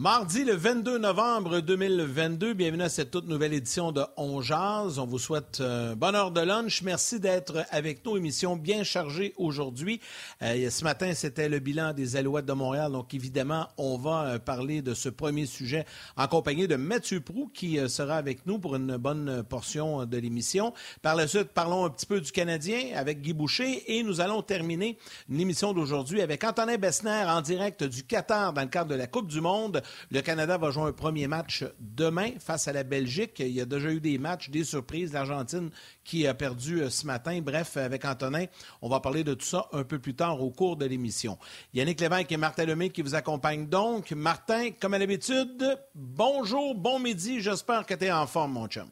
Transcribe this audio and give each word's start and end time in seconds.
Mardi 0.00 0.44
le 0.44 0.54
22 0.54 0.96
novembre 0.96 1.60
2022, 1.60 2.54
bienvenue 2.54 2.84
à 2.84 2.88
cette 2.88 3.10
toute 3.10 3.28
nouvelle 3.28 3.52
édition 3.52 3.92
de 3.92 4.02
On 4.16 4.40
Jazz. 4.40 4.98
On 4.98 5.04
vous 5.04 5.18
souhaite 5.18 5.60
un 5.60 5.94
bonne 5.94 6.14
heure 6.14 6.30
de 6.30 6.40
lunch. 6.40 6.80
Merci 6.80 7.20
d'être 7.20 7.66
avec 7.70 8.02
nous. 8.06 8.16
Émission 8.16 8.56
bien 8.56 8.82
chargée 8.82 9.34
aujourd'hui. 9.36 10.00
Euh, 10.40 10.70
ce 10.70 10.84
matin, 10.84 11.12
c'était 11.12 11.50
le 11.50 11.58
bilan 11.58 11.92
des 11.92 12.16
Alouettes 12.16 12.46
de 12.46 12.54
Montréal. 12.54 12.92
Donc, 12.92 13.12
évidemment, 13.12 13.68
on 13.76 13.98
va 13.98 14.24
euh, 14.24 14.38
parler 14.38 14.80
de 14.80 14.94
ce 14.94 15.10
premier 15.10 15.44
sujet 15.44 15.84
en 16.16 16.26
compagnie 16.28 16.66
de 16.66 16.76
Mathieu 16.76 17.20
Prou 17.20 17.50
qui 17.52 17.78
euh, 17.78 17.88
sera 17.88 18.16
avec 18.16 18.46
nous 18.46 18.58
pour 18.58 18.76
une 18.76 18.96
bonne 18.96 19.42
portion 19.50 20.06
de 20.06 20.16
l'émission. 20.16 20.72
Par 21.02 21.14
la 21.14 21.28
suite, 21.28 21.48
parlons 21.52 21.84
un 21.84 21.90
petit 21.90 22.06
peu 22.06 22.22
du 22.22 22.32
Canadien 22.32 22.92
avec 22.96 23.20
Guy 23.20 23.34
Boucher 23.34 23.84
et 23.86 24.02
nous 24.02 24.22
allons 24.22 24.40
terminer 24.40 24.96
l'émission 25.28 25.74
d'aujourd'hui 25.74 26.22
avec 26.22 26.42
Antonin 26.42 26.78
Bessner 26.78 27.24
en 27.28 27.42
direct 27.42 27.84
du 27.84 28.02
Qatar 28.04 28.54
dans 28.54 28.62
le 28.62 28.68
cadre 28.68 28.88
de 28.88 28.94
la 28.94 29.06
Coupe 29.06 29.28
du 29.28 29.42
Monde. 29.42 29.82
Le 30.10 30.20
Canada 30.20 30.58
va 30.58 30.70
jouer 30.70 30.84
un 30.84 30.92
premier 30.92 31.26
match 31.26 31.64
demain 31.78 32.30
face 32.38 32.68
à 32.68 32.72
la 32.72 32.82
Belgique. 32.82 33.40
Il 33.40 33.48
y 33.48 33.60
a 33.60 33.64
déjà 33.64 33.90
eu 33.90 34.00
des 34.00 34.18
matchs, 34.18 34.50
des 34.50 34.64
surprises. 34.64 35.12
L'Argentine 35.12 35.70
qui 36.04 36.26
a 36.26 36.34
perdu 36.34 36.80
euh, 36.80 36.90
ce 36.90 37.06
matin. 37.06 37.40
Bref, 37.42 37.76
avec 37.76 38.04
Antonin, 38.04 38.46
on 38.82 38.88
va 38.88 39.00
parler 39.00 39.24
de 39.24 39.34
tout 39.34 39.46
ça 39.46 39.66
un 39.72 39.84
peu 39.84 39.98
plus 39.98 40.14
tard 40.14 40.42
au 40.42 40.50
cours 40.50 40.76
de 40.76 40.86
l'émission. 40.86 41.38
Yannick 41.74 42.00
Lévesque 42.00 42.32
et 42.32 42.36
Martin 42.36 42.64
Lemay 42.64 42.90
qui 42.90 43.02
vous 43.02 43.14
accompagnent 43.14 43.66
donc. 43.66 44.10
Martin, 44.12 44.70
comme 44.80 44.94
à 44.94 44.98
l'habitude, 44.98 45.78
bonjour, 45.94 46.74
bon 46.74 46.98
midi. 46.98 47.40
J'espère 47.40 47.86
que 47.86 47.94
tu 47.94 48.04
es 48.06 48.12
en 48.12 48.26
forme, 48.26 48.52
mon 48.52 48.66
chum. 48.66 48.88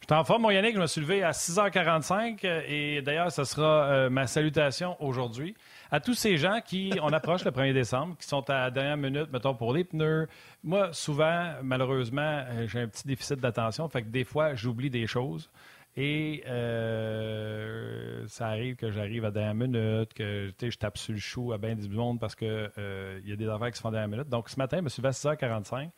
Je 0.00 0.06
suis 0.06 0.20
en 0.20 0.24
forme, 0.24 0.42
mon 0.42 0.50
Yannick. 0.50 0.74
Je 0.74 0.80
me 0.80 0.86
suis 0.86 1.00
levé 1.00 1.22
à 1.22 1.30
6h45 1.30 2.46
et 2.66 3.00
d'ailleurs, 3.02 3.32
ce 3.32 3.44
sera 3.44 3.84
euh, 3.84 4.10
ma 4.10 4.26
salutation 4.26 4.96
aujourd'hui 5.02 5.54
à 5.90 6.00
tous 6.00 6.14
ces 6.14 6.36
gens 6.36 6.60
qui, 6.64 6.92
on 7.02 7.12
approche 7.12 7.44
le 7.44 7.50
1er 7.50 7.72
décembre, 7.72 8.16
qui 8.18 8.26
sont 8.26 8.48
à 8.50 8.64
la 8.64 8.70
dernière 8.70 8.96
minute, 8.96 9.32
mettons, 9.32 9.54
pour 9.54 9.72
les 9.72 9.84
pneus. 9.84 10.26
Moi, 10.62 10.92
souvent, 10.92 11.52
malheureusement, 11.62 12.20
euh, 12.22 12.66
j'ai 12.66 12.80
un 12.80 12.88
petit 12.88 13.06
déficit 13.06 13.40
d'attention, 13.40 13.88
fait 13.88 14.02
que 14.02 14.08
des 14.08 14.24
fois, 14.24 14.54
j'oublie 14.54 14.90
des 14.90 15.06
choses. 15.06 15.50
Et 15.96 16.42
euh, 16.48 18.24
ça 18.26 18.48
arrive 18.48 18.74
que 18.74 18.90
j'arrive 18.90 19.24
à 19.24 19.30
dernière 19.30 19.54
minute, 19.54 20.12
que 20.12 20.50
je 20.60 20.76
tape 20.76 20.98
sur 20.98 21.12
le 21.12 21.20
chou 21.20 21.52
à 21.52 21.58
bien 21.58 21.76
du 21.76 21.88
monde 21.88 22.18
parce 22.18 22.34
qu'il 22.34 22.48
euh, 22.48 23.20
y 23.24 23.32
a 23.32 23.36
des 23.36 23.48
affaires 23.48 23.70
qui 23.70 23.76
se 23.76 23.80
font 23.80 23.90
à 23.90 23.92
dernière 23.92 24.08
minute. 24.08 24.28
Donc, 24.28 24.48
ce 24.48 24.58
matin, 24.58 24.78
je 24.78 24.82
me 24.82 24.88
suis 24.88 25.00
levé 25.00 25.10
à 25.10 25.12
6h45. 25.12 25.90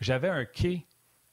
J'avais 0.00 0.28
un 0.28 0.44
quai 0.44 0.84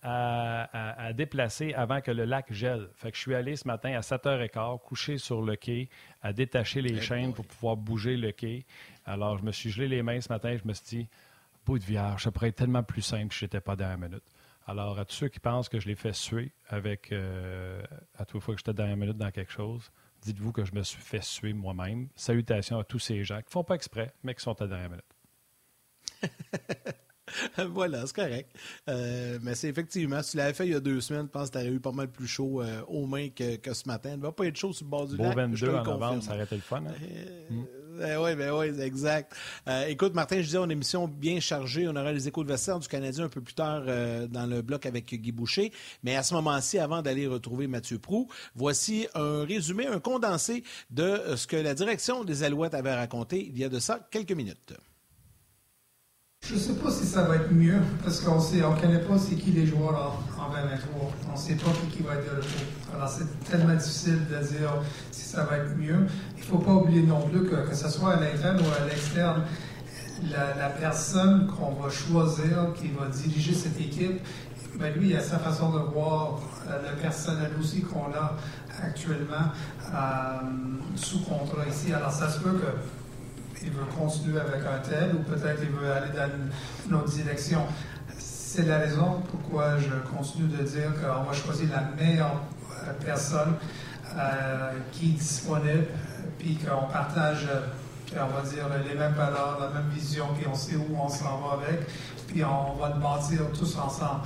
à, 0.10 1.14
déplacer 1.14 1.74
avant 1.74 2.02
que 2.02 2.12
le 2.12 2.26
lac 2.26 2.52
gèle. 2.52 2.90
Fait 2.96 3.12
que 3.12 3.18
je 3.18 3.22
suis 3.22 3.36
allé 3.36 3.56
ce 3.56 3.68
matin 3.68 3.94
à 3.94 4.00
7h15, 4.00 4.80
couché 4.82 5.18
sur 5.18 5.42
le 5.42 5.56
quai, 5.56 5.90
à 6.22 6.34
détacher 6.34 6.82
les 6.82 7.02
chaînes 7.02 7.34
pour 7.34 7.46
pouvoir 7.46 7.76
bouger 7.76 8.16
le 8.16 8.32
quai. 8.32 8.66
Alors, 9.06 9.38
je 9.38 9.44
me 9.44 9.52
suis 9.52 9.70
gelé 9.70 9.88
les 9.88 10.04
mains 10.04 10.22
ce 10.22 10.30
matin. 10.32 10.56
Je 10.56 10.68
me 10.68 10.74
suis 10.74 10.86
dit, 10.86 11.08
bout 11.66 11.80
de 11.80 11.84
vierge, 11.84 12.24
ça 12.24 12.32
pourrait 12.32 12.50
être 12.50 12.56
tellement 12.56 12.84
plus 12.84 13.02
simple 13.02 13.34
si 13.34 13.40
je 13.40 13.46
n'étais 13.46 13.62
pas 13.62 13.76
dernière 13.76 13.98
minute. 13.98 14.24
Alors, 14.66 15.00
à 15.00 15.06
tous 15.06 15.16
ceux 15.16 15.30
qui 15.30 15.40
pensent 15.40 15.70
que 15.70 15.80
je 15.80 15.88
l'ai 15.88 15.96
fait 15.96 16.14
suer 16.14 16.52
avec, 16.68 17.12
euh, 17.12 17.82
à 18.18 18.26
toute 18.26 18.42
fois 18.42 18.54
que 18.54 18.60
j'étais 18.60 18.74
dernière 18.74 18.98
minute 18.98 19.18
dans 19.18 19.32
quelque 19.32 19.52
chose, 19.52 19.92
dites-vous 20.22 20.52
que 20.52 20.66
je 20.66 20.74
me 20.74 20.84
suis 20.84 21.02
fait 21.02 21.24
suer 21.24 21.54
moi-même. 21.54 22.10
Salutations 22.16 22.80
à 22.80 22.84
tous 22.84 23.00
ces 23.00 23.24
gens 23.24 23.38
qui 23.38 23.48
ne 23.48 23.52
font 23.52 23.64
pas 23.64 23.76
exprès, 23.76 24.14
mais 24.24 24.34
qui 24.36 24.42
sont 24.42 24.62
à 24.62 24.68
dernière 24.68 24.90
minute. 24.90 25.06
voilà, 27.72 28.06
c'est 28.06 28.16
correct. 28.16 28.52
Euh, 28.90 29.40
mais 29.42 29.56
c'est 29.56 29.70
effectivement, 29.70 30.22
si 30.22 30.32
tu 30.32 30.38
l'avais 30.38 30.54
fait 30.54 30.68
il 30.68 30.74
y 30.74 30.76
a 30.76 30.80
deux 30.80 31.02
semaines, 31.02 31.26
je 31.26 31.32
pense 31.32 31.50
que 31.50 31.58
tu 31.58 31.64
aurais 31.64 31.74
eu 31.74 31.80
pas 31.80 31.92
mal 31.92 32.08
plus 32.08 32.28
chaud 32.28 32.62
euh, 32.62 32.82
aux 32.88 33.06
mains 33.06 33.30
que, 33.30 33.74
ce 33.74 33.88
matin. 33.88 34.12
Il 34.14 34.18
ne 34.18 34.24
va 34.24 34.32
pas 34.32 34.46
être 34.46 34.58
chaud 34.58 34.74
sur 34.74 34.86
le 34.86 34.90
bord 34.90 35.08
du 35.08 35.18
Beau 35.18 35.24
lac. 35.24 35.36
22 35.36 35.70
en 35.70 35.84
novembre, 35.84 36.24
ça 36.24 36.34
aurait 36.34 36.44
été 36.44 36.56
le 36.56 36.62
fun. 36.62 36.84
Hein? 36.88 36.94
Euh, 38.00 38.24
oui, 38.24 38.36
ben 38.36 38.52
oui, 38.52 38.80
exact. 38.80 39.34
écoute, 39.88 40.14
Martin, 40.14 40.38
je 40.38 40.44
disais, 40.44 40.58
on 40.60 40.62
a 40.62 40.66
une 40.66 40.72
émission 40.74 41.08
bien 41.08 41.40
chargée. 41.40 41.88
On 41.88 41.96
aura 41.96 42.12
les 42.12 42.28
échos 42.28 42.44
de 42.44 42.50
vestiaire 42.50 42.78
du 42.78 42.88
Canadien 42.88 43.26
un 43.26 43.30
peu 43.30 43.42
plus 43.42 43.56
tard 43.56 43.86
dans 44.30 44.46
le 44.46 44.62
bloc 44.62 44.86
avec 44.86 45.12
Guy 45.16 45.32
Boucher. 45.32 45.72
Mais 46.04 46.16
à 46.16 46.22
ce 46.22 46.36
moment-ci, 46.36 46.78
avant 46.78 47.02
d'aller 47.02 47.26
retrouver 47.26 47.66
Mathieu 47.66 47.98
Prou, 47.98 48.28
voici 48.56 49.08
un 49.16 49.44
résumé, 49.46 49.88
un 49.88 50.00
condensé 50.00 50.64
de 50.92 51.36
ce 51.36 51.48
que 51.48 51.56
la 51.56 51.74
direction 51.74 52.24
des 52.24 52.44
Alouettes 52.44 52.76
avait 52.76 52.94
raconté 52.94 53.48
il 53.48 53.58
y 53.58 53.64
a 53.64 53.70
de 53.70 53.80
ça 53.80 54.08
quelques 54.12 54.32
minutes. 54.32 54.76
Je 56.46 56.54
ne 56.54 56.60
sais 56.60 56.74
pas 56.76 56.90
si 56.90 57.06
ça 57.06 57.24
va 57.24 57.36
être 57.36 57.52
mieux, 57.52 57.82
parce 58.04 58.22
qu'on 58.22 58.36
ne 58.36 58.64
on 58.64 58.76
connaît 58.76 59.00
pas 59.00 59.18
c'est 59.18 59.36
qui 59.36 59.52
les 59.52 59.66
joueurs 59.66 60.18
en, 60.40 60.42
en 60.42 60.50
2023. 60.50 61.12
On 61.28 61.32
ne 61.34 61.38
sait 61.38 61.56
pas 61.56 61.72
qui, 61.92 62.04
va 62.04 62.16
être 62.16 62.24
de 62.24 62.38
retour. 62.38 62.96
Alors 62.96 63.10
c'est 63.10 63.50
tellement 63.50 63.76
difficile 63.76 64.20
de 64.28 64.48
dire 64.48 64.74
si 65.12 65.26
ça 65.26 65.44
va 65.44 65.58
être 65.58 65.76
mieux. 65.76 66.08
Il 66.38 66.40
ne 66.40 66.46
faut 66.46 66.60
pas 66.60 66.72
oublier 66.72 67.02
non 67.02 67.28
plus 67.28 67.44
que, 67.44 67.68
que 67.68 67.76
ce 67.76 67.90
soit 67.90 68.14
à 68.14 68.20
l'interne 68.22 68.62
ou 68.62 68.82
à 68.82 68.88
l'externe, 68.88 69.44
la, 70.32 70.70
personne 70.70 71.48
qu'on 71.48 71.72
va 71.74 71.90
choisir, 71.90 72.74
qui 72.76 72.88
va 72.90 73.08
diriger 73.08 73.54
cette 73.54 73.80
équipe, 73.80 74.22
ben 74.80 74.94
lui, 74.94 75.10
il 75.10 75.18
a 75.18 75.22
sa 75.22 75.40
façon 75.40 75.72
de 75.72 75.80
voir 75.80 76.40
euh, 76.70 76.92
le 76.92 77.02
personnel 77.02 77.52
aussi 77.60 77.82
qu'on 77.82 78.14
a 78.14 78.36
actuellement 78.82 79.52
euh, 79.94 80.40
sous 80.96 81.24
contrat 81.24 81.66
ici. 81.68 81.92
Alors 81.94 82.12
ça 82.12 82.30
se 82.30 82.40
peut 82.40 82.54
que 82.54 82.68
il 83.64 83.72
veut 83.72 83.86
continuer 83.98 84.40
avec 84.40 84.62
un 84.66 84.80
tel 84.88 85.16
ou 85.16 85.20
peut-être 85.20 85.60
il 85.62 85.70
veut 85.70 85.92
aller 85.92 86.12
dans 86.16 86.30
une, 86.90 86.96
autre 86.96 87.10
direction. 87.12 87.62
C'est 88.18 88.66
la 88.66 88.80
raison 88.80 89.22
pourquoi 89.30 89.78
je 89.78 89.90
continue 90.16 90.48
de 90.48 90.64
dire 90.64 90.94
qu'on 90.96 91.24
va 91.24 91.34
choisir 91.34 91.70
la 91.72 92.04
meilleure 92.04 92.42
euh, 92.72 92.94
personne 93.06 93.56
euh, 94.16 94.72
qui 94.92 95.10
est 95.10 95.14
disponible, 95.14 95.88
puis 96.40 96.58
qu'on 96.58 96.92
partage, 96.92 97.48
euh, 97.50 98.20
on 98.20 98.28
va 98.28 98.50
dire, 98.50 98.66
les 98.88 98.98
mêmes 98.98 99.14
valeurs, 99.14 99.58
la 99.60 99.70
même 99.70 99.90
vision, 99.90 100.28
puis 100.36 100.48
on 100.48 100.56
sait 100.56 100.76
où 100.76 100.98
on 101.00 101.10
s'en 101.10 101.40
va 101.40 101.54
avec, 101.62 101.88
puis 102.28 102.44
on 102.44 102.76
va 102.76 102.90
le 102.90 103.02
bâtir 103.02 103.42
tous 103.58 103.78
ensemble. 103.78 104.22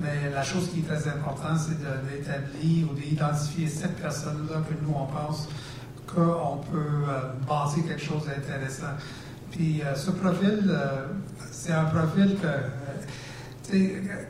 Mais 0.00 0.30
la 0.30 0.42
chose 0.42 0.70
qui 0.70 0.80
est 0.80 0.82
très 0.82 1.08
importante, 1.08 1.58
c'est 1.58 1.78
d'établir 1.78 2.90
ou 2.90 2.94
d'identifier 2.94 3.68
cette 3.68 3.96
personne-là 3.96 4.60
que 4.68 4.74
nous, 4.84 4.94
on 4.94 5.06
pense 5.06 5.48
qu'on 6.06 6.58
peut 6.70 7.04
euh, 7.08 7.32
bâtir 7.46 7.86
quelque 7.86 8.02
chose 8.02 8.26
d'intéressant. 8.26 8.94
Puis 9.50 9.82
euh, 9.82 9.94
ce 9.94 10.10
profil, 10.10 10.64
euh, 10.68 11.06
c'est 11.50 11.72
un 11.72 11.84
profil 11.84 12.36
que, 12.40 13.76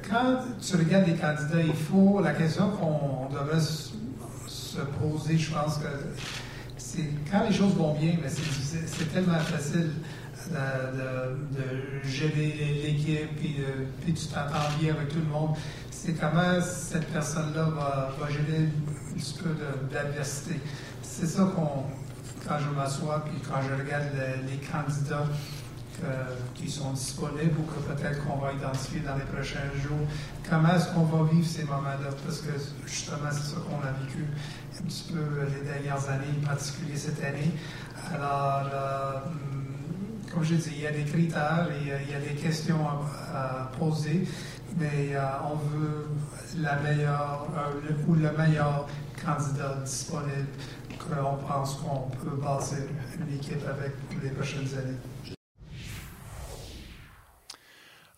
quand 0.08 0.38
tu 0.60 0.76
regardes 0.76 1.06
les 1.06 1.14
candidats, 1.14 1.60
il 1.60 1.74
faut, 1.74 2.20
la 2.22 2.32
question 2.32 2.70
qu'on 2.70 3.28
devrait 3.32 3.60
se 3.60 4.78
poser, 4.98 5.36
je 5.36 5.52
pense 5.52 5.76
que 5.76 5.88
c'est 6.78 7.10
quand 7.30 7.44
les 7.46 7.54
choses 7.54 7.74
vont 7.74 7.92
bien, 7.92 8.14
mais 8.22 8.30
c'est 8.30 9.12
tellement 9.12 9.38
facile 9.38 9.90
de, 10.48 12.08
gérer 12.08 12.82
l'équipe, 12.84 13.36
puis, 13.36 13.56
puis 14.02 14.14
tu 14.14 14.26
t'entends 14.28 14.72
bien 14.80 14.94
avec 14.94 15.08
tout 15.08 15.18
le 15.18 15.30
monde. 15.30 15.50
C'est 15.90 16.14
comment 16.14 16.60
cette 16.62 17.08
personne-là 17.08 17.64
va, 17.64 18.14
va 18.18 18.30
gérer 18.30 18.68
un 18.68 19.18
petit 19.18 19.34
peu 19.42 19.50
d'adversité 19.92 20.60
c'est 21.18 21.26
ça 21.26 21.44
qu'on, 21.54 21.84
quand 22.46 22.58
je 22.58 22.70
m'assois 22.76 23.24
puis 23.24 23.40
quand 23.40 23.60
je 23.62 23.82
regarde 23.82 24.10
les 24.48 24.58
candidats 24.58 25.26
qui 26.54 26.70
sont 26.70 26.92
disponibles 26.92 27.56
ou 27.58 27.62
que 27.62 27.80
peut-être 27.94 28.22
qu'on 28.26 28.36
va 28.36 28.52
identifier 28.52 29.00
dans 29.00 29.14
les 29.14 29.24
prochains 29.24 29.70
jours, 29.82 30.06
comment 30.48 30.74
est-ce 30.74 30.88
qu'on 30.88 31.04
va 31.04 31.30
vivre 31.30 31.46
ces 31.46 31.64
moments-là? 31.64 32.10
Parce 32.22 32.40
que 32.40 32.50
justement, 32.86 33.30
c'est 33.30 33.54
ça 33.54 33.56
qu'on 33.60 33.80
a 33.80 33.92
vécu 34.04 34.26
un 34.78 34.82
petit 34.84 35.10
peu 35.10 35.20
les 35.54 35.64
dernières 35.66 36.08
années, 36.10 36.26
en 36.42 36.46
particulier 36.46 36.96
cette 36.96 37.24
année. 37.24 37.50
Alors, 38.12 39.22
hum, 39.26 39.64
comme 40.30 40.44
je 40.44 40.56
dis, 40.56 40.70
il 40.76 40.82
y 40.82 40.86
a 40.86 40.92
des 40.92 41.04
critères, 41.04 41.68
et 41.70 42.02
il 42.06 42.12
y 42.12 42.14
a 42.14 42.20
des 42.20 42.40
questions 42.40 42.86
à, 43.34 43.70
poser, 43.78 44.28
mais 44.78 45.12
euh, 45.14 45.22
on 45.50 45.56
veut 45.56 46.08
la 46.58 46.76
meilleure 46.76 47.46
euh, 47.56 47.92
ou 48.06 48.14
le 48.14 48.30
meilleur 48.32 48.86
candidat 49.24 49.76
disponible 49.84 50.48
on 51.14 51.36
pense 51.46 51.74
qu'on 51.76 52.08
peut 52.18 52.36
bâtir 52.36 52.78
une 53.18 53.34
équipe 53.34 53.66
avec 53.66 53.92
les 54.22 54.30
prochaines 54.30 54.68
années. 54.78 54.98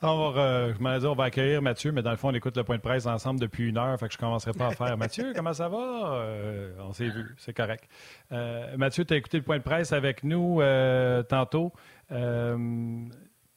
Alors, 0.01 0.39
euh, 0.39 0.73
je 0.77 0.83
m'en 0.83 0.97
dire, 0.97 1.11
on 1.11 1.15
va 1.15 1.25
accueillir 1.25 1.61
Mathieu, 1.61 1.91
mais 1.91 2.03
dans 2.03 2.13
le 2.13 2.17
fond, 2.17 2.29
on 2.29 2.35
écoute 2.35 2.57
le 2.57 2.63
point 2.63 2.77
de 2.77 2.83
presse 2.83 3.07
ensemble 3.07 3.41
depuis 3.41 3.69
une 3.69 3.79
heure, 3.79 3.99
fait 3.99 4.07
que 4.07 4.13
je 4.13 4.19
ne 4.19 4.21
commencerai 4.21 4.53
pas 4.53 4.69
à 4.69 4.71
faire 4.71 4.97
Mathieu, 4.97 5.33
comment 5.35 5.53
ça 5.53 5.69
va? 5.69 6.13
Euh, 6.15 6.71
on 6.81 6.93
s'est 6.93 7.09
vu, 7.09 7.35
c'est 7.37 7.53
correct. 7.53 7.89
Euh, 8.31 8.77
Mathieu, 8.77 9.05
tu 9.05 9.15
as 9.15 9.17
écouté 9.17 9.39
le 9.39 9.43
point 9.43 9.59
de 9.59 9.63
presse 9.63 9.93
avec 9.93 10.23
nous 10.23 10.61
tantôt. 11.29 11.73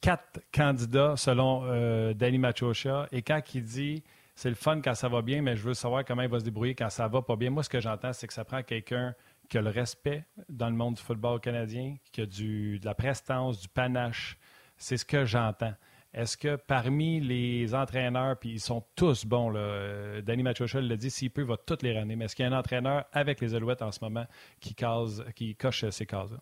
quatre 0.00 0.40
candidats 0.52 1.14
selon 1.16 2.12
Danny 2.14 2.38
Machocha, 2.38 3.06
et 3.12 3.22
quand 3.22 3.40
il 3.54 3.62
dit 3.62 4.02
c'est 4.34 4.48
le 4.48 4.54
fun 4.54 4.80
quand 4.80 4.94
ça 4.94 5.08
va 5.08 5.22
bien, 5.22 5.42
mais 5.42 5.56
je 5.56 5.62
veux 5.62 5.74
savoir 5.74 6.04
comment 6.04 6.22
il 6.22 6.28
va 6.28 6.40
se 6.40 6.44
débrouiller 6.44 6.74
quand 6.74 6.90
ça 6.90 7.06
va 7.08 7.22
pas 7.22 7.36
bien. 7.36 7.50
Moi, 7.50 7.62
ce 7.62 7.68
que 7.68 7.80
j'entends, 7.80 8.12
c'est 8.12 8.26
que 8.26 8.32
ça 8.32 8.44
prend 8.44 8.62
quelqu'un 8.62 9.14
qui 9.48 9.58
a 9.58 9.62
le 9.62 9.70
respect 9.70 10.24
dans 10.48 10.70
le 10.70 10.76
monde 10.76 10.94
du 10.94 11.02
football 11.02 11.40
canadien, 11.40 11.96
qui 12.12 12.22
a 12.22 12.26
du, 12.26 12.78
de 12.78 12.86
la 12.86 12.94
prestance, 12.94 13.60
du 13.60 13.68
panache. 13.68 14.38
C'est 14.78 14.96
ce 14.96 15.04
que 15.04 15.24
j'entends. 15.24 15.74
Est-ce 16.14 16.36
que 16.36 16.56
parmi 16.56 17.20
les 17.20 17.74
entraîneurs, 17.74 18.38
puis 18.38 18.50
ils 18.50 18.60
sont 18.60 18.84
tous 18.96 19.24
bons, 19.24 19.48
là, 19.48 19.60
euh, 19.60 20.22
Danny 20.22 20.42
Machocha 20.42 20.80
l'a 20.80 20.96
dit, 20.96 21.10
s'il 21.10 21.30
peut, 21.30 21.42
il 21.42 21.46
va 21.46 21.56
toutes 21.56 21.82
les 21.82 21.98
ranner, 21.98 22.16
mais 22.16 22.26
est-ce 22.26 22.36
qu'il 22.36 22.44
y 22.44 22.48
a 22.48 22.52
un 22.52 22.58
entraîneur 22.58 23.04
avec 23.12 23.40
les 23.40 23.54
Alouettes 23.54 23.82
en 23.82 23.92
ce 23.92 24.00
moment 24.02 24.26
qui, 24.60 24.74
case, 24.74 25.24
qui 25.34 25.54
coche 25.54 25.88
ces 25.88 26.04
cases-là? 26.04 26.38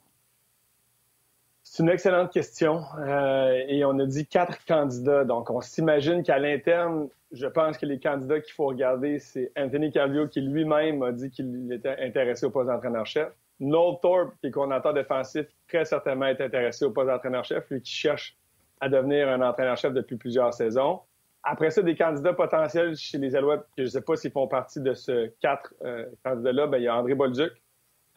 C'est 1.73 1.85
une 1.85 1.89
excellente 1.89 2.33
question. 2.33 2.83
Euh, 2.99 3.63
et 3.69 3.85
on 3.85 3.97
a 4.01 4.05
dit 4.05 4.27
quatre 4.27 4.65
candidats. 4.65 5.23
Donc, 5.23 5.51
on 5.51 5.61
s'imagine 5.61 6.25
qu'à 6.25 6.37
l'interne, 6.41 7.09
je 7.31 7.47
pense 7.47 7.79
que 7.79 7.87
les 7.87 8.01
candidats 8.01 8.41
qu'il 8.41 8.55
faut 8.55 8.67
regarder, 8.67 9.21
c'est 9.21 9.53
Anthony 9.57 9.93
Calvio 9.93 10.27
qui 10.27 10.41
lui-même 10.41 11.01
a 11.05 11.13
dit 11.13 11.31
qu'il 11.31 11.73
était 11.73 11.97
intéressé 12.01 12.45
au 12.45 12.51
poste 12.51 12.67
d'entraîneur-chef. 12.67 13.29
Noel 13.61 13.99
Thorpe, 14.03 14.35
qui 14.41 14.49
est 14.49 14.51
coordinateur 14.51 14.95
défensif, 14.95 15.47
très 15.69 15.85
certainement 15.85 16.27
est 16.27 16.41
intéressé 16.41 16.87
au 16.87 16.91
poste 16.91 17.07
d'entraîneur-chef, 17.07 17.71
lui 17.71 17.81
qui 17.81 17.93
cherche 17.93 18.37
à 18.81 18.89
devenir 18.89 19.29
un 19.29 19.41
entraîneur-chef 19.41 19.93
depuis 19.93 20.17
plusieurs 20.17 20.53
saisons. 20.53 20.99
Après 21.45 21.71
ça, 21.71 21.83
des 21.83 21.95
candidats 21.95 22.33
potentiels 22.33 22.97
chez 22.97 23.19
les 23.19 23.37
Alouettes, 23.37 23.61
que 23.77 23.83
je 23.83 23.83
ne 23.85 23.89
sais 23.91 24.01
pas 24.01 24.17
s'ils 24.17 24.33
font 24.33 24.49
partie 24.49 24.81
de 24.81 24.93
ce 24.93 25.29
quatre 25.41 25.73
euh, 25.85 26.07
candidats-là, 26.25 26.67
ben, 26.67 26.79
il 26.79 26.85
y 26.85 26.89
a 26.89 26.97
André 26.97 27.15
Bolduc, 27.15 27.53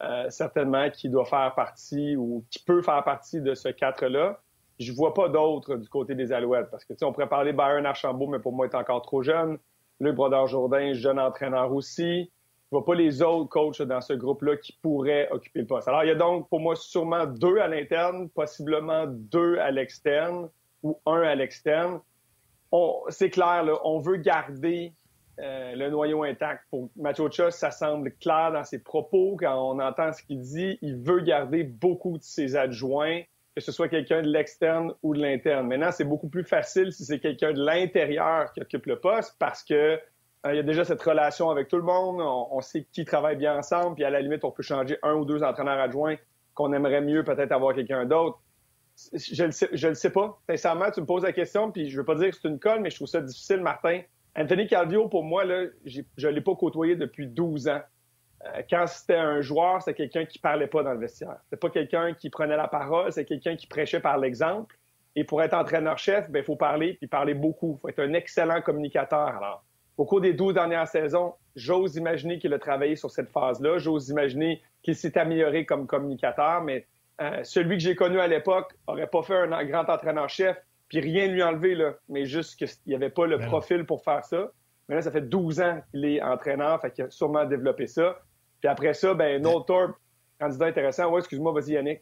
euh, 0.02 0.28
certainement, 0.30 0.90
qui 0.90 1.08
doit 1.08 1.24
faire 1.24 1.54
partie 1.54 2.16
ou 2.16 2.44
qui 2.50 2.58
peut 2.64 2.82
faire 2.82 3.02
partie 3.04 3.40
de 3.40 3.54
ce 3.54 3.68
quatre-là. 3.68 4.40
Je 4.80 4.92
vois 4.92 5.14
pas 5.14 5.28
d'autres 5.28 5.76
du 5.76 5.88
côté 5.88 6.14
des 6.14 6.32
Alouettes 6.32 6.68
parce 6.70 6.84
que, 6.84 6.92
tu 6.92 6.98
sais, 6.98 7.04
on 7.04 7.12
pourrait 7.12 7.28
parler 7.28 7.52
Byron 7.52 7.86
Archambault, 7.86 8.26
mais 8.26 8.40
pour 8.40 8.52
moi, 8.52 8.66
il 8.66 8.70
est 8.70 8.76
encore 8.76 9.02
trop 9.02 9.22
jeune. 9.22 9.58
Luc 10.00 10.16
Brodeur-Jourdain, 10.16 10.94
jeune 10.94 11.20
entraîneur 11.20 11.72
aussi. 11.72 12.30
Je 12.72 12.76
vois 12.76 12.84
pas 12.84 12.96
les 12.96 13.22
autres 13.22 13.48
coachs 13.48 13.82
dans 13.82 14.00
ce 14.00 14.14
groupe-là 14.14 14.56
qui 14.56 14.72
pourraient 14.82 15.28
occuper 15.30 15.60
le 15.60 15.66
poste. 15.66 15.86
Alors, 15.86 16.02
il 16.02 16.08
y 16.08 16.10
a 16.10 16.16
donc, 16.16 16.48
pour 16.48 16.58
moi, 16.58 16.74
sûrement 16.74 17.26
deux 17.26 17.58
à 17.58 17.68
l'interne, 17.68 18.28
possiblement 18.30 19.04
deux 19.06 19.58
à 19.58 19.70
l'externe 19.70 20.48
ou 20.82 20.98
un 21.06 21.22
à 21.22 21.36
l'externe. 21.36 22.00
C'est 23.10 23.30
clair, 23.30 23.62
là, 23.62 23.78
on 23.84 24.00
veut 24.00 24.16
garder 24.16 24.92
euh, 25.40 25.74
le 25.74 25.90
noyau 25.90 26.22
intact. 26.22 26.62
Pour 26.70 26.90
Mathieu 26.96 27.28
ça 27.50 27.70
semble 27.70 28.12
clair 28.16 28.52
dans 28.52 28.62
ses 28.62 28.78
propos 28.78 29.36
quand 29.38 29.54
on 29.54 29.80
entend 29.80 30.12
ce 30.12 30.22
qu'il 30.22 30.40
dit. 30.40 30.78
Il 30.80 30.96
veut 30.96 31.20
garder 31.20 31.64
beaucoup 31.64 32.18
de 32.18 32.22
ses 32.22 32.54
adjoints, 32.54 33.22
que 33.56 33.60
ce 33.60 33.72
soit 33.72 33.88
quelqu'un 33.88 34.22
de 34.22 34.28
l'externe 34.28 34.92
ou 35.02 35.14
de 35.14 35.20
l'interne. 35.20 35.66
Maintenant, 35.66 35.90
c'est 35.90 36.04
beaucoup 36.04 36.28
plus 36.28 36.44
facile 36.44 36.92
si 36.92 37.04
c'est 37.04 37.18
quelqu'un 37.18 37.52
de 37.52 37.64
l'intérieur 37.64 38.52
qui 38.52 38.60
occupe 38.60 38.86
le 38.86 39.00
poste 39.00 39.34
parce 39.38 39.64
que 39.64 39.98
euh, 40.46 40.52
il 40.52 40.56
y 40.56 40.60
a 40.60 40.62
déjà 40.62 40.84
cette 40.84 41.02
relation 41.02 41.50
avec 41.50 41.68
tout 41.68 41.78
le 41.78 41.82
monde. 41.82 42.20
On, 42.20 42.60
sait 42.60 42.86
qui 42.92 43.04
travaille 43.04 43.36
bien 43.36 43.58
ensemble. 43.58 43.96
Puis 43.96 44.04
à 44.04 44.10
la 44.10 44.20
limite, 44.20 44.44
on 44.44 44.50
peut 44.50 44.62
changer 44.62 44.98
un 45.02 45.14
ou 45.14 45.24
deux 45.24 45.42
entraîneurs 45.42 45.80
adjoints 45.80 46.16
qu'on 46.54 46.72
aimerait 46.72 47.00
mieux 47.00 47.24
peut-être 47.24 47.52
avoir 47.52 47.74
quelqu'un 47.74 48.04
d'autre. 48.04 48.40
Je 49.12 49.44
le 49.44 49.50
sais, 49.50 49.68
le 49.72 49.94
sais 49.94 50.10
pas. 50.10 50.38
Sincèrement, 50.48 50.90
tu 50.92 51.00
me 51.00 51.06
poses 51.06 51.24
la 51.24 51.32
question, 51.32 51.72
puis 51.72 51.90
je 51.90 51.96
veux 51.96 52.04
pas 52.04 52.14
dire 52.14 52.30
que 52.30 52.36
c'est 52.36 52.46
une 52.46 52.60
colle, 52.60 52.80
mais 52.80 52.90
je 52.90 52.96
trouve 52.96 53.08
ça 53.08 53.20
difficile, 53.20 53.60
Martin. 53.60 54.02
Anthony 54.36 54.66
Calvio, 54.66 55.08
pour 55.08 55.22
moi, 55.22 55.44
là, 55.44 55.64
je 55.84 56.02
ne 56.18 56.32
l'ai 56.32 56.40
pas 56.40 56.54
côtoyé 56.54 56.96
depuis 56.96 57.26
12 57.26 57.68
ans. 57.68 57.80
Euh, 58.44 58.62
quand 58.68 58.86
c'était 58.86 59.16
un 59.16 59.40
joueur, 59.40 59.80
c'était 59.80 59.94
quelqu'un 59.94 60.24
qui 60.24 60.38
parlait 60.38 60.66
pas 60.66 60.82
dans 60.82 60.92
le 60.92 60.98
vestiaire. 60.98 61.36
C'était 61.44 61.56
pas 61.56 61.70
quelqu'un 61.70 62.14
qui 62.14 62.30
prenait 62.30 62.56
la 62.56 62.68
parole, 62.68 63.12
c'est 63.12 63.24
quelqu'un 63.24 63.56
qui 63.56 63.66
prêchait 63.66 64.00
par 64.00 64.18
l'exemple. 64.18 64.76
Et 65.16 65.24
pour 65.24 65.42
être 65.42 65.54
entraîneur-chef, 65.54 66.28
ben, 66.30 66.40
il 66.40 66.44
faut 66.44 66.56
parler, 66.56 66.94
puis 66.94 67.06
parler 67.06 67.34
beaucoup. 67.34 67.78
Il 67.78 67.80
faut 67.80 67.88
être 67.88 68.00
un 68.00 68.12
excellent 68.14 68.60
communicateur. 68.60 69.28
Alors, 69.28 69.64
au 69.96 70.04
cours 70.04 70.20
des 70.20 70.32
12 70.32 70.54
dernières 70.54 70.88
saisons, 70.88 71.34
j'ose 71.54 71.94
imaginer 71.94 72.38
qu'il 72.38 72.52
a 72.52 72.58
travaillé 72.58 72.96
sur 72.96 73.12
cette 73.12 73.30
phase-là. 73.30 73.78
J'ose 73.78 74.08
imaginer 74.08 74.60
qu'il 74.82 74.96
s'est 74.96 75.16
amélioré 75.16 75.64
comme 75.64 75.86
communicateur, 75.86 76.62
mais 76.62 76.86
euh, 77.20 77.44
celui 77.44 77.76
que 77.76 77.82
j'ai 77.84 77.94
connu 77.94 78.18
à 78.18 78.26
l'époque 78.26 78.74
aurait 78.88 79.06
pas 79.06 79.22
fait 79.22 79.36
un 79.36 79.64
grand 79.64 79.88
entraîneur-chef 79.88 80.56
puis 80.94 81.10
rien 81.10 81.26
lui 81.26 81.42
enlever, 81.42 81.74
là, 81.74 81.94
mais 82.08 82.24
juste 82.24 82.54
qu'il 82.54 82.68
n'y 82.86 82.94
avait 82.94 83.10
pas 83.10 83.26
le 83.26 83.36
ben 83.36 83.46
profil 83.46 83.84
pour 83.84 84.04
faire 84.04 84.24
ça. 84.24 84.52
Maintenant, 84.88 85.02
ça 85.02 85.10
fait 85.10 85.28
12 85.28 85.60
ans 85.60 85.82
qu'il 85.90 86.04
est 86.04 86.22
entraîneur, 86.22 86.80
fait 86.80 86.92
qu'il 86.92 87.04
a 87.04 87.10
sûrement 87.10 87.44
développé 87.46 87.88
ça. 87.88 88.20
Puis 88.60 88.68
après 88.68 88.94
ça, 88.94 89.12
ben, 89.12 89.42
ben 89.42 89.42
Noel 89.42 89.64
Thorpe, 89.66 89.96
candidat 90.38 90.66
intéressant. 90.66 91.10
Ouais, 91.10 91.18
excuse-moi, 91.18 91.52
vas-y, 91.52 91.72
Yannick. 91.72 92.00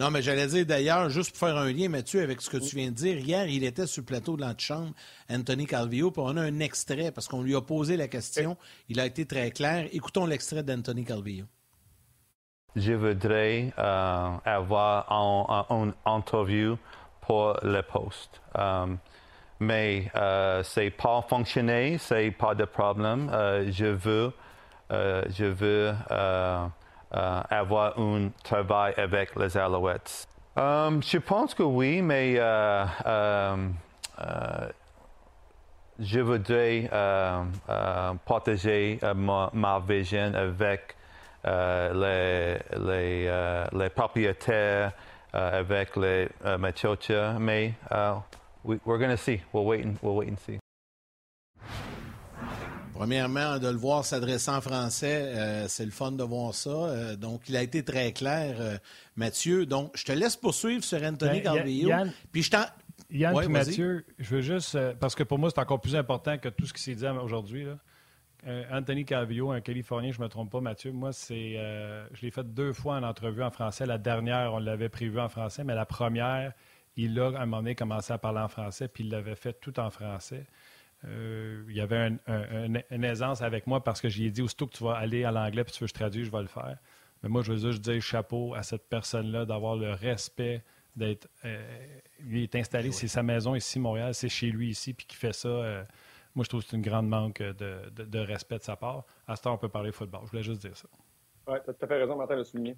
Non, 0.00 0.10
mais 0.10 0.20
j'allais 0.20 0.48
dire 0.48 0.66
d'ailleurs, 0.66 1.10
juste 1.10 1.30
pour 1.30 1.46
faire 1.46 1.56
un 1.56 1.72
lien, 1.72 1.88
Mathieu, 1.88 2.22
avec 2.22 2.40
ce 2.40 2.50
que 2.50 2.56
tu 2.56 2.74
viens 2.74 2.90
de 2.90 2.96
dire, 2.96 3.18
hier, 3.18 3.46
il 3.46 3.62
était 3.62 3.86
sur 3.86 4.00
le 4.00 4.06
plateau 4.06 4.36
de 4.36 4.42
l'antichambre, 4.42 4.92
Anthony 5.30 5.66
Calvillo, 5.66 6.10
puis 6.10 6.22
on 6.24 6.36
a 6.36 6.42
un 6.42 6.58
extrait, 6.58 7.12
parce 7.12 7.28
qu'on 7.28 7.42
lui 7.42 7.54
a 7.54 7.60
posé 7.60 7.96
la 7.96 8.08
question. 8.08 8.56
Il 8.88 8.98
a 8.98 9.06
été 9.06 9.26
très 9.26 9.52
clair. 9.52 9.88
Écoutons 9.92 10.26
l'extrait 10.26 10.64
d'Anthony 10.64 11.04
Calvillo. 11.04 11.44
Je 12.74 12.94
voudrais 12.94 13.72
euh, 13.78 14.36
avoir 14.44 15.66
une 15.70 15.94
interview 16.04 16.76
pour 17.26 17.56
le 17.62 17.82
poste. 17.82 18.40
Um, 18.54 18.98
mais 19.58 20.10
euh, 20.14 20.62
c'est 20.62 20.90
pas 20.90 21.22
fonctionné, 21.22 21.98
c'est 21.98 22.30
pas 22.30 22.54
de 22.54 22.64
problème. 22.64 23.30
Euh, 23.32 23.66
je 23.70 23.86
veux, 23.86 24.32
euh, 24.92 25.22
je 25.30 25.44
veux 25.46 25.94
avoir 27.10 27.98
un 27.98 28.28
travail 28.42 28.94
avec 28.96 29.34
les 29.36 29.56
Alouettes. 29.56 30.26
Um, 30.56 31.02
je 31.02 31.18
pense 31.18 31.54
que 31.54 31.62
oui, 31.62 32.02
mais 32.02 32.34
euh, 32.38 32.84
je 35.98 36.20
voudrais 36.20 36.90
partager 38.24 38.98
ma, 39.14 39.80
vision 39.86 40.32
avec 40.34 40.96
les, 41.44 42.58
les, 43.72 43.90
propriétaires 43.94 44.92
avec 45.36 45.96
les 45.96 46.28
euh, 46.44 46.58
Machocha, 46.58 47.38
mais 47.38 47.74
uh, 47.90 48.20
we, 48.64 48.78
we're 48.84 48.98
going 48.98 49.10
to 49.10 49.16
see. 49.16 49.40
We'll 49.52 49.64
wait, 49.64 49.84
and, 49.84 49.96
we'll 50.02 50.16
wait 50.16 50.28
and 50.28 50.38
see. 50.38 50.58
Premièrement, 52.94 53.58
de 53.58 53.68
le 53.68 53.76
voir 53.76 54.04
s'adresser 54.06 54.50
en 54.50 54.62
français, 54.62 55.32
euh, 55.36 55.68
c'est 55.68 55.84
le 55.84 55.90
fun 55.90 56.12
de 56.12 56.22
voir 56.22 56.54
ça. 56.54 56.70
Euh, 56.70 57.16
donc, 57.16 57.42
il 57.48 57.56
a 57.56 57.62
été 57.62 57.84
très 57.84 58.12
clair, 58.12 58.56
euh, 58.58 58.78
Mathieu. 59.16 59.66
Donc, 59.66 59.92
je 59.94 60.04
te 60.04 60.12
laisse 60.12 60.36
poursuivre 60.36 60.82
sur 60.82 61.02
Anthony 61.02 61.42
ben, 61.42 61.54
Calvillo. 61.54 61.90
Puis 62.32 62.42
je 62.42 62.50
t'en. 62.50 62.64
Yann 63.10 63.34
ouais, 63.34 63.48
Mathieu, 63.48 64.04
je 64.18 64.36
veux 64.36 64.40
juste, 64.40 64.78
parce 64.98 65.14
que 65.14 65.22
pour 65.22 65.38
moi, 65.38 65.50
c'est 65.54 65.60
encore 65.60 65.80
plus 65.80 65.94
important 65.94 66.38
que 66.38 66.48
tout 66.48 66.66
ce 66.66 66.72
qui 66.72 66.82
s'est 66.82 66.94
dit 66.94 67.06
aujourd'hui. 67.06 67.66
Euh, 68.46 68.64
Anthony 68.70 69.04
Calvillo, 69.04 69.50
un 69.50 69.60
Californien, 69.60 70.12
je 70.12 70.20
ne 70.20 70.24
me 70.24 70.28
trompe 70.28 70.50
pas, 70.50 70.60
Mathieu. 70.60 70.92
Moi, 70.92 71.12
c'est, 71.12 71.54
euh, 71.56 72.06
je 72.12 72.22
l'ai 72.22 72.30
fait 72.30 72.44
deux 72.44 72.72
fois 72.72 72.96
en 72.96 73.02
entrevue 73.02 73.42
en 73.42 73.50
français. 73.50 73.86
La 73.86 73.98
dernière, 73.98 74.54
on 74.54 74.58
l'avait 74.58 74.88
prévu 74.88 75.18
en 75.18 75.28
français, 75.28 75.64
mais 75.64 75.74
la 75.74 75.86
première, 75.86 76.52
il 76.96 77.18
a 77.18 77.26
à 77.30 77.42
un 77.42 77.46
moment 77.46 77.58
donné 77.58 77.74
commencé 77.74 78.12
à 78.12 78.18
parler 78.18 78.40
en 78.40 78.48
français, 78.48 78.86
puis 78.86 79.04
il 79.04 79.10
l'avait 79.10 79.34
fait 79.34 79.54
tout 79.60 79.78
en 79.80 79.90
français. 79.90 80.46
Euh, 81.04 81.64
il 81.68 81.74
y 81.74 81.80
avait 81.80 82.12
une 82.26 83.04
aisance 83.04 83.42
avec 83.42 83.66
moi 83.66 83.82
parce 83.82 84.00
que 84.00 84.08
j'ai 84.08 84.30
dit 84.30 84.42
aussitôt 84.42 84.66
que 84.66 84.76
tu 84.76 84.84
vas 84.84 84.94
aller 84.94 85.24
à 85.24 85.30
l'anglais 85.30 85.62
puis 85.62 85.72
tu 85.72 85.80
veux 85.80 85.86
que 85.86 85.90
je 85.90 85.94
traduise, 85.94 86.26
je 86.26 86.32
vais 86.32 86.40
le 86.40 86.46
faire. 86.46 86.78
Mais 87.22 87.28
moi, 87.28 87.42
je 87.42 87.52
veux 87.52 87.70
juste 87.70 87.82
dire 87.82 88.00
chapeau 88.00 88.54
à 88.54 88.62
cette 88.62 88.88
personne-là 88.88 89.44
d'avoir 89.44 89.76
le 89.76 89.92
respect 89.92 90.62
d'être. 90.94 91.28
lui 92.20 92.44
est 92.44 92.54
installé, 92.54 92.92
c'est 92.92 93.08
sa 93.08 93.22
maison 93.22 93.54
ici, 93.54 93.78
Montréal, 93.78 94.14
c'est 94.14 94.28
chez 94.28 94.50
lui 94.50 94.70
ici, 94.70 94.94
puis 94.94 95.04
qui 95.04 95.16
fait 95.16 95.34
ça 95.34 95.84
moi, 96.36 96.44
je 96.44 96.50
trouve 96.50 96.62
que 96.62 96.68
c'est 96.68 96.76
une 96.76 96.82
grande 96.82 97.08
manque 97.08 97.42
de, 97.42 98.18
respect 98.18 98.58
de 98.58 98.62
sa 98.62 98.76
part. 98.76 99.04
À 99.26 99.36
ce 99.36 99.42
temps, 99.42 99.54
on 99.54 99.58
peut 99.58 99.70
parler 99.70 99.90
football. 99.90 100.20
Je 100.26 100.30
voulais 100.30 100.42
juste 100.42 100.60
dire 100.60 100.76
ça. 100.76 100.86
Oui, 101.48 101.56
tu 101.64 101.70
as 101.70 101.72
tout 101.72 101.84
à 101.84 101.88
fait 101.88 101.98
raison, 101.98 102.14
Martin, 102.14 102.34
de 102.34 102.40
le 102.40 102.44
souligner. 102.44 102.76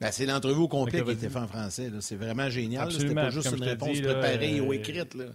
Ben, 0.00 0.10
c'est 0.10 0.24
l'entrevue 0.24 0.60
au 0.60 0.68
complet 0.68 1.02
qui 1.02 1.10
était 1.10 1.28
fait 1.28 1.38
en 1.38 1.46
français. 1.46 1.90
C'est 2.00 2.16
vraiment 2.16 2.48
génial. 2.48 2.90
C'était 2.90 3.14
pas 3.14 3.30
juste 3.30 3.54
une 3.54 3.62
réponse 3.62 4.00
préparée 4.00 4.60
ou 4.60 4.72
écrite. 4.72 5.14
Là. 5.14 5.26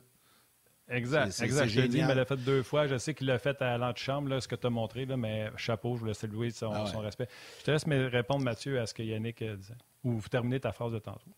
Exact, 0.89 1.39
exact. 1.42 1.68
Je 1.68 1.82
te 1.82 1.88
dis, 1.88 2.00
il 2.00 2.08
l'a 2.08 2.25
fait 2.25 2.38
deux 2.38 2.63
fois. 2.63 2.88
Je 2.88 2.98
sais 2.98 3.13
qu'il 3.13 3.27
l'a 3.27 3.38
fait 3.38 3.62
à 3.62 3.77
l'antichambre, 3.77 4.42
ce 4.42 4.48
que 4.48 4.56
tu 4.56 4.65
as 4.65 4.70
montré, 4.72 5.06
là, 5.06 5.15
mais 5.15 5.51
chapeau, 5.58 5.96
je 5.96 6.00
voulais 6.01 6.13
saluer 6.13 6.50
son, 6.50 6.72
ah 6.74 6.88
son, 6.88 7.00
respect. 7.00 7.27
Je 7.60 7.65
te 7.65 7.72
laisse 7.72 7.86
répondre, 8.12 8.44
Mathieu, 8.44 8.80
à 8.80 8.88
ce 8.88 8.96
que 8.96 9.03
Yannick 9.03 9.44
disait. 9.44 9.75
Ou 10.03 10.18
vous 10.18 10.30
terminez 10.30 10.60
ta 10.60 10.72
phrase 10.72 10.92
de 10.92 11.00
tantôt. 11.00 11.32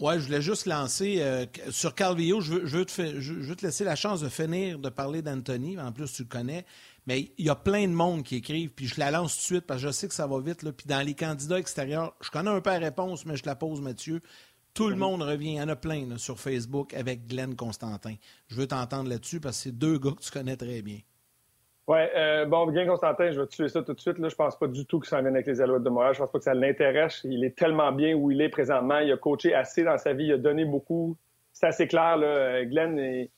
Oui, 0.00 0.14
je 0.18 0.24
voulais 0.24 0.42
juste 0.42 0.66
lancer 0.66 1.18
euh, 1.20 1.46
sur 1.70 1.94
Calvillo. 1.94 2.40
Je 2.40 2.54
veux, 2.54 2.66
je, 2.66 2.78
veux 2.78 2.84
te 2.84 3.20
je 3.20 3.32
veux, 3.32 3.54
te 3.54 3.64
laisser 3.64 3.84
la 3.84 3.94
chance 3.94 4.20
de 4.20 4.28
finir 4.28 4.80
de 4.80 4.88
parler 4.88 5.22
d'Anthony. 5.22 5.78
En 5.78 5.92
plus, 5.92 6.12
tu 6.12 6.22
le 6.22 6.28
connais. 6.28 6.66
Mais 7.06 7.32
il 7.38 7.46
y 7.46 7.50
a 7.50 7.54
plein 7.54 7.86
de 7.86 7.92
monde 7.92 8.24
qui 8.24 8.36
écrivent, 8.36 8.70
puis 8.70 8.88
je 8.88 8.98
la 8.98 9.10
lance 9.10 9.34
tout 9.34 9.40
de 9.40 9.44
suite 9.44 9.66
parce 9.66 9.80
que 9.80 9.88
je 9.88 9.92
sais 9.92 10.08
que 10.08 10.14
ça 10.14 10.26
va 10.26 10.40
vite. 10.40 10.62
Là. 10.62 10.72
Puis 10.72 10.86
dans 10.88 11.04
les 11.06 11.14
candidats 11.14 11.58
extérieurs, 11.58 12.14
je 12.20 12.30
connais 12.30 12.50
un 12.50 12.60
peu 12.60 12.70
la 12.70 12.78
réponse, 12.78 13.24
mais 13.24 13.36
je 13.36 13.44
la 13.46 13.54
pose, 13.54 13.80
Mathieu. 13.80 14.20
Tout 14.72 14.88
le 14.88 14.96
monde 14.96 15.22
revient. 15.22 15.50
Il 15.50 15.56
y 15.56 15.62
en 15.62 15.68
a 15.68 15.76
plein 15.76 16.18
sur 16.18 16.40
Facebook 16.40 16.92
avec 16.94 17.28
Glenn 17.28 17.54
Constantin. 17.54 18.16
Je 18.48 18.56
veux 18.56 18.66
t'entendre 18.66 19.08
là-dessus 19.08 19.38
parce 19.38 19.58
que 19.58 19.62
c'est 19.64 19.78
deux 19.78 19.98
gars 19.98 20.10
que 20.10 20.22
tu 20.22 20.30
connais 20.32 20.56
très 20.56 20.82
bien. 20.82 20.98
Oui, 21.86 21.98
euh, 22.16 22.46
bon, 22.46 22.66
bien 22.66 22.86
Constantin, 22.86 23.30
je 23.30 23.40
vais 23.40 23.46
tuer 23.46 23.68
ça 23.68 23.82
tout 23.82 23.92
de 23.92 24.00
suite. 24.00 24.18
Là, 24.18 24.28
je 24.28 24.34
pense 24.34 24.58
pas 24.58 24.66
du 24.66 24.86
tout 24.86 25.00
que 25.00 25.06
ça 25.06 25.20
vienne 25.20 25.34
avec 25.34 25.46
les 25.46 25.60
Alouettes 25.60 25.82
de 25.82 25.90
Montréal. 25.90 26.14
Je 26.14 26.20
pense 26.20 26.30
pas 26.30 26.38
que 26.38 26.44
ça 26.44 26.54
l'intéresse. 26.54 27.20
Il 27.24 27.44
est 27.44 27.56
tellement 27.56 27.92
bien 27.92 28.14
où 28.14 28.30
il 28.30 28.40
est 28.40 28.48
présentement. 28.48 29.00
Il 29.00 29.12
a 29.12 29.18
coaché 29.18 29.54
assez 29.54 29.84
dans 29.84 29.98
sa 29.98 30.14
vie. 30.14 30.24
Il 30.24 30.32
a 30.32 30.38
donné 30.38 30.64
beaucoup. 30.64 31.16
C'est 31.52 31.66
assez 31.66 31.86
clair. 31.86 32.16
Là. 32.16 32.64
Glenn, 32.64 32.98
est, 32.98 33.30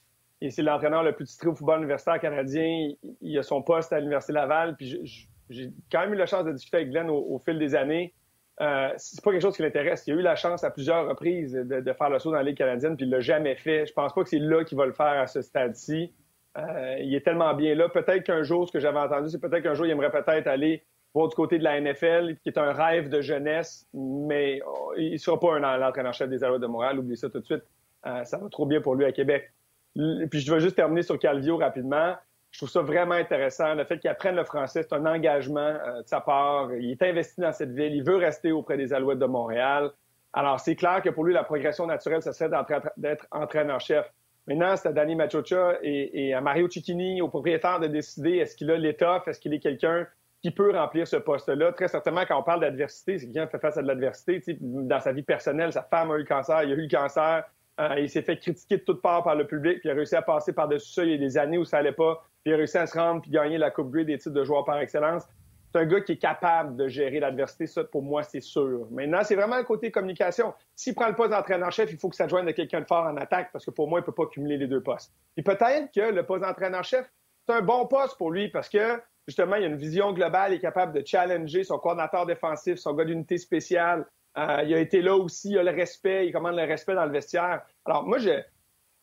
c'est 0.51 0.63
l'entraîneur 0.63 1.03
le 1.03 1.13
plus 1.13 1.25
titré 1.25 1.49
au 1.49 1.55
football 1.57 1.79
universitaire 1.79 2.21
canadien. 2.21 2.91
Il, 3.21 3.37
a 3.37 3.43
son 3.43 3.63
poste 3.63 3.93
à 3.93 3.99
l'Université 3.99 4.33
Laval. 4.33 4.77
Puis 4.77 5.27
j'ai 5.51 5.73
quand 5.91 6.01
même 6.01 6.15
eu 6.15 6.17
la 6.17 6.27
chance 6.27 6.45
de 6.45 6.53
discuter 6.53 6.77
avec 6.77 6.91
Glenn 6.91 7.11
au, 7.11 7.41
fil 7.45 7.59
des 7.59 7.75
années. 7.75 8.15
Euh, 8.61 8.91
c'est 8.97 9.23
pas 9.25 9.33
quelque 9.33 9.43
chose 9.43 9.57
qui 9.57 9.63
l'intéresse. 9.63 10.05
Il 10.07 10.15
a 10.15 10.17
eu 10.17 10.23
la 10.23 10.37
chance 10.37 10.63
à 10.63 10.71
plusieurs 10.71 11.09
reprises 11.09 11.53
de, 11.53 11.93
faire 11.93 12.11
le 12.11 12.21
saut 12.21 12.31
dans 12.31 12.37
la 12.37 12.45
Ligue 12.45 12.57
canadienne, 12.57 12.97
puis 12.97 13.07
il 13.07 13.11
l'a 13.11 13.21
jamais 13.21 13.57
fait. 13.57 13.87
Je 13.87 13.93
pense 13.93 14.15
pas 14.15 14.23
que 14.23 14.29
c'est 14.29 14.39
là 14.39 14.65
qu'il 14.65 14.79
va 14.79 14.87
le 14.87 14.93
faire 14.93 15.07
à 15.21 15.27
ce 15.27 15.43
stade-ci. 15.43 16.13
Euh, 16.57 16.97
il 17.01 17.15
est 17.15 17.21
tellement 17.21 17.55
bien 17.55 17.75
là. 17.75 17.89
Peut-être 17.89 18.25
qu'un 18.25 18.43
jour, 18.43 18.67
ce 18.67 18.73
que 18.73 18.81
j'avais 18.81 18.99
entendu, 18.99 19.29
c'est 19.29 19.41
peut-être 19.41 19.63
qu'un 19.63 19.75
jour, 19.75 19.87
il 19.87 19.91
aimerait 19.91 20.11
peut-être 20.11 20.47
aller 20.47 20.85
voir 21.15 21.29
du 21.29 21.35
côté 21.35 21.59
de 21.59 21.65
la 21.65 21.81
NFL, 21.81 22.37
qui 22.43 22.49
est 22.49 22.59
un 22.59 22.73
rêve 22.73 23.09
de 23.09 23.21
jeunesse, 23.21 23.87
mais 23.95 24.61
oh, 24.67 24.93
il 24.97 25.13
ne 25.13 25.17
sera 25.17 25.39
pas 25.41 25.55
un 25.55 25.79
l'entraîneur-chef 25.79 26.29
des 26.29 26.45
Alouettes 26.45 26.63
de 26.63 26.67
Montréal. 26.67 26.99
Oubliez 26.99 27.17
ça 27.17 27.31
tout 27.31 27.41
de 27.41 27.45
suite. 27.45 27.63
Euh, 28.07 28.25
ça 28.25 28.39
va 28.39 28.49
trop 28.49 28.67
bien 28.67 28.81
pour 28.81 28.95
lui 28.95 29.05
à 29.05 29.13
Québec. 29.13 29.51
Puis 29.95 30.41
je 30.41 30.53
veux 30.53 30.61
juste 30.61 30.77
terminer 30.77 31.03
sur 31.03 31.19
Calvio 31.19 31.57
rapidement. 31.57 32.15
Je 32.51 32.59
trouve 32.59 32.69
ça 32.69 32.83
vraiment 32.83 33.15
intéressant. 33.15 33.75
Le 33.75 33.85
fait 33.85 33.99
qu'il 33.99 34.11
apprenne 34.11 34.37
le 34.37 34.45
français, 34.45 34.83
c'est 34.83 34.95
un 34.95 35.07
engagement 35.07 35.61
euh, 35.61 36.03
de 36.03 36.07
sa 36.09 36.21
part. 36.21 36.73
Il 36.75 36.91
est 36.91 37.03
investi 37.03 37.41
dans 37.41 37.53
cette 37.53 37.73
ville. 37.73 37.95
Il 37.95 38.05
veut 38.05 38.17
rester 38.17 38.53
auprès 38.53 38.77
des 38.77 38.93
Alouettes 38.93 39.19
de 39.19 39.27
Montréal. 39.27 39.91
Alors, 40.33 40.61
c'est 40.61 40.77
clair 40.77 41.03
que 41.03 41.09
pour 41.09 41.25
lui, 41.25 41.33
la 41.33 41.45
progression 41.45 41.87
naturelle, 41.87 42.23
ce 42.23 42.33
serait 42.33 42.51
d'être 42.99 43.27
entraîneur-chef. 43.31 44.11
Maintenant, 44.47 44.77
c'est 44.77 44.89
à 44.89 44.93
Danny 44.93 45.17
Machocha 45.17 45.79
et, 45.83 46.33
à 46.33 46.41
Mario 46.41 46.69
Cicchini, 46.69 47.21
au 47.21 47.29
propriétaire, 47.29 47.81
de 47.81 47.89
décider 47.89 48.37
est-ce 48.37 48.55
qu'il 48.57 48.71
a 48.71 48.77
l'étoffe, 48.77 49.27
est-ce 49.27 49.41
qu'il 49.41 49.53
est 49.53 49.59
quelqu'un 49.59 50.07
qui 50.41 50.53
peut 50.53 50.71
remplir 50.71 51.09
ce 51.09 51.17
poste-là? 51.17 51.73
Très 51.73 51.89
certainement, 51.89 52.23
quand 52.29 52.39
on 52.39 52.45
parle 52.45 52.61
d'adversité, 52.61 53.19
c'est 53.19 53.27
quelqu'un 53.27 53.47
qui 53.47 53.53
fait 53.53 53.59
face 53.59 53.77
à 53.77 53.83
de 53.83 53.89
l'adversité. 53.89 54.41
Dans 54.61 55.01
sa 55.01 55.13
vie 55.13 55.25
personnelle, 55.25 55.73
sa 55.73 55.83
femme 55.83 56.13
a 56.13 56.15
eu 56.15 56.19
le 56.19 56.25
cancer, 56.25 56.63
il 56.63 56.71
a 56.71 56.75
eu 56.75 56.83
le 56.83 56.89
cancer, 56.89 57.45
euh, 57.81 57.97
il 57.99 58.09
s'est 58.09 58.23
fait 58.23 58.37
critiquer 58.37 58.77
de 58.77 58.83
toutes 58.83 59.03
parts 59.03 59.25
par 59.25 59.35
le 59.35 59.47
public, 59.49 59.81
puis 59.81 59.89
il 59.89 59.91
a 59.91 59.95
réussi 59.95 60.15
à 60.15 60.23
passer 60.23 60.53
par-dessus 60.53 60.93
ça. 60.93 61.05
Il 61.05 61.11
y 61.11 61.15
a 61.15 61.19
des 61.19 61.37
années 61.39 61.59
où 61.59 61.65
ça 61.65 61.79
allait 61.79 61.91
pas, 61.91 62.25
puis 62.45 62.53
il 62.53 62.55
a 62.55 62.57
réussi 62.57 62.79
à 62.79 62.87
se 62.87 62.97
rendre 62.97 63.23
puis 63.23 63.33
gagner 63.33 63.59
la 63.59 63.73
Coupe 63.73 63.91
Grey 63.91 64.05
des 64.05 64.17
titres 64.17 64.35
de 64.35 64.45
joueur 64.45 64.65
par 64.65 64.79
excellence. 64.79 65.25
C'est 65.73 65.81
un 65.81 65.87
gars 65.87 66.01
qui 66.01 66.13
est 66.13 66.19
capable 66.19 66.77
de 66.77 66.89
gérer 66.89 67.21
l'adversité, 67.21 67.67
ça, 67.67 67.85
pour 67.85 68.03
moi, 68.03 68.23
c'est 68.23 68.41
sûr. 68.41 68.87
Maintenant, 68.91 69.23
c'est 69.23 69.35
vraiment 69.35 69.59
le 69.59 69.65
côté 69.65 69.91
communication. 69.91 70.55
S'il 70.75 70.95
prend 70.95 71.09
le 71.09 71.15
poste 71.15 71.31
d'entraîneur-chef, 71.31 71.91
il 71.93 71.99
faut 71.99 72.09
que 72.09 72.17
ça 72.17 72.29
joigne 72.29 72.47
de 72.47 72.53
quelqu'un 72.53 72.81
de 72.81 72.87
fort 72.87 73.05
en 73.05 73.17
attaque, 73.17 73.51
parce 73.53 73.65
que 73.65 73.71
pour 73.71 73.89
moi, 73.89 74.01
il 74.01 74.03
peut 74.05 74.13
pas 74.13 74.27
cumuler 74.27 74.57
les 74.57 74.67
deux 74.67 74.83
postes. 74.83 75.13
Puis 75.35 75.43
peut-être 75.43 75.93
que 75.93 76.13
le 76.13 76.23
poste 76.25 76.43
d'entraîneur-chef, 76.43 77.11
c'est 77.47 77.55
un 77.55 77.63
bon 77.63 77.87
poste 77.87 78.17
pour 78.17 78.31
lui, 78.31 78.49
parce 78.49 78.69
que 78.69 79.01
justement, 79.27 79.57
il 79.57 79.65
a 79.65 79.67
une 79.67 79.77
vision 79.77 80.13
globale, 80.13 80.53
il 80.53 80.57
est 80.57 80.61
capable 80.61 80.93
de 80.93 81.05
challenger 81.05 81.65
son 81.65 81.79
coordinateur 81.79 82.27
défensif, 82.27 82.79
son 82.79 82.95
gars 82.95 83.05
d'unité 83.05 83.39
spéciale, 83.39 84.07
euh, 84.39 84.63
il 84.65 84.75
a 84.75 84.79
été 84.79 85.01
là 85.01 85.17
aussi, 85.17 85.51
il 85.51 85.59
a 85.59 85.63
le 85.63 85.71
respect, 85.71 86.27
il 86.27 86.33
commande 86.33 86.57
le 86.57 86.65
respect 86.65 86.95
dans 86.95 87.07
le 87.07 87.13
vestiaire. 87.13 87.63
Alors, 87.87 88.05
moi, 88.05 88.19
je, 88.19 88.31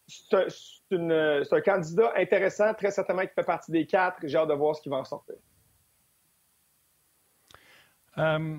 c'est 0.08 0.36
un, 0.92 1.62
candidat 1.62 2.14
intéressant, 2.16 2.74
très 2.74 2.92
certainement 2.92 3.24
qui 3.24 3.34
fait 3.34 3.44
partie 3.44 3.72
des 3.72 3.86
quatre. 3.86 4.18
J'ai 4.24 4.38
hâte 4.38 4.50
de 4.50 4.54
voir 4.54 4.76
ce 4.76 4.82
qui 4.82 4.90
va 4.90 4.98
en 4.98 5.06
sortir. 5.06 5.36
Euh, 8.18 8.58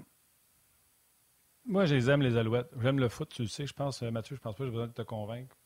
moi, 1.67 1.87
je 1.87 1.95
les 1.95 2.11
aime, 2.11 2.23
les 2.23 2.37
Alouettes. 2.37 2.71
J'aime 2.81 2.99
le 2.99 3.09
foot, 3.09 3.29
tu 3.31 3.43
le 3.43 3.49
sais. 3.49 3.67
Je 3.67 3.73
pense, 3.73 4.03
euh, 4.03 4.11
Mathieu, 4.11 4.37
je 4.37 4.41
pense 4.41 4.55
pas 4.55 4.59
que 4.59 4.67
j'ai 4.67 4.73
besoin 4.73 4.89
de 4.89 4.93
te 4.93 5.03
convaincre. 5.03 5.57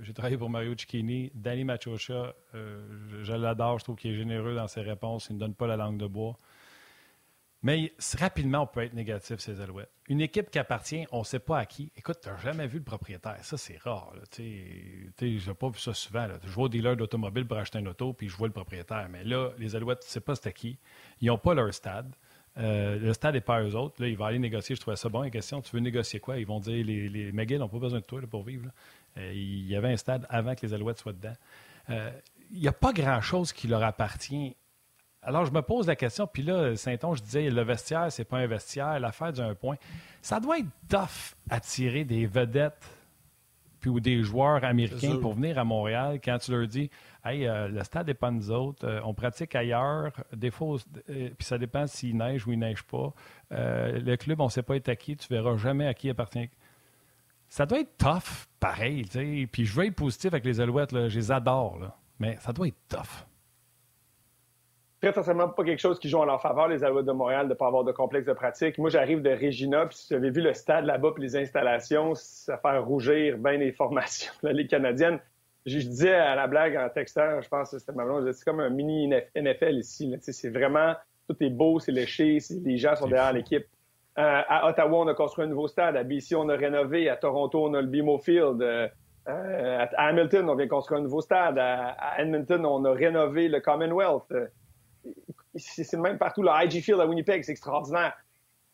j'ai 0.00 0.12
travaillé 0.12 0.36
pour 0.36 0.50
Mario 0.50 0.74
Cicchini. 0.76 1.30
Danny 1.34 1.64
Machocha, 1.64 2.34
je, 2.52 3.32
l'adore. 3.32 3.78
Je 3.78 3.84
trouve 3.84 3.96
qu'il 3.96 4.12
est 4.12 4.16
généreux 4.16 4.54
dans 4.54 4.68
ses 4.68 4.80
réponses. 4.80 5.28
Il 5.30 5.34
ne 5.34 5.40
donne 5.40 5.54
pas 5.54 5.66
la 5.66 5.76
langue 5.76 5.98
de 5.98 6.06
bois. 6.06 6.38
Mais 7.64 7.94
rapidement, 8.18 8.60
on 8.60 8.66
peut 8.66 8.82
être 8.82 8.92
négatif, 8.92 9.38
ces 9.38 9.58
Alouettes. 9.62 9.88
Une 10.10 10.20
équipe 10.20 10.50
qui 10.50 10.58
appartient, 10.58 11.06
on 11.12 11.20
ne 11.20 11.24
sait 11.24 11.38
pas 11.38 11.58
à 11.60 11.64
qui. 11.64 11.90
Écoute, 11.96 12.18
tu 12.22 12.28
n'as 12.28 12.36
jamais 12.36 12.66
vu 12.66 12.76
le 12.76 12.84
propriétaire. 12.84 13.42
Ça, 13.42 13.56
c'est 13.56 13.78
rare. 13.78 14.12
Je 14.36 14.42
n'ai 15.22 15.54
pas 15.54 15.70
vu 15.70 15.78
ça 15.78 15.94
souvent. 15.94 16.28
Je 16.44 16.50
vois 16.50 16.64
au 16.64 16.68
dealer 16.68 16.94
d'automobile 16.94 17.46
pour 17.46 17.56
acheter 17.56 17.78
un 17.78 17.86
auto, 17.86 18.12
puis 18.12 18.28
je 18.28 18.36
vois 18.36 18.48
le 18.48 18.52
propriétaire. 18.52 19.08
Mais 19.08 19.24
là, 19.24 19.52
les 19.56 19.74
Alouettes, 19.74 20.00
tu 20.00 20.08
ne 20.08 20.10
sais 20.10 20.20
pas 20.20 20.34
c'est 20.34 20.50
à 20.50 20.52
qui. 20.52 20.78
Ils 21.22 21.28
n'ont 21.28 21.38
pas 21.38 21.54
leur 21.54 21.72
stade. 21.72 22.14
Euh, 22.56 22.98
le 22.98 23.12
stade 23.12 23.34
n'est 23.34 23.40
pas 23.40 23.62
eux 23.62 23.74
autres. 23.74 24.00
Là, 24.00 24.08
il 24.08 24.16
va 24.16 24.26
aller 24.26 24.38
négocier. 24.38 24.76
Je 24.76 24.80
trouvais 24.80 24.96
ça 24.96 25.08
bon. 25.08 25.22
La 25.22 25.30
question, 25.30 25.60
tu 25.60 25.74
veux 25.74 25.80
négocier 25.80 26.20
quoi? 26.20 26.38
Ils 26.38 26.46
vont 26.46 26.60
dire, 26.60 26.84
les, 26.84 27.08
les 27.08 27.32
McGill 27.32 27.58
n'ont 27.58 27.68
pas 27.68 27.78
besoin 27.78 28.00
de 28.00 28.04
toi 28.04 28.20
pour 28.30 28.44
vivre. 28.44 28.70
Euh, 29.18 29.32
il 29.32 29.66
y 29.66 29.76
avait 29.76 29.92
un 29.92 29.96
stade 29.96 30.26
avant 30.28 30.54
que 30.54 30.64
les 30.64 30.74
Alouettes 30.74 30.98
soient 30.98 31.12
dedans. 31.12 31.34
Euh, 31.90 32.10
il 32.52 32.60
n'y 32.60 32.68
a 32.68 32.72
pas 32.72 32.92
grand-chose 32.92 33.52
qui 33.52 33.66
leur 33.66 33.82
appartient 33.82 34.56
alors, 35.26 35.46
je 35.46 35.52
me 35.52 35.62
pose 35.62 35.86
la 35.86 35.96
question, 35.96 36.26
puis 36.26 36.42
là, 36.42 36.76
Saint-Onge 36.76 37.22
disait, 37.22 37.48
le 37.48 37.62
vestiaire, 37.62 38.12
c'est 38.12 38.24
pas 38.24 38.36
un 38.36 38.46
vestiaire, 38.46 39.00
l'affaire 39.00 39.32
d'un 39.32 39.54
point. 39.54 39.76
Ça 40.20 40.38
doit 40.38 40.58
être 40.58 40.68
tough 40.88 41.34
attirer 41.48 42.04
des 42.04 42.26
vedettes 42.26 42.86
puis, 43.84 43.90
ou 43.90 44.00
des 44.00 44.22
joueurs 44.22 44.64
américains 44.64 45.18
pour 45.18 45.34
venir 45.34 45.58
à 45.58 45.64
Montréal 45.64 46.18
quand 46.24 46.38
tu 46.38 46.52
leur 46.52 46.66
dis, 46.66 46.88
hey, 47.22 47.46
euh, 47.46 47.68
le 47.68 47.84
stade 47.84 48.06
n'est 48.06 48.14
pas 48.14 48.30
nous 48.30 48.50
autres, 48.50 48.88
euh, 48.88 49.00
on 49.04 49.12
pratique 49.12 49.54
ailleurs, 49.54 50.10
des 50.34 50.50
fois, 50.50 50.78
euh, 51.10 51.28
puis 51.36 51.46
ça 51.46 51.58
dépend 51.58 51.86
s'il 51.86 52.16
neige 52.16 52.46
ou 52.46 52.52
il 52.52 52.58
neige 52.58 52.82
pas. 52.82 53.12
le 53.50 54.16
club, 54.16 54.40
on 54.40 54.46
ne 54.46 54.48
sait 54.48 54.62
pas 54.62 54.76
être 54.76 54.88
à 54.88 54.96
qui, 54.96 55.18
tu 55.18 55.28
verras 55.28 55.58
jamais 55.58 55.86
à 55.86 55.92
qui 55.92 56.08
appartient. 56.08 56.48
Ça 57.46 57.66
doit 57.66 57.80
être 57.80 57.98
tough, 57.98 58.46
pareil, 58.58 59.04
tu 59.04 59.10
sais. 59.18 59.48
Puis 59.52 59.66
je 59.66 59.74
veux 59.74 59.84
être 59.84 59.94
positif 59.94 60.32
avec 60.32 60.46
les 60.46 60.60
Alouettes, 60.60 60.92
là, 60.92 61.10
je 61.10 61.18
les 61.18 61.30
adore, 61.30 61.78
là. 61.78 61.94
mais 62.18 62.38
ça 62.40 62.54
doit 62.54 62.68
être 62.68 62.88
tough 62.88 63.26
très 65.04 65.12
certainement 65.12 65.48
pas 65.48 65.64
quelque 65.64 65.80
chose 65.80 65.98
qui 65.98 66.08
joue 66.08 66.18
en 66.18 66.24
leur 66.24 66.40
faveur, 66.40 66.68
les 66.68 66.82
Alouettes 66.82 67.06
de 67.06 67.12
Montréal, 67.12 67.46
de 67.46 67.50
ne 67.50 67.54
pas 67.54 67.66
avoir 67.66 67.84
de 67.84 67.92
complexe 67.92 68.26
de 68.26 68.32
pratique. 68.32 68.78
Moi, 68.78 68.90
j'arrive 68.90 69.22
de 69.22 69.30
Regina, 69.30 69.86
puis 69.86 69.96
si 69.96 70.08
tu 70.08 70.14
avais 70.14 70.30
vu 70.30 70.40
le 70.40 70.54
stade 70.54 70.84
là-bas, 70.86 71.12
puis 71.14 71.22
les 71.22 71.36
installations, 71.36 72.14
ça 72.14 72.56
fait 72.58 72.78
rougir 72.78 73.36
bien 73.38 73.58
les 73.58 73.72
formations 73.72 74.32
de 74.42 74.48
la 74.48 74.54
Ligue 74.54 74.70
canadienne. 74.70 75.18
Je, 75.66 75.78
disais 75.78 76.14
à 76.14 76.34
la 76.34 76.46
blague 76.46 76.76
en 76.76 76.88
textant, 76.88 77.40
je 77.40 77.48
pense 77.48 77.70
que 77.70 77.78
c'était 77.78 77.92
ma 77.92 78.04
c'est 78.32 78.44
comme 78.44 78.60
un 78.60 78.70
mini 78.70 79.12
NFL 79.34 79.76
ici. 79.76 80.14
C'est 80.20 80.50
vraiment, 80.50 80.94
tout 81.28 81.36
est 81.40 81.50
beau, 81.50 81.80
c'est 81.80 81.92
léché, 81.92 82.38
les 82.64 82.76
gens 82.76 82.96
sont 82.96 83.06
derrière 83.06 83.32
l'équipe. 83.32 83.66
Euh, 84.16 84.42
à 84.48 84.68
Ottawa, 84.68 85.00
on 85.00 85.08
a 85.08 85.14
construit 85.14 85.44
un 85.44 85.48
nouveau 85.48 85.66
stade. 85.66 85.96
À 85.96 86.04
BC, 86.04 86.36
on 86.36 86.48
a 86.48 86.54
rénové. 86.54 87.08
À 87.08 87.16
Toronto, 87.16 87.64
on 87.64 87.74
a 87.74 87.80
le 87.80 87.88
BMO 87.88 88.18
Field. 88.18 88.62
Euh, 88.62 88.88
à 89.26 90.08
Hamilton, 90.08 90.48
on 90.50 90.54
vient 90.54 90.68
construire 90.68 91.00
un 91.00 91.04
nouveau 91.04 91.20
stade. 91.20 91.58
À, 91.58 92.20
Edmonton, 92.20 92.64
on 92.64 92.84
a 92.84 92.92
rénové 92.92 93.48
le 93.48 93.60
Commonwealth 93.60 94.32
c'est 95.56 95.92
le 95.92 96.02
même 96.02 96.18
partout. 96.18 96.42
Le 96.42 96.50
IG 96.64 96.82
Field 96.82 97.00
à 97.00 97.06
Winnipeg, 97.06 97.44
c'est 97.44 97.52
extraordinaire. 97.52 98.16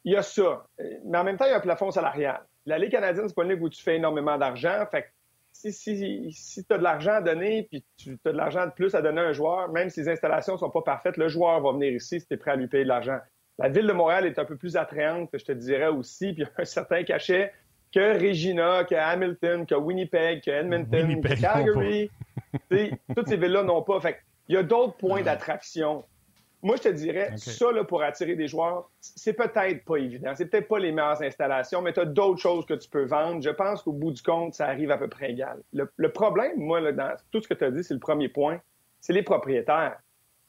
Il 0.05 0.13
y 0.13 0.17
a 0.17 0.23
ça. 0.23 0.67
Mais 1.05 1.19
en 1.19 1.25
même 1.25 1.37
temps, 1.37 1.45
il 1.45 1.51
y 1.51 1.55
a 1.55 1.59
un 1.59 1.61
plafond 1.61 1.91
salarial. 1.91 2.41
La 2.67 2.79
Ligue 2.79 2.91
canadienne, 2.91 3.29
c'est 3.29 3.35
pas 3.35 3.45
une 3.45 3.51
ligue 3.51 3.63
où 3.63 3.69
tu 3.69 3.83
fais 3.83 3.97
énormément 3.97 4.39
d'argent. 4.39 4.85
Fait 4.91 5.13
si, 5.53 5.73
si, 5.73 6.65
tu 6.65 6.73
as 6.73 6.79
de 6.79 6.83
l'argent 6.83 7.15
à 7.15 7.21
donner, 7.21 7.65
puis 7.65 7.85
tu 7.97 8.19
as 8.25 8.33
de 8.33 8.37
l'argent 8.37 8.67
de 8.67 8.73
plus 8.73 8.95
à 8.95 9.03
donner 9.03 9.21
à 9.21 9.25
un 9.25 9.33
joueur, 9.33 9.71
même 9.71 9.91
si 9.91 10.01
les 10.01 10.09
installations 10.09 10.57
sont 10.57 10.71
pas 10.71 10.83
parfaites, 10.83 11.17
le 11.17 11.29
joueur 11.29 11.61
va 11.61 11.73
venir 11.73 11.93
ici 11.93 12.21
si 12.21 12.27
tu 12.27 12.35
es 12.35 12.37
prêt 12.37 12.53
à 12.53 12.57
lui 12.57 12.67
payer 12.67 12.85
de 12.85 12.89
l'argent. 12.89 13.19
La 13.59 13.69
ville 13.69 13.87
de 13.87 13.93
Montréal 13.93 14.25
est 14.27 14.39
un 14.39 14.45
peu 14.47 14.57
plus 14.57 14.77
attrayante, 14.77 15.29
je 15.35 15.45
te 15.45 15.53
dirais 15.53 15.89
aussi, 15.89 16.33
puis 16.33 16.43
il 16.43 16.47
y 16.47 16.49
a 16.49 16.63
un 16.63 16.65
certain 16.65 17.03
cachet 17.03 17.53
que 17.93 18.19
Regina, 18.19 18.85
que 18.85 18.95
Hamilton, 18.95 19.67
que 19.67 19.75
Winnipeg, 19.75 20.43
que 20.43 20.51
Edmonton, 20.51 21.21
que 21.21 21.41
Calgary. 21.41 22.11
toutes 23.15 23.29
ces 23.29 23.37
villes-là 23.37 23.63
n'ont 23.63 23.83
pas. 23.83 24.01
Fait 24.01 24.19
il 24.49 24.55
y 24.55 24.57
a 24.57 24.63
d'autres 24.63 24.97
points 24.97 25.23
d'attraction 25.23 26.05
moi, 26.63 26.77
je 26.77 26.83
te 26.83 26.89
dirais, 26.89 27.33
ça, 27.37 27.73
là, 27.73 27.85
pour 27.85 28.03
attirer 28.03 28.37
des 28.37 28.47
joueurs, 28.47 28.91
c'est 29.01 29.33
peut-être 29.33 29.85
pas 29.85 29.97
évident. 29.97 30.35
C'est 30.37 30.47
peut-être 30.47 30.69
pas 30.69 30.79
les 30.79 30.93
meilleures 30.93 31.23
installations, 31.23 31.81
mais 31.81 31.93
tu 31.93 32.01
as 32.01 32.05
d'autres 32.05 32.41
choses 32.41 32.67
que 32.67 32.75
tu 32.75 32.89
peux 32.89 33.05
vendre. 33.05 33.41
Je 33.43 33.51
pense 33.51 33.83
qu'au 33.83 33.93
bout 33.93 34.11
du 34.11 34.23
compte, 34.23 34.55
ça 34.55 34.67
arrive 34.67 34.91
à 34.91 34.99
peu 34.99 35.09
près 35.09 35.31
égal. 35.31 35.63
Le, 35.73 36.13
problème, 36.13 36.59
moi, 36.59 36.81
là, 36.81 36.93
dans 36.93 37.15
tout 37.31 37.43
ce 37.43 37.49
que 37.49 37.55
tu 37.55 37.65
as 37.65 37.71
dit, 37.71 37.83
c'est 37.83 37.95
le 37.95 38.01
premier 38.01 38.29
point, 38.29 38.61
c'est 39.01 39.15
les 39.15 39.23
propriétaires. 39.23 39.99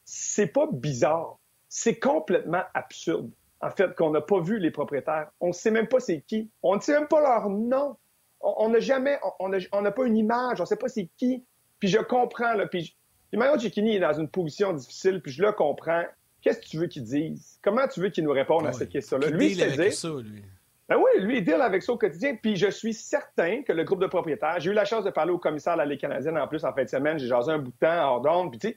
C'est 0.04 0.48
pas 0.48 0.66
bizarre. 0.70 1.38
C'est 1.68 1.98
complètement 1.98 2.62
absurde, 2.74 3.30
en 3.62 3.70
fait, 3.70 3.94
qu'on 3.94 4.10
n'a 4.10 4.20
pas 4.20 4.40
vu 4.40 4.58
les 4.58 4.70
propriétaires. 4.70 5.30
On 5.40 5.48
ne 5.48 5.52
sait 5.52 5.70
même 5.70 5.88
pas 5.88 6.00
c'est 6.00 6.20
qui. 6.20 6.50
On 6.62 6.76
ne 6.76 6.80
sait 6.80 6.92
même 6.92 7.08
pas 7.08 7.22
leur 7.22 7.48
nom. 7.48 7.96
On 8.40 8.68
n'a 8.68 8.80
jamais, 8.80 9.18
on 9.38 9.48
n'a 9.48 9.92
pas 9.92 10.04
une 10.04 10.18
image. 10.18 10.60
On 10.60 10.64
ne 10.64 10.68
sait 10.68 10.76
pas 10.76 10.88
c'est 10.88 11.08
qui. 11.16 11.46
Puis 11.78 11.88
je 11.88 11.98
comprends, 11.98 12.52
là, 12.52 12.66
puis 12.66 12.94
puis 13.32 13.38
Mario 13.38 13.58
Cecchini 13.58 13.96
est 13.96 14.00
dans 14.00 14.12
une 14.12 14.28
position 14.28 14.74
difficile, 14.74 15.22
puis 15.22 15.32
je 15.32 15.40
le 15.40 15.52
comprends. 15.52 16.04
Qu'est-ce 16.42 16.60
que 16.60 16.66
tu 16.66 16.76
veux 16.76 16.86
qu'il 16.86 17.02
dise? 17.02 17.58
Comment 17.62 17.88
tu 17.88 18.00
veux 18.00 18.10
qu'il 18.10 18.24
nous 18.24 18.30
réponde 18.30 18.66
à 18.66 18.72
cette 18.72 18.90
question-là? 18.90 19.30
Lui, 19.30 19.52
il 19.52 19.62
avec 19.62 19.94
ça, 19.94 20.10
lui? 20.10 20.42
Ben 20.86 20.98
oui, 20.98 21.24
lui, 21.24 21.38
il 21.38 21.42
deal 21.42 21.54
avec 21.54 21.82
ça 21.82 21.94
au 21.94 21.96
quotidien. 21.96 22.36
Puis 22.36 22.56
je 22.56 22.68
suis 22.68 22.92
certain 22.92 23.62
que 23.62 23.72
le 23.72 23.84
groupe 23.84 24.02
de 24.02 24.06
propriétaires, 24.06 24.60
j'ai 24.60 24.70
eu 24.70 24.74
la 24.74 24.84
chance 24.84 25.02
de 25.02 25.08
parler 25.08 25.32
au 25.32 25.38
commissaire 25.38 25.72
de 25.72 25.78
la 25.78 25.86
Ligue 25.86 26.00
canadienne 26.00 26.36
en 26.36 26.46
plus 26.46 26.62
en 26.66 26.74
fin 26.74 26.84
de 26.84 26.90
semaine, 26.90 27.18
j'ai 27.18 27.26
jasé 27.26 27.52
un 27.52 27.58
bout 27.58 27.70
de 27.70 27.76
temps 27.78 28.06
hors 28.06 28.20
d'onde, 28.20 28.50
puis 28.50 28.58
tu 28.58 28.68
sais, 28.68 28.76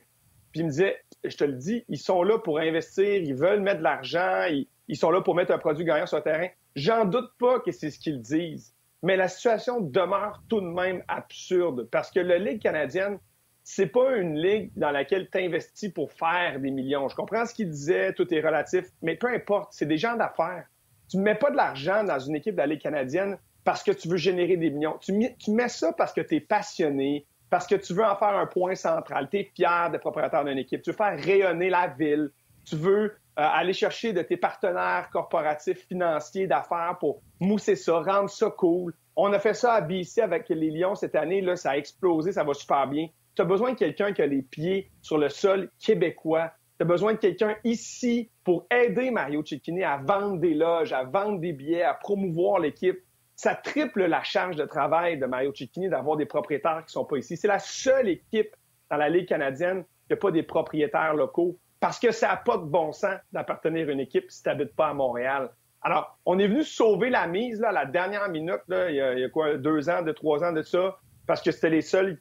puis 0.53 0.61
il 0.61 0.67
me 0.67 0.69
disait, 0.69 1.03
je 1.25 1.35
te 1.35 1.43
le 1.43 1.55
dis, 1.55 1.83
ils 1.89 1.99
sont 1.99 2.23
là 2.23 2.39
pour 2.39 2.59
investir, 2.59 3.05
ils 3.05 3.35
veulent 3.35 3.59
mettre 3.59 3.79
de 3.79 3.83
l'argent, 3.83 4.45
ils, 4.49 4.69
ils, 4.87 4.95
sont 4.95 5.11
là 5.11 5.19
pour 5.19 5.35
mettre 5.35 5.51
un 5.51 5.57
produit 5.57 5.83
gagnant 5.83 6.05
sur 6.05 6.15
le 6.15 6.23
terrain. 6.23 6.47
J'en 6.77 7.03
doute 7.03 7.29
pas 7.37 7.59
que 7.59 7.73
c'est 7.73 7.91
ce 7.91 7.99
qu'ils 7.99 8.21
disent. 8.21 8.73
Mais 9.03 9.17
la 9.17 9.27
situation 9.27 9.81
demeure 9.81 10.41
tout 10.47 10.61
de 10.61 10.67
même 10.67 11.03
absurde 11.09 11.89
parce 11.91 12.09
que 12.09 12.21
la 12.21 12.37
Ligue 12.37 12.61
canadienne, 12.61 13.19
c'est 13.67 13.87
pas 13.87 14.15
une 14.17 14.37
ligue 14.39 14.71
dans 14.75 14.91
laquelle 14.91 15.27
tu 15.27 15.39
investis 15.39 15.91
pour 15.91 16.11
faire 16.11 16.59
des 16.59 16.69
millions. 16.69 17.09
Je 17.09 17.15
comprends 17.15 17.47
ce 17.47 17.53
qu'il 17.53 17.67
disait, 17.67 18.13
tout 18.13 18.31
est 18.31 18.39
relatif, 18.39 18.85
mais 19.01 19.15
peu 19.15 19.27
importe, 19.27 19.69
c'est 19.71 19.87
des 19.87 19.97
gens 19.97 20.15
d'affaires. 20.15 20.65
Tu 21.09 21.17
ne 21.17 21.23
mets 21.23 21.33
pas 21.33 21.49
de 21.49 21.55
l'argent 21.55 22.03
dans 22.03 22.19
une 22.19 22.35
équipe 22.35 22.53
de 22.53 22.59
la 22.59 22.67
Ligue 22.67 22.81
canadienne 22.81 23.39
parce 23.63 23.81
que 23.81 23.91
tu 23.91 24.07
veux 24.07 24.17
générer 24.17 24.55
des 24.55 24.69
millions. 24.69 24.99
Tu, 24.99 25.13
mets 25.13 25.67
ça 25.67 25.91
parce 25.93 26.13
que 26.13 26.21
tu 26.21 26.35
es 26.35 26.39
passionné, 26.41 27.25
parce 27.49 27.65
que 27.65 27.73
tu 27.73 27.95
veux 27.95 28.05
en 28.05 28.15
faire 28.15 28.37
un 28.37 28.45
point 28.45 28.75
central. 28.75 29.29
Tu 29.31 29.39
es 29.39 29.51
fier 29.55 29.89
de 29.91 29.97
propriétaire 29.97 30.45
d'une 30.45 30.59
équipe. 30.59 30.83
Tu 30.83 30.91
veux 30.91 30.95
faire 30.95 31.17
rayonner 31.19 31.71
la 31.71 31.87
ville. 31.87 32.29
Tu 32.65 32.75
veux 32.75 33.05
euh, 33.05 33.09
aller 33.35 33.73
chercher 33.73 34.13
de 34.13 34.21
tes 34.21 34.37
partenaires 34.37 35.09
corporatifs, 35.11 35.87
financiers, 35.87 36.45
d'affaires 36.45 36.97
pour 36.99 37.23
mousser 37.39 37.75
ça, 37.75 37.99
rendre 37.99 38.29
ça 38.29 38.51
cool. 38.51 38.93
On 39.15 39.33
a 39.33 39.39
fait 39.39 39.55
ça 39.55 39.73
à 39.73 39.81
BC 39.81 40.21
avec 40.21 40.49
les 40.49 40.69
Lions 40.69 40.93
cette 40.93 41.15
année. 41.15 41.41
Là, 41.41 41.55
ça 41.55 41.71
a 41.71 41.77
explosé, 41.77 42.31
ça 42.31 42.43
va 42.43 42.53
super 42.53 42.85
bien 42.85 43.07
tu 43.35 43.41
as 43.41 43.45
besoin 43.45 43.73
de 43.73 43.77
quelqu'un 43.77 44.13
qui 44.13 44.21
a 44.21 44.27
les 44.27 44.41
pieds 44.41 44.89
sur 45.01 45.17
le 45.17 45.29
sol 45.29 45.69
québécois, 45.79 46.51
Tu 46.77 46.83
as 46.83 46.85
besoin 46.85 47.13
de 47.13 47.17
quelqu'un 47.17 47.55
ici 47.63 48.29
pour 48.43 48.65
aider 48.71 49.11
Mario 49.11 49.43
Cecchini 49.45 49.83
à 49.83 49.97
vendre 49.97 50.39
des 50.39 50.53
loges, 50.53 50.93
à 50.93 51.03
vendre 51.03 51.39
des 51.39 51.53
billets, 51.53 51.83
à 51.83 51.93
promouvoir 51.93 52.59
l'équipe. 52.59 52.99
Ça 53.35 53.55
triple 53.55 54.05
la 54.05 54.23
charge 54.23 54.55
de 54.55 54.65
travail 54.65 55.17
de 55.17 55.25
Mario 55.25 55.53
Cecchini 55.53 55.89
d'avoir 55.89 56.17
des 56.17 56.25
propriétaires 56.25 56.83
qui 56.85 56.93
sont 56.93 57.05
pas 57.05 57.17
ici. 57.17 57.37
C'est 57.37 57.47
la 57.47 57.59
seule 57.59 58.09
équipe 58.09 58.55
dans 58.89 58.97
la 58.97 59.09
Ligue 59.09 59.27
canadienne 59.27 59.83
qui 59.83 60.13
n'a 60.13 60.17
pas 60.17 60.31
des 60.31 60.43
propriétaires 60.43 61.13
locaux 61.13 61.57
parce 61.79 61.99
que 61.99 62.11
ça 62.11 62.29
n'a 62.29 62.37
pas 62.37 62.57
de 62.57 62.63
bon 62.63 62.91
sens 62.93 63.19
d'appartenir 63.31 63.89
à 63.89 63.91
une 63.91 63.99
équipe 63.99 64.31
si 64.31 64.41
tu 64.41 64.49
n'habites 64.49 64.75
pas 64.75 64.87
à 64.87 64.93
Montréal. 64.93 65.51
Alors, 65.81 66.17
on 66.25 66.39
est 66.39 66.47
venu 66.47 66.63
sauver 66.63 67.09
la 67.09 67.27
mise 67.27 67.59
là, 67.59 67.69
à 67.69 67.71
la 67.71 67.85
dernière 67.85 68.27
minute, 68.29 68.61
là, 68.67 68.89
il, 68.89 68.95
y 68.95 69.23
a, 69.23 69.29
quoi, 69.29 69.57
deux 69.57 69.87
ans, 69.89 70.01
deux, 70.01 70.13
trois 70.13 70.43
ans 70.43 70.51
de 70.51 70.63
ça, 70.63 70.97
parce 71.27 71.43
que 71.43 71.51
c'était 71.51 71.69
les 71.69 71.81
seuls 71.81 72.19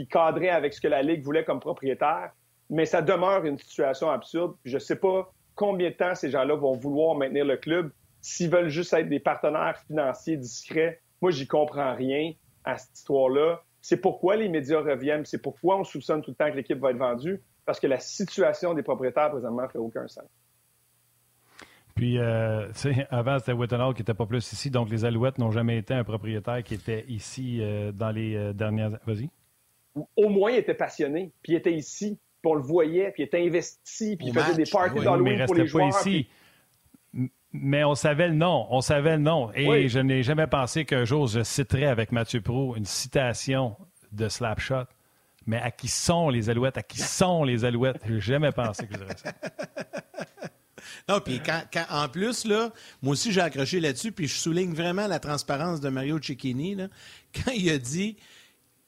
qui 0.00 0.06
cadraient 0.06 0.48
avec 0.48 0.72
ce 0.72 0.80
que 0.80 0.88
la 0.88 1.02
Ligue 1.02 1.22
voulait 1.22 1.44
comme 1.44 1.60
propriétaire. 1.60 2.32
Mais 2.70 2.86
ça 2.86 3.02
demeure 3.02 3.44
une 3.44 3.58
situation 3.58 4.10
absurde. 4.10 4.54
Je 4.64 4.74
ne 4.74 4.78
sais 4.78 4.96
pas 4.96 5.30
combien 5.54 5.90
de 5.90 5.94
temps 5.94 6.14
ces 6.14 6.30
gens-là 6.30 6.54
vont 6.54 6.72
vouloir 6.72 7.16
maintenir 7.16 7.44
le 7.44 7.56
club 7.56 7.92
s'ils 8.22 8.50
veulent 8.50 8.68
juste 8.68 8.92
être 8.94 9.08
des 9.08 9.20
partenaires 9.20 9.78
financiers 9.86 10.36
discrets. 10.36 11.00
Moi, 11.20 11.32
j'y 11.32 11.46
comprends 11.46 11.94
rien 11.94 12.32
à 12.64 12.78
cette 12.78 12.96
histoire-là. 12.96 13.62
C'est 13.82 13.98
pourquoi 13.98 14.36
les 14.36 14.48
médias 14.48 14.80
reviennent, 14.80 15.24
c'est 15.24 15.42
pourquoi 15.42 15.78
on 15.78 15.84
soupçonne 15.84 16.22
tout 16.22 16.30
le 16.30 16.36
temps 16.36 16.50
que 16.50 16.56
l'équipe 16.56 16.78
va 16.78 16.90
être 16.90 16.98
vendue, 16.98 17.42
parce 17.66 17.80
que 17.80 17.86
la 17.86 17.98
situation 17.98 18.74
des 18.74 18.82
propriétaires 18.82 19.30
présentement 19.30 19.68
fait 19.68 19.78
aucun 19.78 20.06
sens. 20.06 20.28
Puis, 21.94 22.18
euh, 22.18 22.68
avant, 23.10 23.38
c'était 23.38 23.52
Whittenall 23.52 23.92
qui 23.94 24.00
n'était 24.00 24.14
pas 24.14 24.26
plus 24.26 24.52
ici. 24.52 24.70
Donc, 24.70 24.88
les 24.90 25.04
Alouettes 25.04 25.38
n'ont 25.38 25.50
jamais 25.50 25.76
été 25.78 25.92
un 25.92 26.04
propriétaire 26.04 26.62
qui 26.62 26.74
était 26.74 27.04
ici 27.08 27.58
euh, 27.60 27.92
dans 27.92 28.10
les 28.10 28.36
euh, 28.36 28.52
dernières... 28.52 28.98
Vas-y. 29.06 29.28
Au 30.16 30.28
moins, 30.28 30.52
il 30.52 30.58
était 30.58 30.74
passionné, 30.74 31.32
puis 31.42 31.52
il 31.52 31.56
était 31.56 31.72
ici, 31.72 32.18
puis 32.42 32.50
on 32.50 32.54
le 32.54 32.62
voyait, 32.62 33.10
puis 33.10 33.22
il 33.22 33.26
était 33.26 33.44
investi, 33.44 34.16
puis 34.16 34.28
il 34.28 34.34
faisait 34.34 34.54
des 34.54 34.70
parties 34.70 35.00
d'Halloween 35.00 35.44
pour 35.46 35.54
les 35.54 35.66
joueurs. 35.66 35.88
Ici. 35.88 36.28
Mais 37.52 37.82
on 37.82 37.96
savait 37.96 38.28
le 38.28 38.34
nom, 38.34 38.66
on 38.70 38.80
savait 38.80 39.16
le 39.16 39.22
nom. 39.22 39.50
Et 39.54 39.88
je 39.88 39.98
n'ai 39.98 40.22
jamais 40.22 40.46
pensé 40.46 40.84
qu'un 40.84 41.04
jour 41.04 41.26
je 41.26 41.42
citerais 41.42 41.86
avec 41.86 42.12
Mathieu 42.12 42.40
Pro 42.40 42.76
une 42.76 42.84
citation 42.84 43.76
de 44.12 44.28
Slapshot. 44.28 44.86
Mais 45.46 45.56
à 45.56 45.70
qui 45.70 45.88
sont 45.88 46.28
les 46.28 46.50
Alouettes? 46.50 46.78
À 46.78 46.82
qui 46.82 47.00
sont 47.00 47.42
les 47.42 47.64
Alouettes? 47.64 48.00
Je 48.06 48.14
n'ai 48.14 48.20
jamais 48.20 48.52
pensé 48.52 48.86
que 48.86 48.94
je 48.94 48.98
dirais 48.98 49.16
ça. 49.16 49.32
Non, 51.08 51.20
puis 51.20 51.40
quand, 51.44 51.62
en 51.90 52.08
plus, 52.08 52.44
là, 52.44 52.70
moi 53.02 53.12
aussi, 53.12 53.32
j'ai 53.32 53.40
accroché 53.40 53.80
là-dessus, 53.80 54.12
puis 54.12 54.28
je 54.28 54.34
souligne 54.34 54.72
vraiment 54.72 55.06
la 55.06 55.18
transparence 55.18 55.80
de 55.80 55.88
Mario 55.88 56.20
Cecchini. 56.20 56.76
quand 57.34 57.52
il 57.52 57.70
a 57.70 57.78
dit 57.78 58.16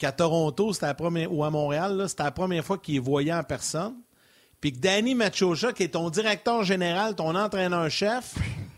qu'à 0.03 0.11
Toronto, 0.11 0.73
c'était 0.73 0.87
la 0.87 0.95
première, 0.95 1.33
ou 1.33 1.45
à 1.45 1.51
Montréal, 1.51 2.07
c'était 2.09 2.25
la 2.25 2.33
première 2.33 2.65
fois 2.65 2.77
qu'il 2.77 3.01
voyait 3.01 3.33
en 3.33 3.45
personne, 3.45 3.95
puis 4.61 4.73
que 4.73 4.79
Danny 4.79 5.15
Machocha, 5.15 5.73
qui 5.73 5.85
est 5.85 5.91
ton 5.91 6.11
directeur 6.11 6.65
général, 6.65 7.15
ton 7.15 7.37
entraîneur-chef, 7.37 8.35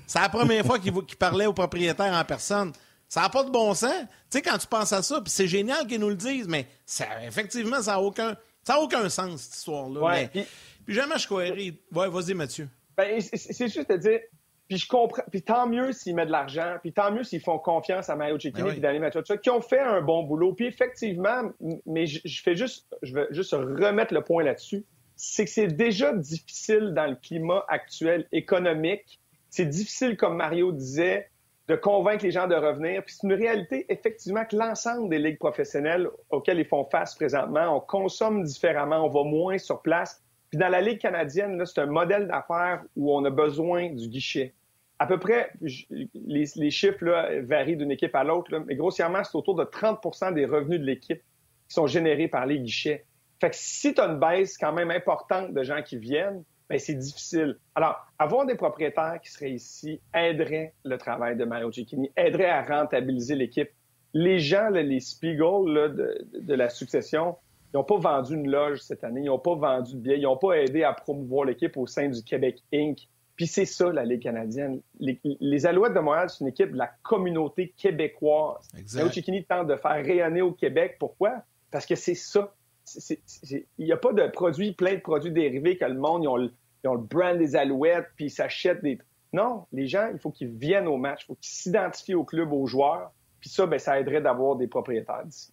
c'est 0.06 0.20
la 0.20 0.28
première 0.28 0.66
fois 0.66 0.78
qu'il 0.78 0.92
parlait 1.18 1.46
au 1.46 1.54
propriétaire 1.54 2.12
en 2.12 2.24
personne. 2.26 2.72
Ça 3.08 3.22
n'a 3.22 3.30
pas 3.30 3.42
de 3.42 3.48
bon 3.48 3.72
sens. 3.72 3.94
Tu 4.30 4.36
sais, 4.36 4.42
quand 4.42 4.58
tu 4.58 4.66
penses 4.66 4.92
à 4.92 5.02
ça, 5.02 5.22
puis 5.22 5.30
c'est 5.30 5.48
génial 5.48 5.86
qu'ils 5.86 5.98
nous 5.98 6.10
le 6.10 6.14
disent, 6.14 6.46
mais 6.46 6.66
ça, 6.84 7.06
effectivement, 7.26 7.80
ça 7.80 7.92
n'a 7.92 8.00
aucun, 8.00 8.36
ça 8.62 8.78
aucun 8.78 9.08
sens, 9.08 9.40
cette 9.40 9.54
histoire-là. 9.54 10.28
puis, 10.30 10.94
jamais 10.94 11.18
je 11.18 11.24
croirais. 11.24 11.72
Ouais, 11.90 12.08
vas-y, 12.10 12.34
Mathieu. 12.34 12.68
Ben, 12.98 13.18
c'est 13.32 13.68
juste 13.68 13.90
à 13.90 13.96
dire, 13.96 14.20
puis 14.74 14.80
je 14.80 14.88
comprends, 14.88 15.22
puis 15.30 15.40
tant 15.40 15.68
mieux 15.68 15.92
s'ils 15.92 16.16
mettent 16.16 16.26
de 16.26 16.32
l'argent, 16.32 16.78
puis 16.80 16.92
tant 16.92 17.12
mieux 17.12 17.22
s'ils 17.22 17.40
font 17.40 17.60
confiance 17.60 18.10
à 18.10 18.16
Mario 18.16 18.40
Cecchini 18.40 18.70
ben 18.70 18.76
et 18.76 18.80
Danny 18.80 18.98
Machocha, 18.98 19.36
qui 19.36 19.48
ont 19.48 19.60
fait 19.60 19.78
un 19.78 20.00
bon 20.00 20.24
boulot. 20.24 20.52
Puis 20.52 20.66
effectivement, 20.66 21.42
mais 21.86 22.06
je, 22.06 22.42
fais 22.42 22.56
juste, 22.56 22.92
je 23.02 23.14
veux 23.14 23.28
juste 23.30 23.52
remettre 23.52 24.12
le 24.12 24.22
point 24.22 24.42
là-dessus, 24.42 24.84
c'est 25.14 25.44
que 25.44 25.50
c'est 25.52 25.68
déjà 25.68 26.12
difficile 26.12 26.92
dans 26.92 27.06
le 27.06 27.14
climat 27.14 27.64
actuel 27.68 28.26
économique. 28.32 29.20
C'est 29.48 29.66
difficile, 29.66 30.16
comme 30.16 30.38
Mario 30.38 30.72
disait, 30.72 31.30
de 31.68 31.76
convaincre 31.76 32.24
les 32.24 32.32
gens 32.32 32.48
de 32.48 32.56
revenir. 32.56 33.04
Puis 33.04 33.14
c'est 33.14 33.28
une 33.28 33.34
réalité, 33.34 33.86
effectivement, 33.88 34.44
que 34.44 34.56
l'ensemble 34.56 35.08
des 35.08 35.20
ligues 35.20 35.38
professionnelles 35.38 36.08
auxquelles 36.30 36.58
ils 36.58 36.66
font 36.66 36.84
face 36.84 37.14
présentement, 37.14 37.76
on 37.76 37.78
consomme 37.78 38.42
différemment, 38.42 39.06
on 39.06 39.08
va 39.08 39.22
moins 39.22 39.56
sur 39.56 39.82
place. 39.82 40.20
Puis 40.50 40.58
dans 40.58 40.68
la 40.68 40.80
Ligue 40.80 40.98
canadienne, 40.98 41.64
c'est 41.64 41.80
un 41.80 41.86
modèle 41.86 42.26
d'affaires 42.26 42.82
où 42.96 43.14
on 43.14 43.24
a 43.24 43.30
besoin 43.30 43.90
du 43.90 44.08
guichet. 44.08 44.52
À 44.98 45.06
peu 45.06 45.18
près, 45.18 45.50
les, 46.14 46.70
chiffres 46.70 47.04
varient 47.42 47.76
d'une 47.76 47.90
équipe 47.90 48.14
à 48.14 48.22
l'autre, 48.22 48.56
mais 48.66 48.76
grossièrement, 48.76 49.24
c'est 49.24 49.36
autour 49.36 49.56
de 49.56 49.64
30% 49.64 50.34
des 50.34 50.46
revenus 50.46 50.80
de 50.80 50.84
l'équipe 50.84 51.20
qui 51.68 51.74
sont 51.74 51.86
générés 51.86 52.28
par 52.28 52.46
les 52.46 52.60
guichets. 52.60 53.04
Fait 53.40 53.50
que 53.50 53.56
si 53.56 53.92
tu 53.92 54.00
as 54.00 54.06
une 54.06 54.20
baisse 54.20 54.56
quand 54.56 54.72
même 54.72 54.90
importante 54.90 55.52
de 55.52 55.62
gens 55.64 55.82
qui 55.82 55.98
viennent, 55.98 56.44
ben 56.68 56.78
c'est 56.78 56.94
difficile. 56.94 57.58
Alors, 57.74 57.96
avoir 58.18 58.46
des 58.46 58.54
propriétaires 58.54 59.18
qui 59.22 59.30
seraient 59.30 59.50
ici 59.50 60.00
aiderait 60.14 60.72
le 60.84 60.96
travail 60.96 61.36
de 61.36 61.44
Mario 61.44 61.70
Cecchini, 61.70 62.10
aiderait 62.16 62.48
à 62.48 62.62
rentabiliser 62.62 63.34
l'équipe. 63.34 63.70
Les 64.14 64.38
gens, 64.38 64.70
les 64.70 65.00
Spiegel 65.00 65.64
de, 66.32 66.54
la 66.54 66.68
succession, 66.70 67.36
ils 67.72 67.76
n'ont 67.76 67.84
pas 67.84 67.98
vendu 67.98 68.34
une 68.34 68.48
loge 68.48 68.80
cette 68.80 69.04
année, 69.04 69.22
ils 69.22 69.26
n'ont 69.26 69.38
pas 69.38 69.56
vendu 69.56 69.94
de 69.94 69.98
billets, 69.98 70.18
ils 70.18 70.22
n'ont 70.22 70.36
pas 70.36 70.54
aidé 70.54 70.84
à 70.84 70.92
promouvoir 70.92 71.44
l'équipe 71.46 71.76
au 71.76 71.86
sein 71.86 72.08
du 72.08 72.22
Québec 72.22 72.62
Inc. 72.72 73.08
Puis 73.36 73.46
c'est 73.46 73.64
ça, 73.64 73.92
la 73.92 74.04
Ligue 74.04 74.22
canadienne. 74.22 74.80
Les, 75.00 75.66
Alouettes 75.66 75.94
de 75.94 76.00
Montréal, 76.00 76.30
c'est 76.30 76.40
une 76.40 76.48
équipe 76.48 76.72
de 76.72 76.78
la 76.78 76.90
communauté 77.02 77.74
québécoise. 77.76 78.68
Exact. 78.78 79.10
Chikini 79.12 79.44
tente 79.44 79.66
de 79.66 79.76
faire 79.76 80.04
rayonner 80.04 80.42
au 80.42 80.52
Québec. 80.52 80.96
Pourquoi? 81.00 81.42
Parce 81.70 81.86
que 81.86 81.96
c'est 81.96 82.14
ça. 82.14 82.54
Il 83.08 83.64
n'y 83.78 83.92
a 83.92 83.96
pas 83.96 84.12
de 84.12 84.26
produits, 84.28 84.72
plein 84.72 84.94
de 84.94 85.00
produits 85.00 85.32
dérivés 85.32 85.76
que 85.76 85.84
le 85.84 85.98
monde, 85.98 86.22
ils 86.22 86.28
ont 86.28 86.36
le, 86.36 86.52
ils 86.84 86.88
ont 86.88 86.94
le 86.94 87.00
brand 87.02 87.36
des 87.36 87.56
Alouettes, 87.56 88.10
puis 88.14 88.26
ils 88.26 88.30
s'achètent 88.30 88.82
des... 88.82 88.98
Non, 89.32 89.66
les 89.72 89.86
gens, 89.88 90.10
il 90.12 90.20
faut 90.20 90.30
qu'ils 90.30 90.50
viennent 90.50 90.86
au 90.86 90.96
match, 90.96 91.22
il 91.24 91.26
faut 91.26 91.34
qu'ils 91.34 91.54
s'identifient 91.54 92.14
au 92.14 92.24
club, 92.24 92.52
aux 92.52 92.66
joueurs. 92.66 93.10
Puis 93.40 93.50
ça, 93.50 93.66
ben, 93.66 93.78
ça 93.78 93.98
aiderait 93.98 94.20
d'avoir 94.20 94.54
des 94.56 94.68
propriétaires 94.68 95.24
d'ici. 95.24 95.52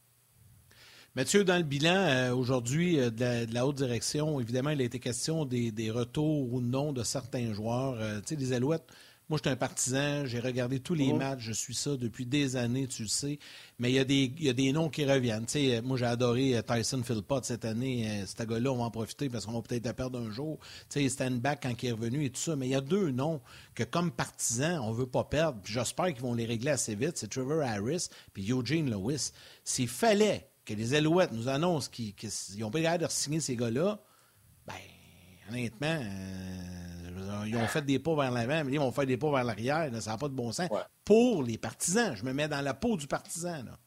Mathieu, 1.13 1.43
dans 1.43 1.57
le 1.57 1.63
bilan 1.63 1.93
euh, 1.93 2.33
aujourd'hui 2.33 2.97
euh, 2.97 3.09
de, 3.09 3.53
la 3.53 3.67
haute 3.67 3.75
direction, 3.75 4.39
évidemment, 4.39 4.69
il 4.69 4.79
a 4.79 4.85
été 4.85 4.97
question 4.99 5.43
des, 5.43 5.91
retours 5.91 6.53
ou 6.53 6.61
non 6.61 6.93
de 6.93 7.03
certains 7.03 7.51
joueurs. 7.51 7.97
Euh, 7.99 8.21
tu 8.21 8.35
sais, 8.35 8.35
les 8.37 8.53
Alouettes, 8.53 8.85
moi, 9.27 9.37
je 9.37 9.49
suis 9.49 9.53
un 9.53 9.57
partisan, 9.57 10.25
j'ai 10.25 10.39
regardé 10.39 10.79
tous 10.79 10.93
les 10.93 11.11
mhm. 11.11 11.17
matchs, 11.17 11.41
je 11.41 11.51
suis 11.51 11.75
ça 11.75 11.97
depuis 11.97 12.25
des 12.25 12.55
années, 12.55 12.87
tu 12.87 13.01
le 13.01 13.07
sais. 13.09 13.39
Mais 13.77 13.91
il 13.91 13.95
y 13.95 13.99
a 13.99 14.05
des, 14.05 14.33
y 14.39 14.47
a 14.47 14.53
des 14.53 14.71
noms 14.71 14.87
qui 14.87 15.03
reviennent. 15.03 15.45
Tu 15.45 15.51
sais, 15.51 15.81
moi, 15.81 15.97
j'ai 15.97 16.05
adoré 16.05 16.61
Tyson 16.65 17.03
Philpott 17.03 17.43
cette 17.43 17.65
année. 17.65 18.23
Cet 18.25 18.47
gars-là, 18.47 18.71
on 18.71 18.77
va 18.77 18.85
en 18.85 18.91
profiter 18.91 19.27
parce 19.27 19.45
qu'on 19.45 19.53
va 19.53 19.61
peut-être 19.61 19.85
la 19.85 19.93
perdre 19.93 20.17
un 20.17 20.31
jour. 20.31 20.59
Tu 20.89 21.01
sais, 21.01 21.09
stand 21.09 21.41
back 21.41 21.59
quand 21.63 21.83
il 21.83 21.89
est 21.89 21.91
revenu 21.91 22.23
et 22.23 22.29
tout 22.29 22.39
ça. 22.39 22.55
Mais 22.55 22.67
il 22.67 22.71
y 22.71 22.75
a 22.75 22.81
deux 22.81 23.11
noms 23.11 23.41
que, 23.75 23.83
comme 23.83 24.11
partisans, 24.11 24.79
on 24.79 24.91
ne 24.91 24.95
veut 24.95 25.07
pas 25.07 25.25
perdre. 25.25 25.59
J'espère 25.65 26.13
qu'ils 26.13 26.23
vont 26.23 26.35
les 26.35 26.45
régler 26.45 26.71
assez 26.71 26.95
vite. 26.95 27.17
C'est 27.17 27.29
Trevor 27.29 27.63
Harris 27.63 28.07
puis 28.33 28.49
Eugene 28.49 28.89
Lewis. 28.89 29.31
S'il 29.65 29.89
fallait 29.89 30.50
que 30.65 30.73
les 30.73 30.93
Alouettes 30.93 31.31
nous 31.31 31.47
annoncent 31.47 31.89
qu'ils 31.89 32.13
n'ont 32.59 32.71
pas 32.71 32.79
l'air 32.79 32.97
de 32.97 33.07
signer 33.07 33.39
ces 33.39 33.55
gars-là, 33.55 33.99
ben, 34.67 34.73
honnêtement, 35.49 35.99
euh, 35.99 37.45
ils 37.45 37.55
ont 37.55 37.67
fait 37.67 37.83
des 37.83 37.99
pas 37.99 38.15
vers 38.15 38.31
l'avant, 38.31 38.63
mais 38.65 38.73
ils 38.73 38.79
vont 38.79 38.91
faire 38.91 39.05
des 39.05 39.17
pas 39.17 39.31
vers 39.31 39.43
l'arrière. 39.43 39.89
Ça 40.01 40.11
n'a 40.11 40.17
pas 40.17 40.27
de 40.27 40.33
bon 40.33 40.51
sens. 40.51 40.69
Pour 41.05 41.43
les 41.43 41.57
partisans, 41.57 42.15
je 42.15 42.23
me 42.23 42.33
mets 42.33 42.47
dans 42.47 42.61
la 42.61 42.73
peau 42.73 42.97
du 42.97 43.07
partisan. 43.07 43.63
Là. 43.65 43.77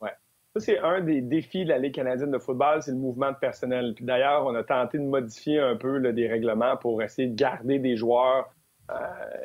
Ouais. 0.00 0.12
Ça, 0.54 0.60
c'est 0.60 0.78
un 0.78 1.00
des 1.00 1.20
défis 1.20 1.64
de 1.64 1.70
la 1.70 1.78
Ligue 1.78 1.94
canadienne 1.94 2.30
de 2.30 2.38
football, 2.38 2.82
c'est 2.82 2.92
le 2.92 2.96
mouvement 2.96 3.30
de 3.30 3.36
personnel. 3.36 3.94
Puis 3.94 4.04
d'ailleurs, 4.04 4.46
on 4.46 4.54
a 4.54 4.64
tenté 4.64 4.98
de 4.98 5.04
modifier 5.04 5.60
un 5.60 5.76
peu 5.76 6.12
des 6.12 6.28
règlements 6.28 6.76
pour 6.76 7.02
essayer 7.02 7.28
de 7.28 7.34
garder 7.34 7.78
des 7.78 7.96
joueurs 7.96 8.52
euh, 8.90 8.94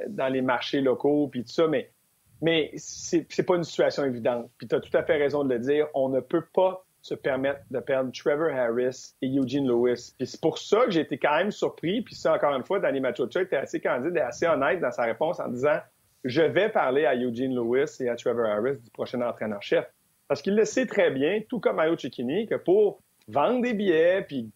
dans 0.10 0.28
les 0.28 0.42
marchés 0.42 0.82
locaux, 0.82 1.28
puis 1.28 1.44
tout 1.44 1.52
ça, 1.52 1.68
mais 1.68 1.92
mais 2.42 2.72
c'est 2.76 3.26
n'est 3.38 3.46
pas 3.46 3.56
une 3.56 3.64
situation 3.64 4.06
évidente. 4.06 4.50
Puis 4.58 4.68
tu 4.68 4.76
as 4.76 4.80
tout 4.80 4.96
à 4.96 5.04
fait 5.04 5.18
raison 5.18 5.44
de 5.44 5.54
le 5.54 5.60
dire. 5.60 5.88
On 5.94 6.10
ne 6.10 6.20
peut 6.20 6.46
pas 6.54 6.84
se 7.02 7.16
permettre 7.16 7.62
de 7.72 7.80
perdre 7.80 8.12
Trevor 8.12 8.54
Harris 8.54 9.14
et 9.22 9.28
Eugene 9.28 9.68
Lewis. 9.68 10.14
Puis 10.18 10.28
c'est 10.28 10.42
pour 10.42 10.58
ça 10.58 10.86
que 10.86 10.92
j'ai 10.92 11.02
été 11.02 11.18
quand 11.18 11.38
même 11.38 11.52
surpris. 11.52 12.02
Puis 12.02 12.16
ça, 12.16 12.34
encore 12.34 12.56
une 12.56 12.66
fois, 12.66 12.80
Danny 12.80 13.00
Machocha 13.00 13.42
était 13.42 13.56
assez 13.56 13.80
candide 13.80 14.16
et 14.16 14.22
assez 14.22 14.48
honnête 14.48 14.80
dans 14.80 14.92
sa 14.92 15.04
réponse 15.04 15.40
en 15.40 15.48
disant 15.48 15.80
je 16.26 16.42
vais 16.42 16.70
parler 16.70 17.06
à 17.06 17.16
Eugene 17.16 17.56
Lewis 17.56 17.98
et 18.02 18.10
à 18.10 18.16
Trevor 18.16 18.46
Harris 18.46 18.78
du 18.78 18.90
prochain 18.92 19.22
entraîneur-chef. 19.22 19.86
Parce 20.28 20.42
qu'il 20.42 20.56
le 20.56 20.66
sait 20.66 20.86
très 20.86 21.12
bien, 21.12 21.42
tout 21.48 21.60
comme 21.60 21.78
Mario 21.78 21.98
Cecchini, 21.98 22.46
que 22.46 22.56
pour 22.56 23.02
vendre 23.28 23.62
des 23.62 23.74
billets 23.74 24.24
puis, 24.24 24.52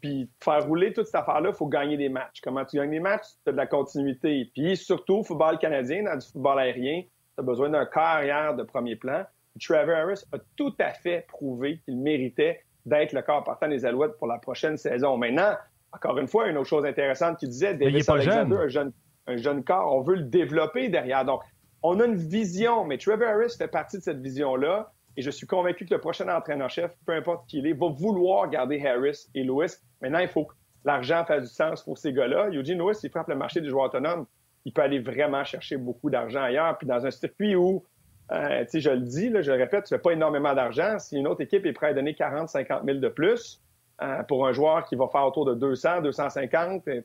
puis 0.00 0.28
faire 0.42 0.66
rouler 0.66 0.92
toute 0.92 1.06
cette 1.06 1.14
affaire-là, 1.14 1.50
il 1.50 1.56
faut 1.56 1.68
gagner 1.68 1.96
des 1.96 2.08
matchs. 2.08 2.40
Comment 2.42 2.64
tu 2.64 2.76
gagnes 2.76 2.90
des 2.90 3.00
matchs? 3.00 3.26
Tu 3.44 3.50
as 3.50 3.52
de 3.52 3.56
la 3.56 3.66
continuité. 3.66 4.50
Puis 4.52 4.76
surtout, 4.76 5.22
football 5.22 5.58
canadien, 5.58 6.02
dans 6.02 6.16
du 6.16 6.26
football 6.26 6.58
aérien, 6.58 7.02
tu 7.36 7.40
as 7.40 7.44
besoin 7.44 7.68
d'un 7.70 7.86
carrière 7.86 8.54
de 8.54 8.62
premier 8.62 8.96
plan. 8.96 9.24
Trevor 9.60 9.96
Harris 9.96 10.24
a 10.32 10.38
tout 10.56 10.74
à 10.78 10.90
fait 10.90 11.26
prouvé 11.28 11.80
qu'il 11.84 11.98
méritait 11.98 12.60
d'être 12.84 13.12
le 13.12 13.22
corps 13.22 13.44
partant 13.44 13.68
des 13.68 13.84
Alouettes 13.84 14.16
pour 14.18 14.26
la 14.26 14.38
prochaine 14.38 14.76
saison. 14.76 15.16
Maintenant, 15.16 15.54
encore 15.92 16.18
une 16.18 16.28
fois, 16.28 16.48
une 16.48 16.56
autre 16.56 16.68
chose 16.68 16.84
intéressante 16.84 17.38
qu'il 17.38 17.48
disait, 17.48 17.74
Davis 17.74 18.08
Alexander, 18.08 18.56
un 18.56 18.68
jeune, 18.68 18.92
un 19.26 19.36
jeune 19.36 19.64
corps, 19.64 19.94
on 19.94 20.02
veut 20.02 20.16
le 20.16 20.22
développer 20.22 20.88
derrière. 20.88 21.24
Donc, 21.24 21.42
on 21.82 22.00
a 22.00 22.06
une 22.06 22.16
vision, 22.16 22.84
mais 22.84 22.98
Trevor 22.98 23.28
Harris 23.28 23.54
fait 23.56 23.68
partie 23.68 23.98
de 23.98 24.02
cette 24.02 24.20
vision-là. 24.20 24.92
Et 25.16 25.22
je 25.22 25.30
suis 25.30 25.46
convaincu 25.46 25.86
que 25.86 25.94
le 25.94 26.00
prochain 26.00 26.28
entraîneur-chef, 26.28 26.92
peu 27.06 27.14
importe 27.14 27.48
qui 27.48 27.58
il 27.58 27.66
est, 27.66 27.72
va 27.72 27.88
vouloir 27.88 28.50
garder 28.50 28.84
Harris 28.84 29.28
et 29.34 29.44
Lewis. 29.44 29.76
Maintenant, 30.02 30.18
il 30.18 30.28
faut, 30.28 30.46
l'argent 30.84 31.24
fait 31.24 31.40
du 31.40 31.46
sens 31.46 31.82
pour 31.82 31.96
ces 31.96 32.12
gars-là. 32.12 32.50
Eugene 32.50 32.78
Lewis, 32.78 32.98
il 33.02 33.10
frappe 33.10 33.28
le 33.28 33.36
marché 33.36 33.60
des 33.62 33.68
joueurs 33.68 33.86
autonomes. 33.86 34.26
Il 34.66 34.72
peut 34.72 34.82
aller 34.82 34.98
vraiment 34.98 35.44
chercher 35.44 35.76
beaucoup 35.76 36.10
d'argent 36.10 36.42
ailleurs. 36.42 36.76
Puis 36.76 36.88
dans 36.88 37.06
un 37.06 37.10
circuit 37.12 37.54
où, 37.54 37.84
euh, 38.32 38.64
tu 38.64 38.70
sais, 38.70 38.80
je 38.80 38.90
le 38.90 39.00
dis, 39.00 39.28
là, 39.28 39.40
je 39.40 39.52
le 39.52 39.58
répète, 39.58 39.84
tu 39.84 39.94
fais 39.94 40.00
pas 40.00 40.10
énormément 40.10 40.52
d'argent. 40.54 40.98
Si 40.98 41.16
une 41.16 41.28
autre 41.28 41.40
équipe 41.40 41.64
est 41.64 41.72
prête 41.72 41.92
à 41.92 41.94
donner 41.94 42.14
40, 42.14 42.48
50 42.48 42.84
000 42.84 42.98
de 42.98 43.08
plus 43.08 43.62
euh, 44.02 44.24
pour 44.24 44.44
un 44.44 44.52
joueur 44.52 44.84
qui 44.84 44.96
va 44.96 45.06
faire 45.06 45.24
autour 45.24 45.44
de 45.44 45.54
200, 45.54 46.02
250, 46.02 46.88
euh, 46.88 47.00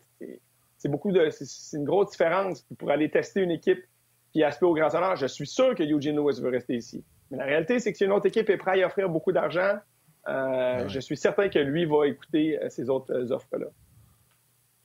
c'est 0.80 0.90
beaucoup 0.90 1.12
de, 1.12 1.30
c'est 1.30 1.78
une 1.78 1.86
grosse 1.86 2.10
différence 2.10 2.66
pour 2.80 2.90
aller 2.90 3.12
tester 3.12 3.42
une 3.42 3.52
équipe 3.52 3.84
qui 4.34 4.44
aspire 4.44 4.70
au 4.70 4.74
grand 4.74 4.94
honneur. 4.96 5.16
Je 5.16 5.28
suis 5.28 5.46
sûr 5.46 5.76
que 5.76 5.84
Eugene 5.84 6.16
Lewis 6.16 6.42
veut 6.42 6.50
rester 6.50 6.74
ici. 6.74 7.04
Mais 7.30 7.38
la 7.38 7.46
réalité, 7.46 7.78
c'est 7.78 7.92
que 7.92 7.98
si 8.00 8.06
une 8.06 8.12
autre 8.12 8.26
équipe 8.26 8.50
est 8.50 8.58
prête 8.58 8.82
à 8.82 8.88
offrir 8.88 9.08
beaucoup 9.08 9.32
d'argent, 9.32 9.76
euh, 10.28 10.88
je 10.88 11.00
suis 11.00 11.16
certain 11.16 11.48
que 11.48 11.60
lui 11.60 11.86
va 11.86 12.08
écouter 12.08 12.58
ces 12.70 12.90
autres 12.90 13.32
offres-là. 13.32 13.68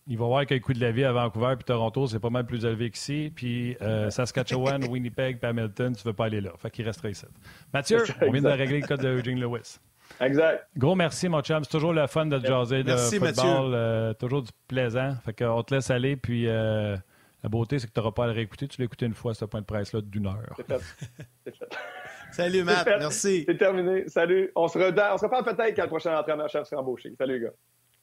Il 0.09 0.19
va 0.19 0.27
voir 0.27 0.47
que 0.47 0.55
le 0.55 0.61
coût 0.61 0.73
de 0.73 0.81
la 0.81 0.92
vie 0.92 1.05
à 1.05 1.12
Vancouver 1.12 1.55
puis 1.57 1.64
Toronto, 1.64 2.07
c'est 2.07 2.21
pas 2.21 2.31
mal 2.31 2.47
plus 2.47 2.64
élevé 2.64 2.90
qu'ici. 2.90 3.33
Puis 3.35 3.77
Saskatchewan, 4.11 4.85
Winnipeg 4.90 5.38
puis 5.38 5.49
Hamilton, 5.49 5.95
tu 5.95 6.03
ne 6.07 6.11
veux 6.11 6.14
pas 6.14 6.27
aller 6.27 6.40
là. 6.40 6.53
Fait 6.59 6.71
qu'il 6.71 6.85
restera 6.85 7.11
ici. 7.11 7.27
Mathieu, 7.73 8.03
on 8.23 8.31
vient 8.31 8.42
de 8.42 8.49
régler 8.49 8.81
le 8.81 8.87
cas 8.87 8.97
de 8.97 9.09
Eugene 9.09 9.40
Lewis. 9.40 9.79
Exact. 10.21 10.69
Gros 10.77 10.95
merci, 10.95 11.29
mon 11.29 11.40
chum. 11.42 11.64
C'est 11.64 11.71
toujours 11.71 11.92
le 11.92 12.07
fun 12.07 12.27
de 12.27 12.38
jaser 12.38 12.85
de 12.85 12.97
football. 12.97 14.14
toujours 14.16 14.42
du 14.42 14.51
plaisant. 14.69 15.16
Fait 15.25 15.33
qu'on 15.33 15.62
te 15.62 15.75
laisse 15.75 15.90
aller. 15.90 16.16
Puis 16.16 16.47
la 17.47 17.49
beauté, 17.51 17.79
c'est 17.79 17.87
que 17.87 17.92
tu 17.92 18.01
n'auras 18.01 18.12
pas 18.12 18.25
à 18.25 18.27
le 18.29 18.33
réécouter. 18.33 18.66
Tu 18.66 18.81
l'as 18.81 18.87
écouté 18.87 19.07
une 19.07 19.14
fois, 19.14 19.35
ce 19.35 19.45
point 19.45 19.61
de 19.61 19.66
presse-là, 19.66 20.01
d'une 20.01 20.27
heure. 20.27 20.55
C'est 20.57 20.66
fait. 20.66 20.81
C'est 21.45 21.57
fait. 21.57 21.69
Salut, 22.33 22.64
Matt. 22.64 22.87
Merci. 22.87 23.45
C'est 23.47 23.57
terminé. 23.57 24.09
Salut. 24.09 24.51
On 24.57 24.69
se, 24.69 24.79
on 24.79 25.19
se 25.19 25.25
reparle 25.25 25.45
peut-être 25.45 25.77
quand 25.77 25.83
le 25.83 25.88
prochain 25.88 26.19
entraîneur-chef 26.19 26.66
sera 26.66 26.81
embauché. 26.81 27.14
Salut, 27.16 27.35
les 27.35 27.45
gars. 27.47 27.53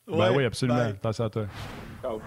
Ben 0.07 0.35
oui, 0.35 0.43
absolument. 0.45 0.79
Attention 0.79 1.25
à 1.25 1.29
toi. 1.29 1.45
Ciao. 2.01 2.21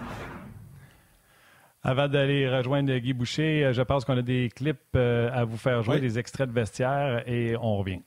Avant 1.83 2.07
d'aller 2.07 2.49
rejoindre 2.49 2.97
Guy 2.97 3.13
Boucher, 3.13 3.71
je 3.71 3.81
pense 3.81 4.03
qu'on 4.03 4.17
a 4.17 4.21
des 4.21 4.49
clips 4.53 4.79
euh, 4.95 5.29
à 5.31 5.45
vous 5.45 5.57
faire 5.57 5.83
jouer, 5.83 5.99
des 5.99 6.19
extraits 6.19 6.49
de 6.49 6.53
vestiaire, 6.53 7.23
et 7.27 7.55
on 7.55 7.77
revient. 7.77 8.01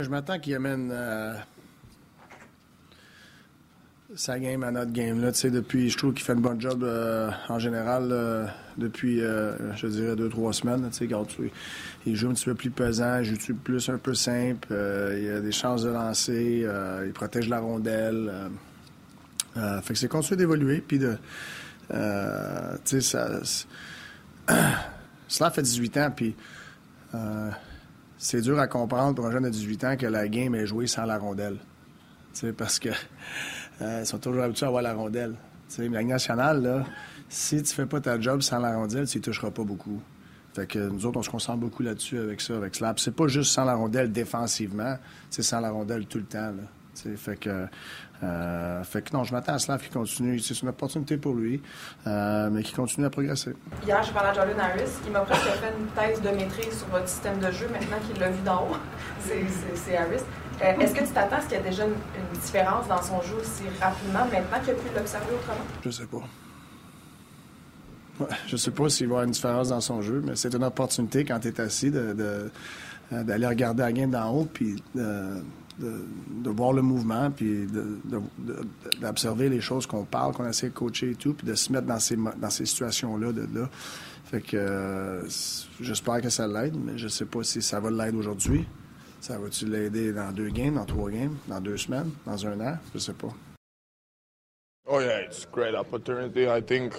Je 0.00 0.08
m'attends 0.08 0.38
qu'il 0.38 0.54
amène 0.54 0.90
euh, 0.92 1.34
sa 4.16 4.38
game 4.38 4.62
à 4.62 4.70
notre 4.70 4.92
game. 4.92 5.20
Là, 5.20 5.30
depuis, 5.32 5.90
je 5.90 5.98
trouve 5.98 6.14
qu'il 6.14 6.24
fait 6.24 6.32
un 6.32 6.36
bon 6.36 6.58
job 6.60 6.84
euh, 6.84 7.30
en 7.48 7.58
général 7.58 8.08
euh, 8.12 8.46
depuis, 8.76 9.20
euh, 9.20 9.74
je 9.74 9.86
dirais, 9.86 10.16
deux, 10.16 10.28
trois 10.28 10.52
semaines. 10.52 10.88
Quand 11.10 11.26
il 12.06 12.16
joue 12.16 12.30
un 12.30 12.34
petit 12.34 12.44
peu 12.44 12.54
plus 12.54 12.70
pesant, 12.70 13.18
il 13.18 13.24
joue 13.24 13.54
plus 13.54 13.88
un 13.88 13.98
peu 13.98 14.14
simple, 14.14 14.68
il 14.70 15.30
a 15.30 15.40
des 15.40 15.52
chances 15.52 15.82
de 15.82 15.90
lancer, 15.90 16.66
il 17.04 17.12
protège 17.12 17.48
la 17.48 17.60
rondelle. 17.60 18.32
fait 19.54 19.92
que 19.92 19.98
c'est 19.98 20.08
continuer 20.08 20.38
d'évoluer. 20.38 20.80
Puis 20.86 20.98
de. 20.98 21.16
tu 22.84 23.00
sais. 23.00 23.18
Cela 25.26 25.50
fait 25.50 25.62
18 25.62 25.96
ans, 25.96 26.12
puis 26.14 26.36
c'est 28.18 28.40
dur 28.40 28.58
à 28.58 28.68
comprendre 28.68 29.14
pour 29.16 29.26
un 29.26 29.32
jeune 29.32 29.44
de 29.44 29.50
18 29.50 29.84
ans 29.84 29.96
que 29.96 30.06
la 30.06 30.28
game 30.28 30.54
est 30.54 30.66
jouée 30.66 30.86
sans 30.86 31.04
la 31.04 31.18
rondelle. 31.18 31.56
parce 32.56 32.78
que 32.78 32.90
euh, 33.82 34.00
ils 34.02 34.06
sont 34.06 34.18
toujours 34.18 34.42
habitués 34.42 34.66
à 34.66 34.68
avoir 34.68 34.82
la 34.82 34.94
rondelle. 34.94 35.34
mais 35.78 35.88
la 35.88 36.02
nationale, 36.04 36.62
là, 36.62 36.84
si 37.28 37.62
tu 37.62 37.74
fais 37.74 37.86
pas 37.86 38.00
ta 38.00 38.20
job 38.20 38.42
sans 38.42 38.58
la 38.58 38.76
rondelle, 38.76 39.08
tu 39.08 39.18
ne 39.18 39.22
toucheras 39.22 39.50
pas 39.50 39.64
beaucoup. 39.64 40.00
Fait 40.54 40.66
que 40.66 40.78
nous 40.78 41.04
autres, 41.04 41.18
on 41.18 41.22
se 41.22 41.30
concentre 41.30 41.58
beaucoup 41.58 41.82
là-dessus 41.82 42.16
avec 42.16 42.40
ça, 42.40 42.56
avec 42.56 42.76
Slap. 42.76 43.00
C'est 43.00 43.14
pas 43.14 43.26
juste 43.26 43.50
sans 43.50 43.64
la 43.64 43.74
rondelle 43.74 44.12
défensivement, 44.12 44.96
c'est 45.28 45.42
sans 45.42 45.60
la 45.60 45.70
rondelle 45.70 46.06
tout 46.06 46.18
le 46.18 46.24
temps. 46.24 46.52
Fait 47.16 47.36
que, 47.36 47.66
euh, 48.22 48.84
fait 48.84 49.02
que 49.02 49.16
non, 49.16 49.24
je 49.24 49.32
m'attends 49.32 49.54
à 49.54 49.58
Slav 49.58 49.82
qui 49.82 49.90
continue. 49.90 50.38
C'est 50.38 50.60
une 50.62 50.68
opportunité 50.68 51.16
pour 51.16 51.34
lui, 51.34 51.60
euh, 52.06 52.50
mais 52.52 52.62
qui 52.62 52.72
continue 52.72 53.06
à 53.06 53.10
progresser. 53.10 53.54
Hier, 53.84 54.00
j'ai 54.02 54.12
parlé 54.12 54.30
à 54.30 54.34
Jordan 54.34 54.60
Harris. 54.60 54.90
Il 55.04 55.12
m'a 55.12 55.20
presque 55.20 55.42
fait 55.42 55.72
une 55.76 55.86
thèse 55.88 56.22
de 56.22 56.28
maîtrise 56.28 56.78
sur 56.78 56.86
votre 56.88 57.08
système 57.08 57.38
de 57.40 57.50
jeu 57.50 57.66
maintenant 57.68 57.98
qu'il 58.06 58.20
l'a 58.20 58.30
vu 58.30 58.40
d'en 58.42 58.62
haut. 58.62 58.76
c'est 59.74 59.96
Harris. 59.96 60.22
Euh, 60.62 60.78
est-ce 60.80 60.94
que 60.94 61.00
tu 61.00 61.12
t'attends 61.12 61.36
à 61.36 61.40
ce 61.40 61.46
qu'il 61.46 61.56
y 61.56 61.60
a 61.60 61.62
déjà 61.62 61.84
une, 61.84 61.94
différence 62.40 62.86
dans 62.88 63.02
son 63.02 63.20
jeu 63.22 63.36
aussi 63.40 63.62
rapidement 63.80 64.24
maintenant 64.24 64.60
qu'il 64.62 64.70
a 64.70 64.74
pu 64.74 64.94
l'observer 64.94 65.34
autrement? 65.34 65.64
Je 65.82 65.90
sais 65.90 66.06
pas. 66.06 66.22
Ouais, 68.20 68.36
je 68.46 68.56
sais 68.56 68.70
pas 68.70 68.88
s'il 68.88 69.06
va 69.06 69.10
y 69.10 69.14
avoir 69.14 69.24
une 69.24 69.32
différence 69.32 69.68
dans 69.68 69.80
son 69.80 70.02
jeu, 70.02 70.22
mais 70.24 70.36
c'est 70.36 70.54
une 70.54 70.62
opportunité 70.62 71.24
quand 71.24 71.40
tu 71.40 71.48
es 71.48 71.60
assis 71.60 71.90
de, 71.90 72.14
euh, 73.12 73.22
d'aller 73.22 73.46
regarder 73.46 73.82
la 73.82 73.92
game 73.92 74.10
d'en 74.10 74.30
haut 74.30 74.48
puis 74.52 74.82
de, 74.94 75.42
de, 75.78 76.50
voir 76.50 76.72
le 76.72 76.82
mouvement 76.82 77.30
puis 77.30 77.66
d'observer 79.00 79.48
les 79.48 79.60
choses 79.60 79.86
qu'on 79.86 80.04
parle, 80.04 80.32
qu'on 80.32 80.48
essaie 80.48 80.68
de 80.68 80.74
coacher 80.74 81.10
et 81.10 81.14
tout, 81.14 81.34
puis 81.34 81.46
de 81.46 81.54
se 81.54 81.72
mettre 81.72 81.86
dans 81.86 81.98
ces, 81.98 82.16
dans 82.16 82.50
ces 82.50 82.66
situations-là. 82.66 83.32
De, 83.32 83.48
là. 83.52 83.68
Fait 84.26 84.40
que 84.40 84.56
euh, 84.56 85.22
j'espère 85.80 86.20
que 86.20 86.28
ça 86.28 86.46
l'aide, 86.46 86.76
mais 86.76 86.96
je 86.96 87.08
sais 87.08 87.24
pas 87.24 87.42
si 87.42 87.62
ça 87.62 87.80
va 87.80 87.90
l'aider 87.90 88.16
aujourd'hui. 88.16 88.66
Ça 89.24 89.38
va-tu 89.38 89.64
l'aider 89.64 90.12
dans 90.12 90.34
deux 90.34 90.50
games, 90.50 90.74
dans 90.74 90.84
trois 90.84 91.10
games, 91.10 91.38
dans 91.48 91.58
deux 91.58 91.78
semaines, 91.78 92.10
dans 92.26 92.46
un 92.46 92.60
an? 92.60 92.76
Je 92.92 92.98
sais 92.98 93.14
pas. 93.14 93.32
Oh 94.86 95.00
yeah, 95.00 95.20
it's 95.20 95.44
a 95.44 95.46
great 95.46 95.74
opportunity. 95.74 96.46
I 96.46 96.60
think, 96.60 96.92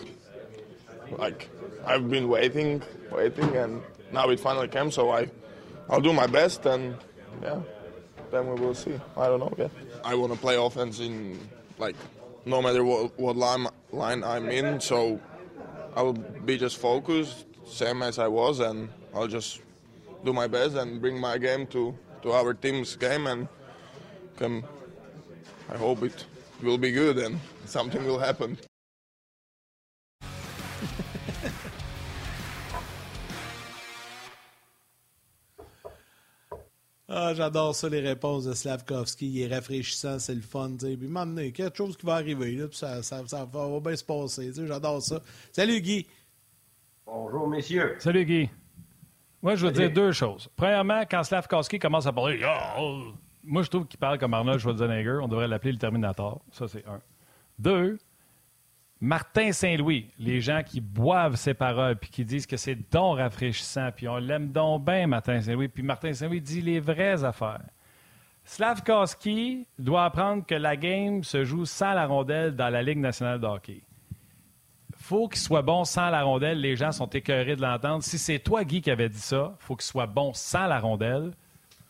like, 1.19 1.47
I've 1.85 2.09
been 2.09 2.27
waiting, 2.27 2.81
waiting, 3.11 3.55
and 3.55 3.79
now 4.11 4.27
it 4.31 4.39
finally 4.39 4.67
came. 4.67 4.89
So 4.89 5.11
I, 5.11 5.29
I'll 5.87 6.01
do 6.01 6.13
my 6.13 6.25
best, 6.25 6.65
and 6.65 6.95
yeah, 7.43 7.59
then 8.31 8.47
we 8.47 8.59
will 8.59 8.73
see. 8.73 8.99
I 9.15 9.27
don't 9.27 9.41
know 9.41 9.53
yet. 9.55 9.69
I 10.03 10.15
want 10.15 10.33
to 10.33 10.39
play 10.39 10.55
offense 10.55 10.99
in, 11.01 11.37
like, 11.77 11.95
no 12.43 12.59
matter 12.59 12.83
what 12.83 13.19
what 13.19 13.35
line 13.35 13.67
line 13.91 14.23
I'm 14.23 14.49
in. 14.49 14.79
So 14.79 15.19
I 15.95 16.01
will 16.01 16.17
be 16.43 16.57
just 16.57 16.77
focused, 16.77 17.45
same 17.67 18.01
as 18.01 18.17
I 18.17 18.27
was, 18.27 18.61
and 18.61 18.89
I'll 19.13 19.27
just 19.27 19.61
do 20.23 20.33
my 20.33 20.47
best 20.47 20.75
and 20.75 20.99
bring 20.99 21.19
my 21.19 21.37
game 21.37 21.67
to 21.67 21.95
to 22.25 22.33
our 22.33 22.55
team's 22.55 22.95
game 22.95 23.27
and 23.27 23.47
come. 24.37 24.63
I 25.69 25.77
hope 25.77 26.01
it 26.03 26.25
will 26.61 26.79
be 26.79 26.91
good 26.91 27.19
and 27.19 27.39
something 27.65 28.03
will 28.05 28.19
happen. 28.19 28.57
Ah, 37.07 37.35
j'adore 37.35 37.75
ça, 37.75 37.87
les 37.87 38.01
réponses 38.01 38.45
de 38.45 38.53
Slavkovski. 38.53 39.27
Il 39.27 39.41
est 39.43 39.55
rafraîchissant, 39.55 40.17
c'est 40.17 40.33
le 40.33 40.41
fun. 40.41 40.75
T'sais. 40.75 40.97
Puis 40.97 41.07
m'amener 41.07 41.51
quelque 41.51 41.77
chose 41.77 41.95
qui 41.95 42.05
va 42.05 42.15
arriver, 42.15 42.53
là, 42.53 42.67
puis 42.67 42.77
ça, 42.77 43.03
ça, 43.03 43.23
ça, 43.27 43.45
va 43.45 43.79
bien 43.79 43.95
se 43.95 44.03
passer. 44.03 44.51
J'adore 44.51 45.03
ça. 45.03 45.21
Salut, 45.51 45.79
Guy. 45.79 46.07
Bonjour, 47.05 47.47
messieurs. 47.47 47.95
Salut, 47.99 48.25
Guy. 48.25 48.49
Moi, 49.45 49.53
je 49.53 49.67
veux 49.67 49.71
dire 49.71 49.91
deux 49.91 50.11
choses. 50.11 50.49
Premièrement, 50.55 51.03
quand 51.07 51.21
Slavkowski 51.21 51.77
commence 51.77 52.07
à 52.07 52.11
parler, 52.11 52.41
oh, 52.79 53.11
moi, 53.43 53.61
je 53.61 53.69
trouve 53.69 53.85
qu'il 53.85 53.99
parle 53.99 54.17
comme 54.17 54.33
Arnold 54.33 54.59
Schwarzenegger. 54.59 55.19
On 55.21 55.27
devrait 55.27 55.47
l'appeler 55.47 55.71
le 55.73 55.77
Terminator. 55.77 56.41
Ça, 56.51 56.67
c'est 56.67 56.83
un. 56.87 56.99
Deux, 57.59 57.99
Martin 58.99 59.51
Saint-Louis, 59.51 60.09
les 60.17 60.41
gens 60.41 60.63
qui 60.65 60.81
boivent 60.81 61.35
ses 61.35 61.53
paroles 61.53 61.95
puis 61.95 62.09
qui 62.09 62.25
disent 62.25 62.47
que 62.47 62.57
c'est 62.57 62.91
donc 62.91 63.19
rafraîchissant, 63.19 63.91
puis 63.95 64.07
on 64.07 64.17
l'aime 64.17 64.51
donc 64.51 64.83
bien, 64.83 65.05
Martin 65.05 65.39
Saint-Louis. 65.39 65.67
Puis 65.67 65.83
Martin 65.83 66.11
Saint-Louis 66.11 66.41
dit 66.41 66.61
les 66.61 66.79
vraies 66.79 67.23
affaires. 67.23 67.69
Slavkowski 68.45 69.67
doit 69.77 70.05
apprendre 70.05 70.43
que 70.43 70.55
la 70.55 70.75
game 70.75 71.23
se 71.23 71.43
joue 71.43 71.65
sans 71.65 71.93
la 71.93 72.07
rondelle 72.07 72.55
dans 72.55 72.69
la 72.69 72.81
Ligue 72.81 72.97
nationale 72.97 73.39
de 73.39 73.45
hockey 73.45 73.83
faut 75.05 75.27
qu'il 75.27 75.39
soit 75.39 75.61
bon 75.61 75.83
sans 75.83 76.09
la 76.09 76.23
rondelle. 76.23 76.59
Les 76.59 76.75
gens 76.75 76.91
sont 76.91 77.05
écœurés 77.05 77.55
de 77.55 77.61
l'entendre. 77.61 78.03
Si 78.03 78.17
c'est 78.17 78.39
toi, 78.39 78.63
Guy, 78.63 78.81
qui 78.81 78.89
avait 78.89 79.09
dit 79.09 79.19
ça, 79.19 79.53
faut 79.59 79.75
qu'il 79.75 79.85
soit 79.85 80.07
bon 80.07 80.33
sans 80.33 80.65
la 80.65 80.79
rondelle. 80.79 81.31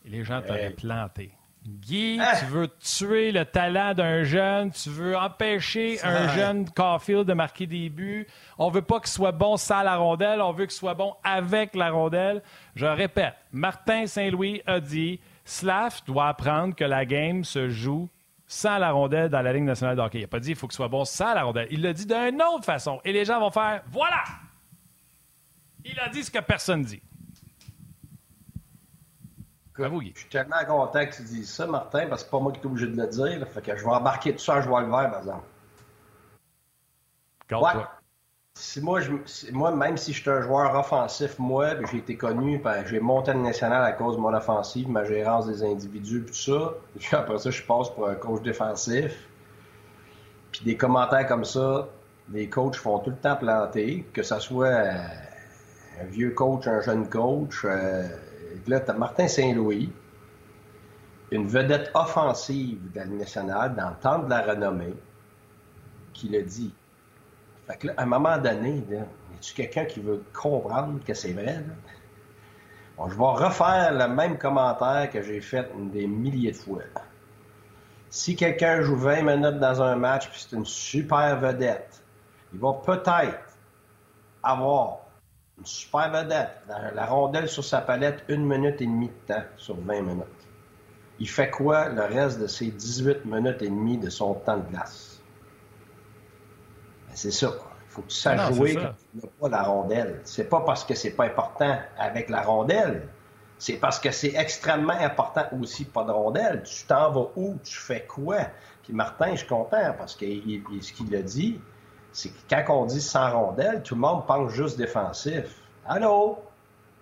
Et 0.05 0.09
les 0.09 0.25
gens 0.25 0.41
t'auraient 0.41 0.71
planté. 0.71 1.31
Guy, 1.65 2.19
ah! 2.21 2.33
tu 2.37 2.45
veux 2.45 2.67
tuer 2.67 3.31
le 3.31 3.45
talent 3.45 3.93
d'un 3.93 4.23
jeune, 4.23 4.69
tu 4.69 4.89
veux 4.89 5.17
empêcher 5.17 5.97
un 6.03 6.27
jeune 6.35 6.69
Caulfield 6.69 7.25
de 7.25 7.33
marquer 7.33 7.65
des 7.65 7.89
buts. 7.89 8.27
On 8.57 8.69
veut 8.69 8.83
pas 8.83 8.99
qu'il 8.99 9.09
soit 9.09 9.31
bon 9.31 9.55
sans 9.57 9.81
la 9.81 9.95
rondelle, 9.95 10.41
on 10.41 10.51
veut 10.51 10.65
qu'il 10.65 10.75
soit 10.75 10.93
bon 10.93 11.15
avec 11.23 11.73
la 11.73 11.89
rondelle. 11.89 12.43
Je 12.75 12.85
répète, 12.85 13.33
Martin 13.51 14.05
Saint-Louis 14.05 14.61
a 14.67 14.79
dit 14.79 15.19
Slav 15.45 16.01
doit 16.05 16.27
apprendre 16.27 16.75
que 16.75 16.83
la 16.83 17.05
game 17.05 17.43
se 17.43 17.69
joue 17.69 18.09
sans 18.47 18.77
la 18.77 18.91
rondelle 18.91 19.29
dans 19.29 19.41
la 19.41 19.53
Ligue 19.53 19.63
nationale 19.63 19.95
de 19.95 20.01
hockey. 20.01 20.19
Il 20.19 20.21
n'a 20.21 20.27
pas 20.27 20.39
dit 20.39 20.49
qu'il 20.49 20.55
faut 20.55 20.67
que 20.67 20.73
ce 20.73 20.77
soit 20.77 20.87
bon 20.87 21.05
sans 21.05 21.33
la 21.33 21.43
rondelle. 21.43 21.67
Il 21.71 21.81
l'a 21.81 21.93
dit 21.93 22.05
d'une 22.05 22.41
autre 22.41 22.65
façon. 22.65 23.01
Et 23.03 23.11
les 23.11 23.25
gens 23.25 23.39
vont 23.39 23.51
faire 23.51 23.83
Voilà 23.91 24.23
Il 25.83 25.99
a 25.99 26.09
dit 26.09 26.23
ce 26.23 26.31
que 26.31 26.39
personne 26.39 26.83
dit. 26.83 27.01
je 30.15 30.19
suis 30.21 30.29
tellement 30.29 30.63
content 30.65 31.05
que 31.05 31.15
tu 31.15 31.23
dises 31.23 31.51
ça, 31.51 31.67
Martin, 31.67 32.07
parce 32.07 32.23
que 32.23 32.27
c'est 32.27 32.31
pas 32.31 32.39
moi 32.39 32.51
qui 32.53 32.59
suis 32.59 32.67
obligé 32.67 32.87
de 32.87 32.95
le 32.95 33.07
dire. 33.07 33.47
Fait 33.49 33.61
que 33.61 33.75
je 33.75 33.83
vais 33.83 33.91
embarquer 33.91 34.33
tout 34.33 34.39
ça 34.39 34.55
à 34.55 34.61
jouer 34.61 34.81
le 34.81 34.87
vert, 34.87 35.11
par 35.11 35.19
exemple. 35.19 35.43
Si 38.57 38.79
moi, 38.79 39.01
je, 39.01 39.11
moi, 39.51 39.71
même 39.75 39.97
si 39.97 40.13
je 40.13 40.21
suis 40.21 40.29
un 40.29 40.41
joueur 40.41 40.73
offensif, 40.75 41.37
moi, 41.39 41.71
j'ai 41.91 41.97
été 41.97 42.15
connu, 42.15 42.57
ben, 42.57 42.85
j'ai 42.85 43.01
monté 43.01 43.33
le 43.33 43.39
national 43.39 43.83
à 43.83 43.91
cause 43.91 44.15
de 44.15 44.21
mon 44.21 44.33
offensive, 44.33 44.89
ma 44.89 45.03
gérance 45.03 45.47
des 45.47 45.61
individus, 45.63 46.23
tout 46.25 46.33
ça. 46.33 46.73
Puis 46.97 47.15
après 47.15 47.37
ça, 47.37 47.51
je 47.51 47.61
passe 47.63 47.89
pour 47.89 48.07
un 48.07 48.15
coach 48.15 48.41
défensif. 48.43 49.27
Puis 50.51 50.61
des 50.63 50.77
commentaires 50.77 51.27
comme 51.27 51.43
ça, 51.43 51.89
les 52.31 52.47
coachs 52.49 52.77
font 52.77 52.99
tout 52.99 53.09
le 53.09 53.17
temps 53.17 53.35
planter, 53.35 54.05
que 54.13 54.23
ce 54.23 54.39
soit 54.39 54.67
euh, 54.67 54.93
un 56.01 56.05
vieux 56.05 56.31
coach, 56.31 56.65
un 56.65 56.79
jeune 56.79 57.09
coach. 57.09 57.65
Euh, 57.65 58.07
là, 58.67 58.79
tu 58.79 58.89
as 58.89 58.93
Martin 58.93 59.27
Saint-Louis, 59.27 59.91
une 61.31 61.47
vedette 61.47 61.91
offensive 61.93 62.79
de 62.93 62.99
la 62.99 63.05
nationale 63.05 63.75
dans 63.75 63.89
le 63.89 63.95
temps 64.01 64.19
de 64.19 64.29
la 64.29 64.41
renommée, 64.43 64.95
qui 66.13 66.29
le 66.29 66.41
dit. 66.41 66.73
À 67.67 67.73
un 68.03 68.05
moment 68.05 68.37
donné, 68.37 68.83
y 68.89 68.95
a-tu 68.95 69.53
quelqu'un 69.55 69.85
qui 69.85 69.99
veut 69.99 70.23
comprendre 70.33 71.03
que 71.03 71.13
c'est 71.13 71.33
vrai? 71.33 71.63
Je 72.97 73.15
vais 73.15 73.23
refaire 73.23 73.91
le 73.91 74.07
même 74.13 74.37
commentaire 74.37 75.09
que 75.11 75.21
j'ai 75.21 75.41
fait 75.41 75.69
des 75.91 76.07
milliers 76.07 76.51
de 76.51 76.57
fois. 76.57 76.83
Si 78.09 78.35
quelqu'un 78.35 78.81
joue 78.81 78.95
20 78.95 79.23
minutes 79.23 79.59
dans 79.59 79.81
un 79.81 79.95
match 79.95 80.29
puis 80.29 80.45
c'est 80.47 80.55
une 80.55 80.65
super 80.65 81.37
vedette, 81.39 82.01
il 82.53 82.59
va 82.59 82.73
peut-être 82.73 83.57
avoir 84.41 84.99
une 85.57 85.65
super 85.65 86.11
vedette, 86.11 86.61
la 86.67 87.05
rondelle 87.05 87.49
sur 87.49 87.63
sa 87.63 87.81
palette, 87.81 88.23
une 88.29 88.45
minute 88.45 88.79
et 88.81 88.85
demie 88.85 89.09
de 89.09 89.33
temps 89.33 89.43
sur 89.57 89.75
20 89.75 90.01
minutes. 90.01 90.25
Il 91.19 91.27
fait 91.27 91.49
quoi 91.49 91.89
le 91.89 92.03
reste 92.03 92.39
de 92.39 92.47
ses 92.47 92.67
18 92.67 93.25
minutes 93.25 93.61
et 93.61 93.69
demie 93.69 93.97
de 93.97 94.09
son 94.09 94.35
temps 94.35 94.57
de 94.57 94.69
glace? 94.69 95.14
Ben, 97.15 97.19
c'est 97.21 97.31
ça. 97.31 97.47
Il 97.47 97.91
faut 97.91 98.01
que 98.01 98.07
tu 98.07 98.17
saches 98.17 98.53
jouer 98.53 98.75
quand 98.75 98.93
tu 99.11 99.25
n'as 99.25 99.31
pas 99.39 99.49
la 99.49 99.63
rondelle. 99.63 100.19
C'est 100.25 100.49
pas 100.49 100.59
parce 100.61 100.83
que 100.83 100.93
c'est 100.95 101.11
pas 101.11 101.25
important 101.25 101.77
avec 101.97 102.29
la 102.29 102.41
rondelle. 102.41 103.07
C'est 103.57 103.77
parce 103.77 103.99
que 103.99 104.11
c'est 104.11 104.35
extrêmement 104.35 104.99
important 104.99 105.45
aussi 105.61 105.85
pas 105.85 106.03
de 106.03 106.11
rondelle. 106.11 106.63
Tu 106.63 106.83
t'en 106.85 107.11
vas 107.11 107.27
où? 107.37 107.55
Tu 107.63 107.77
fais 107.77 108.05
quoi? 108.05 108.39
Puis 108.83 108.91
Martin, 108.91 109.31
je 109.31 109.37
suis 109.37 109.47
content 109.47 109.95
parce 109.97 110.13
que 110.13 110.25
ce 110.25 110.91
qu'il 110.91 111.15
a 111.15 111.21
dit, 111.21 111.61
c'est 112.11 112.29
que 112.29 112.35
quand 112.49 112.81
on 112.81 112.85
dit 112.85 112.99
sans 112.99 113.31
rondelle, 113.31 113.81
tout 113.81 113.95
le 113.95 114.01
monde 114.01 114.25
pense 114.27 114.51
juste 114.51 114.77
défensif. 114.77 115.45
Allô? 115.85 116.37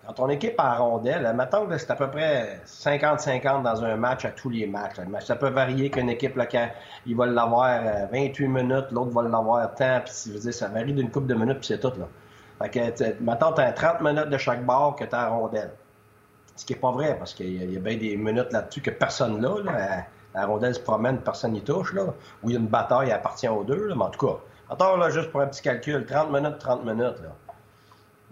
Quand 0.06 0.12
ton 0.12 0.28
équipe 0.28 0.54
a 0.58 0.76
rondelle, 0.76 1.32
mettons 1.34 1.66
que 1.66 1.78
c'est 1.78 1.90
à 1.90 1.96
peu 1.96 2.10
près 2.10 2.60
50-50 2.66 3.62
dans 3.62 3.84
un 3.84 3.96
match 3.96 4.24
à 4.26 4.30
tous 4.30 4.50
les 4.50 4.66
matchs. 4.66 4.96
Ça 5.20 5.36
peut 5.36 5.48
varier 5.48 5.90
qu'une 5.90 6.10
équipe, 6.10 6.36
là, 6.36 6.46
quand 6.46 6.68
il 7.06 7.16
va 7.16 7.26
l'avoir 7.26 8.08
28 8.12 8.44
euh, 8.44 8.48
minutes, 8.48 8.90
l'autre 8.90 9.12
va 9.12 9.22
l'avoir 9.22 9.74
tant, 9.74 10.00
puis 10.04 10.52
ça 10.52 10.68
varie 10.68 10.92
d'une 10.92 11.10
coupe 11.10 11.26
de 11.26 11.34
minutes, 11.34 11.58
puis 11.58 11.68
c'est 11.68 11.80
tout. 11.80 11.92
Là. 11.98 12.06
Fait 12.60 12.70
que, 12.70 13.22
mettons, 13.22 13.52
tu 13.52 13.62
as 13.62 13.72
30 13.72 14.02
minutes 14.02 14.28
de 14.28 14.36
chaque 14.36 14.64
bord 14.64 14.94
que 14.96 15.04
tu 15.04 15.14
as 15.14 15.28
rondelle. 15.28 15.72
Ce 16.54 16.66
qui 16.66 16.74
n'est 16.74 16.80
pas 16.80 16.92
vrai, 16.92 17.16
parce 17.18 17.32
qu'il 17.32 17.72
y, 17.72 17.76
a 17.76 17.80
bien 17.80 17.96
des 17.96 18.16
minutes 18.16 18.52
là-dessus 18.52 18.82
que 18.82 18.90
personne 18.90 19.40
n'a. 19.40 19.54
Là. 19.64 20.06
La, 20.34 20.46
rondelle 20.46 20.74
se 20.74 20.80
promène, 20.80 21.18
personne 21.18 21.52
n'y 21.52 21.62
touche. 21.62 21.94
Là. 21.94 22.14
Où 22.42 22.50
il 22.50 22.52
y 22.52 22.56
a 22.56 22.60
une 22.60 22.66
bataille, 22.66 23.08
elle 23.08 23.14
appartient 23.14 23.48
aux 23.48 23.64
deux. 23.64 23.88
Mais 23.88 24.02
en 24.02 24.10
tout 24.10 24.26
cas, 24.26 24.36
attends, 24.68 24.96
là, 24.96 25.08
juste 25.08 25.30
pour 25.32 25.40
un 25.40 25.46
petit 25.46 25.62
calcul, 25.62 26.04
30 26.04 26.30
minutes, 26.30 26.58
30 26.58 26.84
minutes. 26.84 27.22
Là. 27.22 27.30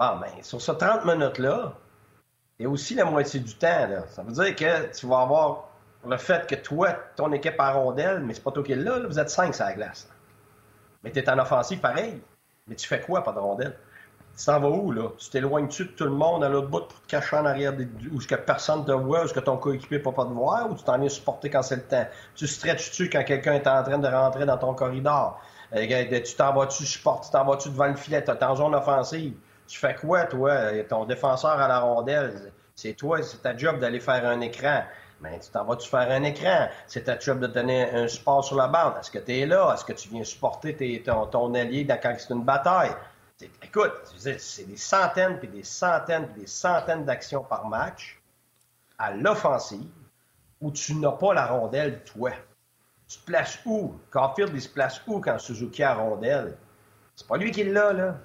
Bon, 0.03 0.17
ben, 0.17 0.43
sur 0.43 0.61
ces 0.61 0.77
30 0.77 1.05
minutes-là, 1.05 1.75
a 2.61 2.67
aussi 2.67 2.97
la 2.97 3.05
moitié 3.05 3.39
du 3.39 3.55
temps. 3.55 3.87
Là. 3.87 4.03
Ça 4.09 4.25
veut 4.25 4.33
dire 4.33 4.57
que 4.57 4.93
tu 4.93 5.07
vas 5.07 5.21
avoir 5.21 5.69
le 6.05 6.17
fait 6.17 6.45
que 6.49 6.57
toi, 6.57 6.91
ton 7.15 7.33
équipe 7.33 7.55
a 7.61 7.71
rondelle, 7.71 8.19
mais 8.19 8.35
c'est 8.35 8.43
pas 8.43 8.51
toi 8.51 8.65
qui 8.65 8.73
es 8.73 8.77
là, 8.77 8.99
vous 9.07 9.21
êtes 9.21 9.31
5 9.31 9.55
sur 9.55 9.65
la 9.65 9.75
glace. 9.75 10.09
Mais 11.05 11.13
tu 11.13 11.21
es 11.21 11.31
en 11.31 11.39
offensive 11.39 11.79
pareil. 11.79 12.21
Mais 12.67 12.75
tu 12.75 12.89
fais 12.89 13.01
quoi, 13.01 13.23
pas 13.23 13.31
de 13.31 13.39
rondelle? 13.39 13.79
Tu 14.37 14.45
t'en 14.45 14.59
vas 14.59 14.71
où, 14.71 14.91
là? 14.91 15.11
Tu 15.19 15.31
t'éloignes-tu 15.31 15.85
de 15.85 15.91
tout 15.91 16.05
le 16.05 16.11
monde 16.11 16.43
à 16.43 16.49
l'autre 16.49 16.67
bout 16.67 16.81
pour 16.81 17.01
te 17.03 17.07
cacher 17.07 17.37
en 17.37 17.47
arrière 17.47 17.73
des... 17.73 17.87
où 18.13 18.21
ce 18.21 18.27
que 18.27 18.35
personne 18.35 18.85
te 18.85 18.91
voit, 18.91 19.23
où 19.23 19.29
ce 19.29 19.35
que 19.35 19.39
ton 19.39 19.57
coéquipier 19.57 20.01
peut 20.01 20.11
pas 20.11 20.25
te 20.25 20.33
voir, 20.33 20.69
ou 20.69 20.75
tu 20.75 20.83
t'en 20.83 20.99
viens 20.99 21.09
supporter 21.09 21.49
quand 21.49 21.63
c'est 21.63 21.77
le 21.77 21.83
temps? 21.83 22.07
Tu 22.35 22.49
stretches-tu 22.49 23.09
quand 23.09 23.23
quelqu'un 23.23 23.53
est 23.53 23.69
en 23.69 23.85
train 23.85 23.99
de 23.99 24.09
rentrer 24.09 24.47
dans 24.47 24.59
ton 24.59 24.75
corridor? 24.75 25.41
Euh, 25.77 26.21
tu 26.25 26.35
t'en 26.35 26.53
vas-tu 26.53 26.85
supporter, 26.87 27.27
tu 27.27 27.31
t'en 27.31 27.45
vas-tu 27.45 27.69
devant 27.69 27.87
le 27.87 27.95
filet, 27.95 28.25
tu 28.25 28.33
en 28.33 28.57
zone 28.57 28.75
offensive? 28.75 29.35
Tu 29.73 29.79
fais 29.79 29.95
quoi, 29.95 30.27
toi? 30.27 30.55
Ton 30.87 31.07
défenseur 31.07 31.59
à 31.59 31.67
la 31.67 31.81
rondelle, 31.81 32.53
c'est 32.75 32.93
toi, 32.93 33.23
c'est 33.23 33.41
ta 33.41 33.57
job 33.57 33.79
d'aller 33.79 34.01
faire 34.01 34.29
un 34.29 34.43
écran. 34.43 34.83
Mais 35.23 35.41
tu 35.41 35.49
t'en 35.49 35.65
vas-tu 35.65 35.89
faire 35.89 36.11
un 36.11 36.25
écran? 36.25 36.69
C'est 36.87 37.05
ta 37.05 37.19
job 37.19 37.41
de 37.41 37.47
donner 37.47 37.91
un 37.91 38.07
support 38.07 38.45
sur 38.45 38.57
la 38.57 38.69
bande. 38.69 38.99
Est-ce 39.01 39.11
que 39.11 39.19
tu 39.19 39.33
es 39.33 39.47
là? 39.47 39.73
Est-ce 39.73 39.87
que 39.87 39.95
tu 39.95 40.11
viens 40.11 40.25
supporter 40.25 41.03
ton, 41.03 41.55
allié 41.55 41.87
quand 41.87 42.15
c'est 42.19 42.35
une 42.35 42.45
bataille? 42.45 42.91
Écoute, 43.63 43.95
c'est 44.15 44.69
des 44.69 44.77
centaines, 44.77 45.39
puis 45.39 45.49
des 45.49 45.65
centaines, 45.65 46.27
puis 46.29 46.43
des 46.43 46.47
centaines 46.47 47.07
d'actions 47.07 47.43
par 47.43 47.67
match 47.67 48.21
à 48.99 49.13
l'offensive 49.13 49.89
où 50.61 50.71
tu 50.71 50.97
n'as 50.97 51.13
pas 51.13 51.33
la 51.33 51.47
rondelle, 51.47 52.05
toi. 52.05 52.33
Tu 53.09 53.19
te 53.21 53.25
places 53.25 53.59
où? 53.65 53.95
Caulfield, 54.11 54.51
il 54.53 54.61
se 54.61 54.69
place 54.69 55.01
où 55.07 55.19
quand 55.19 55.39
Suzuki 55.39 55.83
a 55.83 55.95
la 55.95 56.03
rondelle? 56.03 56.59
C'est 57.17 57.27
pas 57.27 57.39
lui 57.39 57.51
qui 57.51 57.65
l'a, 57.65 57.95
là. 57.95 58.17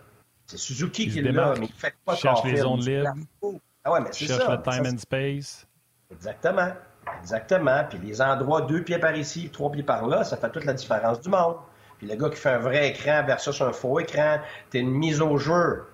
C'est 0.47 0.57
Suzuki 0.57 1.09
qui 1.09 1.21
l'a, 1.21 1.53
mais 1.59 1.65
il 1.65 1.73
fait 1.73 1.93
pas 2.05 2.13
il 2.13 2.17
cherche 2.17 2.43
les 2.45 2.57
zones 2.57 2.79
libres. 2.79 3.13
Ah 3.83 3.91
ouais, 3.91 3.99
mais 4.01 4.09
c'est 4.11 4.25
cherche 4.25 4.47
le 4.49 4.61
time 4.61 4.93
and 4.93 4.97
space. 4.97 5.67
Exactement. 6.11 6.71
Exactement. 7.21 7.83
Puis 7.89 7.99
les 7.99 8.21
endroits, 8.21 8.61
deux 8.61 8.83
pieds 8.83 8.99
par 8.99 9.15
ici, 9.15 9.49
trois 9.49 9.71
pieds 9.71 9.83
par 9.83 10.07
là, 10.07 10.23
ça 10.23 10.37
fait 10.37 10.49
toute 10.49 10.65
la 10.65 10.73
différence 10.73 11.21
du 11.21 11.29
monde. 11.29 11.57
Puis 11.97 12.07
le 12.07 12.15
gars 12.15 12.29
qui 12.29 12.37
fait 12.37 12.49
un 12.49 12.59
vrai 12.59 12.89
écran 12.89 13.23
versus 13.25 13.59
un 13.61 13.73
faux 13.73 13.99
écran, 13.99 14.37
t'es 14.69 14.79
une 14.79 14.91
mise 14.91 15.21
au 15.21 15.37
jeu. 15.37 15.85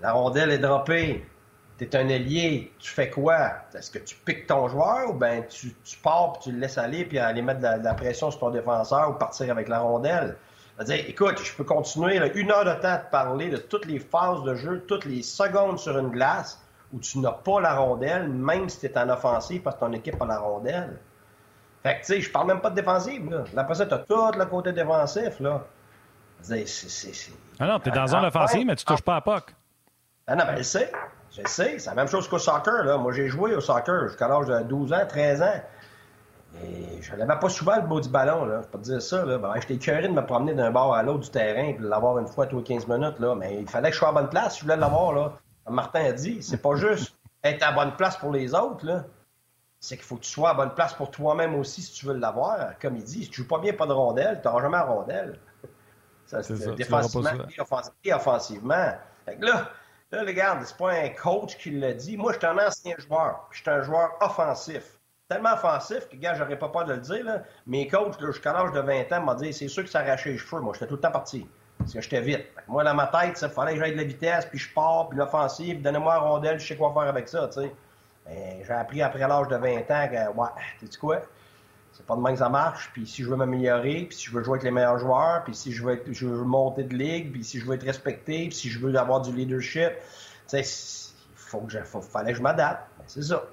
La 0.00 0.12
rondelle 0.12 0.50
est 0.50 0.58
droppée. 0.58 1.26
T'es 1.76 1.94
un 1.96 2.08
ailier. 2.08 2.72
Tu 2.78 2.90
fais 2.90 3.08
quoi? 3.08 3.52
Est-ce 3.72 3.90
que 3.90 4.00
tu 4.00 4.16
piques 4.16 4.46
ton 4.46 4.68
joueur 4.68 5.10
ou 5.10 5.14
bien 5.14 5.42
tu, 5.42 5.74
pars 6.02 6.32
puis 6.32 6.42
tu 6.44 6.52
le 6.52 6.58
laisses 6.58 6.78
aller 6.78 7.04
puis 7.04 7.18
aller 7.18 7.40
mettre 7.40 7.60
de 7.60 7.84
la, 7.84 7.94
pression 7.94 8.30
sur 8.30 8.40
ton 8.40 8.50
défenseur 8.50 9.10
ou 9.10 9.12
partir 9.14 9.50
avec 9.50 9.68
la 9.68 9.78
rondelle? 9.78 10.36
Dire 10.84 11.04
écoute, 11.08 11.40
je 11.42 11.54
peux 11.54 11.64
continuer 11.64 12.16
une 12.34 12.50
heure 12.50 12.64
de 12.64 12.80
temps 12.80 12.92
à 12.92 12.98
te 12.98 13.10
parler 13.10 13.48
de 13.50 13.56
toutes 13.56 13.86
les 13.86 13.98
phases 13.98 14.42
de 14.44 14.54
jeu, 14.54 14.84
toutes 14.86 15.04
les 15.04 15.22
secondes 15.22 15.78
sur 15.78 15.98
une 15.98 16.10
glace 16.10 16.62
où 16.92 17.00
tu 17.00 17.18
n'as 17.18 17.32
pas 17.32 17.60
la 17.60 17.74
rondelle, 17.74 18.28
même 18.28 18.68
si 18.68 18.80
tu 18.80 18.86
es 18.86 18.98
en 18.98 19.08
offensive 19.10 19.62
parce 19.62 19.76
que 19.76 19.80
ton 19.80 19.92
équipe 19.92 20.20
a 20.22 20.26
la 20.26 20.38
rondelle. 20.38 20.98
Fait 21.82 21.94
que, 21.94 22.00
tu 22.00 22.04
sais, 22.06 22.20
je 22.20 22.30
parle 22.30 22.48
même 22.48 22.60
pas 22.60 22.70
de 22.70 22.76
défensive, 22.76 23.30
là. 23.30 23.44
Après 23.56 23.74
ça, 23.74 23.86
t'as 23.86 23.98
tout 23.98 24.32
le 24.36 24.44
côté 24.46 24.72
défensif, 24.72 25.38
là. 25.40 25.64
C'est, 26.40 26.66
c'est, 26.66 27.32
Ah 27.58 27.66
non, 27.66 27.80
t'es 27.80 27.90
dans 27.90 28.06
zone 28.06 28.24
offensive, 28.24 28.66
mais 28.66 28.76
tu 28.76 28.84
touches 28.84 29.02
pas 29.02 29.16
à 29.16 29.20
POC. 29.20 29.54
Ah 30.26 30.36
non, 30.36 30.44
ben, 30.44 30.56
je 30.58 30.62
sais. 30.62 30.92
Je 31.30 31.46
sais. 31.46 31.78
C'est 31.78 31.90
la 31.90 31.94
même 31.94 32.08
chose 32.08 32.28
qu'au 32.28 32.38
soccer, 32.38 32.84
là. 32.84 32.96
Moi, 32.96 33.12
j'ai 33.12 33.28
joué 33.28 33.54
au 33.54 33.60
soccer 33.60 34.08
jusqu'à 34.08 34.28
l'âge 34.28 34.46
de 34.46 34.62
12 34.62 34.92
ans, 34.92 35.06
13 35.08 35.42
ans. 35.42 35.60
Et 36.64 37.02
je 37.02 37.14
n'avais 37.14 37.38
pas 37.38 37.48
souvent 37.48 37.76
le 37.76 37.82
beau 37.82 38.00
du 38.00 38.08
ballon, 38.08 38.44
là. 38.44 38.62
Je 38.62 38.68
peux 38.68 38.78
te 38.78 38.84
dire 38.84 39.02
ça, 39.02 39.24
là. 39.24 39.38
Ben, 39.38 39.52
j'étais 39.56 39.76
curieux 39.76 40.08
de 40.08 40.12
me 40.12 40.24
promener 40.24 40.54
d'un 40.54 40.70
bord 40.70 40.94
à 40.94 41.02
l'autre 41.02 41.20
du 41.20 41.30
terrain 41.30 41.68
et 41.68 41.74
de 41.74 41.86
l'avoir 41.86 42.18
une 42.18 42.26
fois 42.26 42.46
tous 42.46 42.58
les 42.58 42.64
15 42.64 42.88
minutes, 42.88 43.18
là. 43.18 43.34
Mais 43.34 43.60
il 43.60 43.68
fallait 43.68 43.88
que 43.90 43.94
je 43.94 43.98
sois 43.98 44.08
à 44.08 44.12
bonne 44.12 44.28
place 44.28 44.54
si 44.54 44.60
je 44.60 44.64
voulais 44.64 44.76
l'avoir, 44.76 45.12
là. 45.12 45.32
Comme 45.64 45.76
Martin 45.76 46.04
a 46.04 46.12
dit, 46.12 46.42
c'est 46.42 46.62
pas 46.62 46.74
juste 46.74 47.14
être 47.44 47.62
à 47.62 47.72
bonne 47.72 47.94
place 47.96 48.16
pour 48.16 48.32
les 48.32 48.54
autres, 48.54 48.84
là 48.86 49.04
c'est 49.80 49.96
qu'il 49.96 50.04
faut 50.04 50.16
que 50.16 50.22
tu 50.22 50.30
sois 50.30 50.50
à 50.50 50.54
bonne 50.54 50.74
place 50.74 50.92
pour 50.94 51.10
toi-même 51.10 51.54
aussi 51.54 51.82
si 51.82 51.92
tu 51.92 52.06
veux 52.06 52.14
l'avoir. 52.14 52.78
Comme 52.80 52.96
il 52.96 53.04
dit, 53.04 53.24
si 53.24 53.30
tu 53.30 53.42
joues 53.42 53.48
pas 53.48 53.58
bien 53.58 53.72
pas 53.72 53.86
de 53.86 53.92
rondelle, 53.92 54.40
tu 54.42 54.48
n'auras 54.48 54.62
jamais 54.62 54.76
la 54.76 54.84
rondelle. 54.84 55.38
Ça, 56.26 56.42
c'est 56.42 56.74
défensivement 56.74 57.30
et, 58.04 58.12
offensivement. 58.12 58.92
Fait 59.24 59.36
que 59.36 59.46
là, 59.46 59.70
là, 60.10 60.20
regarde, 60.22 60.64
c'est 60.64 60.76
pas 60.76 60.92
un 60.92 61.08
coach 61.10 61.56
qui 61.56 61.70
l'a 61.70 61.94
dit. 61.94 62.16
Moi, 62.16 62.32
je 62.32 62.38
suis 62.38 62.46
un 62.46 62.58
ancien 62.58 62.94
joueur. 62.98 63.48
Je 63.50 63.60
suis 63.62 63.70
un 63.70 63.82
joueur 63.82 64.10
offensif. 64.20 64.97
Tellement 65.28 65.52
offensif 65.52 66.08
que, 66.08 66.16
gars, 66.16 66.32
j'aurais 66.34 66.58
pas 66.58 66.68
peur 66.68 66.86
de 66.86 66.94
le 66.94 67.00
dire. 67.00 67.22
Là. 67.22 67.42
Mes 67.66 67.86
coachs, 67.86 68.18
jusqu'à 68.18 68.54
l'âge 68.54 68.72
de 68.72 68.80
20 68.80 69.12
ans, 69.12 69.20
m'ont 69.20 69.34
dit 69.34 69.52
c'est 69.52 69.68
sûr 69.68 69.84
que 69.84 69.90
ça 69.90 70.00
arrachait 70.00 70.30
les 70.30 70.38
cheveux. 70.38 70.62
Moi, 70.62 70.72
j'étais 70.72 70.86
tout 70.86 70.94
le 70.94 71.00
temps 71.00 71.10
parti. 71.10 71.46
Parce 71.76 71.92
que 71.92 72.00
j'étais 72.00 72.22
vite. 72.22 72.46
Moi, 72.66 72.82
dans 72.82 72.94
ma 72.94 73.08
tête, 73.08 73.38
il 73.40 73.48
fallait 73.50 73.74
que 73.74 73.78
j'aille 73.78 73.92
de 73.92 73.98
la 73.98 74.04
vitesse, 74.04 74.46
puis 74.46 74.58
je 74.58 74.72
pars, 74.72 75.08
puis 75.10 75.18
l'offensive, 75.18 75.82
donnez-moi 75.82 76.14
la 76.14 76.20
rondelle, 76.20 76.58
je 76.58 76.66
sais 76.66 76.76
quoi 76.76 76.92
faire 76.94 77.08
avec 77.08 77.28
ça, 77.28 77.46
tu 77.48 77.60
sais. 77.60 77.74
J'ai 78.66 78.72
appris 78.72 79.02
après 79.02 79.28
l'âge 79.28 79.48
de 79.48 79.56
20 79.56 79.90
ans 79.90 80.08
que, 80.08 80.36
ouais, 80.38 80.48
tu 80.80 80.86
sais 80.86 80.98
quoi? 80.98 81.20
C'est 81.92 82.06
pas 82.06 82.16
de 82.16 82.20
même 82.20 82.32
que 82.32 82.38
ça 82.38 82.48
marche. 82.48 82.90
Puis 82.92 83.06
si 83.06 83.22
je 83.22 83.28
veux 83.28 83.36
m'améliorer, 83.36 84.06
puis 84.08 84.16
si 84.16 84.26
je 84.26 84.32
veux 84.32 84.42
jouer 84.42 84.54
avec 84.54 84.64
les 84.64 84.70
meilleurs 84.70 84.98
joueurs, 84.98 85.44
puis 85.44 85.54
si 85.54 85.72
je 85.72 85.84
veux, 85.84 86.02
je 86.10 86.26
veux 86.26 86.44
monter 86.44 86.84
de 86.84 86.94
ligue, 86.94 87.32
puis 87.32 87.44
si 87.44 87.60
je 87.60 87.66
veux 87.66 87.74
être 87.74 87.84
respecté, 87.84 88.48
puis 88.48 88.54
si 88.54 88.70
je 88.70 88.78
veux 88.78 88.94
avoir 88.96 89.20
du 89.20 89.32
leadership, 89.32 89.92
tu 90.48 90.62
sais, 90.62 91.12
il 91.52 92.02
fallait 92.02 92.32
que 92.32 92.38
je 92.38 92.42
m'adapte. 92.42 92.82
Ben, 92.98 93.04
c'est 93.06 93.22
ça. 93.22 93.44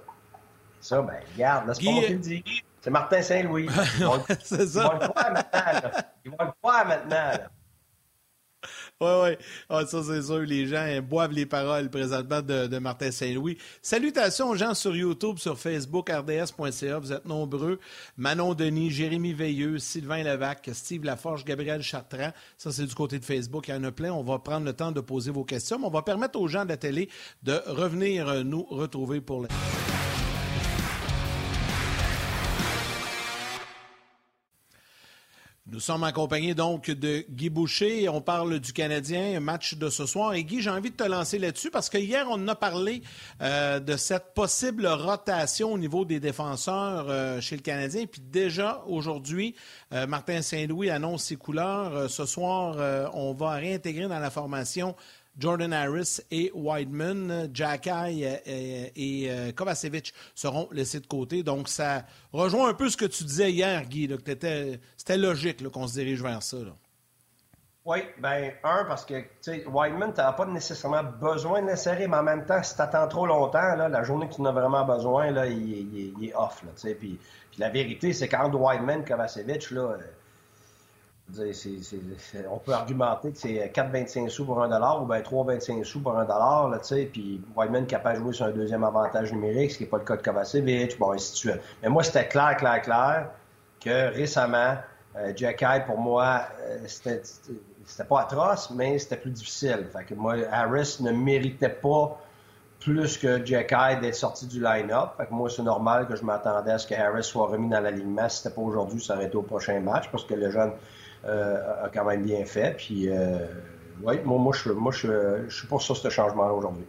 Ça, 0.85 1.01
ben, 1.01 1.15
regarde, 1.33 1.65
là, 1.65 1.73
c'est 1.73 1.83
pas 1.83 1.91
moi 1.93 2.03
qui 2.03 2.13
le 2.13 2.19
dis. 2.19 2.43
C'est 2.79 2.91
Martin 2.91 3.21
Saint-Louis. 3.23 3.67
c'est 4.43 4.67
ça. 4.67 4.83
Ils 4.83 4.99
vont 4.99 4.99
le 4.99 5.07
croire 5.07 5.33
maintenant, 5.33 5.71
là. 5.81 5.91
Ils 6.23 6.31
vont 6.31 6.37
le 6.41 6.51
croire 6.61 6.85
maintenant, 6.85 7.09
là. 7.09 7.49
Oui, 9.01 9.09
oui. 9.23 9.29
Ah, 9.67 9.83
ça, 9.87 10.03
c'est 10.03 10.21
sûr. 10.21 10.41
Les 10.41 10.67
gens 10.67 10.85
boivent 11.01 11.31
les 11.31 11.47
paroles 11.47 11.89
présentement 11.89 12.43
de, 12.43 12.77
Martin 12.77 13.09
Saint-Louis. 13.09 13.57
Salutations 13.81 14.49
aux 14.49 14.55
gens 14.55 14.75
sur 14.75 14.95
YouTube, 14.95 15.39
sur 15.39 15.57
Facebook, 15.57 16.11
rds.ca. 16.11 16.99
Vous 16.99 17.13
êtes 17.13 17.25
nombreux. 17.25 17.79
Manon 18.15 18.53
Denis, 18.53 18.91
Jérémy 18.91 19.33
Veilleux, 19.33 19.79
Sylvain 19.79 20.21
Levac, 20.21 20.69
Steve 20.73 21.03
Laforge, 21.03 21.45
Gabriel 21.45 21.81
Chartrand. 21.81 22.31
Ça, 22.59 22.71
c'est 22.71 22.85
du 22.85 22.93
côté 22.93 23.17
de 23.17 23.25
Facebook. 23.25 23.69
Il 23.69 23.71
y 23.71 23.73
en 23.73 23.83
a 23.85 23.91
plein. 23.91 24.13
On 24.13 24.23
va 24.23 24.37
prendre 24.37 24.67
le 24.67 24.73
temps 24.73 24.91
de 24.91 25.01
poser 25.01 25.31
vos 25.31 25.45
questions. 25.45 25.79
on 25.81 25.89
va 25.89 26.03
permettre 26.03 26.39
aux 26.39 26.47
gens 26.47 26.63
de 26.63 26.69
la 26.69 26.77
télé 26.77 27.09
de 27.41 27.59
revenir 27.65 28.45
nous 28.45 28.63
retrouver 28.65 29.19
pour 29.19 29.41
les... 29.41 29.47
Nous 35.67 35.79
sommes 35.79 36.03
accompagnés 36.03 36.53
donc 36.53 36.91
de 36.91 37.25
Guy 37.27 37.49
Boucher. 37.49 38.07
On 38.07 38.21
parle 38.21 38.59
du 38.59 38.71
Canadien, 38.71 39.39
match 39.39 39.73
de 39.73 39.89
ce 39.89 40.05
soir. 40.05 40.35
Et 40.35 40.43
Guy, 40.43 40.61
j'ai 40.61 40.69
envie 40.69 40.91
de 40.91 40.95
te 40.95 41.03
lancer 41.03 41.39
là-dessus 41.39 41.71
parce 41.71 41.89
que 41.89 41.97
hier, 41.97 42.27
on 42.29 42.47
a 42.47 42.53
parlé 42.53 43.01
euh, 43.41 43.79
de 43.79 43.97
cette 43.97 44.35
possible 44.35 44.85
rotation 44.85 45.73
au 45.73 45.79
niveau 45.79 46.05
des 46.05 46.19
défenseurs 46.19 47.07
euh, 47.09 47.41
chez 47.41 47.55
le 47.55 47.63
Canadien. 47.63 48.05
Puis 48.05 48.21
déjà, 48.21 48.83
aujourd'hui, 48.85 49.55
euh, 49.91 50.05
Martin 50.05 50.43
Saint-Louis 50.43 50.91
annonce 50.91 51.23
ses 51.23 51.35
couleurs. 51.35 52.11
ce 52.11 52.27
soir, 52.27 53.09
on 53.15 53.33
va 53.33 53.53
réintégrer 53.53 54.07
dans 54.07 54.19
la 54.19 54.29
formation 54.29 54.95
Jordan 55.37 55.73
Harris 55.73 56.21
et 56.31 56.51
Wideman, 56.53 57.49
Jacky 57.53 58.23
et, 58.23 58.91
et, 58.95 59.31
euh, 59.31 59.51
Kovacevic 59.51 60.13
seront 60.33 60.67
laissés 60.71 60.99
de 60.99 61.07
côté. 61.07 61.43
Donc, 61.43 61.67
ça 61.67 62.03
rejoint 62.31 62.69
un 62.69 62.73
peu 62.73 62.89
ce 62.89 62.97
que 62.97 63.05
tu 63.05 63.23
disais 63.23 63.51
hier, 63.51 63.85
Guy, 63.85 64.09
c'était 64.25 65.17
logique 65.17 65.67
qu'on 65.69 65.87
se 65.87 65.93
dirige 65.93 66.21
vers 66.21 66.41
ça. 66.41 66.57
Oui, 67.85 67.99
bien, 68.17 68.51
un, 68.63 68.85
parce 68.85 69.05
que, 69.05 69.13
Wideman, 69.67 70.11
tu 70.11 70.19
n'as 70.19 70.33
pas 70.33 70.45
nécessairement 70.45 71.03
besoin 71.03 71.61
de 71.61 71.67
l'insérer, 71.67 72.07
mais 72.07 72.17
en 72.17 72.23
même 72.23 72.45
temps, 72.45 72.63
si 72.63 72.75
tu 72.75 72.81
attends 72.81 73.07
trop 73.07 73.27
longtemps, 73.27 73.75
la 73.75 74.03
journée 74.03 74.27
que 74.27 74.33
tu 74.33 74.41
en 74.41 74.45
as 74.45 74.51
vraiment 74.51 74.85
besoin, 74.85 75.27
il, 75.45 76.15
est 76.23 76.33
off. 76.33 76.63
Puis, 76.99 77.19
la 77.59 77.69
vérité, 77.69 78.11
c'est 78.11 78.27
qu'entre 78.27 78.57
Wideman 78.57 79.01
et 79.01 79.05
Kovacevic, 79.05 79.69
là, 79.69 79.97
on 82.49 82.57
peut 82.59 82.73
argumenter 82.73 83.31
que 83.31 83.37
c'est 83.37 83.71
4,25 83.73 84.29
sous 84.29 84.45
pour 84.45 84.61
un 84.61 84.69
dollar 84.69 85.01
ou 85.01 85.05
bien 85.05 85.21
3,25 85.21 85.83
sous 85.83 85.99
pour 85.99 86.17
un 86.17 86.23
dollar, 86.23 86.69
là, 86.69 86.79
puis 87.11 87.41
Whiteman 87.55 87.87
capable 87.87 88.19
de 88.19 88.23
jouer 88.23 88.33
sur 88.33 88.45
un 88.45 88.51
deuxième 88.51 88.83
avantage 88.83 89.31
numérique, 89.33 89.71
ce 89.71 89.77
qui 89.77 89.83
n'est 89.83 89.89
pas 89.89 89.97
le 89.97 90.03
cas 90.03 90.17
de 90.17 90.21
Kovacevic, 90.21 90.99
bon, 90.99 91.11
ainsi 91.11 91.31
de 91.31 91.37
suite. 91.37 91.61
Mais 91.81 91.89
moi, 91.89 92.03
c'était 92.03 92.27
clair, 92.27 92.55
clair, 92.57 92.81
clair 92.81 93.29
que 93.83 94.13
récemment, 94.13 94.75
euh, 95.17 95.33
Jack 95.35 95.63
pour 95.87 95.97
moi, 95.97 96.41
euh, 96.61 96.79
c'était, 96.87 97.21
pas 98.07 98.21
atroce, 98.21 98.69
mais 98.71 98.99
c'était 98.99 99.17
plus 99.17 99.31
difficile. 99.31 99.87
Fait 99.91 100.03
que 100.03 100.13
moi, 100.13 100.35
Harris 100.51 100.97
ne 100.99 101.11
méritait 101.11 101.69
pas 101.69 102.19
plus 102.79 103.17
que 103.17 103.43
Jack 103.45 103.73
d'être 104.01 104.15
sorti 104.15 104.45
du 104.45 104.61
line-up. 104.61 105.11
Fait 105.17 105.25
que 105.25 105.33
moi, 105.33 105.49
c'est 105.49 105.63
normal 105.63 106.07
que 106.07 106.15
je 106.15 106.23
m'attendais 106.23 106.71
à 106.71 106.77
ce 106.77 106.85
que 106.85 106.93
Harris 106.93 107.23
soit 107.23 107.47
remis 107.47 107.69
dans 107.69 107.79
l'alignement. 107.79 108.29
Si 108.29 108.43
c'était 108.43 108.53
pas 108.53 108.61
aujourd'hui, 108.61 109.03
ça 109.03 109.15
aurait 109.15 109.25
été 109.25 109.35
au 109.35 109.41
prochain 109.41 109.79
match, 109.79 110.09
parce 110.11 110.25
que 110.25 110.33
le 110.33 110.51
jeune 110.51 110.71
a 111.25 111.89
quand 111.93 112.05
même 112.05 112.23
bien 112.23 112.45
fait. 112.45 112.75
Puis, 112.77 113.09
euh, 113.09 113.37
oui, 114.03 114.15
moi, 114.25 114.53
je, 114.53 115.49
suis 115.49 115.67
pour 115.67 115.81
ça, 115.81 115.95
ce 115.95 116.09
changement-là 116.09 116.53
aujourd'hui. 116.53 116.85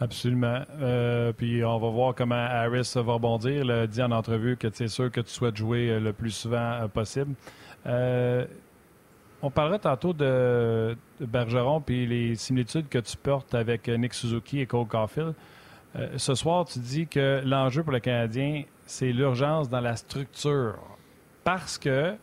Absolument. 0.00 0.62
Euh, 0.80 1.32
puis 1.32 1.64
on 1.64 1.78
va 1.78 1.88
voir 1.88 2.14
comment 2.14 2.36
Harris 2.36 2.92
va 2.94 3.14
rebondir. 3.14 3.64
Il 3.64 3.70
a 3.70 3.86
dit 3.86 4.00
en 4.00 4.12
entrevue 4.12 4.56
que 4.56 4.68
c'est 4.72 4.86
sûr 4.86 5.10
que 5.10 5.20
tu 5.20 5.30
souhaites 5.30 5.56
jouer 5.56 5.98
le 5.98 6.12
plus 6.12 6.30
souvent 6.30 6.88
possible. 6.88 7.34
on 7.84 9.50
parlera 9.50 9.78
tantôt 9.80 10.12
de, 10.12 10.96
Bergeron 11.20 11.80
puis 11.80 12.06
les 12.06 12.36
similitudes 12.36 12.88
que 12.88 12.98
tu 12.98 13.16
portes 13.16 13.54
avec 13.54 13.88
Nick 13.88 14.14
Suzuki 14.14 14.60
et 14.60 14.66
Cole 14.66 14.86
Caulfield. 14.86 15.34
ce 16.16 16.34
soir, 16.36 16.64
tu 16.64 16.78
dis 16.78 17.08
que 17.08 17.42
l'enjeu 17.44 17.82
pour 17.82 17.92
le 17.92 18.00
Canadien, 18.00 18.62
c'est 18.86 19.10
l'urgence 19.10 19.68
dans 19.68 19.80
la 19.80 19.96
structure. 19.96 20.76
Parce 21.42 21.76
que 21.76 22.14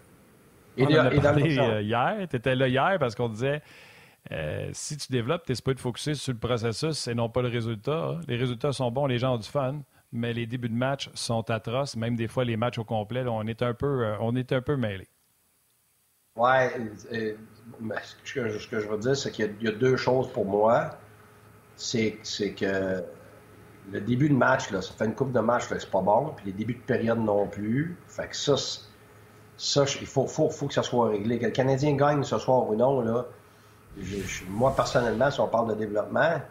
on 0.78 0.86
en 0.86 1.06
a 1.06 1.22
parlé 1.22 1.58
euh, 1.58 1.82
hier. 1.82 2.28
Tu 2.30 2.36
étais 2.36 2.56
là 2.56 2.68
hier 2.68 2.98
parce 3.00 3.16
qu'on 3.16 3.30
disait 3.30 3.62
euh, 4.32 4.70
si 4.74 4.98
tu 4.98 5.12
développes, 5.12 5.46
tu 5.46 5.52
es 5.52 5.74
de 5.74 5.80
focuser 5.80 6.16
sur 6.16 6.34
le 6.34 6.40
processus 6.40 7.08
et 7.08 7.16
non 7.16 7.30
pas 7.30 7.42
le 7.42 7.50
résultat. 7.50 8.20
Les 8.28 8.38
résultats 8.38 8.72
sont 8.72 8.92
bons, 8.92 9.06
les 9.06 9.20
gens 9.20 9.36
ont 9.36 9.38
du 9.38 9.48
fun, 9.48 9.82
mais 10.12 10.34
les 10.34 10.48
débuts 10.48 10.70
de 10.70 10.76
match 10.76 11.10
sont 11.14 11.50
atroces. 11.50 11.96
Même 11.96 12.16
des 12.16 12.28
fois, 12.28 12.44
les 12.44 12.58
matchs 12.58 12.80
au 12.80 12.84
complet, 12.84 13.24
on 13.28 13.44
est 13.44 13.62
un 13.62 13.74
peu, 13.74 14.06
euh, 14.06 14.16
on 14.20 14.36
est 14.36 14.52
un 14.52 14.62
peu 14.62 14.78
mêlés. 14.78 15.08
Oui, 16.38 16.50
ce, 17.00 18.34
que, 18.34 18.80
je 18.80 18.88
veux 18.90 18.98
dire, 18.98 19.16
c'est 19.16 19.32
qu'il 19.32 19.56
y, 19.62 19.68
a 19.68 19.72
deux 19.72 19.96
choses 19.96 20.30
pour 20.34 20.46
moi. 20.46 20.98
C'est 21.78 22.18
que 22.58 23.04
le 23.92 24.02
début 24.02 24.30
de 24.30 24.34
match, 24.34 24.72
là, 24.72 24.82
ça 24.82 24.94
fait 24.94 25.06
une 25.06 25.16
coupe 25.16 25.32
de 25.32 25.40
match, 25.40 25.64
c'est 25.70 25.90
pas 25.90 26.02
bon. 26.02 26.34
Puis 26.36 26.48
les 26.48 26.52
débuts 26.52 26.74
de 26.74 26.80
période 26.80 27.20
non 27.20 27.48
plus. 27.48 27.98
Fait 28.08 28.28
que 28.28 28.36
ça, 28.36 28.56
ça, 29.58 29.86
il 30.02 30.08
faut, 30.08 30.26
que 30.26 30.74
ça 30.74 30.84
soit 30.84 31.10
réglé. 31.10 31.40
Que 31.40 31.46
le 31.46 31.52
Canadien 31.52 31.96
gagne 31.96 32.24
ce 32.24 32.38
soir 32.38 32.68
ou 32.70 32.76
non, 32.76 33.02
là, 33.02 33.26
moi, 34.50 34.76
personnellement, 34.76 35.32
si 35.32 35.40
on 35.40 35.48
parle 35.48 35.70
de 35.70 35.76
développement, 35.76 36.42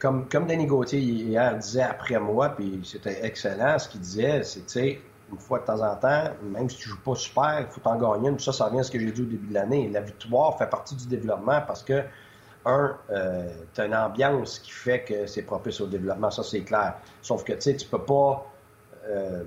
comme, 0.00 0.46
Danny 0.46 0.66
Gauthier 0.66 0.98
hier 0.98 1.56
disait 1.56 1.82
après 1.82 2.18
moi, 2.18 2.50
puis 2.50 2.80
c'était 2.84 3.24
excellent, 3.24 3.78
ce 3.78 3.88
qu'il 3.88 4.00
disait, 4.00 4.42
c'est, 4.42 4.60
tu 4.60 4.68
sais, 4.68 5.00
une 5.30 5.38
fois 5.38 5.60
de 5.60 5.64
temps 5.64 5.80
en 5.80 5.96
temps, 5.96 6.24
même 6.42 6.68
si 6.68 6.76
tu 6.76 6.88
joues 6.88 7.00
pas 7.00 7.14
super, 7.14 7.60
il 7.60 7.66
faut 7.66 7.80
t'en 7.80 7.96
gagner 7.96 8.36
ça, 8.38 8.52
ça 8.52 8.66
revient 8.66 8.80
à 8.80 8.82
ce 8.82 8.90
que 8.90 8.98
j'ai 8.98 9.10
dit 9.10 9.22
au 9.22 9.26
début 9.26 9.48
de 9.48 9.54
l'année. 9.54 9.88
La 9.88 10.00
victoire 10.00 10.58
fait 10.58 10.68
partie 10.68 10.94
du 10.94 11.06
développement 11.06 11.60
parce 11.66 11.82
que, 11.82 12.02
un, 12.66 12.96
euh, 13.10 13.48
tu 13.74 13.80
as 13.80 13.86
une 13.86 13.94
ambiance 13.94 14.58
qui 14.58 14.70
fait 14.70 15.02
que 15.02 15.26
c'est 15.26 15.42
propice 15.42 15.80
au 15.80 15.86
développement, 15.86 16.30
ça 16.30 16.42
c'est 16.42 16.62
clair. 16.62 16.94
Sauf 17.20 17.44
que, 17.44 17.52
tu 17.52 17.60
sais, 17.60 17.76
tu 17.76 17.86
peux 17.86 18.02
pas 18.02 18.46
euh, 19.08 19.44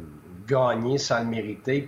gagner 0.48 0.98
sans 0.98 1.20
le 1.20 1.26
mériter 1.26 1.88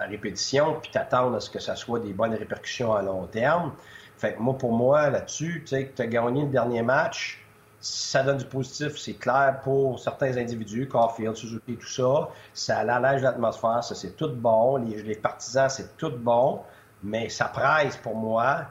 à 0.00 0.06
répétition, 0.06 0.78
puis 0.80 0.90
t'attendre 0.90 1.36
à 1.36 1.40
ce 1.40 1.50
que 1.50 1.60
ça 1.60 1.76
soit 1.76 2.00
des 2.00 2.12
bonnes 2.12 2.34
répercussions 2.34 2.94
à 2.94 3.02
long 3.02 3.26
terme. 3.26 3.72
Fait 4.16 4.34
que 4.34 4.40
moi, 4.40 4.56
pour 4.56 4.72
moi, 4.72 5.10
là-dessus, 5.10 5.62
tu 5.62 5.68
sais, 5.68 5.92
tu 5.94 6.02
as 6.02 6.06
gagné 6.06 6.42
le 6.42 6.48
dernier 6.48 6.82
match, 6.82 7.44
ça 7.80 8.22
donne 8.22 8.36
du 8.36 8.44
positif, 8.44 8.98
c'est 8.98 9.14
clair 9.14 9.60
pour 9.62 9.98
certains 9.98 10.36
individus, 10.36 10.86
Caulfield, 10.86 11.34
Suzuki, 11.34 11.76
tout 11.76 11.86
ça. 11.86 12.28
Ça 12.52 12.78
allège 12.78 13.22
l'atmosphère, 13.22 13.82
ça 13.82 13.94
c'est 13.94 14.16
tout 14.16 14.32
bon. 14.32 14.76
Les, 14.76 15.02
les 15.02 15.14
partisans, 15.14 15.70
c'est 15.70 15.96
tout 15.96 16.12
bon. 16.14 16.60
Mais 17.02 17.30
ça 17.30 17.46
presse 17.46 17.96
pour 17.96 18.14
moi 18.14 18.66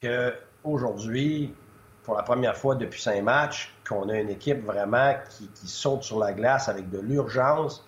que 0.00 0.34
aujourd'hui, 0.64 1.54
pour 2.02 2.16
la 2.16 2.24
première 2.24 2.56
fois 2.56 2.74
depuis 2.74 3.00
cinq 3.00 3.22
matchs, 3.22 3.72
qu'on 3.88 4.08
a 4.08 4.18
une 4.18 4.30
équipe 4.30 4.64
vraiment 4.64 5.14
qui, 5.30 5.46
qui 5.48 5.68
saute 5.68 6.02
sur 6.02 6.18
la 6.18 6.32
glace 6.32 6.68
avec 6.68 6.90
de 6.90 6.98
l'urgence, 6.98 7.86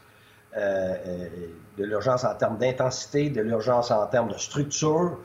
de 0.56 1.84
l'urgence 1.84 2.24
en 2.24 2.34
termes 2.34 2.58
d'intensité, 2.58 3.30
de 3.30 3.42
l'urgence 3.42 3.90
en 3.90 4.06
termes 4.06 4.28
de 4.28 4.38
structure, 4.38 5.18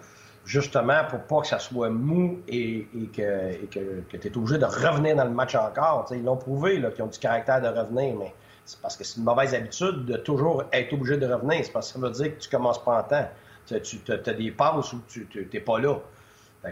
justement 0.46 1.04
pour 1.10 1.20
pas 1.22 1.42
que 1.42 1.48
ça 1.48 1.60
soit 1.60 1.90
mou 1.90 2.40
et, 2.48 2.88
que, 3.16 3.66
tu 3.68 4.28
es 4.28 4.38
obligé 4.38 4.58
de 4.58 4.66
revenir 4.66 5.16
dans 5.16 5.26
le 5.26 5.30
match 5.30 5.56
encore. 5.56 6.08
ils 6.12 6.24
l'ont 6.24 6.38
prouvé 6.38 6.82
qu'ils 6.94 7.04
ont 7.04 7.08
du 7.08 7.20
caractère 7.20 7.62
de 7.62 7.68
revenir, 7.68 8.16
mais 8.18 8.34
c'est 8.66 8.80
parce 8.82 8.96
que 8.98 9.04
c'est 9.04 9.18
une 9.18 9.24
mauvaise 9.24 9.54
habitude 9.54 10.06
de 10.06 10.18
toujours 10.18 10.64
être 10.72 10.94
obligé 10.94 11.18
de 11.18 11.26
revenir. 11.32 11.66
C'est 11.66 11.72
parce 11.72 11.92
que 11.92 12.00
ça 12.00 12.08
veut 12.08 12.12
dire 12.12 12.36
que 12.36 12.40
tu 12.40 12.50
commences 12.50 12.84
pas 12.84 13.00
en 13.00 13.04
temps. 13.04 13.28
Tu, 13.66 14.00
as 14.12 14.34
des 14.34 14.52
pauses 14.52 14.94
où 14.94 15.02
tu 15.08 15.28
n'es 15.54 15.60
pas 15.60 15.80
là. 15.80 15.96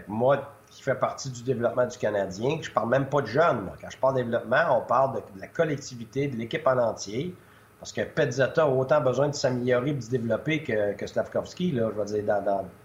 moi, 0.08 0.52
qui 0.70 0.82
fais 0.82 0.94
partie 0.94 1.30
du 1.30 1.42
développement 1.42 1.86
du 1.86 1.96
Canadien, 1.98 2.58
je 2.60 2.70
parle 2.70 2.88
même 2.88 3.06
pas 3.06 3.22
de 3.22 3.26
jeunes. 3.26 3.70
Quand 3.80 3.90
je 3.90 3.98
parle 3.98 4.16
de 4.16 4.22
développement, 4.22 4.78
on 4.78 4.86
parle 4.86 5.16
de, 5.16 5.40
la 5.40 5.46
collectivité, 5.46 6.28
de 6.28 6.36
l'équipe 6.36 6.66
en 6.66 6.78
entier. 6.78 7.34
Parce 7.78 7.92
que 7.92 8.00
Petzetta 8.02 8.64
a 8.64 8.68
autant 8.68 9.00
besoin 9.00 9.28
de 9.28 9.34
s'améliorer 9.34 9.90
et 9.90 9.94
de 9.94 10.00
se 10.00 10.10
développer 10.10 10.62
que, 10.62 10.94
que 10.94 11.04
là, 11.04 11.24
je 11.32 12.00
veux 12.00 12.04
dire, 12.04 12.34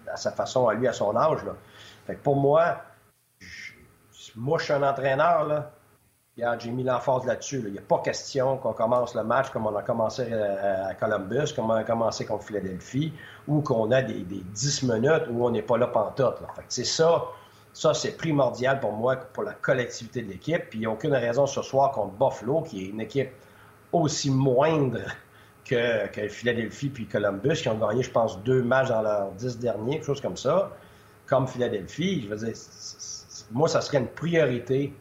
à 0.08 0.18
sa 0.18 0.32
façon, 0.32 0.68
à 0.68 0.74
lui, 0.76 0.88
à 0.88 0.94
son 0.94 1.16
âge. 1.16 1.44
Là. 1.44 1.56
Fait 2.06 2.16
que 2.16 2.22
pour 2.22 2.36
moi, 2.36 2.78
moi, 4.36 4.58
je 4.60 4.66
suis 4.66 4.74
un 4.74 4.84
entraîneur, 4.84 5.46
là. 5.46 5.72
J'ai 6.58 6.72
mis 6.72 6.84
l'emphase 6.84 7.26
là-dessus. 7.26 7.64
Il 7.68 7.74
n'y 7.74 7.78
a 7.78 7.82
pas 7.82 8.00
question 8.00 8.58
qu'on 8.58 8.74
commence 8.74 9.14
le 9.14 9.24
match 9.24 9.52
comme 9.52 9.68
on 9.68 9.76
a 9.76 9.84
commencé 9.84 10.28
euh, 10.32 10.90
à 10.90 10.96
Columbus, 10.96 11.54
comme 11.56 11.70
on 11.70 11.76
a 11.76 11.84
commencé 11.84 12.26
contre 12.26 12.46
Philadelphie, 12.46 13.14
ou 13.48 13.62
qu'on 13.62 13.92
a 13.92 14.02
des, 14.02 14.24
des, 14.24 14.42
10 14.42 14.84
minutes 14.84 15.26
où 15.30 15.46
on 15.46 15.52
n'est 15.52 15.62
pas 15.62 15.78
là 15.78 15.86
pantoute. 15.86 16.42
Là. 16.42 16.48
C'est 16.70 16.86
ça, 16.86 17.26
ça 17.72 17.94
c'est 17.94 18.18
primordial 18.18 18.80
pour 18.80 18.94
moi, 18.94 19.16
pour 19.16 19.44
la 19.44 19.54
collectivité 19.54 20.24
de 20.24 20.30
l'équipe. 20.30 20.70
Puis 20.72 20.80
il 20.80 20.82
n'y 20.82 20.88
a 20.88 20.90
aucune 20.90 21.14
raison 21.14 21.46
ce 21.46 21.62
soir 21.62 21.92
contre 21.92 22.14
Buffalo, 22.14 22.62
qui 22.62 22.84
est 22.84 22.88
une 22.88 23.02
équipe 23.02 23.30
aussi 23.94 24.30
moindre 24.30 25.02
que, 25.66 26.28
Philadelphie 26.28 26.90
puis 26.90 27.08
Columbus, 27.08 27.56
qui 27.56 27.70
ont 27.70 27.78
gagné, 27.78 28.04
je 28.04 28.12
pense, 28.12 28.42
deux 28.44 28.64
matchs 28.64 28.90
dans 28.90 29.02
leurs 29.02 29.32
dix 29.32 29.58
derniers, 29.58 29.96
quelque 29.96 30.06
chose 30.06 30.22
comme 30.22 30.38
ça, 30.38 30.72
comme 31.26 31.48
Philadelphie. 31.48 32.24
Je 32.24 32.30
veux 32.30 32.46
dire, 32.46 32.54
moi, 33.52 33.68
ça 33.68 33.82
serait 33.82 34.00
une 34.00 34.08
priorité. 34.08 34.94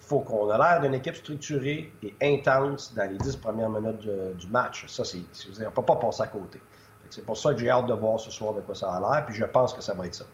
Il 0.00 0.06
faut 0.06 0.20
qu'on 0.20 0.52
ait 0.52 0.58
l'air 0.58 0.80
d'une 0.80 0.94
équipe 0.94 1.16
structurée 1.16 1.92
et 2.02 2.14
intense 2.22 2.92
dans 2.94 3.10
les 3.10 3.16
dix 3.18 3.36
premières 3.36 3.70
minutes 3.70 4.06
du 4.36 4.46
match. 4.48 4.86
Ça, 4.88 5.04
c'est, 5.04 5.18
on 5.18 5.60
ne 5.60 5.70
peut 5.70 5.82
pas 5.82 5.96
passer 5.96 6.22
à 6.22 6.26
côté. 6.26 6.60
C'est 7.08 7.24
pour 7.24 7.36
ça 7.36 7.52
que 7.52 7.60
j'ai 7.60 7.70
hâte 7.70 7.86
de 7.86 7.94
voir 7.94 8.18
ce 8.18 8.30
soir 8.30 8.54
de 8.54 8.60
quoi 8.62 8.74
ça 8.74 8.90
a 8.90 9.00
l'air, 9.00 9.26
puis 9.26 9.34
je 9.34 9.44
pense 9.44 9.74
que 9.74 9.82
ça 9.82 9.94
va 9.94 10.06
être 10.06 10.14
ça. 10.14 10.24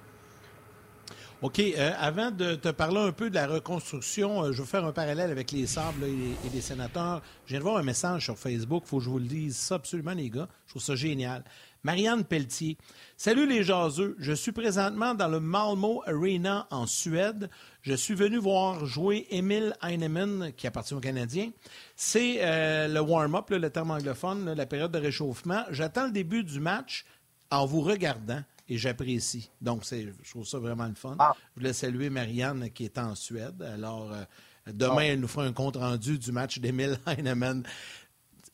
OK. 1.41 1.61
Euh, 1.61 1.93
avant 2.01 2.33
de 2.33 2.57
te 2.57 2.69
parler 2.69 2.99
un 2.99 3.13
peu 3.13 3.31
de 3.31 3.37
la 3.37 3.47
reconstruction, 3.47 4.43
euh, 4.43 4.53
je 4.53 4.61
veux 4.61 4.67
faire 4.67 4.85
un 4.85 4.91
parallèle 4.91 5.31
avec 5.31 5.53
les 5.53 5.69
Sables 5.69 6.03
et, 6.03 6.51
les 6.53 6.61
sénateurs. 6.61 7.23
Je 7.47 7.51
viens 7.51 7.61
de 7.61 7.65
voir 7.65 7.77
un 7.77 7.85
message 7.85 8.25
sur 8.25 8.37
Facebook. 8.37 8.83
Il 8.85 8.89
faut 8.89 8.99
que 8.99 9.05
je 9.05 9.09
vous 9.09 9.21
le 9.21 9.25
dise 9.25 9.57
ça 9.57 9.77
absolument, 9.77 10.15
les 10.15 10.31
gars. 10.31 10.49
Je 10.67 10.73
trouve 10.73 10.83
ça 10.83 10.97
génial. 10.97 11.45
Marianne 11.85 12.25
Pelletier. 12.25 12.77
Salut 13.17 13.47
les 13.47 13.63
jaseux. 13.63 14.17
Je 14.19 14.33
suis 14.33 14.51
présentement 14.51 15.15
dans 15.15 15.29
le 15.29 15.39
Malmo 15.39 16.03
Arena 16.09 16.67
en 16.73 16.89
Suède. 16.89 17.49
Je 17.83 17.95
suis 17.95 18.15
venu 18.15 18.39
voir 18.39 18.85
jouer 18.85 19.29
Emil 19.31 19.77
Heinemann, 19.81 20.51
qui 20.57 20.67
appartient 20.67 20.95
aux 20.95 21.01
Canadiens. 21.01 21.53
C'est 21.95 22.39
euh, 22.41 22.89
le 22.89 23.01
warm-up, 23.01 23.49
le 23.51 23.71
terme 23.71 23.93
anglophone, 23.93 24.55
la 24.55 24.67
période 24.67 24.91
de 24.91 24.99
réchauffement. 24.99 25.63
J'attends 25.71 26.07
le 26.07 26.13
début 26.13 26.43
du 26.43 26.59
match 26.59 27.05
en 27.53 27.65
vous 27.65 27.81
regardant 27.81 28.43
et 28.69 28.77
j'apprécie. 28.77 29.51
Donc, 29.61 29.85
je 29.91 30.31
trouve 30.31 30.47
ça 30.47 30.59
vraiment 30.59 30.87
le 30.87 30.95
fun. 30.95 31.17
Ah. 31.19 31.35
Je 31.55 31.61
voulais 31.61 31.73
saluer 31.73 32.11
Marianne 32.11 32.71
qui 32.71 32.85
est 32.85 32.99
en 32.99 33.15
Suède. 33.15 33.63
Alors, 33.63 34.13
euh, 34.13 34.25
demain, 34.73 34.97
ah. 34.99 35.05
elle 35.07 35.21
nous 35.21 35.29
fera 35.29 35.45
un 35.45 35.53
compte-rendu 35.53 36.19
du 36.19 36.33
match 36.33 36.59
d'Emile 36.59 36.99
Heinemann. 37.07 37.63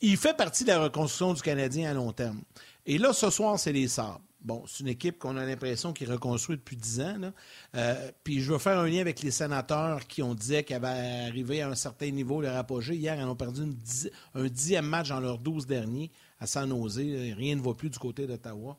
Il 0.00 0.16
fait 0.16 0.36
partie 0.36 0.64
de 0.64 0.68
la 0.68 0.80
reconstruction 0.80 1.34
du 1.34 1.42
Canadien 1.42 1.90
à 1.90 1.94
long 1.94 2.12
terme. 2.12 2.42
Et 2.86 2.98
là, 2.98 3.12
ce 3.12 3.30
soir, 3.30 3.58
c'est 3.58 3.72
les 3.72 3.88
Sabres. 3.88 4.20
Bon, 4.44 4.62
c'est 4.66 4.80
une 4.80 4.88
équipe 4.88 5.18
qu'on 5.18 5.38
a 5.38 5.46
l'impression 5.46 5.94
qu'il 5.94 6.12
reconstruit 6.12 6.56
depuis 6.56 6.76
dix 6.76 7.00
ans. 7.00 7.32
Euh, 7.74 8.10
puis 8.22 8.42
je 8.42 8.52
veux 8.52 8.58
faire 8.58 8.78
un 8.78 8.86
lien 8.86 9.00
avec 9.00 9.22
les 9.22 9.30
sénateurs 9.30 10.06
qui 10.06 10.22
ont 10.22 10.34
dit 10.34 10.62
qu'ils 10.64 10.76
avaient 10.76 11.28
arrivé 11.28 11.62
à 11.62 11.70
un 11.70 11.74
certain 11.74 12.10
niveau 12.10 12.42
leur 12.42 12.54
apogée. 12.54 12.94
Hier, 12.94 13.18
ils 13.18 13.24
ont 13.24 13.34
perdu 13.34 13.62
un 14.34 14.44
dixième 14.44 14.84
match 14.84 15.08
dans 15.08 15.20
leurs 15.20 15.38
douze 15.38 15.66
derniers 15.66 16.10
à 16.38 16.46
San 16.46 16.68
Jose. 16.68 16.98
Rien 16.98 17.56
ne 17.56 17.62
va 17.62 17.72
plus 17.72 17.88
du 17.88 17.98
côté 17.98 18.26
d'Ottawa 18.26 18.76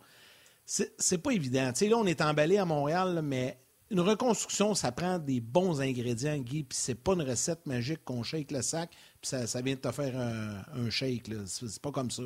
c'est 0.66 1.18
pas 1.20 1.32
évident. 1.32 1.72
Là, 1.80 1.98
on 1.98 2.06
est 2.06 2.22
emballé 2.22 2.58
à 2.58 2.66
Montréal, 2.66 3.22
mais 3.24 3.60
une 3.92 4.00
reconstruction, 4.00 4.74
ça 4.74 4.92
prend 4.92 5.20
des 5.20 5.40
bons 5.40 5.80
ingrédients, 5.80 6.38
Guy, 6.38 6.64
puis 6.64 6.78
c'est 6.78 6.96
pas 6.96 7.14
une 7.14 7.22
recette 7.22 7.66
magique 7.68 8.04
qu'on 8.04 8.24
shake 8.24 8.52
le 8.52 8.62
sac, 8.62 8.90
puis 9.22 9.30
ça, 9.46 9.62
vient 9.62 9.76
de 9.76 9.80
te 9.80 9.92
faire 9.92 10.18
un, 10.18 10.90
shake. 10.90 11.30
C'est 11.46 11.82
pas 11.82 11.92
comme 11.92 12.10
ça. 12.10 12.24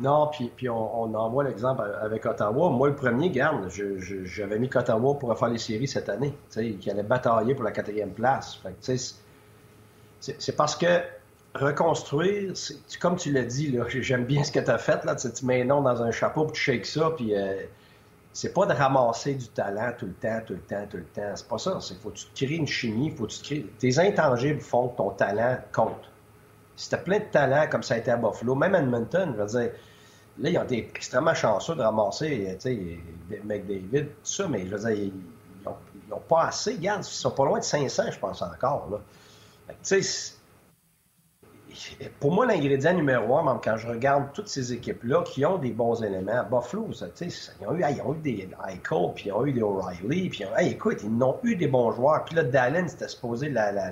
Non, 0.00 0.28
puis, 0.32 0.50
puis 0.56 0.68
on, 0.68 1.02
on 1.02 1.14
envoie 1.14 1.44
l'exemple 1.44 1.82
avec 2.02 2.26
Ottawa. 2.26 2.70
Moi, 2.70 2.88
le 2.88 2.96
premier, 2.96 3.30
garde, 3.30 3.68
j'avais 4.24 4.58
mis 4.58 4.68
Ottawa 4.74 5.16
pour 5.16 5.38
faire 5.38 5.48
les 5.48 5.58
séries 5.58 5.86
cette 5.86 6.08
année, 6.08 6.34
qui 6.50 6.90
allait 6.90 7.04
batailler 7.04 7.54
pour 7.54 7.64
la 7.64 7.70
quatrième 7.70 8.10
place. 8.10 8.60
C'est 10.20 10.56
parce 10.56 10.74
que 10.74 10.86
reconstruire, 11.54 12.52
comme 13.00 13.16
tu 13.16 13.32
l'as 13.32 13.44
dit, 13.44 13.76
j'aime 13.88 14.24
bien 14.24 14.42
ce 14.42 14.50
que 14.50 14.60
tu 14.60 14.70
as 14.70 14.78
fait. 14.78 15.04
Là, 15.04 15.14
tu, 15.14 15.44
mets 15.44 15.62
un 15.62 15.64
nom 15.66 15.82
dans 15.82 16.02
un 16.02 16.10
chapeau, 16.10 16.44
puis 16.46 16.54
tu 16.54 16.60
shakes 16.60 16.86
ça, 16.86 17.10
puis 17.16 17.34
euh, 17.34 17.62
c'est 18.32 18.52
pas 18.52 18.66
de 18.66 18.72
ramasser 18.72 19.34
du 19.34 19.46
talent 19.48 19.92
tout 19.96 20.06
le 20.06 20.14
temps, 20.14 20.40
tout 20.44 20.54
le 20.54 20.60
temps, 20.60 20.86
tout 20.90 20.96
le 20.96 21.04
temps. 21.04 21.32
C'est 21.34 21.48
pas 21.48 21.58
ça. 21.58 21.78
C'est 21.80 22.00
faut 22.00 22.10
que 22.10 22.16
tu 22.16 22.46
crées 22.46 22.56
une 22.56 22.66
chimie, 22.66 23.10
faut 23.10 23.26
que 23.26 23.32
tu 23.32 23.42
crées... 23.42 23.66
Tes 23.78 23.98
intangibles 23.98 24.60
font 24.60 24.88
que 24.88 24.96
ton 24.96 25.10
talent 25.10 25.58
compte. 25.72 26.10
Si 26.76 26.88
tu 26.88 26.94
as 26.96 26.98
plein 26.98 27.20
de 27.20 27.24
talent, 27.24 27.68
comme 27.70 27.84
ça 27.84 27.94
a 27.94 27.98
été 27.98 28.10
à 28.10 28.16
Buffalo, 28.16 28.56
même 28.56 28.74
à 28.74 28.80
Edmonton, 28.80 29.34
je 29.36 29.42
veux 29.42 29.60
dire, 29.60 29.70
là, 30.40 30.50
ils 30.50 30.58
ont 30.58 30.64
été 30.64 30.78
extrêmement 30.78 31.34
chanceux 31.34 31.76
de 31.76 31.82
ramasser, 31.82 32.56
tu 32.60 32.60
sais, 32.60 32.98
McDavid, 33.44 34.06
tout 34.06 34.10
ça, 34.24 34.48
mais 34.48 34.66
je 34.66 34.74
veux 34.74 34.90
dire, 34.90 34.90
ils 34.90 36.10
n'ont 36.10 36.20
pas 36.28 36.46
assez. 36.46 36.74
Regarde, 36.74 37.04
ils 37.06 37.08
sont 37.08 37.30
pas 37.30 37.44
loin 37.44 37.60
de 37.60 37.64
500, 37.64 38.10
je 38.10 38.18
pense 38.18 38.42
encore. 38.42 39.00
Tu 39.84 40.02
sais, 40.02 40.34
pour 42.20 42.32
moi, 42.32 42.46
l'ingrédient 42.46 42.92
numéro 42.92 43.38
un, 43.38 43.44
même 43.44 43.60
quand 43.62 43.76
je 43.76 43.88
regarde 43.88 44.32
toutes 44.32 44.48
ces 44.48 44.72
équipes-là 44.72 45.22
qui 45.22 45.44
ont 45.44 45.58
des 45.58 45.72
bons 45.72 46.02
éléments, 46.02 46.44
Buffalo, 46.50 46.92
ça, 46.92 47.06
ils, 47.20 47.66
ont 47.66 47.74
eu, 47.74 47.84
ils 47.88 48.02
ont 48.02 48.14
eu 48.14 48.18
des 48.18 48.48
Eichel, 48.68 49.12
puis 49.14 49.24
ils 49.26 49.32
ont 49.32 49.46
eu 49.46 49.52
des 49.52 49.62
O'Reilly, 49.62 50.28
puis 50.28 50.44
écoute, 50.60 51.00
ils 51.02 51.16
n'ont 51.16 51.38
eu 51.42 51.56
des 51.56 51.68
bons 51.68 51.92
joueurs. 51.92 52.24
Puis 52.24 52.34
là, 52.34 52.44
Dallin, 52.44 52.86
c'était 52.88 53.08
supposé 53.08 53.48
la, 53.48 53.72
la, 53.72 53.90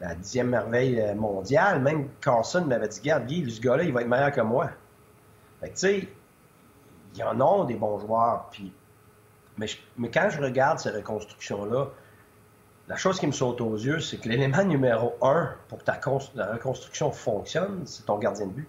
la, 0.00 0.14
dixième 0.14 0.48
merveille 0.48 1.00
euh, 1.00 1.14
mondiale. 1.14 1.80
Même 1.80 2.08
Carson 2.20 2.64
m'avait 2.64 2.88
dit, 2.88 3.00
regarde, 3.00 3.26
Guy, 3.26 3.50
ce 3.50 3.60
gars-là, 3.60 3.84
il 3.84 3.92
va 3.92 4.02
être 4.02 4.08
meilleur 4.08 4.32
que 4.32 4.40
moi. 4.40 4.70
Fait 5.60 5.68
tu 5.68 5.76
sais, 5.76 6.08
ils 7.16 7.22
en 7.22 7.40
ont 7.40 7.64
des 7.64 7.76
bons 7.76 7.98
joueurs. 7.98 8.48
Puis, 8.50 8.72
mais 9.56 10.10
quand 10.10 10.28
je 10.30 10.40
regarde 10.40 10.78
ces 10.78 10.90
reconstructions-là, 10.90 11.88
la 12.88 12.96
chose 12.96 13.18
qui 13.18 13.26
me 13.26 13.32
saute 13.32 13.60
aux 13.60 13.76
yeux, 13.76 14.00
c'est 14.00 14.18
que 14.18 14.28
l'élément 14.28 14.62
numéro 14.62 15.14
un 15.22 15.50
pour 15.68 15.78
que 15.78 15.84
ta 15.84 15.94
reconstruction 15.94 17.10
fonctionne, 17.10 17.82
c'est 17.86 18.04
ton 18.04 18.18
gardien 18.18 18.46
de 18.46 18.52
but. 18.52 18.68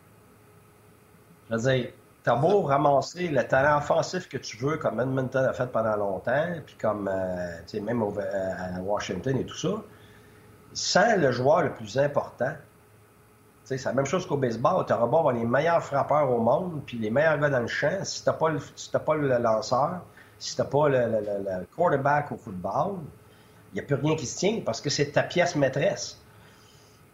Je 1.49 1.55
veux 1.55 1.61
dire, 1.61 1.91
t'as 2.23 2.35
beau 2.35 2.61
ramasser 2.61 3.27
le 3.27 3.45
talent 3.47 3.77
offensif 3.77 4.27
que 4.29 4.37
tu 4.37 4.57
veux, 4.57 4.77
comme 4.77 4.99
Edmonton 4.99 5.45
a 5.45 5.53
fait 5.53 5.67
pendant 5.67 5.95
longtemps, 5.95 6.47
puis 6.65 6.75
comme, 6.79 7.07
euh, 7.07 7.81
même 7.81 8.01
euh, 8.01 8.77
à 8.77 8.81
Washington 8.81 9.37
et 9.37 9.45
tout 9.45 9.57
ça, 9.57 9.83
sans 10.73 11.17
le 11.17 11.31
joueur 11.31 11.61
le 11.63 11.73
plus 11.73 11.97
important, 11.97 12.53
c'est 13.65 13.83
la 13.83 13.93
même 13.93 14.05
chose 14.05 14.27
qu'au 14.27 14.37
baseball. 14.37 14.85
Tu 14.85 14.93
auras 14.93 15.07
beau 15.07 15.17
avoir 15.17 15.33
les 15.33 15.45
meilleurs 15.45 15.83
frappeurs 15.83 16.29
au 16.29 16.39
monde, 16.39 16.81
puis 16.85 16.97
les 16.97 17.09
meilleurs 17.09 17.39
gars 17.39 17.49
dans 17.49 17.59
le 17.59 17.67
champ. 17.67 18.03
Si 18.03 18.23
tu 18.23 18.29
n'as 18.29 18.35
pas, 18.35 19.15
le 19.15 19.37
lanceur, 19.39 20.01
si 20.37 20.55
tu 20.55 20.61
n'as 20.61 20.67
pas 20.67 20.89
le, 20.89 21.65
quarterback 21.75 22.31
au 22.31 22.37
football, 22.37 22.97
n'y 23.75 23.81
a 23.81 23.83
plus 23.83 23.95
rien 23.95 24.15
qui 24.15 24.25
se 24.25 24.37
tient 24.37 24.61
parce 24.65 24.81
que 24.81 24.89
c'est 24.89 25.11
ta 25.11 25.23
pièce 25.23 25.55
maîtresse. 25.55 26.19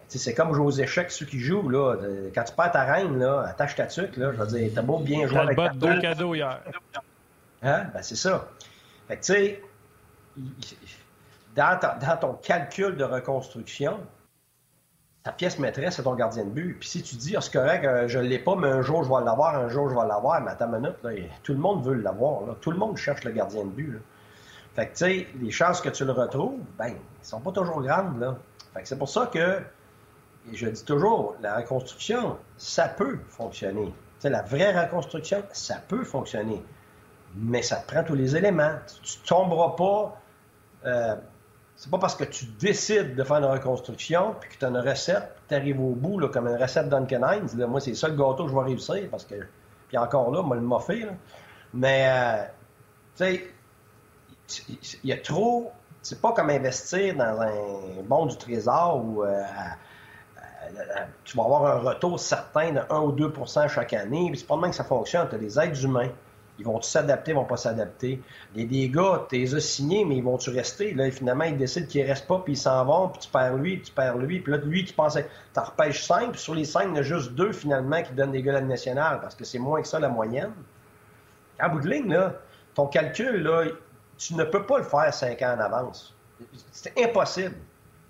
C'est 0.07 0.33
comme 0.33 0.53
jouer 0.53 0.65
aux 0.65 0.71
échecs, 0.71 1.09
ceux 1.09 1.25
qui 1.25 1.39
jouent. 1.39 1.69
Là, 1.69 1.95
quand 2.35 2.43
tu 2.43 2.53
perds 2.53 2.71
ta 2.71 2.83
reine, 2.83 3.17
là, 3.17 3.45
attache 3.47 3.75
ta 3.75 3.85
tuque. 3.85 4.17
Là, 4.17 4.33
je 4.33 4.37
veux 4.37 4.47
dire, 4.47 4.71
t'as 4.75 4.81
beau 4.81 4.99
bien 4.99 5.25
jouer 5.25 5.39
avec 5.39 5.57
ta 5.57 5.69
deux 5.69 6.01
cadeaux 6.01 6.35
hier. 6.35 6.61
Hein? 7.63 7.85
Ben, 7.93 8.01
c'est 8.01 8.17
ça. 8.17 8.49
Fait 9.07 9.17
que, 9.17 9.21
tu 9.21 9.33
sais, 9.33 9.61
dans, 11.55 11.79
dans, 11.79 12.17
ton 12.17 12.33
calcul 12.33 12.97
de 12.97 13.03
reconstruction, 13.03 13.99
ta 15.23 15.31
pièce 15.31 15.59
maîtresse, 15.59 15.95
c'est 15.95 16.03
ton 16.03 16.15
gardien 16.15 16.43
de 16.43 16.49
but. 16.49 16.77
Puis 16.79 16.89
si 16.89 17.03
tu 17.03 17.15
dis, 17.15 17.35
ah, 17.37 17.41
c'est 17.41 17.53
correct, 17.53 17.85
euh, 17.85 18.07
je 18.07 18.19
ne 18.19 18.23
l'ai 18.23 18.39
pas, 18.39 18.55
mais 18.55 18.67
un 18.67 18.81
jour, 18.81 19.03
je 19.03 19.09
vais 19.09 19.23
l'avoir, 19.23 19.55
un 19.55 19.69
jour, 19.69 19.89
je 19.89 19.95
vais 19.95 20.07
l'avoir, 20.07 20.41
mais 20.41 20.51
à 20.51 20.55
ta 20.55 20.67
minute, 20.67 20.95
là, 21.03 21.11
tout 21.43 21.53
le 21.53 21.59
monde 21.59 21.85
veut 21.85 21.93
l'avoir. 21.93 22.55
Tout 22.59 22.71
le 22.71 22.77
monde 22.77 22.97
cherche 22.97 23.23
le 23.23 23.31
gardien 23.31 23.63
de 23.63 23.69
but. 23.69 23.93
Là. 23.93 23.99
Fait 24.75 24.87
que, 24.87 24.91
tu 24.91 24.97
sais, 24.97 25.27
les 25.41 25.51
chances 25.51 25.81
que 25.81 25.89
tu 25.89 26.05
le 26.05 26.13
retrouves, 26.13 26.59
ben, 26.77 26.87
ils 26.89 27.25
sont 27.25 27.41
pas 27.41 27.51
toujours 27.51 27.81
grandes, 27.81 28.19
là. 28.19 28.37
Fait 28.73 28.81
que 28.81 28.87
c'est 28.87 28.97
pour 28.97 29.09
ça 29.09 29.29
que, 29.31 29.61
je 30.51 30.67
dis 30.67 30.85
toujours, 30.85 31.35
la 31.41 31.57
reconstruction, 31.57 32.37
ça 32.57 32.87
peut 32.87 33.19
fonctionner. 33.27 33.87
Tu 33.87 33.93
sais, 34.19 34.29
la 34.29 34.41
vraie 34.43 34.79
reconstruction, 34.79 35.43
ça 35.51 35.75
peut 35.87 36.03
fonctionner. 36.03 36.63
Mais 37.35 37.61
ça 37.61 37.77
te 37.77 37.91
prend 37.91 38.03
tous 38.03 38.15
les 38.15 38.35
éléments. 38.35 38.75
Tu, 39.03 39.17
ne 39.19 39.27
tomberas 39.27 39.75
pas. 39.75 40.17
Euh, 40.85 41.15
c'est 41.75 41.89
pas 41.89 41.97
parce 41.97 42.15
que 42.15 42.23
tu 42.23 42.45
décides 42.59 43.15
de 43.15 43.23
faire 43.23 43.37
une 43.37 43.45
reconstruction 43.45 44.35
puis 44.39 44.49
que 44.51 44.57
tu 44.57 44.65
as 44.65 44.69
une 44.69 44.77
recette, 44.77 45.35
tu 45.47 45.55
arrives 45.55 45.81
au 45.81 45.95
bout 45.95 46.19
là, 46.19 46.27
comme 46.27 46.47
une 46.47 46.61
recette 46.61 46.89
Duncan 46.89 47.21
Hines. 47.29 47.57
Là, 47.57 47.67
moi, 47.67 47.79
c'est 47.79 47.95
ça 47.95 48.07
le 48.07 48.15
gâteau 48.15 48.45
que 48.45 48.51
je 48.51 48.55
vais 48.55 48.63
réussir 48.63 49.09
parce 49.09 49.25
que. 49.25 49.35
Puis 49.87 49.97
encore 49.97 50.31
là, 50.31 50.41
moi, 50.41 50.55
le 50.55 50.61
m'a 50.61 50.79
fait. 50.79 51.07
Mais, 51.73 52.07
euh, 52.07 52.43
tu 53.17 53.25
sais, 53.25 53.53
il 54.69 55.09
y 55.09 55.13
a 55.13 55.17
trop. 55.17 55.71
C'est 56.01 56.19
pas 56.19 56.31
comme 56.31 56.49
investir 56.49 57.15
dans 57.15 57.41
un 57.41 58.01
bon 58.03 58.25
du 58.25 58.35
trésor 58.35 59.03
où 59.05 59.23
euh, 59.23 59.43
tu 61.23 61.37
vas 61.37 61.43
avoir 61.43 61.65
un 61.65 61.79
retour 61.79 62.19
certain 62.19 62.71
de 62.71 62.79
1 62.89 62.99
ou 63.01 63.11
2% 63.11 63.69
chaque 63.69 63.93
année. 63.93 64.31
C'est 64.35 64.47
pas 64.47 64.55
de 64.55 64.61
même 64.61 64.71
que 64.71 64.75
ça 64.75 64.83
fonctionne. 64.83 65.27
Tu 65.29 65.35
as 65.35 65.37
des 65.37 65.59
êtres 65.59 65.83
humains. 65.83 66.09
Ils 66.59 66.65
vont 66.65 66.79
s'adapter, 66.81 67.31
ils 67.31 67.35
vont 67.35 67.45
pas 67.45 67.57
s'adapter? 67.57 68.21
Les, 68.53 68.89
gars, 68.89 69.25
tu 69.29 69.37
les 69.37 69.55
as 69.55 69.59
signés, 69.59 70.05
mais 70.05 70.17
ils 70.17 70.23
vont-tu 70.23 70.51
rester? 70.51 70.93
Là, 70.93 71.09
finalement, 71.09 71.45
ils 71.45 71.57
décident 71.57 71.87
qu'ils 71.87 72.05
restent 72.05 72.27
pas, 72.27 72.39
puis 72.39 72.53
ils 72.53 72.57
s'en 72.57 72.85
vont, 72.85 73.09
puis 73.09 73.21
tu 73.21 73.29
perds 73.29 73.55
lui, 73.55 73.81
tu 73.81 73.91
perds 73.91 74.17
lui. 74.17 74.41
Puis 74.41 74.51
là, 74.51 74.59
lui 74.59 74.85
qui 74.85 74.93
pensait, 74.93 75.27
tu 75.53 75.59
repêches 75.59 76.03
5, 76.03 76.33
puis 76.33 76.39
sur 76.39 76.53
les 76.53 76.65
5, 76.65 76.83
il 76.83 76.89
y 76.89 76.91
en 76.91 76.95
a 76.97 77.01
juste 77.01 77.31
deux, 77.31 77.51
finalement, 77.51 78.03
qui 78.03 78.13
donnent 78.13 78.31
des 78.31 78.43
gars 78.43 78.57
à 78.57 78.61
nationale, 78.61 79.21
parce 79.21 79.33
que 79.33 79.43
c'est 79.43 79.57
moins 79.57 79.81
que 79.81 79.87
ça, 79.87 79.99
la 79.99 80.09
moyenne. 80.09 80.51
En 81.59 81.69
bout 81.69 81.79
de 81.79 81.89
ligne, 81.89 82.13
là, 82.13 82.35
ton 82.75 82.85
calcul, 82.85 83.41
là, 83.41 83.63
tu 84.21 84.35
ne 84.35 84.43
peux 84.43 84.65
pas 84.65 84.77
le 84.77 84.83
faire 84.83 85.11
cinq 85.13 85.41
ans 85.41 85.55
en 85.57 85.59
avance. 85.59 86.15
C'est 86.71 86.93
impossible. 87.03 87.55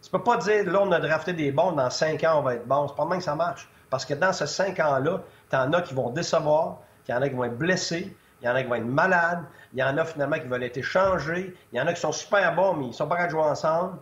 Tu 0.02 0.10
peux 0.10 0.22
pas 0.22 0.38
dire, 0.38 0.70
là, 0.70 0.82
on 0.82 0.92
a 0.92 1.00
drafté 1.00 1.32
des 1.32 1.52
bons, 1.52 1.72
dans 1.72 1.90
cinq 1.90 2.24
ans, 2.24 2.40
on 2.40 2.42
va 2.42 2.56
être 2.56 2.68
bon. 2.68 2.88
C'est 2.88 2.96
pas 2.96 3.06
même 3.06 3.20
que 3.20 3.24
ça 3.24 3.36
marche. 3.36 3.70
Parce 3.90 4.06
que 4.06 4.14
dans 4.14 4.34
ces 4.34 4.48
cinq 4.48 4.80
ans-là, 4.80 5.22
tu 5.50 5.56
en 5.56 5.72
as 5.74 5.82
qui 5.82 5.94
vont 5.94 6.10
décevoir, 6.10 6.80
il 7.08 7.12
y 7.12 7.14
en 7.14 7.22
a 7.22 7.30
qui 7.30 7.36
vont 7.36 7.46
être 7.46 7.58
blessés, 7.58 8.16
il 8.42 8.46
y 8.46 8.50
en 8.50 8.56
a 8.56 8.62
qui 8.62 8.68
vont 8.68 8.76
être 8.76 8.86
malades, 8.86 9.44
il 9.74 9.80
y 9.80 9.84
en 9.84 9.98
a 9.98 10.06
finalement 10.06 10.38
qui 10.38 10.48
veulent 10.48 10.64
être 10.64 10.78
échangés, 10.78 11.56
il 11.72 11.78
y 11.78 11.82
en 11.82 11.88
a 11.88 11.94
qui 11.94 12.02
sont 12.02 12.12
super 12.12 12.56
bons, 12.56 12.74
mais 12.74 12.88
ils 12.88 12.94
sont 12.94 13.08
pas 13.08 13.16
capables 13.16 13.34
de 13.34 13.38
jouer 13.38 13.50
ensemble. 13.50 13.98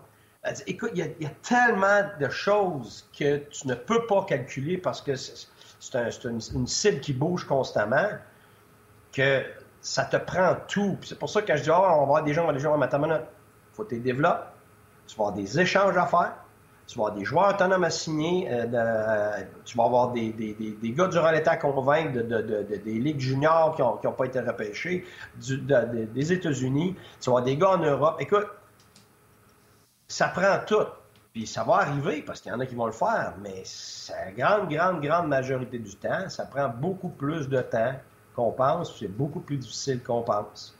Écoute, 0.67 0.91
il 0.95 1.13
y, 1.19 1.25
a, 1.25 1.29
tellement 1.43 2.09
de 2.19 2.29
choses 2.29 3.07
que 3.17 3.37
tu 3.37 3.67
ne 3.67 3.75
peux 3.75 4.05
pas 4.07 4.23
calculer 4.23 4.77
parce 4.77 5.01
que 5.01 5.15
c'est 5.15 6.23
une, 6.23 6.67
cible 6.67 7.01
qui 7.01 7.13
bouge 7.13 7.43
constamment 7.45 8.09
que 9.11 9.43
ça 9.81 10.05
te 10.05 10.17
prend 10.17 10.55
tout. 10.67 10.97
C'est 11.03 11.17
pour 11.17 11.29
ça 11.29 11.41
que 11.41 11.55
je 11.55 11.63
dis, 11.63 11.69
oh, 11.69 11.75
on 11.77 11.97
va 11.97 12.01
avoir 12.01 12.23
des 12.23 12.33
gens, 12.33 12.43
on 12.43 12.47
va 12.47 12.53
des 12.53 12.59
gens, 12.59 12.77
mais 12.77 12.87
Il 12.91 13.19
faut 13.73 13.83
que 13.83 13.95
tu 13.95 13.99
développes, 13.99 14.51
tu 15.07 15.15
vas 15.15 15.25
avoir 15.25 15.35
des 15.35 15.59
échanges 15.59 15.97
à 15.97 16.05
faire, 16.05 16.33
tu 16.87 16.97
vas 16.97 17.05
avoir 17.05 17.17
des 17.17 17.25
joueurs 17.25 17.53
autonomes 17.53 17.83
à 17.83 17.89
signer, 17.89 18.47
euh, 18.49 19.43
tu 19.63 19.77
vas 19.77 19.85
avoir 19.85 20.11
des, 20.11 20.31
des, 20.33 20.53
des, 20.53 20.91
gars 20.91 21.07
durant 21.07 21.31
l'état 21.31 21.51
à 21.51 21.57
convaincre 21.57 22.13
de, 22.13 22.21
de, 22.23 22.63
des 22.63 22.93
ligues 22.93 23.19
juniors 23.19 23.75
qui 23.75 24.07
n'ont 24.07 24.13
pas 24.13 24.25
été 24.25 24.39
repêchés, 24.39 25.05
des 25.37 26.33
États-Unis, 26.33 26.95
tu 27.21 27.29
vas 27.29 27.37
avoir 27.37 27.43
des 27.43 27.57
gars 27.57 27.71
en 27.71 27.77
Europe. 27.77 28.17
Écoute, 28.19 28.47
ça 30.07 30.27
prend 30.29 30.59
tout. 30.65 30.87
Puis 31.31 31.45
ça 31.45 31.63
va 31.63 31.75
arriver 31.75 32.23
parce 32.23 32.41
qu'il 32.41 32.51
y 32.51 32.55
en 32.55 32.59
a 32.59 32.65
qui 32.65 32.73
vont 32.73 32.87
le 32.87 32.91
faire, 32.91 33.35
mais 33.41 33.63
la 34.09 34.31
grande, 34.31 34.69
grande, 34.69 35.01
grande 35.01 35.27
majorité 35.27 35.77
du 35.77 35.95
temps, 35.95 36.27
ça 36.27 36.45
prend 36.45 36.69
beaucoup 36.69 37.09
plus 37.09 37.47
de 37.47 37.61
temps 37.61 37.93
qu'on 38.39 38.51
pense, 38.51 38.97
c'est 38.97 39.09
beaucoup 39.09 39.41
plus 39.41 39.57
difficile 39.57 40.01
qu'on 40.01 40.21
pense. 40.21 40.73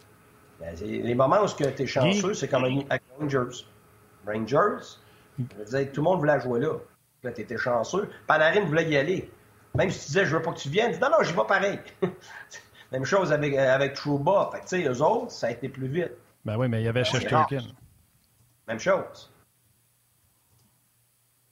Ben, 0.60 0.74
les 0.82 1.16
moments 1.16 1.44
où 1.44 1.48
tu 1.48 1.64
es 1.64 1.86
chanceux, 1.86 2.34
c'est 2.34 2.48
comme 2.48 2.64
avec 2.64 3.04
Rangers. 3.20 3.66
Rangers, 4.26 4.86
tout 5.38 6.02
le 6.02 6.02
monde 6.02 6.20
voulait 6.20 6.40
jouer 6.40 6.62
là. 6.62 6.74
Là, 7.24 7.32
tu 7.34 7.42
étais 7.42 7.58
chanceux. 7.58 8.10
Panarin 8.28 8.62
voulait 8.62 8.90
y 8.90 8.96
aller. 8.96 9.30
Même 9.76 9.90
si 9.90 10.00
tu 10.00 10.06
disais, 10.08 10.26
je 10.26 10.36
veux 10.36 10.42
pas 10.42 10.54
que 10.54 10.60
tu 10.60 10.70
viennes, 10.70 10.94
dis, 10.94 11.00
non, 11.00 11.10
non, 11.10 11.22
j'y 11.22 11.34
vais 11.34 11.46
pareil. 11.48 11.80
Même 12.92 13.06
chose 13.06 13.32
avec, 13.32 13.56
avec 13.56 13.94
Trouba. 13.94 14.50
Fait 14.54 14.62
tu 14.62 14.68
sais, 14.68 14.90
eux 14.90 15.04
autres, 15.04 15.32
ça 15.32 15.48
a 15.48 15.52
été 15.52 15.70
plus 15.70 15.88
vite. 15.88 16.14
Ben 16.46 16.58
oui, 16.58 16.68
mais 16.70 16.82
il 16.82 16.86
y 16.86 16.88
avait 16.88 17.04
Shesterkin. 17.04 17.62
Même 18.68 18.80
chose. 18.80 19.32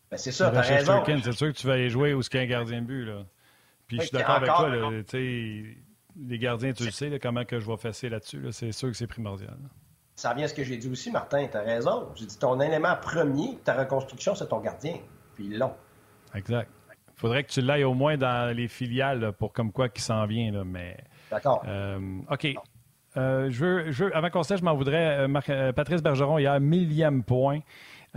Ben 0.09 0.17
c'est 0.17 0.31
ça, 0.31 0.49
t'as 0.51 0.61
raison. 0.61 1.03
C'est 1.05 1.31
sûr 1.33 1.47
que 1.47 1.57
tu 1.57 1.67
vas 1.67 1.73
aller 1.73 1.89
jouer 1.89 2.13
où 2.13 2.21
ce 2.21 2.35
un 2.37 2.45
gardien 2.45 2.81
de 2.81 2.87
but, 2.87 3.05
là. 3.05 3.25
Puis 3.87 3.97
je 3.97 4.03
suis 4.03 4.17
d'accord 4.17 4.35
avec 4.35 4.49
toi, 4.49 4.69
là, 4.69 5.03
les 6.25 6.39
gardiens, 6.39 6.73
tu 6.73 6.85
le 6.85 6.91
sais, 6.91 7.19
comment 7.19 7.45
que 7.45 7.59
je 7.59 7.67
vais 7.67 7.77
fesser 7.77 8.09
là-dessus, 8.09 8.45
c'est 8.51 8.71
sûr 8.71 8.89
que 8.89 8.97
c'est 8.97 9.07
primordial. 9.07 9.57
Ça 10.15 10.31
revient 10.31 10.45
à 10.45 10.47
ce 10.47 10.53
que 10.53 10.63
j'ai 10.63 10.77
dit 10.77 10.89
aussi, 10.89 11.11
Martin, 11.11 11.47
tu 11.47 11.57
as 11.57 11.61
raison. 11.61 12.07
J'ai 12.15 12.25
dit 12.25 12.39
ton 12.39 12.59
élément 12.59 12.95
premier 12.99 13.53
de 13.53 13.59
ta 13.59 13.75
reconstruction, 13.75 14.33
c'est 14.33 14.47
ton 14.47 14.59
gardien. 14.59 14.95
Puis 15.35 15.49
long. 15.49 15.73
Exact. 16.33 16.71
Il 16.89 17.19
faudrait 17.19 17.43
que 17.43 17.51
tu 17.51 17.61
l'ailles 17.61 17.83
au 17.83 17.93
moins 17.93 18.17
dans 18.17 18.55
les 18.55 18.67
filiales 18.67 19.31
pour 19.33 19.53
comme 19.53 19.71
quoi 19.71 19.89
qui 19.89 20.01
s'en 20.01 20.25
vient. 20.25 20.51
Là, 20.51 20.63
mais... 20.63 20.97
D'accord. 21.29 21.63
Euh, 21.67 22.19
OK. 22.31 22.47
Euh, 23.15 23.49
je, 23.49 23.65
veux, 23.65 23.91
je 23.91 24.05
veux, 24.05 24.15
avant 24.15 24.29
qu'on 24.29 24.43
se 24.43 24.55
je 24.55 24.63
m'en 24.63 24.75
voudrais. 24.75 25.27
Euh, 25.27 25.71
Patrice 25.71 26.01
Bergeron, 26.01 26.37
il 26.39 26.43
y 26.43 26.47
a 26.47 26.59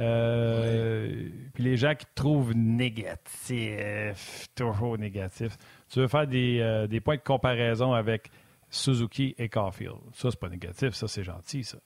point. 0.00 1.50
Puis 1.54 1.62
les 1.62 1.76
gens 1.76 1.94
qui 1.94 2.06
te 2.06 2.14
trouvent 2.14 2.54
négatif, 2.54 4.48
toujours 4.54 4.98
négatif, 4.98 5.56
tu 5.88 6.00
veux 6.00 6.08
faire 6.08 6.26
des, 6.26 6.86
des 6.88 7.00
points 7.00 7.16
de 7.16 7.22
comparaison 7.22 7.92
avec 7.92 8.30
Suzuki 8.70 9.34
et 9.36 9.48
Caulfield. 9.48 9.98
Ça, 10.14 10.30
c'est 10.30 10.38
pas 10.38 10.48
négatif, 10.48 10.94
ça, 10.94 11.08
c'est 11.08 11.24
gentil, 11.24 11.64
ça. 11.64 11.78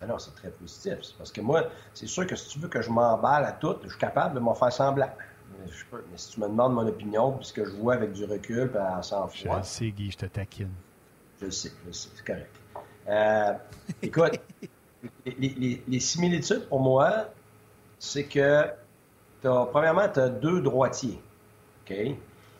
Ben 0.00 0.06
non, 0.06 0.18
c'est 0.18 0.34
très 0.34 0.50
positif. 0.50 0.98
Parce 1.18 1.32
que 1.32 1.40
moi, 1.40 1.64
c'est 1.94 2.06
sûr 2.06 2.26
que 2.26 2.36
si 2.36 2.48
tu 2.48 2.58
veux 2.58 2.68
que 2.68 2.82
je 2.82 2.90
m'emballe 2.90 3.44
à 3.44 3.52
tout, 3.52 3.76
je 3.82 3.88
suis 3.88 3.98
capable 3.98 4.34
de 4.34 4.40
m'en 4.40 4.54
faire 4.54 4.72
semblant. 4.72 5.10
Mais, 5.58 5.66
si 6.16 6.30
tu 6.30 6.40
me 6.40 6.48
demandes 6.48 6.74
mon 6.74 6.86
opinion, 6.86 7.32
puis 7.32 7.46
ce 7.46 7.52
que 7.52 7.64
je 7.64 7.70
vois 7.70 7.94
avec 7.94 8.12
du 8.12 8.24
recul, 8.24 8.68
puis 8.68 8.78
à 8.78 9.02
sang 9.02 9.26
froid. 9.28 9.62
Je 9.62 9.66
sais, 9.66 9.90
Guy, 9.90 10.10
je 10.10 10.18
te 10.18 10.26
taquine. 10.26 10.72
Je 11.40 11.50
sais, 11.50 11.72
je 11.86 11.92
sais, 11.92 12.08
c'est 12.14 12.24
correct. 12.24 12.54
Euh, 13.08 13.54
écoute, 14.02 14.40
les, 15.26 16.00
similitudes 16.00 16.68
pour 16.68 16.80
moi, 16.80 17.26
c'est 17.98 18.24
que, 18.24 18.64
as, 19.44 19.66
premièrement, 19.70 20.08
tu 20.12 20.20
as 20.20 20.28
deux 20.28 20.60
droitiers. 20.60 21.18
OK? 21.84 21.96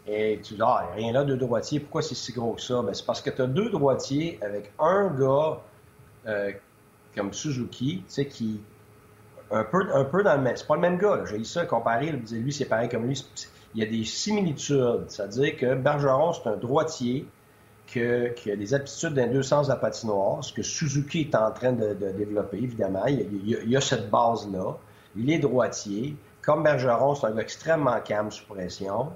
Et 0.09 0.41
tu 0.43 0.55
dis, 0.55 0.61
ah, 0.63 0.89
rien 0.95 1.13
là, 1.13 1.25
deux 1.25 1.37
droitiers, 1.37 1.81
pourquoi 1.81 2.03
c'est 2.03 2.15
si 2.15 2.33
gros 2.33 2.53
que 2.53 2.61
ça? 2.61 2.81
Ben, 2.83 2.95
c'est 2.95 3.05
parce 3.05 3.21
que 3.21 3.31
tu 3.31 3.43
as 3.43 3.47
deux 3.47 3.71
droitiers 3.71 4.39
avec 4.41 4.73
un 4.79 5.09
gars 5.09 5.61
euh, 6.27 6.53
comme 7.15 7.33
Suzuki, 7.33 7.99
tu 7.99 8.13
sais, 8.13 8.27
qui. 8.27 8.61
Un 9.51 9.63
peu, 9.63 9.87
un 9.95 10.05
peu 10.05 10.25
dans 10.25 10.37
le 10.37 10.43
même. 10.43 10.57
C'est 10.57 10.67
pas 10.67 10.75
le 10.75 10.81
même 10.81 10.99
gars, 10.99 11.25
j'ai 11.25 11.37
eu 11.37 11.45
ça 11.45 11.67
comparé, 11.67 12.11
lui, 12.11 12.53
c'est 12.53 12.65
pareil 12.65 12.89
comme 12.89 13.07
lui. 13.07 13.25
Il 13.75 13.81
y 13.81 13.87
a 13.87 13.91
des 13.91 14.05
similitudes. 14.05 15.05
C'est-à-dire 15.09 15.57
que 15.57 15.75
Bergeron, 15.75 16.33
c'est 16.33 16.49
un 16.49 16.57
droitier 16.57 17.27
que, 17.87 18.29
qui 18.35 18.51
a 18.51 18.57
des 18.57 18.75
aptitudes 18.75 19.15
dans 19.15 19.31
deux 19.31 19.43
sens 19.43 19.67
de 19.67 19.73
la 19.73 19.79
patinoire, 19.79 20.43
ce 20.43 20.53
que 20.53 20.63
Suzuki 20.63 21.21
est 21.23 21.35
en 21.35 21.51
train 21.53 21.73
de, 21.73 21.95
développer, 21.95 22.59
évidemment. 22.59 23.07
Il 23.07 23.49
y, 23.49 23.77
a, 23.77 23.81
cette 23.81 24.11
base-là. 24.11 24.77
Il 25.17 25.31
est 25.31 25.39
droitier. 25.39 26.17
Comme 26.43 26.63
Bergeron, 26.63 27.15
c'est 27.15 27.27
un 27.27 27.33
gars 27.33 27.43
extrêmement 27.43 28.01
calme 28.01 28.31
sous 28.31 28.47
pression. 28.47 29.11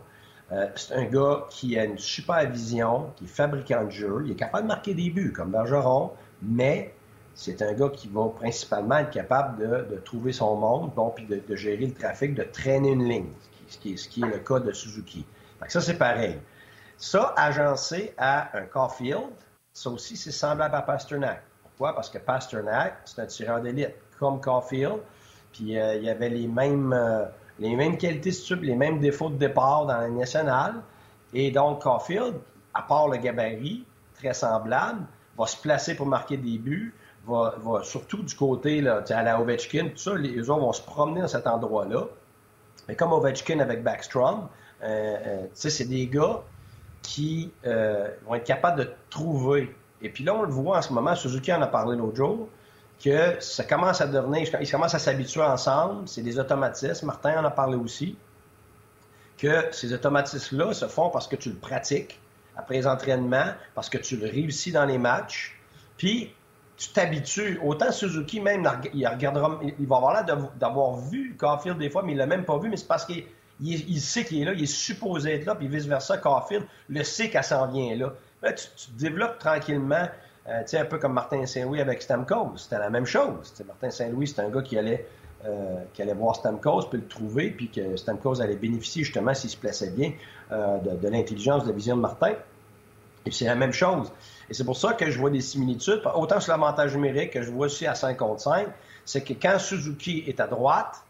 Euh, 0.53 0.67
c'est 0.75 0.95
un 0.95 1.05
gars 1.05 1.47
qui 1.51 1.79
a 1.79 1.85
une 1.85 1.99
super 1.99 2.51
vision, 2.51 3.11
qui 3.17 3.25
est 3.25 3.29
fabricant 3.29 3.85
de 3.85 3.91
jeu. 3.91 4.23
Il 4.25 4.33
est 4.33 4.37
capable 4.37 4.65
de 4.65 4.69
marquer 4.69 4.95
des 4.95 5.11
buts, 5.11 5.33
comme 5.33 5.51
Bergeron, 5.51 6.11
mais 6.43 6.93
c'est 7.35 7.63
un 7.63 7.73
gars 7.73 7.89
qui 7.89 8.09
va 8.09 8.29
principalement 8.29 8.99
être 8.99 9.11
capable 9.11 9.89
de, 9.89 9.97
trouver 9.97 10.33
son 10.33 10.57
monde, 10.57 10.93
bon, 10.95 11.11
puis 11.11 11.27
de, 11.27 11.57
gérer 11.57 11.87
le 11.87 11.95
trafic, 11.95 12.35
de 12.35 12.43
traîner 12.43 12.91
une 12.91 13.09
ligne, 13.09 13.31
ce 13.69 13.79
qui, 13.79 13.93
est 13.93 14.27
le 14.27 14.39
cas 14.39 14.59
de 14.59 14.73
Suzuki. 14.73 15.25
ça, 15.69 15.81
c'est 15.81 15.99
pareil. 15.99 16.37
Ça, 17.01 17.35
agencé 17.37 18.15
à 18.17 18.57
un 18.57 18.67
Caulfield, 18.67 19.31
ça 19.73 19.91
aussi, 19.91 20.17
c'est 20.17 20.31
semblable 20.31 20.77
à 20.77 20.83
Pasternak. 20.83 21.43
Pourquoi? 21.63 21.95
Parce 21.95 22.09
que 22.09 22.19
Pasternak, 22.19 22.99
c'est 23.05 23.21
un 23.21 23.27
tireur 23.27 23.61
d'élite, 23.61 23.95
comme 24.21 24.41
Caulfield, 24.41 24.99
puis 25.53 25.77
euh, 25.77 25.97
il 25.97 26.05
y 26.05 26.11
avait 26.11 26.29
les 26.29 26.47
mêmes... 26.47 26.93
Euh, 26.93 27.25
les 27.61 27.77
mêmes 27.77 27.99
qualités 27.99 28.33
sub, 28.33 28.63
les 28.63 28.75
mêmes 28.75 28.99
défauts 28.99 29.29
de 29.29 29.37
départ 29.37 29.85
dans 29.87 29.99
la 29.99 30.09
nationale. 30.09 30.77
Et 31.35 31.51
donc, 31.51 31.83
Caulfield, 31.83 32.35
à 32.75 32.83
part 32.83 33.07
le 33.09 33.19
gabarit, 33.19 33.85
très 34.15 34.33
semblable, 34.33 35.01
va 35.39 35.47
se 35.47 35.57
placer 35.57 35.95
pour 35.95 36.07
marquer 36.07 36.39
des 36.39 36.59
buts, 36.59 36.95
va, 37.27 37.55
surtout 37.83 38.23
du 38.23 38.35
côté 38.35 38.81
là, 38.81 39.05
à 39.09 39.23
la 39.23 39.41
Ovechkin, 39.41 39.91
tout 39.91 39.99
ça, 39.99 40.15
les, 40.15 40.49
autres 40.49 40.61
vont 40.61 40.73
se 40.73 40.83
promener 40.83 41.21
dans 41.21 41.29
cet 41.29 41.47
endroit-là. 41.47 42.07
Mais 42.89 42.97
comme 42.97 43.13
Ovechkin 43.13 43.61
avec 43.61 43.83
Backstrom, 43.83 44.49
euh, 44.83 45.17
euh, 45.27 45.47
c'est 45.53 45.85
des 45.85 46.07
gars 46.07 46.43
qui 47.11 47.51
euh, 47.67 48.09
vont 48.25 48.37
être 48.37 48.45
capables 48.45 48.79
de 48.79 48.91
trouver. 49.11 49.75
Et 50.01 50.11
puis 50.11 50.23
là, 50.23 50.33
on 50.33 50.43
le 50.43 50.53
voit 50.53 50.79
en 50.79 50.83
ce 50.83 50.93
moment, 50.93 51.17
Suzuki 51.17 51.53
en 51.53 51.61
a 51.61 51.67
parlé 51.67 51.97
l'autre 51.97 52.15
jour, 52.15 52.49
que 53.05 53.41
ça 53.41 53.65
commence 53.65 54.01
à 54.01 54.07
devenir, 54.07 54.49
ils 54.61 54.71
commencent 54.71 54.95
à 54.95 55.01
s'habituer 55.01 55.43
ensemble, 55.43 56.07
c'est 56.07 56.23
des 56.23 56.39
automatismes, 56.39 57.07
Martin 57.07 57.41
en 57.41 57.45
a 57.45 57.51
parlé 57.51 57.77
aussi, 57.77 58.17
que 59.39 59.65
ces 59.73 59.93
automatismes-là 59.93 60.73
se 60.73 60.87
font 60.87 61.11
parce 61.11 61.27
que 61.27 61.35
tu 61.35 61.49
le 61.49 61.57
pratiques 61.57 62.21
après 62.57 62.77
les 62.77 62.87
entraînements, 62.87 63.55
parce 63.75 63.91
que 63.91 63.99
tu 63.99 64.17
le 64.17 64.27
réussis 64.27 64.71
dans 64.71 64.85
les 64.85 64.99
matchs, 64.99 65.59
puis 65.97 66.33
tu 66.77 66.91
t'habitues. 66.91 67.59
Autant 67.65 67.91
Suzuki, 67.91 68.41
même, 68.41 68.71
il, 68.95 69.09
regardera, 69.09 69.59
il 69.81 69.87
va 69.87 69.97
avoir 69.97 70.15
l'air 70.15 70.49
d'avoir 70.61 70.97
vu 70.97 71.37
Caulfield 71.37 71.79
des 71.79 71.91
fois, 71.91 72.05
mais 72.05 72.13
il 72.13 72.19
l'a 72.19 72.27
même 72.27 72.45
pas 72.45 72.59
vu, 72.59 72.69
mais 72.69 72.77
c'est 72.77 72.87
parce 72.87 73.05
qu'il 73.05 73.25
il, 73.63 74.01
sait 74.01 74.25
qu'il 74.25 74.43
est 74.43 74.45
là, 74.45 74.53
il 74.55 74.63
est 74.63 74.67
supposé 74.67 75.35
être 75.35 75.47
là, 75.47 75.55
puis 75.55 75.69
vice-versa, 75.69 76.19
Caulfield 76.19 76.65
le 76.89 77.05
sait 77.05 77.29
qu'elle 77.31 77.45
s'en 77.45 77.67
vient 77.69 77.95
là. 77.95 78.13
là 78.43 78.53
tu, 78.53 78.67
tu 78.77 78.91
développes 78.93 79.39
tranquillement 79.39 80.07
euh, 80.49 80.63
un 80.73 80.85
peu 80.85 80.99
comme 80.99 81.13
Martin 81.13 81.45
Saint-Louis 81.47 81.81
avec 81.81 82.03
Stamkos. 82.03 82.57
C'était 82.57 82.79
la 82.79 82.91
même 82.91 83.07
chose. 83.07 83.53
Martin 83.67 83.91
Saint-Louis, 83.91 84.29
c'est 84.29 84.41
un 84.41 84.49
gars 84.49 84.63
qui 84.63 84.79
allait, 84.79 85.07
euh, 85.45 85.77
qui 85.93 86.03
allait 86.03 86.15
voir 86.15 86.35
Stamkos, 86.37 86.89
puis 86.91 86.99
le 86.99 87.07
trouver, 87.07 87.51
puis 87.51 87.69
que 87.69 87.97
Stamkos 87.97 88.41
allait 88.41 88.57
bénéficier 88.57 89.05
justement, 89.05 89.35
s'il 89.35 89.51
se 89.51 89.57
plaçait 89.57 89.91
bien, 89.91 90.13
euh, 90.51 90.79
de, 90.79 91.09
l'intelligence, 91.09 91.65
de 91.65 91.69
la 91.69 91.75
vision 91.75 91.97
de 91.97 92.01
Martin. 92.01 92.33
Et 93.27 93.31
c'est 93.31 93.45
la 93.45 93.55
même 93.55 93.73
chose. 93.73 94.11
Et 94.49 94.55
c'est 94.55 94.65
pour 94.65 94.77
ça 94.77 94.95
que 94.95 95.11
je 95.11 95.19
vois 95.19 95.31
des 95.31 95.43
similitudes, 95.43 96.01
autant 96.15 96.41
sur 96.41 96.53
l'avantage 96.53 96.95
numérique 96.95 97.33
que 97.33 97.43
je 97.43 97.51
vois 97.51 97.67
aussi 97.67 97.87
à 97.87 97.95
5 97.95 98.17
contre 98.17 98.41
5, 98.41 98.67
c'est 99.05 99.23
que 99.23 99.35
quand 99.35 99.59
Suzuki 99.59 100.25
est 100.27 100.41
à 100.41 100.47
droite, 100.47 101.05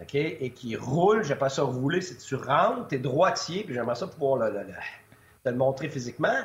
OK, 0.00 0.14
et 0.14 0.50
qu'il 0.50 0.78
roule, 0.78 1.22
pas 1.36 1.48
ça 1.48 1.62
rouler, 1.62 2.00
c'est 2.00 2.16
tu 2.18 2.36
rentres, 2.36 2.88
tu 2.88 2.94
es 2.94 2.98
droitier, 2.98 3.64
puis 3.64 3.74
j'aimerais 3.74 3.96
ça 3.96 4.06
pouvoir 4.06 4.48
te 4.48 5.48
le 5.48 5.56
montrer 5.56 5.88
physiquement, 5.88 6.38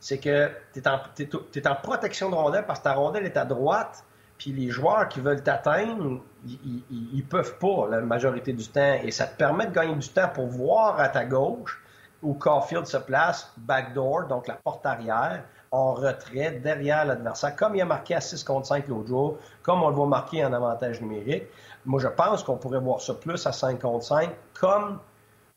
c'est 0.00 0.18
que 0.18 0.50
tu 0.74 0.80
es, 0.80 1.68
en 1.68 1.74
protection 1.74 2.30
de 2.30 2.34
rondelle 2.34 2.66
parce 2.66 2.80
que 2.80 2.84
ta 2.84 2.94
rondelle 2.94 3.24
est 3.24 3.36
à 3.36 3.44
droite, 3.44 4.04
puis 4.36 4.52
les 4.52 4.70
joueurs 4.70 5.08
qui 5.08 5.20
veulent 5.20 5.42
t'atteindre, 5.42 6.20
ils, 6.46 6.82
ne 7.16 7.22
peuvent 7.22 7.58
pas 7.58 7.88
la 7.90 8.00
majorité 8.00 8.52
du 8.52 8.68
temps. 8.68 8.94
Et 9.02 9.10
ça 9.10 9.26
te 9.26 9.36
permet 9.36 9.66
de 9.66 9.72
gagner 9.72 9.96
du 9.96 10.08
temps 10.08 10.28
pour 10.28 10.46
voir 10.46 11.00
à 11.00 11.08
ta 11.08 11.24
gauche 11.24 11.82
où 12.22 12.34
Caulfield 12.34 12.86
se 12.86 12.96
place, 12.96 13.52
backdoor, 13.58 14.26
donc 14.26 14.46
la 14.46 14.54
porte 14.54 14.86
arrière, 14.86 15.42
en 15.70 15.92
retrait, 15.92 16.52
derrière 16.52 17.04
l'adversaire, 17.04 17.54
comme 17.54 17.74
il 17.76 17.82
a 17.82 17.84
marqué 17.84 18.14
à 18.14 18.20
6 18.20 18.42
contre 18.44 18.66
5 18.66 18.88
l'autre 18.88 19.08
jour, 19.08 19.38
comme 19.62 19.82
on 19.82 19.88
le 19.88 19.94
voit 19.94 20.06
marquer 20.06 20.44
en 20.44 20.52
avantage 20.52 21.00
numérique. 21.00 21.44
Moi, 21.86 22.00
je 22.00 22.08
pense 22.08 22.42
qu'on 22.42 22.56
pourrait 22.56 22.80
voir 22.80 23.00
ça 23.00 23.14
plus 23.14 23.46
à 23.46 23.52
5 23.52 23.80
contre 23.80 24.04
5, 24.04 24.30
comme 24.58 24.98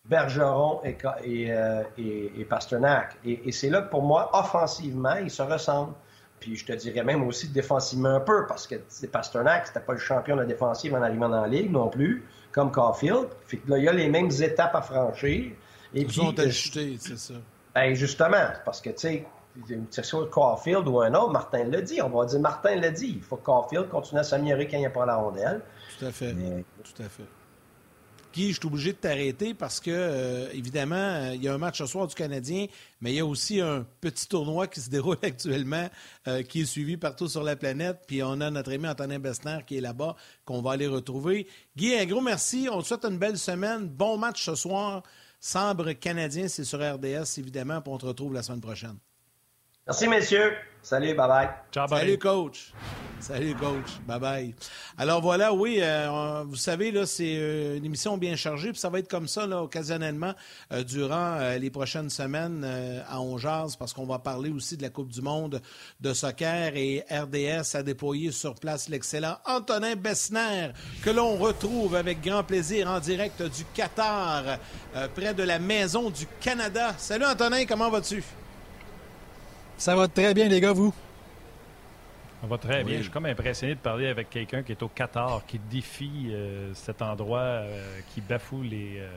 Bergeron 0.06 0.82
et, 0.84 0.98
euh, 1.52 1.84
et, 1.98 2.32
et, 2.40 2.46
Pasternak. 2.46 3.18
Et, 3.26 3.52
c'est 3.52 3.70
là 3.70 3.82
que 3.82 3.90
pour 3.90 4.02
moi, 4.02 4.30
offensivement, 4.34 5.16
ils 5.16 5.32
se 5.32 5.42
ressemblent. 5.42 5.94
Puis 6.40 6.56
je 6.56 6.66
te 6.66 6.74
dirais 6.74 7.04
même 7.04 7.24
aussi 7.24 7.50
défensivement 7.50 8.16
un 8.16 8.20
peu, 8.20 8.48
parce 8.48 8.66
que 8.66 8.76
Pasternak, 9.06 9.68
c'était 9.68 9.80
pas 9.80 9.94
le 9.94 10.00
champion 10.00 10.36
de 10.36 10.42
la 10.42 10.48
défensive 10.48 10.96
en 10.96 11.02
arrivant 11.04 11.30
dans 11.30 11.42
la 11.42 11.48
ligue 11.48 11.72
non 11.72 11.90
plus, 11.90 12.26
comme 12.52 12.72
Caulfield. 12.72 13.28
Fait 13.46 13.58
que 13.58 13.70
là, 13.70 13.78
il 13.78 13.84
y 13.84 13.88
a 13.88 13.94
les 13.94 14.10
mêmes 14.10 14.32
étapes 14.32 14.74
à 14.74 14.82
franchir. 14.82 15.52
Et 15.94 16.02
Ils 16.02 16.12
sont 16.12 16.38
ajustés, 16.40 16.98
c'est 17.00 17.18
ça. 17.18 17.36
Ben 17.76 17.94
justement, 17.94 18.48
parce 18.66 18.82
que, 18.82 18.90
tu 18.90 18.98
sais, 18.98 19.26
c'est 19.90 20.04
soit 20.04 20.28
Caulfield 20.30 20.88
ou 20.88 21.02
un 21.02 21.14
autre, 21.14 21.32
Martin 21.32 21.66
l'a 21.66 21.82
dit. 21.82 22.02
On 22.02 22.10
va 22.10 22.26
dire 22.26 22.40
Martin 22.40 22.76
l'a 22.76 22.90
dit. 22.90 23.14
Il 23.18 23.22
faut 23.22 23.38
que 23.38 23.46
Caulfield 23.46 23.90
continue 23.90 24.20
à 24.20 24.24
s'améliorer 24.24 24.68
quand 24.68 24.78
il 24.78 24.82
n'y 24.82 24.86
a 24.86 24.92
pas 24.92 25.06
la 25.06 25.16
rondelle. 25.16 25.62
Tout 26.02 26.08
à 26.08 26.12
fait. 26.12 26.34
Tout 26.34 27.04
à 27.04 27.10
fait. 27.10 27.24
Guy, 28.34 28.54
je 28.54 28.60
suis 28.60 28.66
obligé 28.66 28.94
de 28.94 28.98
t'arrêter 28.98 29.54
parce 29.54 29.80
que, 29.80 29.92
euh, 29.92 30.50
évidemment, 30.52 30.96
euh, 30.96 31.36
il 31.36 31.44
y 31.44 31.48
a 31.48 31.54
un 31.54 31.60
match 31.60 31.78
ce 31.78 31.86
soir 31.86 32.08
du 32.08 32.16
Canadien, 32.16 32.66
mais 33.02 33.12
il 33.12 33.18
y 33.18 33.20
a 33.20 33.26
aussi 33.26 33.62
un 33.62 33.86
petit 34.00 34.28
tournoi 34.28 34.66
qui 34.68 34.80
se 34.80 34.90
déroule 34.90 35.18
actuellement, 35.22 35.88
euh, 36.28 36.42
qui 36.42 36.62
est 36.62 36.66
suivi 36.66 36.98
partout 36.98 37.28
sur 37.28 37.44
la 37.44 37.56
planète. 37.56 38.00
Puis 38.08 38.24
on 38.24 38.42
a 38.42 38.50
notre 38.50 38.74
ami 38.74 38.88
Antonin 38.88 39.20
Bessner 39.20 39.60
qui 39.68 39.78
est 39.78 39.82
là-bas, 39.82 40.16
qu'on 40.44 40.64
va 40.64 40.72
aller 40.72 40.88
retrouver. 40.88 41.46
Guy, 41.78 41.94
un 41.94 42.06
gros 42.08 42.22
merci. 42.22 42.68
On 42.72 42.82
te 42.82 42.88
souhaite 42.88 43.06
une 43.06 43.20
belle 43.20 43.38
semaine. 43.38 43.88
Bon 43.88 44.18
match 44.18 44.44
ce 44.44 44.56
soir. 44.56 45.04
Sambre 45.40 45.92
canadien, 45.92 46.48
c'est 46.48 46.64
sur 46.64 46.80
RDS, 46.80 47.38
évidemment, 47.38 47.80
puis 47.82 47.94
on 47.94 47.98
te 48.00 48.08
retrouve 48.08 48.34
la 48.34 48.42
semaine 48.42 48.62
prochaine. 48.62 48.98
Merci, 49.88 50.08
messieurs. 50.08 50.54
Salut, 50.84 51.14
bye-bye. 51.14 51.50
Ciao, 51.72 51.88
bye. 51.88 52.00
Salut, 52.00 52.18
coach. 52.18 52.74
Salut, 53.20 53.56
coach. 53.56 54.00
Bye-bye. 54.08 54.54
Alors 54.98 55.22
voilà, 55.22 55.54
oui, 55.54 55.78
euh, 55.80 56.44
vous 56.46 56.56
savez, 56.56 56.92
là, 56.92 57.06
c'est 57.06 57.36
euh, 57.36 57.78
une 57.78 57.86
émission 57.86 58.18
bien 58.18 58.36
chargée, 58.36 58.72
puis 58.72 58.80
ça 58.80 58.90
va 58.90 58.98
être 59.00 59.10
comme 59.10 59.28
ça, 59.28 59.46
là, 59.46 59.62
occasionnellement, 59.62 60.34
euh, 60.72 60.84
durant 60.84 61.38
les 61.60 61.70
prochaines 61.70 62.10
semaines 62.10 62.64
à 63.08 63.22
Ongeaz, 63.22 63.76
parce 63.78 63.94
qu'on 63.94 64.06
va 64.06 64.20
parler 64.20 64.50
aussi 64.50 64.78
de 64.78 64.84
la 64.84 64.90
Coupe 64.90 65.10
du 65.10 65.22
monde 65.22 65.62
de 66.00 66.14
soccer 66.14 66.76
et 66.76 67.04
RDS 67.10 67.76
a 67.76 67.84
déployé 67.84 68.32
sur 68.32 68.56
place 68.56 68.90
l'excellent 68.90 69.38
Antonin 69.46 69.96
Bessner, 69.96 70.70
que 71.04 71.10
l'on 71.10 71.38
retrouve 71.38 71.96
avec 71.96 72.22
grand 72.22 72.44
plaisir 72.44 72.90
en 72.90 73.00
direct 73.00 73.42
du 73.42 73.66
Qatar, 73.74 74.58
près 75.16 75.34
de 75.34 75.44
la 75.44 75.60
Maison 75.60 76.10
du 76.10 76.26
Canada. 76.40 76.94
Salut, 76.98 77.26
Antonin, 77.26 77.66
comment 77.66 77.90
vas-tu? 77.90 78.24
Ça 79.82 79.96
va 79.96 80.08
très 80.08 80.36
bien, 80.36 80.48
les 80.48 80.62
gars, 80.62 80.74
vous? 80.74 80.94
Ça 82.40 82.48
va 82.48 82.60
très 82.60 82.84
bien. 82.84 82.98
Je 82.98 83.02
suis 83.02 83.12
comme 83.12 83.26
impressionné 83.26 83.74
de 83.74 83.80
parler 83.80 84.10
avec 84.10 84.30
quelqu'un 84.30 84.62
qui 84.62 84.74
est 84.74 84.84
au 84.84 84.88
Qatar, 84.88 85.44
qui 85.48 85.58
défie 85.58 86.28
euh, 86.30 86.72
cet 86.76 87.02
endroit, 87.02 87.40
euh, 87.40 88.00
qui 88.14 88.22
bafoue 88.22 88.62
les, 88.62 89.00
euh, 89.00 89.10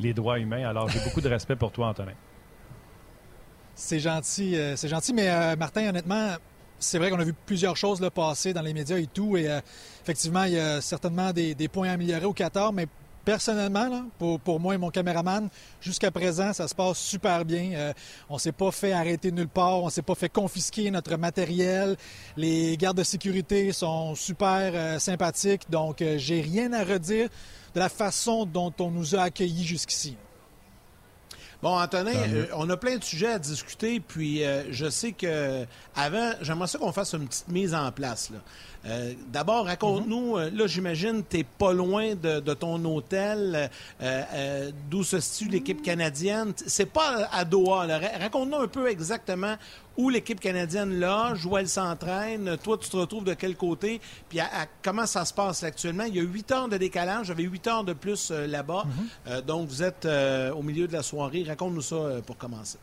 les 0.00 0.12
droits 0.12 0.40
humains. 0.40 0.68
Alors, 0.68 0.88
j'ai 0.88 0.98
beaucoup 0.98 1.20
de 1.20 1.28
respect 1.28 1.54
pour 1.54 1.70
toi, 1.70 1.86
Antonin. 1.90 2.14
C'est 3.76 4.00
gentil, 4.00 4.58
c'est 4.74 4.88
gentil, 4.88 5.14
mais 5.14 5.54
Martin, 5.54 5.88
honnêtement, 5.88 6.34
c'est 6.80 6.98
vrai 6.98 7.10
qu'on 7.10 7.20
a 7.20 7.24
vu 7.24 7.32
plusieurs 7.46 7.76
choses 7.76 8.00
là, 8.00 8.10
passer 8.10 8.52
dans 8.52 8.62
les 8.62 8.74
médias 8.74 8.98
et 8.98 9.06
tout, 9.06 9.36
et 9.36 9.48
effectivement, 10.02 10.42
il 10.42 10.54
y 10.54 10.58
a 10.58 10.80
certainement 10.80 11.32
des, 11.32 11.54
des, 11.54 11.68
points 11.68 11.88
à 11.88 11.92
améliorer 11.92 12.26
au 12.26 12.34
Qatar, 12.34 12.72
mais 12.72 12.88
personnellement, 13.24 14.04
pour, 14.18 14.40
pour, 14.40 14.60
moi 14.60 14.74
et 14.74 14.78
mon 14.78 14.90
caméraman, 14.90 15.48
jusqu'à 15.80 16.10
présent, 16.10 16.52
ça 16.52 16.68
se 16.68 16.74
passe 16.74 16.98
super 16.98 17.44
bien. 17.44 17.72
Euh, 17.74 17.92
on 18.28 18.38
s'est 18.38 18.52
pas 18.52 18.70
fait 18.70 18.92
arrêter 18.92 19.32
nulle 19.32 19.48
part, 19.48 19.82
on 19.82 19.90
s'est 19.90 20.02
pas 20.02 20.14
fait 20.14 20.28
confisquer 20.28 20.90
notre 20.90 21.16
matériel. 21.16 21.96
Les 22.36 22.76
gardes 22.76 22.98
de 22.98 23.02
sécurité 23.02 23.72
sont 23.72 24.14
super 24.14 24.72
euh, 24.74 24.98
sympathiques, 24.98 25.70
donc 25.70 26.02
euh, 26.02 26.18
j'ai 26.18 26.40
rien 26.40 26.72
à 26.72 26.84
redire 26.84 27.28
de 27.74 27.80
la 27.80 27.88
façon 27.88 28.46
dont 28.46 28.72
on 28.80 28.90
nous 28.90 29.14
a 29.14 29.22
accueillis 29.22 29.64
jusqu'ici. 29.64 30.16
Bon, 31.62 31.78
Antonin, 31.78 32.12
on 32.54 32.68
a 32.70 32.76
plein 32.76 32.96
de 32.96 33.04
sujets 33.04 33.32
à 33.32 33.38
discuter, 33.38 34.00
puis 34.00 34.42
je 34.70 34.88
sais 34.88 35.12
que 35.12 35.66
avant, 35.94 36.32
j'aimerais 36.40 36.68
ça 36.68 36.78
qu'on 36.78 36.92
fasse 36.92 37.12
une 37.12 37.28
petite 37.28 37.48
mise 37.48 37.74
en 37.74 37.92
place. 37.92 38.30
Là. 38.30 38.38
Euh, 38.86 39.12
d'abord, 39.28 39.66
raconte-nous, 39.66 40.38
euh, 40.38 40.50
là, 40.54 40.66
j'imagine, 40.66 41.22
tu 41.28 41.44
pas 41.44 41.72
loin 41.72 42.14
de, 42.14 42.40
ton 42.54 42.82
hôtel. 42.84 43.70
Euh, 44.00 44.70
d'où 44.90 45.04
se 45.04 45.20
situe 45.20 45.50
l'équipe 45.50 45.82
canadienne? 45.82 46.52
C'est 46.66 46.86
pas 46.86 47.28
à 47.30 47.44
Doha. 47.44 47.86
Raconte-nous 48.20 48.56
un 48.56 48.68
peu 48.68 48.88
exactement 48.88 49.56
où 50.00 50.08
l'équipe 50.08 50.40
canadienne 50.40 50.98
loge, 50.98 51.44
où 51.46 51.56
elle 51.56 51.68
s'entraîne. 51.68 52.56
Toi, 52.62 52.78
tu 52.78 52.88
te 52.88 52.96
retrouves 52.96 53.24
de 53.24 53.34
quel 53.34 53.56
côté? 53.56 54.00
Puis 54.28 54.38
comment 54.82 55.06
ça 55.06 55.24
se 55.24 55.34
passe 55.34 55.62
actuellement? 55.62 56.04
Il 56.04 56.16
y 56.16 56.20
a 56.20 56.22
huit 56.22 56.50
heures 56.50 56.68
de 56.68 56.76
décalage. 56.76 57.26
J'avais 57.26 57.44
huit 57.44 57.66
heures 57.66 57.84
de 57.84 57.92
plus 57.92 58.30
là-bas. 58.30 58.84
Mm-hmm. 59.28 59.40
donc, 59.42 59.68
vous 59.68 59.82
êtes 59.82 60.06
au 60.06 60.62
milieu 60.62 60.88
de 60.88 60.92
la 60.92 61.02
soirée. 61.02 61.44
Raconte-nous 61.46 61.82
ça 61.82 61.96
pour 62.26 62.36
commencer. 62.38 62.78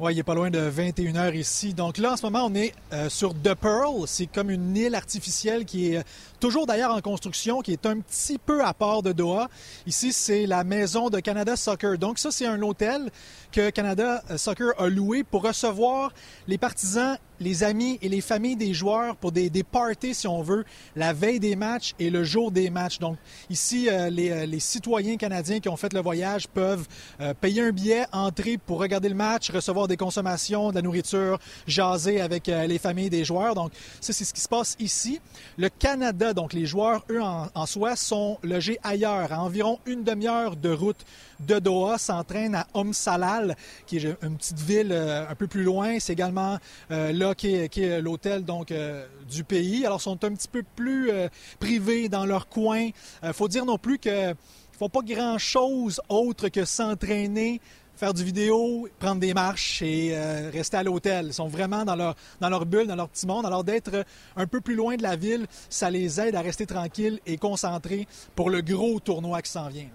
Oui, 0.00 0.14
il 0.14 0.18
est 0.20 0.22
pas 0.22 0.36
loin 0.36 0.48
de 0.48 0.60
21 0.60 1.16
heures 1.16 1.34
ici. 1.34 1.74
Donc 1.74 1.98
là, 1.98 2.12
en 2.12 2.16
ce 2.16 2.24
moment, 2.24 2.44
on 2.44 2.54
est 2.54 2.72
euh, 2.92 3.08
sur 3.08 3.34
The 3.34 3.54
Pearl. 3.54 4.06
C'est 4.06 4.26
comme 4.26 4.48
une 4.48 4.76
île 4.76 4.94
artificielle 4.94 5.64
qui 5.64 5.92
est 5.92 5.96
euh, 5.96 6.02
toujours 6.38 6.66
d'ailleurs 6.66 6.94
en 6.94 7.00
construction, 7.00 7.62
qui 7.62 7.72
est 7.72 7.84
un 7.84 7.98
petit 7.98 8.38
peu 8.38 8.64
à 8.64 8.72
part 8.74 9.02
de 9.02 9.10
Doha. 9.10 9.48
Ici, 9.88 10.12
c'est 10.12 10.46
la 10.46 10.62
maison 10.62 11.10
de 11.10 11.18
Canada 11.18 11.56
Soccer. 11.56 11.98
Donc 11.98 12.20
ça, 12.20 12.30
c'est 12.30 12.46
un 12.46 12.62
hôtel 12.62 13.10
que 13.50 13.70
Canada 13.70 14.22
euh, 14.30 14.38
Soccer 14.38 14.68
a 14.78 14.86
loué 14.88 15.24
pour 15.24 15.42
recevoir 15.42 16.12
les 16.46 16.58
partisans 16.58 17.18
les 17.40 17.64
amis 17.64 17.98
et 18.02 18.08
les 18.08 18.20
familles 18.20 18.56
des 18.56 18.74
joueurs 18.74 19.16
pour 19.16 19.32
des, 19.32 19.50
des 19.50 19.62
parties, 19.62 20.14
si 20.14 20.26
on 20.26 20.42
veut, 20.42 20.64
la 20.96 21.12
veille 21.12 21.40
des 21.40 21.56
matchs 21.56 21.94
et 21.98 22.10
le 22.10 22.24
jour 22.24 22.50
des 22.50 22.70
matchs. 22.70 22.98
Donc, 22.98 23.16
ici, 23.50 23.88
euh, 23.88 24.10
les, 24.10 24.30
euh, 24.30 24.46
les, 24.46 24.60
citoyens 24.60 25.16
canadiens 25.16 25.60
qui 25.60 25.68
ont 25.68 25.76
fait 25.76 25.92
le 25.92 26.00
voyage 26.00 26.48
peuvent 26.48 26.86
euh, 27.20 27.34
payer 27.34 27.62
un 27.62 27.70
billet, 27.70 28.04
entrer 28.12 28.58
pour 28.58 28.78
regarder 28.78 29.08
le 29.08 29.14
match, 29.14 29.50
recevoir 29.50 29.88
des 29.88 29.96
consommations, 29.96 30.70
de 30.70 30.76
la 30.76 30.82
nourriture, 30.82 31.38
jaser 31.66 32.20
avec 32.20 32.46
les 32.46 32.78
familles 32.78 33.10
des 33.10 33.24
joueurs. 33.24 33.54
Donc, 33.54 33.72
ça, 34.00 34.12
c'est 34.12 34.24
ce 34.24 34.34
qui 34.34 34.40
se 34.40 34.48
passe 34.48 34.76
ici. 34.78 35.20
Le 35.56 35.68
Canada, 35.68 36.32
donc 36.32 36.52
les 36.52 36.66
joueurs, 36.66 37.04
eux, 37.10 37.22
en, 37.22 37.48
en 37.54 37.66
soi, 37.66 37.96
sont 37.96 38.38
logés 38.42 38.78
ailleurs, 38.82 39.32
à 39.32 39.42
environ 39.42 39.78
une 39.86 40.04
demi-heure 40.04 40.56
de 40.56 40.70
route 40.70 41.04
de 41.40 41.58
Doha, 41.58 41.98
s'entraînent 41.98 42.54
à 42.54 42.66
Om 42.74 42.92
Salal, 42.92 43.56
qui 43.86 43.98
est 43.98 44.16
une 44.22 44.36
petite 44.36 44.60
ville 44.60 44.92
un 44.92 45.34
peu 45.34 45.46
plus 45.46 45.62
loin. 45.62 45.98
C'est 46.00 46.12
également 46.12 46.58
là 46.90 47.34
qui 47.34 47.54
est, 47.54 48.00
l'hôtel 48.00 48.44
donc 48.44 48.72
euh, 48.72 49.06
du 49.30 49.44
pays. 49.44 49.84
Alors, 49.84 50.00
sont 50.00 50.24
un 50.24 50.32
petit 50.32 50.48
peu 50.48 50.62
plus 50.76 51.10
euh, 51.10 51.28
privés 51.58 52.08
dans 52.08 52.24
leur 52.24 52.48
coin. 52.48 52.88
Euh, 53.24 53.32
faut 53.32 53.48
dire 53.48 53.64
non 53.64 53.78
plus 53.78 53.98
ne 54.06 54.34
font 54.78 54.88
pas 54.88 55.00
grand-chose 55.02 56.00
autre 56.08 56.48
que 56.48 56.64
s'entraîner 56.64 57.60
faire 57.96 58.14
du 58.14 58.22
vidéo, 58.22 58.88
prendre 59.00 59.20
des 59.20 59.34
marches 59.34 59.82
et 59.82 60.16
rester 60.52 60.76
à 60.76 60.84
l'hôtel. 60.84 61.26
Ils 61.26 61.32
sont 61.32 61.48
vraiment 61.48 61.84
dans 61.84 61.96
leur, 61.96 62.14
dans 62.40 62.48
leur 62.48 62.64
bulle, 62.64 62.86
dans 62.86 62.94
leur 62.94 63.08
petit 63.08 63.26
monde. 63.26 63.44
Alors 63.44 63.64
d'être 63.64 64.04
un 64.36 64.46
peu 64.46 64.60
plus 64.60 64.76
loin 64.76 64.94
de 64.94 65.02
la 65.02 65.16
ville, 65.16 65.48
ça 65.68 65.90
les 65.90 66.20
aide 66.20 66.36
à 66.36 66.40
rester 66.40 66.64
tranquilles 66.64 67.18
et 67.26 67.38
concentrés 67.38 68.06
pour 68.36 68.50
le 68.50 68.60
gros 68.60 69.00
tournoi 69.00 69.42
qui 69.42 69.50
s'en 69.50 69.66
vient. 69.66 69.88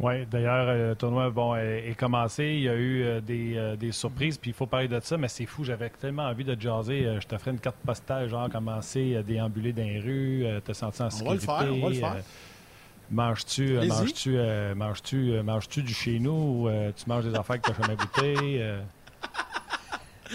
Oui, 0.00 0.26
d'ailleurs, 0.26 0.68
euh, 0.68 0.88
le 0.90 0.96
tournoi 0.96 1.30
bon, 1.30 1.54
est, 1.54 1.96
commencé. 1.96 2.44
Il 2.44 2.62
y 2.62 2.68
a 2.68 2.74
eu 2.74 3.02
euh, 3.02 3.20
des, 3.20 3.56
euh, 3.56 3.76
des, 3.76 3.92
surprises, 3.92 4.38
puis 4.38 4.50
il 4.50 4.54
faut 4.54 4.66
parler 4.66 4.88
de 4.88 4.98
ça, 5.00 5.16
mais 5.16 5.28
c'est 5.28 5.46
fou. 5.46 5.62
J'avais 5.62 5.88
tellement 5.88 6.24
envie 6.24 6.44
de 6.44 6.60
jaser. 6.60 7.18
je 7.20 7.26
te 7.26 7.38
ferai 7.38 7.52
une 7.52 7.60
carte 7.60 7.76
postale, 7.84 8.28
genre 8.28 8.50
commencer 8.50 9.16
à 9.16 9.22
déambuler 9.22 9.72
dans 9.72 9.84
les 9.84 10.00
rues, 10.00 10.46
te 10.64 10.72
sentir 10.72 11.06
en 11.06 11.10
sécurité. 11.10 11.46
On 11.48 11.52
va 11.52 11.62
le 11.62 11.66
faire, 11.66 11.74
on 11.74 11.80
va 11.80 11.88
le 11.88 11.94
faire. 11.94 12.24
Manges-tu 13.10 13.74
manges-tu 13.86 14.38
manges-tu 14.74 15.42
manges-tu 15.42 15.82
du 15.82 15.92
chez 15.92 16.18
nous 16.18 16.32
ou 16.66 16.70
tu 16.96 17.04
manges 17.06 17.24
des 17.24 17.34
affaires 17.34 17.60
que 17.60 17.70
tu 17.70 17.80
n'as 17.80 17.86
jamais 17.86 17.96
goûtées? 17.96 18.74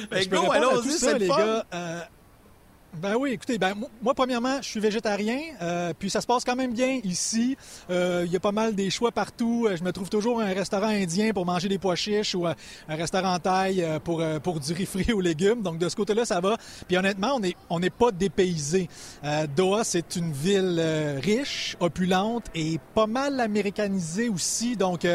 Ben, 0.10 0.26
go, 0.30 0.51
allons-y, 0.51 0.91
c'est 0.91 1.18
les 1.18 1.28
gars. 1.28 1.66
Ben 2.95 3.15
oui, 3.15 3.31
écoutez, 3.33 3.59
ben 3.59 3.75
moi 4.01 4.15
premièrement, 4.15 4.57
je 4.63 4.67
suis 4.67 4.79
végétarien, 4.79 5.39
euh, 5.61 5.93
puis 5.97 6.09
ça 6.09 6.21
se 6.21 6.27
passe 6.27 6.43
quand 6.43 6.55
même 6.55 6.73
bien 6.73 6.99
ici. 7.03 7.55
Euh, 7.91 8.23
il 8.25 8.31
y 8.31 8.35
a 8.35 8.39
pas 8.39 8.51
mal 8.51 8.73
des 8.73 8.89
choix 8.89 9.11
partout. 9.11 9.67
Euh, 9.69 9.77
je 9.77 9.83
me 9.83 9.91
trouve 9.91 10.09
toujours 10.09 10.41
un 10.41 10.53
restaurant 10.53 10.87
indien 10.87 11.31
pour 11.31 11.45
manger 11.45 11.69
des 11.69 11.77
pois 11.77 11.95
chiches 11.95 12.33
ou 12.33 12.47
un 12.47 12.55
restaurant 12.87 13.37
thaï 13.37 13.85
pour 14.03 14.23
pour 14.41 14.59
du 14.59 14.73
riz 14.73 14.87
frit 14.87 15.11
aux 15.13 15.21
légumes. 15.21 15.61
Donc 15.61 15.77
de 15.77 15.87
ce 15.87 15.95
côté-là, 15.95 16.25
ça 16.25 16.39
va. 16.41 16.57
Puis 16.87 16.97
honnêtement, 16.97 17.35
on 17.35 17.43
est 17.43 17.55
on 17.69 17.79
n'est 17.79 17.91
pas 17.91 18.11
dépaysé. 18.11 18.89
Doha, 19.55 19.83
c'est 19.83 20.15
une 20.15 20.31
ville 20.31 20.81
riche, 21.21 21.77
opulente 21.79 22.45
et 22.55 22.79
pas 22.95 23.07
mal 23.07 23.39
américanisée 23.39 24.29
aussi. 24.29 24.75
Donc 24.75 25.05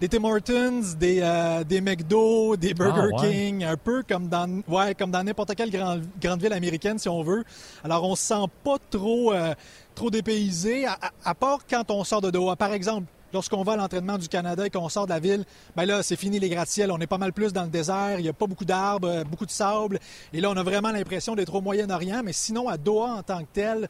des 0.00 0.08
Tim 0.08 0.22
Hortons, 0.24 0.82
des, 0.98 1.20
euh, 1.22 1.64
des 1.64 1.80
McDo, 1.80 2.56
des 2.56 2.72
Burger 2.72 3.10
ah, 3.16 3.20
King, 3.20 3.64
un 3.64 3.76
peu 3.76 4.04
comme 4.08 4.28
dans 4.28 4.62
ouais, 4.68 4.94
comme 4.94 5.10
dans 5.10 5.24
n'importe 5.24 5.54
quelle 5.56 5.70
grande, 5.70 6.04
grande 6.20 6.40
ville 6.40 6.52
américaine, 6.52 6.98
si 6.98 7.08
on 7.08 7.22
veut. 7.22 7.44
Alors, 7.82 8.04
on 8.04 8.14
se 8.14 8.22
sent 8.22 8.44
pas 8.62 8.76
trop, 8.90 9.32
euh, 9.32 9.54
trop 9.96 10.10
dépaysé, 10.10 10.86
à, 10.86 11.34
part 11.34 11.60
quand 11.68 11.90
on 11.90 12.04
sort 12.04 12.20
de 12.20 12.30
Doha. 12.30 12.54
Par 12.54 12.72
exemple, 12.72 13.06
lorsqu'on 13.32 13.64
va 13.64 13.72
à 13.72 13.76
l'entraînement 13.76 14.18
du 14.18 14.28
Canada 14.28 14.64
et 14.64 14.70
qu'on 14.70 14.88
sort 14.88 15.06
de 15.06 15.10
la 15.10 15.18
ville, 15.18 15.44
ben 15.74 15.84
là, 15.84 16.04
c'est 16.04 16.16
fini 16.16 16.38
les 16.38 16.48
gratte-ciels. 16.48 16.92
On 16.92 16.98
est 16.98 17.08
pas 17.08 17.18
mal 17.18 17.32
plus 17.32 17.52
dans 17.52 17.64
le 17.64 17.68
désert. 17.68 18.20
Il 18.20 18.22
n'y 18.22 18.28
a 18.28 18.32
pas 18.32 18.46
beaucoup 18.46 18.64
d'arbres, 18.64 19.24
beaucoup 19.24 19.46
de 19.46 19.50
sable. 19.50 19.98
Et 20.32 20.40
là, 20.40 20.48
on 20.50 20.56
a 20.56 20.62
vraiment 20.62 20.92
l'impression 20.92 21.34
d'être 21.34 21.54
au 21.56 21.60
Moyen-Orient. 21.60 22.22
Mais 22.24 22.32
sinon, 22.32 22.68
à 22.68 22.76
Doha 22.76 23.14
en 23.14 23.22
tant 23.24 23.40
que 23.40 23.48
tel, 23.52 23.88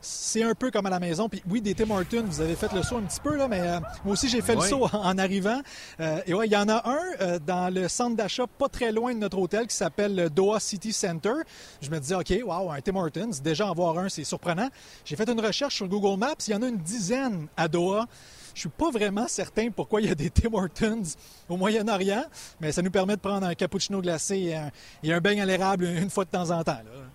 c'est 0.00 0.42
un 0.42 0.54
peu 0.54 0.70
comme 0.70 0.86
à 0.86 0.90
la 0.90 1.00
maison. 1.00 1.28
Puis 1.28 1.42
oui, 1.48 1.60
des 1.60 1.74
Tim 1.74 1.90
Hortons, 1.90 2.24
vous 2.26 2.40
avez 2.40 2.54
fait 2.54 2.72
le 2.72 2.82
saut 2.82 2.96
un 2.96 3.02
petit 3.02 3.20
peu, 3.20 3.36
là, 3.36 3.48
mais 3.48 3.60
euh, 3.60 3.80
moi 4.04 4.12
aussi, 4.12 4.28
j'ai 4.28 4.40
fait 4.40 4.54
le 4.54 4.60
saut 4.60 4.86
en, 4.92 5.18
arrivant. 5.18 5.60
Euh, 6.00 6.20
et 6.26 6.34
ouais, 6.34 6.46
il 6.46 6.52
y 6.52 6.56
en 6.56 6.68
a 6.68 6.88
un 6.88 7.00
euh, 7.20 7.38
dans 7.38 7.72
le 7.72 7.88
centre 7.88 8.16
d'achat 8.16 8.46
pas 8.46 8.68
très 8.68 8.92
loin 8.92 9.14
de 9.14 9.18
notre 9.18 9.38
hôtel 9.38 9.66
qui 9.66 9.76
s'appelle 9.76 10.14
le 10.14 10.30
Doha 10.30 10.60
City 10.60 10.92
Center. 10.92 11.34
Je 11.80 11.90
me 11.90 11.98
disais, 11.98 12.14
OK, 12.14 12.32
wow, 12.44 12.70
un 12.70 12.80
Tim 12.80 12.96
Hortons, 12.96 13.30
déjà 13.42 13.66
en 13.66 13.74
voir 13.74 13.98
un, 13.98 14.08
c'est 14.08 14.24
surprenant. 14.24 14.68
J'ai 15.04 15.16
fait 15.16 15.28
une 15.28 15.40
recherche 15.40 15.76
sur 15.76 15.88
Google 15.88 16.18
Maps, 16.18 16.34
il 16.46 16.52
y 16.52 16.54
en 16.54 16.62
a 16.62 16.68
une 16.68 16.78
dizaine 16.78 17.46
à 17.56 17.68
Doha. 17.68 18.06
Je 18.54 18.60
suis 18.60 18.68
pas 18.70 18.90
vraiment 18.90 19.28
certain 19.28 19.70
pourquoi 19.70 20.00
il 20.00 20.08
y 20.08 20.10
a 20.10 20.16
des 20.16 20.30
Tim 20.30 20.52
Hortons 20.52 21.02
au 21.48 21.56
Moyen-Orient, 21.56 22.24
mais 22.60 22.72
ça 22.72 22.82
nous 22.82 22.90
permet 22.90 23.14
de 23.14 23.20
prendre 23.20 23.46
un 23.46 23.54
cappuccino 23.54 24.00
glacé 24.00 24.36
et 24.36 24.56
un, 24.56 24.70
et 25.04 25.12
un 25.12 25.24
à 25.24 25.44
l'érable 25.44 25.84
une 25.84 26.10
fois 26.10 26.24
de 26.24 26.30
temps 26.30 26.50
en 26.50 26.64
temps. 26.64 26.72
Là. 26.72 27.08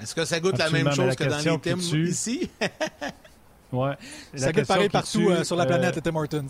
Est-ce 0.00 0.14
que 0.14 0.24
ça 0.24 0.40
goûte 0.40 0.58
la 0.58 0.70
même 0.70 0.92
chose 0.92 1.14
que 1.16 1.24
dans 1.24 1.38
les 1.38 1.58
thèmes 1.58 1.80
ici? 1.80 2.50
Ouais. 3.72 3.94
Ça 4.34 4.52
goûte 4.52 4.66
pareil 4.66 4.88
partout 4.88 5.28
euh, 5.28 5.42
sur 5.42 5.56
la 5.56 5.66
planète, 5.66 6.00
Tim 6.02 6.14
Hortons. 6.14 6.46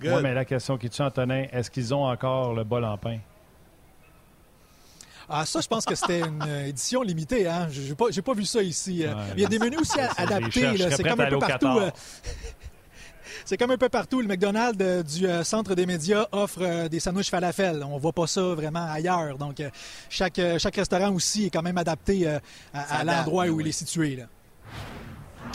Oui, 0.00 0.10
mais 0.22 0.32
la 0.32 0.44
question 0.44 0.78
qui 0.78 0.88
tue, 0.88 1.02
Antonin, 1.02 1.46
est-ce 1.50 1.70
qu'ils 1.70 1.92
ont 1.92 2.04
encore 2.04 2.54
le 2.54 2.62
bol 2.62 2.84
en 2.84 2.96
pain? 2.96 3.18
Ah, 5.28 5.44
ça, 5.44 5.60
je 5.60 5.66
pense 5.66 5.84
que 5.84 5.94
c'était 5.94 6.20
une 6.20 6.42
édition 6.66 7.02
limitée. 7.02 7.46
Hein? 7.48 7.68
Je 7.70 7.82
n'ai 7.82 7.94
pas, 7.94 8.06
pas, 8.24 8.32
vu 8.32 8.44
ça 8.44 8.62
ici. 8.62 9.04
il 9.34 9.40
y 9.40 9.44
a 9.44 9.48
des 9.48 9.58
menus 9.58 9.80
aussi 9.80 10.00
adaptés. 10.16 10.90
C'est 10.90 11.02
comme 11.02 11.20
un 11.20 11.28
peu 11.28 11.38
partout. 11.38 11.80
C'est 13.44 13.56
comme 13.56 13.70
un 13.70 13.78
peu 13.78 13.88
partout. 13.88 14.20
Le 14.20 14.26
McDonald's 14.26 14.78
euh, 14.80 15.02
du 15.02 15.26
euh, 15.26 15.44
centre 15.44 15.74
des 15.74 15.86
médias 15.86 16.26
offre 16.32 16.62
euh, 16.62 16.88
des 16.88 17.00
sandwichs 17.00 17.30
falafel. 17.30 17.84
On 17.84 17.98
voit 17.98 18.12
pas 18.12 18.26
ça 18.26 18.42
vraiment 18.42 18.86
ailleurs. 18.90 19.38
Donc, 19.38 19.62
chaque, 20.08 20.40
chaque 20.58 20.76
restaurant 20.76 21.12
aussi 21.12 21.46
est 21.46 21.50
quand 21.50 21.62
même 21.62 21.78
adapté 21.78 22.26
à, 22.72 23.04
l'endroit 23.04 23.46
où 23.46 23.60
il 23.60 23.68
est 23.68 23.72
situé. 23.72 24.16
Là. 24.16 24.24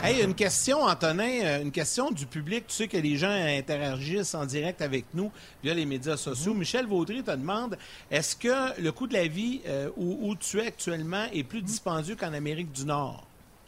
Hey, 0.02 0.22
une 0.22 0.34
question, 0.34 0.82
Antonin, 0.82 1.60
une 1.62 1.70
question 1.70 2.10
du 2.10 2.26
public. 2.26 2.66
Tu 2.66 2.74
sais 2.74 2.88
que 2.88 2.96
les 2.96 3.16
gens 3.16 3.30
interagissent 3.30 4.34
en 4.34 4.44
direct 4.44 4.82
avec 4.82 5.06
nous 5.14 5.30
via 5.62 5.72
les 5.72 5.86
médias 5.86 6.16
sociaux. 6.16 6.52
Mhm. 6.52 6.58
Michel 6.58 6.86
Vaudry 6.86 7.22
te 7.22 7.30
demande 7.30 7.78
est-ce 8.10 8.36
que 8.36 8.80
le 8.80 8.92
coût 8.92 9.06
de 9.06 9.14
la 9.14 9.26
vie 9.26 9.60
où, 9.96 10.28
où, 10.28 10.36
tu 10.36 10.58
es 10.60 10.66
actuellement 10.66 11.26
est 11.32 11.44
plus 11.44 11.62
dispendieux 11.62 12.16
qu'en 12.16 12.32
Amérique 12.32 12.72
du 12.72 12.84
Nord? 12.84 13.26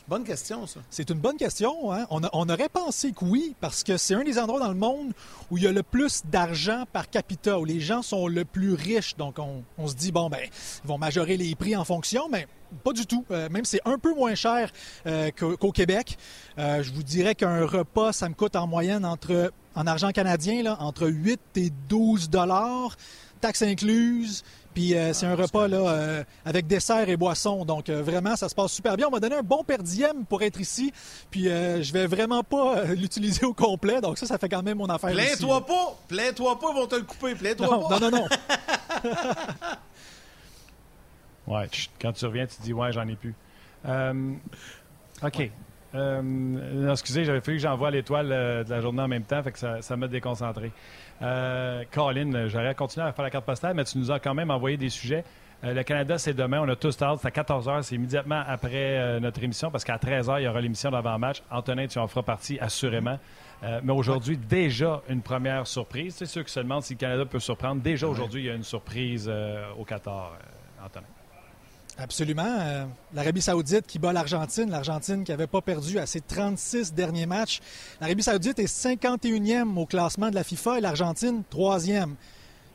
Bonne 0.09 0.23
question, 0.23 0.69
ça. 0.69 0.79
C'est 0.89 1.11
une 1.11 1.19
bonne 1.19 1.37
question. 1.37 1.93
Hein? 1.93 2.07
On, 2.11 2.49
aurait 2.49 2.69
pensé 2.69 3.11
que 3.11 3.25
oui, 3.25 3.57
parce 3.61 3.83
que 3.83 3.97
c'est 3.97 4.15
un 4.15 4.23
des 4.23 4.39
endroits 4.39 4.61
dans 4.61 4.69
le 4.69 4.77
monde 4.77 5.13
où 5.51 5.59
il 5.59 5.65
y 5.65 5.67
a 5.67 5.73
le 5.73 5.83
plus 5.83 6.23
d'argent 6.27 6.85
par 6.93 7.11
capita, 7.11 7.59
où 7.59 7.65
les 7.65 7.81
gens 7.81 8.03
sont 8.03 8.29
le 8.29 8.45
plus 8.45 8.75
riches. 8.75 9.17
Donc, 9.17 9.39
on, 9.41 9.89
se 9.89 9.95
dit, 9.97 10.13
bon, 10.13 10.31
ben, 10.31 10.39
ils 10.85 10.89
vont 10.89 10.97
majorer 10.97 11.37
les 11.37 11.57
prix 11.57 11.75
en 11.75 11.85
fonction, 11.85 12.29
mais 12.31 12.47
pas 12.85 12.93
du 12.93 13.05
tout. 13.05 13.25
Euh, 13.33 13.49
même 13.49 13.65
c'est 13.65 13.81
un 13.85 13.99
peu 13.99 14.15
moins 14.15 14.37
cher 14.37 14.71
euh, 15.07 15.31
qu'au 15.33 15.73
Québec. 15.73 16.19
Euh, 16.59 16.85
je 16.85 16.93
vous 16.93 17.03
dirais 17.03 17.35
qu'un 17.35 17.67
repas, 17.67 18.13
ça 18.13 18.29
me 18.29 18.35
coûte 18.35 18.55
en 18.55 18.69
moyenne 18.69 19.05
entre, 19.05 19.53
en 19.75 19.89
argent 19.89 20.13
canadien, 20.13 20.63
là, 20.63 20.77
entre 20.79 21.09
8 21.09 21.41
et 21.57 21.71
12 21.89 22.31
dollars, 22.31 22.97
taxes 23.41 23.63
incluses. 23.63 24.45
Puis 24.77 24.95
euh, 24.95 25.15
c'est 25.15 25.25
un 25.25 25.35
repas 25.35 25.69
là, 25.69 25.79
euh, 25.79 26.23
avec 26.45 26.67
dessert 26.67 27.09
et 27.09 27.17
boisson. 27.17 27.65
Donc 27.65 27.89
euh, 27.89 28.03
vraiment, 28.03 28.37
ça 28.37 28.47
se 28.47 28.55
passe 28.55 28.73
super 28.73 28.95
bien. 28.99 29.07
On 29.09 29.11
m'a 29.11 29.21
donné 29.21 29.37
un 29.37 29.43
bon 29.43 29.65
per 29.65 29.79
diem 29.79 30.27
pour 30.27 30.43
être 30.43 30.61
ici. 30.61 30.93
Puis 31.31 31.45
je 31.45 31.93
vais 31.95 32.07
vraiment 32.07 32.45
pas 32.45 32.85
l'utiliser 32.95 33.47
au 33.47 33.55
complet. 33.55 34.03
Donc 34.03 34.19
ça, 34.19 34.27
ça 34.27 34.37
fait 34.37 34.51
quand 34.51 34.63
même 34.63 34.77
mon 34.77 34.91
affaire. 34.91 35.13
Plains-toi 35.13 35.65
pas! 35.65 35.99
Plains-toi 36.09 36.59
pas, 36.59 36.67
ils 36.73 36.75
vont 36.75 36.87
te 36.87 36.95
le 36.95 37.05
couper. 37.05 37.35
Plains-toi 37.35 37.89
pas! 37.89 37.99
Non, 37.99 38.11
non, 38.11 38.19
non. 38.19 38.29
ouais, 41.55 41.71
quand 41.99 42.13
tu 42.13 42.27
reviens, 42.27 42.47
tu 42.47 42.61
dis 42.61 42.75
ouais, 42.75 42.93
j'en 42.93 43.09
ai 43.09 43.17
plus. 43.17 43.35
OK. 45.23 45.51
Excusez, 45.95 47.25
j'avais 47.25 47.41
fallu 47.41 47.57
que 47.57 47.63
j'envoie 47.63 47.91
l'étoile 47.91 48.29
de 48.65 48.71
la 48.71 48.81
journée 48.81 49.03
en 49.03 49.09
même 49.09 49.25
temps, 49.25 49.43
fait 49.43 49.53
que 49.53 49.81
ça 49.81 49.97
m'a 49.97 50.09
déconcentré. 50.09 50.73
Euh, 51.23 51.85
Colin, 51.91 52.49
j'aurais 52.49 52.75
continué 52.75 53.07
à 53.07 53.13
faire 53.13 53.25
la 53.25 53.31
carte 53.31 53.47
postale, 53.47 53.75
mais 53.75 53.85
tu 53.85 53.99
nous 53.99 54.11
as 54.11 54.19
quand 54.19 54.35
même 54.35 54.51
envoyé 54.51 54.77
des 54.77 54.91
sujets. 54.91 55.25
Euh, 55.65 55.73
le 55.73 55.83
Canada, 55.83 56.19
c'est 56.19 56.35
demain. 56.35 56.61
On 56.61 56.69
a 56.69 56.77
tous 56.77 57.01
hâte. 57.01 57.21
C'est 57.21 57.29
à 57.29 57.31
14 57.31 57.69
h. 57.69 57.83
C'est 57.83 57.95
immédiatement 57.95 58.43
après 58.47 58.99
euh, 58.99 59.21
notre 59.21 59.43
émission 59.43 59.71
parce 59.71 59.85
qu'à 59.85 59.99
13 59.99 60.29
h, 60.29 60.41
il 60.41 60.45
y 60.45 60.49
aura 60.49 60.61
l'émission 60.61 60.91
d'avant-match. 60.91 61.43
Antonin, 61.51 61.87
tu 61.87 61.99
en 61.99 62.07
feras 62.09 62.23
partie, 62.23 62.59
assurément. 62.59 63.19
Euh, 63.63 63.81
mais 63.83 63.93
aujourd'hui, 63.93 64.37
déjà 64.37 65.03
une 65.09 65.23
première 65.23 65.67
surprise. 65.67 66.17
C'est 66.17 66.27
ceux 66.27 66.43
qui 66.43 66.53
se 66.53 66.61
demandent 66.61 66.83
si 66.83 66.95
le 66.95 66.99
Canada 66.99 67.25
peut 67.25 67.41
surprendre. 67.41 67.81
Déjà 67.81 68.07
aujourd'hui, 68.07 68.43
il 68.43 68.47
y 68.47 68.51
a 68.51 68.55
une 68.55 68.63
surprise 68.63 69.31
au 69.79 69.85
Qatar, 69.85 70.37
Antonin. 70.85 71.16
Absolument. 71.99 72.59
Euh, 72.61 72.85
L'Arabie 73.15 73.41
saoudite 73.41 73.87
qui 73.87 73.99
bat 73.99 74.13
l'Argentine. 74.13 74.71
L'Argentine 74.71 75.25
qui 75.25 75.31
n'avait 75.31 75.47
pas 75.47 75.63
perdu 75.63 75.99
à 75.99 76.07
ses 76.07 76.21
36 76.21 76.93
derniers 76.93 77.27
matchs. 77.27 77.61
L'Arabie 78.01 78.23
saoudite 78.23 78.59
est 78.59 78.67
51e 78.67 79.77
au 79.79 79.87
classement 79.87 80.29
de 80.29 80.35
la 80.35 80.45
FIFA 80.45 80.79
et 80.79 80.81
l'Argentine 80.83 81.43
3e. 81.51 82.11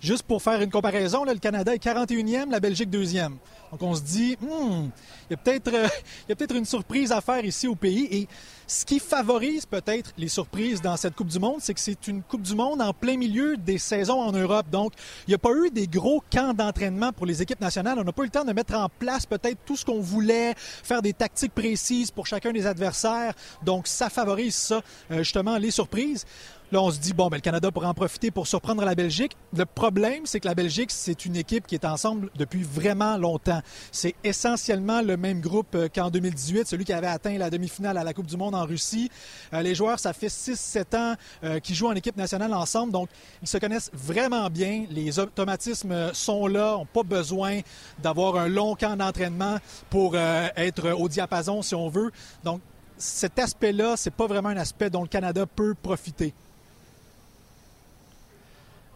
Juste 0.02 0.24
pour 0.24 0.42
faire 0.42 0.60
une 0.62 0.72
comparaison, 0.72 1.24
le 1.26 1.36
Canada 1.36 1.76
est 1.76 1.84
41e, 1.84 2.50
la 2.50 2.60
Belgique 2.60 2.90
2e. 2.90 3.34
Donc 3.72 3.84
on 3.84 3.94
se 3.94 4.02
dit, 4.02 4.36
hmm, 4.42 4.90
il 5.30 5.32
y 5.32 5.34
a 5.36 5.38
peut-être 5.38 5.72
euh, 5.72 5.88
peut 6.36 6.58
une 6.58 6.66
surprise 6.66 7.12
à 7.12 7.22
faire 7.22 7.46
ici 7.46 7.68
au 7.68 7.76
pays. 7.76 8.08
Et 8.10 8.28
ce 8.66 8.84
qui 8.84 9.00
favorise 9.00 9.68
peut-être 9.68 10.12
les 10.18 10.28
surprises 10.28 10.82
dans 10.82 10.98
cette 10.98 11.16
Coupe 11.16 11.28
du 11.28 11.38
Monde, 11.38 11.58
c'est 11.60 11.76
que 11.76 11.80
c'est 11.80 12.08
une 12.08 12.24
Coupe 12.24 12.42
du 12.42 12.56
Monde 12.56 12.82
en 12.82 12.94
plein 12.94 13.16
milieu 13.16 13.58
des 13.58 13.78
saisons 13.78 14.20
en 14.20 14.32
Europe. 14.32 14.66
Donc, 14.72 14.94
il 15.28 15.32
n'y 15.32 15.36
a 15.36 15.38
pas 15.38 15.52
eu 15.52 15.70
des 15.70 15.86
gros 15.86 16.24
camps 16.32 16.56
d'entraînement 16.56 17.14
pour 17.14 17.28
les 17.28 17.44
équipes 17.44 17.62
nationales. 17.62 18.00
On 18.00 18.04
n'a 18.04 18.12
pas 18.12 18.24
eu 18.24 18.26
le 18.26 18.32
temps 18.32 18.44
de 18.44 18.54
mettre 18.54 18.74
en 18.74 18.90
place 18.90 19.28
peut-être 19.28 19.60
tout 19.68 19.76
ce 19.76 19.86
qu'on 19.86 20.02
voulait, 20.02 20.56
faire 20.58 21.04
des 21.04 21.14
tactiques 21.14 21.54
précises 21.54 22.10
pour 22.10 22.26
chacun 22.26 22.52
des 22.52 22.66
adversaires. 22.66 23.36
Donc, 23.64 23.86
ça 23.86 24.10
favorise 24.10 24.56
ça, 24.56 24.82
euh, 25.12 25.20
justement, 25.20 25.58
les 25.58 25.70
surprises. 25.70 26.26
Là, 26.72 26.82
on 26.82 26.90
se 26.90 27.00
dit, 27.00 27.12
bon, 27.12 27.28
ben, 27.28 27.36
le 27.36 27.42
Canada 27.42 27.70
pourrait 27.70 27.88
en 27.88 27.94
profiter 27.94 28.32
pour 28.32 28.48
surprendre 28.48 28.86
la 28.86 28.96
Belgique. 28.96 29.36
Le 29.54 29.66
problème, 29.66 30.26
c'est 30.26 30.40
que 30.40 30.48
la 30.48 30.56
Belgique, 30.56 30.90
c'est 30.92 31.26
une 31.26 31.36
équipe 31.36 31.68
qui 31.68 31.76
est 31.76 31.84
ensemble 31.84 32.30
depuis 32.36 32.64
vraiment 32.64 33.18
longtemps. 33.18 33.62
C'est 33.92 34.16
essentiellement 34.24 35.02
le 35.02 35.18
même 35.18 35.42
groupe 35.42 35.76
euh, 35.76 35.90
qu'en 35.94 36.10
2018, 36.10 36.66
celui 36.66 36.86
qui 36.86 36.94
avait 36.94 37.08
atteint 37.08 37.38
la 37.38 37.50
demi-finale 37.50 37.98
à 37.98 38.06
la 38.06 38.14
Coupe 38.14 38.28
du 38.28 38.38
Monde 38.38 38.56
en 38.56 38.66
Russie. 38.66 39.12
Euh, 39.54 39.62
les 39.62 39.76
joueurs, 39.76 40.00
ça 40.00 40.14
fait 40.14 40.28
6-7 40.28 40.96
ans 40.96 41.16
euh, 41.44 41.60
qu'ils 41.60 41.76
jouent 41.76 41.90
en 41.90 41.96
équipe 41.96 42.16
nationale 42.16 42.54
ensemble, 42.54 42.94
donc 42.94 43.10
ils 43.42 43.50
se 43.50 43.58
connaissent 43.58 43.92
vraiment 43.94 44.50
bien. 44.50 44.86
Les 44.90 45.20
automatismes 45.20 46.14
sont 46.14 46.48
là, 46.48 46.78
n'ont 46.78 46.86
pas 46.86 47.04
besoin 47.04 47.60
d'avoir 48.02 48.38
un 48.38 48.48
long 48.48 48.76
camp 48.76 48.96
d'entraînement 48.96 49.58
pour 49.90 50.16
être 50.16 50.92
au 50.92 51.10
diapason, 51.10 51.62
si 51.62 51.76
on 51.76 51.90
veut. 51.90 52.12
Donc, 52.46 52.62
cet 52.98 53.40
aspect-là, 53.40 53.96
c'est 53.98 54.14
pas 54.14 54.28
vraiment 54.28 54.50
un 54.50 54.58
aspect 54.58 54.90
dont 54.90 55.02
le 55.02 55.08
Canada 55.08 55.46
peut 55.46 55.74
profiter. 55.74 56.34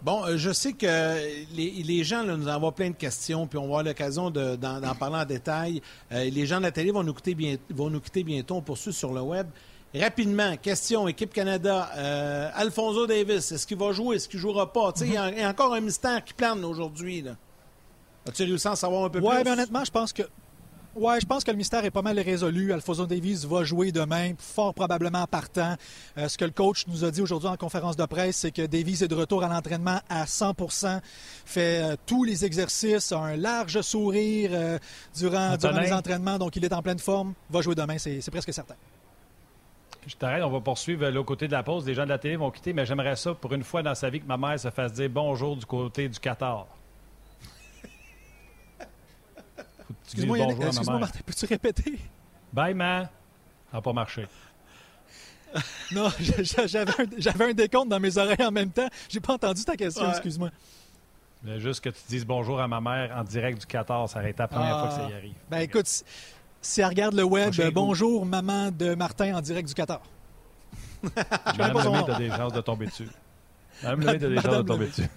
Bon, 0.05 0.23
euh, 0.23 0.37
je 0.37 0.51
sais 0.51 0.73
que 0.73 0.85
les, 1.55 2.03
gens 2.03 2.23
nous 2.23 2.47
envoient 2.47 2.75
plein 2.75 2.91
de 2.91 2.95
questions, 2.95 3.47
puis 3.47 3.57
on 3.57 3.63
va 3.63 3.67
avoir 3.69 3.83
l'occasion 3.83 4.29
d'en 4.29 4.95
parler 4.99 5.15
en 5.15 5.25
détail. 5.25 5.81
Euh, 6.11 6.29
les 6.29 6.45
gens 6.45 6.59
de 6.59 6.61
la 6.61 6.71
télé 6.71 6.91
vont 6.91 7.01
nous, 7.01 7.15
quitter 7.15 7.59
vont 7.71 7.89
nous 7.89 7.99
quitter 7.99 8.23
bientôt. 8.23 8.53
On 8.53 8.61
poursuit 8.61 8.93
sur 8.93 9.11
le 9.11 9.21
web. 9.21 9.47
Rapidement, 9.95 10.57
question, 10.57 11.07
équipe 11.07 11.33
Canada. 11.33 11.89
Euh, 11.95 12.51
Alfonso 12.53 13.07
Davis, 13.07 13.51
est-ce 13.51 13.65
qu'il 13.65 13.77
va 13.77 13.93
jouer? 13.93 14.17
Est-ce 14.17 14.29
qu'il 14.29 14.37
ne 14.37 14.41
jouera 14.41 14.71
pas? 14.71 14.93
Il 15.01 15.11
y, 15.11 15.17
a 15.17 15.49
encore 15.49 15.73
un 15.73 15.81
mystère 15.81 16.23
qui 16.23 16.35
plane 16.35 16.63
aujourd'hui. 16.63 17.25
As-tu 18.27 18.43
réussi 18.43 18.67
à 18.67 18.73
en 18.73 18.75
savoir 18.75 19.05
un 19.05 19.09
peu 19.09 19.19
plus? 19.19 19.27
Oui, 19.27 19.37
mais 19.43 19.49
honnêtement, 19.49 19.83
je 19.83 19.91
pense 19.91 20.13
que 20.13 20.21
oui, 20.95 21.15
je 21.19 21.25
pense 21.25 21.43
que 21.43 21.51
le 21.51 21.57
mystère 21.57 21.83
est 21.83 21.91
pas 21.91 22.01
mal 22.01 22.17
résolu. 22.17 22.71
Alfonso 22.71 23.05
Davies 23.05 23.45
va 23.45 23.65
jouer 23.65 23.91
demain, 23.91 24.31
fort 24.37 24.73
probablement 24.73 25.25
partant. 25.27 25.75
Euh, 26.17 26.29
ce 26.29 26.37
que 26.37 26.45
le 26.45 26.51
coach 26.51 26.87
nous 26.87 27.03
a 27.03 27.11
dit 27.11 27.21
aujourd'hui 27.21 27.49
en 27.49 27.57
conférence 27.57 27.97
de 27.97 28.05
presse, 28.05 28.37
c'est 28.37 28.51
que 28.51 28.65
Davies 28.65 29.03
est 29.03 29.07
de 29.09 29.15
retour 29.15 29.43
à 29.43 29.49
l'entraînement 29.49 29.99
à 30.09 30.23
100% 30.23 31.01
fait 31.45 31.83
euh, 31.83 31.95
tous 32.05 32.23
les 32.23 32.45
exercices, 32.45 33.11
a 33.11 33.17
un 33.17 33.35
large 33.35 33.81
sourire 33.81 34.51
euh, 34.53 34.79
durant, 35.17 35.57
durant 35.57 35.79
les 35.79 35.91
entraînements, 35.91 36.37
donc 36.37 36.55
il 36.55 36.63
est 36.63 36.73
en 36.73 36.81
pleine 36.81 36.99
forme. 36.99 37.33
Va 37.49 37.61
jouer 37.61 37.75
demain, 37.75 37.97
c'est 37.97 38.31
presque 38.31 38.53
certain. 38.53 38.75
Je 40.07 40.15
t'arrête, 40.15 40.43
on 40.43 40.51
va 40.51 40.61
poursuivre 40.61 41.09
l'autre 41.09 41.25
côté 41.25 41.47
de 41.47 41.51
la 41.51 41.63
pause. 41.63 41.85
Les 41.85 41.93
gens 41.93 42.03
de 42.03 42.09
la 42.09 42.19
télé 42.19 42.37
vont 42.37 42.51
quitter, 42.51 42.71
mais 42.71 42.85
j'aimerais 42.85 43.15
ça 43.15 43.33
pour 43.33 43.51
une 43.53 43.63
fois 43.63 43.83
dans 43.83 43.95
sa 43.95 44.09
vie 44.09 44.21
que 44.21 44.27
ma 44.27 44.37
mère 44.37 44.59
se 44.59 44.69
fasse 44.69 44.93
dire 44.93 45.09
bonjour 45.09 45.57
du 45.57 45.65
côté 45.65 46.07
du 46.07 46.19
Qatar. 46.19 46.67
Excuse-moi, 50.05 50.37
excuse-moi, 50.37 50.99
Martin, 50.99 51.19
peux-tu 51.25 51.45
répéter? 51.45 51.99
Bye, 52.51 52.73
man. 52.73 53.07
Ça 53.71 53.77
n'a 53.77 53.81
pas 53.81 53.93
marché. 53.93 54.27
non, 55.93 56.09
j'avais 56.19 57.45
un, 57.45 57.53
décompte 57.53 57.89
dans 57.89 57.99
mes 57.99 58.17
oreilles 58.17 58.45
en 58.45 58.51
même 58.51 58.71
temps. 58.71 58.87
J'ai 59.09 59.19
pas 59.19 59.33
entendu 59.33 59.63
ta 59.63 59.75
question, 59.75 60.09
excuse-moi. 60.09 60.49
Juste 61.57 61.83
que 61.83 61.89
tu 61.89 62.01
dises 62.09 62.25
bonjour 62.25 62.59
à 62.59 62.67
ma 62.67 62.81
mère 62.81 63.15
en 63.15 63.23
direct 63.23 63.59
du 63.59 63.67
14, 63.67 64.11
ça 64.11 64.19
aurait 64.19 64.31
été 64.31 64.41
la 64.41 64.47
première 64.47 64.79
fois 64.79 64.87
que 64.87 64.93
ça 64.95 65.09
y 65.09 65.13
arrive. 65.13 65.35
Ben 65.49 65.59
écoute, 65.59 65.87
si 66.61 66.81
elle 66.81 66.87
regarde 66.87 67.13
le 67.13 67.23
web, 67.23 67.53
bonjour 67.73 68.25
maman 68.25 68.71
de 68.71 68.95
Martin 68.95 69.35
en 69.35 69.41
direct 69.41 69.67
du 69.67 69.75
14. 69.75 70.01
Madame 71.57 71.83
Lemay, 71.83 72.03
tu 72.03 72.11
as 72.11 72.17
des 72.17 72.29
chances 72.29 72.53
de 72.53 72.61
tomber 72.61 72.87
dessus. 72.87 73.07
Madame 73.83 73.99
Lemay, 74.01 74.19
tu 74.19 74.25
as 74.25 74.29
des 74.29 74.41
chances 74.41 74.57
de 74.57 74.61
tomber 74.63 74.87
dessus. 74.87 75.09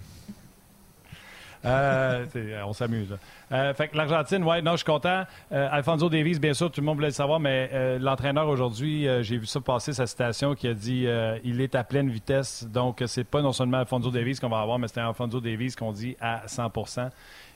Euh, 1.65 2.25
on 2.67 2.73
s'amuse. 2.73 3.17
Euh, 3.51 3.75
fait 3.75 3.89
que 3.89 3.97
l'Argentine, 3.97 4.45
ouais, 4.45 4.63
non, 4.63 4.73
je 4.73 4.79
suis 4.79 4.85
content. 4.85 5.25
Euh, 5.53 5.69
Alfonso 5.71 6.09
Davies, 6.09 6.39
bien 6.39 6.55
sûr, 6.55 6.71
tout 6.71 6.81
le 6.81 6.87
monde 6.87 6.97
voulait 6.97 7.09
le 7.09 7.15
savoir, 7.15 7.41
mais 7.41 7.99
l'entraîneur 7.99 8.49
aujourd'hui, 8.49 9.07
j'ai 9.23 9.39
vu 9.39 9.47
ça 9.47 9.61
passer 9.61 9.93
sa 9.93 10.07
citation 10.07 10.55
qui 10.55 10.69
a 10.69 10.75
dit 10.75 11.07
il 11.45 11.61
est 11.61 11.75
à 11.75 11.85
pleine 11.85 12.11
vitesse. 12.11 12.65
Donc, 12.65 13.03
c'est 13.07 13.25
pas 13.25 13.43
non 13.43 13.53
seulement 13.53 13.79
Alfonso 13.79 14.11
Davies 14.11 14.37
qu'on 14.37 14.49
va 14.49 14.61
avoir, 14.61 14.79
mais 14.79 14.89
c'est 14.89 15.01
Alfonso 15.01 15.41
Davies 15.41 15.75
qu'on 15.75 15.93
dit 15.93 16.17
à 16.21 16.47
100 16.47 16.71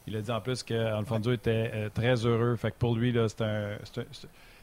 Il 0.07 0.17
a 0.17 0.21
dit 0.21 0.31
en 0.31 0.41
plus 0.41 0.63
qu'Alfonso 0.63 1.33
était 1.33 1.91
très 1.95 2.15
heureux. 2.27 2.57
Fait 2.57 2.71
que 2.71 2.77
pour 2.77 2.97
lui, 2.97 3.15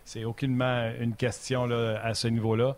c'est 0.03 0.25
aucunement 0.25 0.91
une 0.99 1.15
question 1.15 1.65
là, 1.65 1.99
à 2.03 2.13
ce 2.13 2.27
niveau-là. 2.27 2.75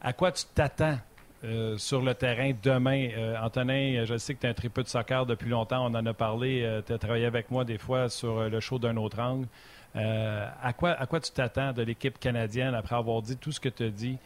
À 0.00 0.12
quoi 0.12 0.30
tu 0.30 0.44
t'attends 0.54 0.98
euh, 1.44 1.78
sur 1.78 2.02
le 2.02 2.14
terrain 2.14 2.52
demain. 2.62 3.10
Euh, 3.16 3.36
Antonin, 3.40 4.04
je 4.04 4.16
sais 4.18 4.34
que 4.34 4.40
tu 4.40 4.46
es 4.46 4.50
un 4.50 4.54
tripeux 4.54 4.82
de 4.82 4.88
soccer 4.88 5.24
depuis 5.26 5.48
longtemps. 5.48 5.84
On 5.86 5.94
en 5.94 6.04
a 6.06 6.14
parlé. 6.14 6.62
Euh, 6.62 6.82
tu 6.84 6.92
as 6.92 6.98
travaillé 6.98 7.26
avec 7.26 7.50
moi 7.50 7.64
des 7.64 7.78
fois 7.78 8.08
sur 8.08 8.48
le 8.48 8.60
show 8.60 8.78
d'un 8.78 8.96
autre 8.96 9.20
angle. 9.20 9.46
à, 9.94 10.72
quoi, 10.72 10.90
à 10.90 11.06
quoi 11.06 11.20
tu 11.20 11.30
t'attends 11.30 11.72
de 11.72 11.82
l'équipe 11.82 12.18
canadienne 12.18 12.74
après 12.74 12.96
avoir 12.96 13.22
dit 13.22 13.36
tout 13.36 13.52
ce 13.52 13.60
que 13.60 13.68
tu 13.68 13.84
as 13.84 13.90
dit 13.90 14.18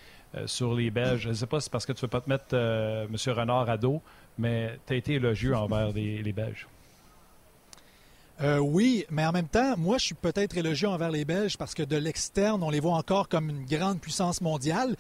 sur 0.46 0.74
les 0.74 0.90
Belges? 0.90 1.20
Je 1.20 1.28
ne 1.28 1.34
sais 1.34 1.46
pas 1.46 1.60
si 1.60 1.64
c'est 1.64 1.72
parce 1.72 1.86
que 1.86 1.92
tu 1.92 1.98
ne 1.98 2.02
veux 2.02 2.10
pas 2.10 2.20
te 2.20 2.28
mettre 2.30 2.54
M. 2.54 3.16
Renard 3.34 3.68
à 3.68 3.76
dos, 3.76 4.00
mais 4.38 4.78
tu 4.86 4.94
as 4.94 4.96
été 4.96 5.14
élogieux 5.14 5.54
envers 5.54 5.92
les, 5.92 6.32
Belges. 6.32 6.66
Euh, 8.40 8.58
oui, 8.58 9.04
mais 9.10 9.24
en 9.24 9.32
même 9.32 9.48
temps, 9.48 9.76
moi, 9.76 9.98
je 9.98 10.06
suis 10.06 10.14
peut-être 10.14 10.56
élogieux 10.56 10.88
envers 10.88 11.10
les 11.10 11.24
Belges 11.24 11.56
parce 11.56 11.74
que 11.74 11.82
de 11.82 11.96
l'externe, 11.96 12.62
on 12.62 12.70
les 12.70 12.80
voit 12.80 12.96
encore 12.96 13.28
comme 13.28 13.50
une 13.50 13.64
grande 13.64 14.00
puissance 14.00 14.40
mondiale. 14.40 14.96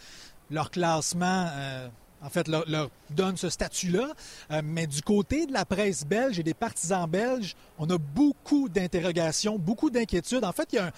Leur 0.50 0.70
classement, 0.70 1.48
euh, 1.50 1.88
en 2.22 2.30
fait, 2.30 2.48
leur, 2.48 2.90
donne 3.10 3.36
ce 3.36 3.50
statut-là. 3.50 4.12
Euh, 4.50 4.62
mais 4.64 4.86
du 4.86 5.02
côté 5.02 5.46
de 5.46 5.52
la 5.52 5.64
presse 5.64 6.04
belge 6.04 6.38
et 6.38 6.42
des 6.42 6.54
partisans 6.54 7.08
belges, 7.08 7.56
on 7.78 7.88
a 7.90 7.98
beaucoup 7.98 8.68
d'interrogations, 8.68 9.58
beaucoup 9.58 9.90
d'inquiétudes. 9.90 10.44
En 10.44 10.52
fait, 10.52 10.68
il 10.72 10.76
y 10.76 10.78
a 10.78 10.92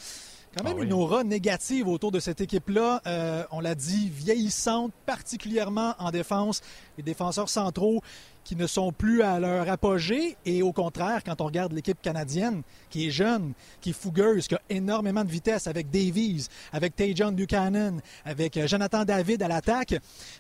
quand 0.56 0.64
même 0.64 0.78
ah 0.80 0.84
une 0.84 0.92
aura 0.92 1.24
négative 1.24 1.88
autour 1.88 2.12
de 2.12 2.20
cette 2.20 2.40
équipe-là. 2.40 3.46
on 3.50 3.60
l'a 3.60 3.74
dit, 3.74 4.08
vieillissante, 4.08 4.92
particulièrement 5.04 5.94
en 5.98 6.10
défense. 6.10 6.60
Les 6.96 7.02
défenseurs 7.02 7.48
centraux 7.48 8.02
qui 8.45 8.57
ne 8.57 8.66
sont 8.66 8.92
plus 8.92 9.22
à 9.22 9.40
leur 9.40 9.68
apogée. 9.68 10.36
Et 10.45 10.62
au 10.62 10.72
contraire, 10.72 11.22
quand 11.24 11.40
on 11.40 11.47
regarde 11.47 11.72
l'équipe 11.72 12.01
canadienne, 12.01 12.62
qui 12.90 13.09
est 13.09 13.11
jeune, 13.11 13.53
qui 13.80 13.90
est 13.90 13.95
fougueuse, 13.95 14.47
qui 14.47 14.55
a 14.55 14.61
énormément 14.70 15.24
de 15.24 15.30
vitesse 15.30 15.66
avec 15.66 15.90
Davies, 15.90 16.49
avec 16.72 16.95
Tajon 16.95 17.32
Buchanan, 17.32 18.01
avec 18.24 18.57
euh, 18.57 18.66
Jonathan 18.66 19.05
David 19.05 19.42
à 19.42 19.49
l'attaque, 19.49 19.95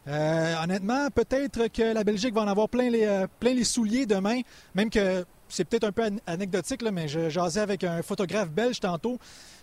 euh, 0.06 0.54
honnêtement, 0.62 1.08
peut-être 1.10 1.68
que 1.68 1.94
la 1.94 2.04
Belgique 2.04 2.34
va 2.34 2.42
en 2.42 2.48
avoir 2.48 2.68
plein 2.68 2.90
les, 2.90 3.04
euh, 3.04 3.26
plein 3.40 3.54
les 3.54 3.64
souliers 3.64 4.06
demain, 4.06 4.40
même 4.74 4.90
que 4.90 5.24
c'est 5.48 5.64
peut-être 5.64 5.84
un 5.84 5.92
peu 5.92 6.10
anecdotique, 6.26 6.82
là, 6.82 6.90
mais 6.90 7.06
je 7.06 7.28
jasais 7.28 7.60
avec 7.60 7.84
un 7.84 8.02
photographe 8.02 8.50
belge 8.50 8.80
tantôt. 8.80 9.18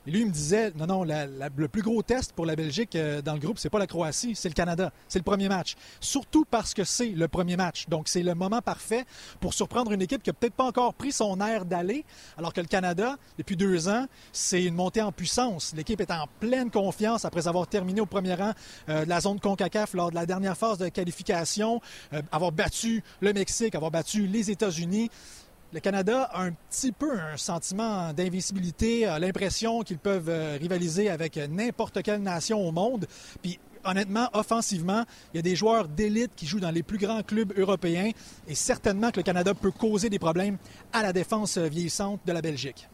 Et 0.08 0.12
lui, 0.12 0.22
il 0.22 0.28
me 0.28 0.32
disait 0.32 0.72
non, 0.76 0.88
non, 0.88 1.04
le 1.04 1.68
plus 1.68 1.82
gros 1.82 2.02
test 2.02 2.34
pour 2.34 2.46
la 2.46 2.56
Belgique 2.56 2.98
dans 3.26 3.34
le 3.34 3.40
groupe, 3.40 3.60
c'est 3.60 3.70
pas 3.70 3.80
la 3.80 3.88
Croatie, 3.88 4.34
c'est 4.36 4.48
le 4.48 4.54
Canada. 4.54 4.92
C'est 5.10 5.20
le 5.20 5.24
premier 5.24 5.50
match. 5.50 5.76
Surtout 6.00 6.46
parce 6.50 6.74
que 6.74 6.84
c'est 6.84 7.10
le 7.10 7.28
premier 7.28 7.58
match. 7.58 7.90
Donc, 7.90 8.08
c'est 8.08 8.24
moment 8.36 8.62
parfait 8.62 9.06
pour 9.40 9.54
surprendre 9.54 9.92
une 9.92 10.02
équipe 10.02 10.24
qui 10.24 10.30
n'a 10.30 10.34
peut-être 10.34 10.54
pas 10.54 10.66
encore 10.66 10.94
pris 10.94 11.12
son 11.12 11.40
air 11.42 11.66
d'aller, 11.66 12.06
alors 12.38 12.54
que 12.54 12.62
le 12.62 12.68
Canada, 12.68 13.18
depuis 13.38 13.56
deux 13.56 13.88
ans, 13.88 14.06
c'est 14.32 14.64
une 14.64 14.76
montée 14.76 15.02
en 15.02 15.12
puissance. 15.12 15.74
L'équipe 15.76 16.02
est 16.02 16.12
en 16.12 16.28
pleine 16.40 16.72
confiance 16.72 17.26
après 17.26 17.48
avoir 17.48 17.68
terminé 17.68 18.02
au 18.02 18.06
premier 18.06 18.36
rang 18.36 18.52
euh, 18.90 19.06
de 19.06 19.10
la 19.10 19.22
zone 19.22 19.40
CONCACAF 19.40 19.94
lors 19.94 20.10
de 20.10 20.16
la 20.16 20.26
dernière 20.26 20.58
phase 20.58 20.78
de 20.78 20.90
qualification, 20.90 21.82
euh, 22.14 22.22
avoir 22.32 22.52
battu 22.52 23.04
le 23.20 23.34
Mexique, 23.34 23.76
avoir 23.76 23.92
battu 23.92 24.28
les 24.28 24.52
États-Unis 24.52 25.10
le 25.74 25.80
Canada 25.80 26.24
a 26.34 26.44
un 26.44 26.52
petit 26.52 26.92
peu 26.92 27.18
un 27.18 27.38
sentiment 27.38 28.12
d'invisibilité, 28.12 29.06
a 29.06 29.20
l'impression 29.20 29.84
qu'ils 29.84 30.00
peuvent 30.00 30.28
euh, 30.28 30.58
rivaliser 30.60 31.10
avec 31.10 31.38
n'importe 31.38 32.04
quelle 32.04 32.22
nation 32.22 32.60
au 32.68 32.74
monde. 32.74 33.08
Puis 33.42 33.58
honnêtement, 33.86 34.30
offensivement, 34.34 35.04
il 35.34 35.38
y 35.38 35.40
a 35.40 35.44
des 35.44 35.56
joueurs 35.56 35.88
d'élite 35.88 36.32
qui 36.36 36.46
jouent 36.46 36.60
dans 36.60 36.72
les 36.72 36.84
plus 36.84 36.98
grands 36.98 37.24
clubs 37.24 37.54
européens 37.58 38.12
et 38.48 38.56
certainement 38.56 39.12
que 39.12 39.18
le 39.18 39.24
Canada 39.24 39.54
peut 39.54 39.72
causer 39.72 40.10
des 40.10 40.20
problèmes 40.20 40.58
à 40.94 41.02
la 41.02 41.14
défense 41.14 41.58
vieillissante 41.58 42.22
de 42.26 42.32
la 42.32 42.42
Belgique. 42.42 42.88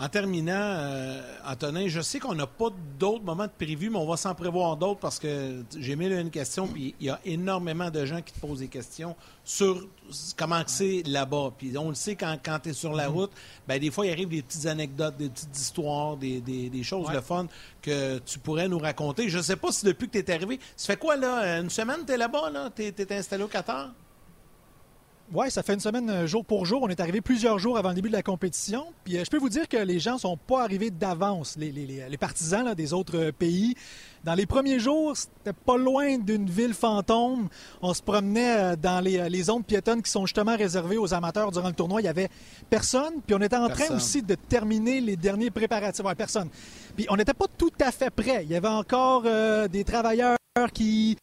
En 0.00 0.08
terminant, 0.08 0.52
euh, 0.54 1.20
Antonin, 1.44 1.88
je 1.88 2.00
sais 2.00 2.20
qu'on 2.20 2.34
n'a 2.34 2.46
pas 2.46 2.68
d'autres 3.00 3.24
moments 3.24 3.46
de 3.46 3.50
prévus, 3.50 3.90
mais 3.90 3.98
on 3.98 4.06
va 4.06 4.16
s'en 4.16 4.32
prévoir 4.32 4.76
d'autres 4.76 5.00
parce 5.00 5.18
que 5.18 5.64
j'ai 5.76 5.96
mis 5.96 6.06
une 6.06 6.30
question, 6.30 6.68
puis 6.68 6.94
il 7.00 7.06
y 7.06 7.10
a 7.10 7.18
énormément 7.24 7.90
de 7.90 8.04
gens 8.04 8.22
qui 8.22 8.32
te 8.32 8.38
posent 8.38 8.60
des 8.60 8.68
questions 8.68 9.16
sur 9.44 9.88
comment 10.36 10.62
c'est 10.66 11.02
là-bas. 11.04 11.52
Puis 11.58 11.76
on 11.76 11.88
le 11.88 11.96
sait, 11.96 12.14
quand, 12.14 12.38
quand 12.40 12.60
tu 12.60 12.68
es 12.68 12.72
sur 12.74 12.92
la 12.92 13.08
mm-hmm. 13.08 13.12
route, 13.12 13.32
ben, 13.66 13.80
des 13.80 13.90
fois, 13.90 14.06
il 14.06 14.12
arrive 14.12 14.28
des 14.28 14.42
petites 14.42 14.66
anecdotes, 14.66 15.16
des 15.16 15.30
petites 15.30 15.56
histoires, 15.56 16.16
des, 16.16 16.82
choses 16.84 17.10
de 17.10 17.20
fun 17.20 17.48
que 17.82 18.18
tu 18.18 18.38
pourrais 18.38 18.68
nous 18.68 18.78
raconter. 18.78 19.28
Je 19.28 19.38
ne 19.38 19.42
sais 19.42 19.56
pas 19.56 19.72
si 19.72 19.84
depuis 19.84 20.08
que 20.08 20.12
tu 20.12 20.18
es 20.18 20.32
arrivé, 20.32 20.60
ça 20.76 20.92
fait 20.92 20.98
quoi, 20.98 21.16
là? 21.16 21.58
Une 21.58 21.70
semaine, 21.70 22.04
tu 22.06 22.12
es 22.12 22.16
là-bas, 22.16 22.50
là? 22.50 22.70
Tu 22.74 22.84
es, 22.84 23.12
installé 23.12 23.42
au 23.42 23.48
Qatar? 23.48 23.90
Oui, 25.34 25.50
ça 25.50 25.62
fait 25.62 25.74
une 25.74 25.80
semaine 25.80 26.08
euh, 26.08 26.26
jour 26.26 26.42
pour 26.42 26.64
jour. 26.64 26.82
On 26.82 26.88
est 26.88 27.00
arrivé 27.00 27.20
plusieurs 27.20 27.58
jours 27.58 27.76
avant 27.76 27.90
le 27.90 27.96
début 27.96 28.08
de 28.08 28.14
la 28.14 28.22
compétition. 28.22 28.86
Puis 29.04 29.18
euh, 29.18 29.24
je 29.24 29.30
peux 29.30 29.36
vous 29.36 29.50
dire 29.50 29.68
que 29.68 29.76
les 29.76 29.98
gens 29.98 30.16
sont 30.16 30.38
pas 30.38 30.62
arrivés 30.62 30.90
d'avance, 30.90 31.56
les, 31.58 32.16
partisans 32.18 32.74
des 32.74 32.94
autres 32.94 33.18
euh, 33.18 33.32
pays. 33.32 33.74
Dans 34.24 34.32
les 34.32 34.46
premiers 34.46 34.78
jours, 34.78 35.14
c'était 35.14 35.52
pas 35.52 35.76
loin 35.76 36.16
d'une 36.16 36.48
ville 36.48 36.72
fantôme. 36.72 37.50
On 37.82 37.92
se 37.92 38.00
promenait 38.00 38.74
dans 38.78 39.04
les, 39.04 39.42
zones 39.42 39.64
piétonnes 39.64 40.02
qui 40.02 40.10
sont 40.10 40.24
justement 40.24 40.56
réservées 40.56 40.96
aux 40.96 41.12
amateurs 41.12 41.52
durant 41.52 41.68
le 41.68 41.74
tournoi. 41.74 42.00
Il 42.00 42.04
y 42.04 42.08
avait 42.08 42.30
personne. 42.70 43.20
Puis 43.26 43.36
on 43.36 43.42
était 43.42 43.56
en 43.56 43.68
train 43.68 43.94
aussi 43.94 44.22
de 44.22 44.34
terminer 44.34 45.02
les 45.02 45.16
derniers 45.16 45.50
préparatifs. 45.50 46.04
Ouais, 46.04 46.14
personne. 46.14 46.48
Puis 46.96 47.06
on 47.10 47.16
n'était 47.16 47.34
pas 47.34 47.46
tout 47.56 47.70
à 47.80 47.92
fait 47.92 48.10
prêt. 48.10 48.44
Il 48.44 48.50
y 48.50 48.56
avait 48.56 48.66
encore 48.66 49.24
des 49.68 49.84
travailleurs 49.84 50.36
qui 50.72 51.16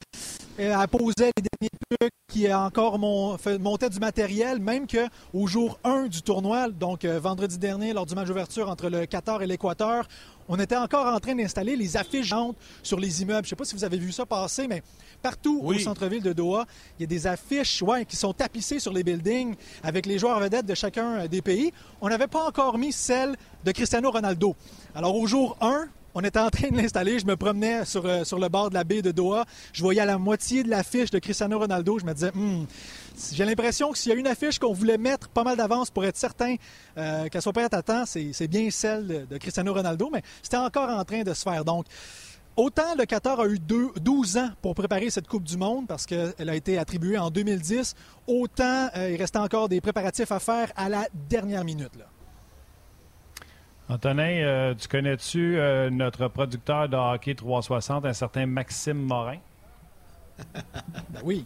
euh, 0.59 0.87
posaient 0.87 1.31
les 1.37 1.43
derniers 1.43 1.69
trucs, 1.89 2.11
qui 2.27 2.53
encore 2.53 2.99
monté 2.99 3.89
du 3.89 3.99
matériel, 3.99 4.59
même 4.59 4.87
qu'au 4.87 5.47
jour 5.47 5.79
1 5.83 6.07
du 6.07 6.21
tournoi, 6.21 6.69
donc 6.69 7.05
euh, 7.05 7.19
vendredi 7.19 7.57
dernier, 7.57 7.93
lors 7.93 8.05
du 8.05 8.15
match 8.15 8.27
d'ouverture 8.27 8.69
entre 8.69 8.89
le 8.89 9.05
Qatar 9.05 9.41
et 9.41 9.47
l'Équateur, 9.47 10.07
on 10.47 10.59
était 10.59 10.75
encore 10.75 11.07
en 11.07 11.19
train 11.19 11.35
d'installer 11.35 11.75
les 11.75 11.97
affiches 11.97 12.27
géantes 12.27 12.57
sur 12.83 12.99
les 12.99 13.21
immeubles. 13.21 13.45
Je 13.45 13.47
ne 13.47 13.49
sais 13.49 13.55
pas 13.55 13.65
si 13.65 13.75
vous 13.75 13.83
avez 13.83 13.97
vu 13.97 14.11
ça 14.11 14.25
passer, 14.25 14.67
mais 14.67 14.83
partout 15.21 15.61
au 15.63 15.73
centre-ville 15.79 16.21
de 16.21 16.33
Doha, 16.33 16.65
il 16.99 17.03
y 17.03 17.05
a 17.05 17.07
des 17.07 17.25
affiches 17.25 17.81
ouais, 17.81 18.05
qui 18.05 18.15
sont 18.15 18.33
tapissées 18.33 18.79
sur 18.79 18.93
les 18.93 19.03
buildings 19.03 19.55
avec 19.83 20.05
les 20.05 20.19
joueurs 20.19 20.39
vedettes 20.39 20.65
de 20.65 20.75
chacun 20.75 21.21
euh, 21.21 21.27
des 21.27 21.41
pays. 21.41 21.71
On 22.01 22.09
n'avait 22.09 22.27
pas 22.27 22.45
encore 22.47 22.77
mis 22.77 22.91
celle 22.91 23.35
de 23.63 23.71
Cristiano 23.71 24.11
Ronaldo. 24.11 24.55
Alors 24.93 25.15
au 25.15 25.25
jour 25.25 25.57
1, 25.61 25.87
on 26.15 26.21
était 26.21 26.39
en 26.39 26.49
train 26.49 26.69
de 26.69 26.77
l'installer. 26.77 27.19
Je 27.19 27.25
me 27.25 27.35
promenais 27.35 27.85
sur, 27.85 28.05
euh, 28.05 28.23
sur 28.23 28.39
le 28.39 28.47
bord 28.47 28.69
de 28.69 28.73
la 28.73 28.83
baie 28.83 29.01
de 29.01 29.11
Doha. 29.11 29.45
Je 29.73 29.81
voyais 29.81 30.01
à 30.01 30.05
la 30.05 30.17
moitié 30.17 30.63
de 30.63 30.69
l'affiche 30.69 31.11
de 31.11 31.19
Cristiano 31.19 31.59
Ronaldo. 31.59 31.99
Je 31.99 32.05
me 32.05 32.13
disais, 32.13 32.31
hmm, 32.33 32.65
j'ai 33.33 33.45
l'impression 33.45 33.91
que 33.91 33.97
s'il 33.97 34.11
y 34.11 34.15
a 34.15 34.17
une 34.17 34.27
affiche 34.27 34.57
qu'on 34.57 34.73
voulait 34.73 34.97
mettre 34.97 35.27
pas 35.27 35.43
mal 35.43 35.57
d'avance 35.57 35.91
pour 35.91 36.05
être 36.05 36.17
certain 36.17 36.55
euh, 36.97 37.27
qu'elle 37.27 37.41
soit 37.41 37.53
prête 37.53 37.73
à 37.73 37.83
temps, 37.83 38.05
c'est 38.05 38.47
bien 38.47 38.69
celle 38.71 39.27
de 39.29 39.37
Cristiano 39.37 39.73
Ronaldo, 39.73 40.09
mais 40.11 40.21
c'était 40.41 40.57
encore 40.57 40.89
en 40.89 41.03
train 41.03 41.23
de 41.23 41.33
se 41.33 41.43
faire. 41.43 41.65
Donc, 41.65 41.85
Autant 42.57 42.95
le 42.97 43.03
Qatar 43.03 43.41
a 43.41 43.47
eu 43.47 43.59
12 43.59 44.37
ans 44.37 44.49
pour 44.61 44.75
préparer 44.75 45.09
cette 45.09 45.27
Coupe 45.27 45.43
du 45.43 45.57
Monde 45.57 45.87
parce 45.87 46.05
qu'elle 46.05 46.49
a 46.49 46.55
été 46.55 46.77
attribuée 46.77 47.17
en 47.17 47.29
2010, 47.29 47.95
autant 48.27 48.87
euh, 48.95 49.09
il 49.11 49.17
restait 49.17 49.39
encore 49.39 49.67
des 49.67 49.81
préparatifs 49.81 50.31
à 50.31 50.39
faire 50.39 50.71
à 50.77 50.87
la 50.87 51.05
dernière 51.29 51.65
minute. 51.65 51.91
Antonin, 53.87 54.23
euh, 54.23 54.73
tu 54.73 54.87
connais-tu 54.87 55.59
euh, 55.59 55.91
notre 55.91 56.27
producteur 56.27 56.89
de 56.89 56.95
hockey 56.95 57.35
360, 57.35 58.05
un 58.05 58.13
certain 58.13 58.47
Maxime 58.47 58.97
Morin? 58.97 59.37
ben 60.53 61.21
oui. 61.23 61.45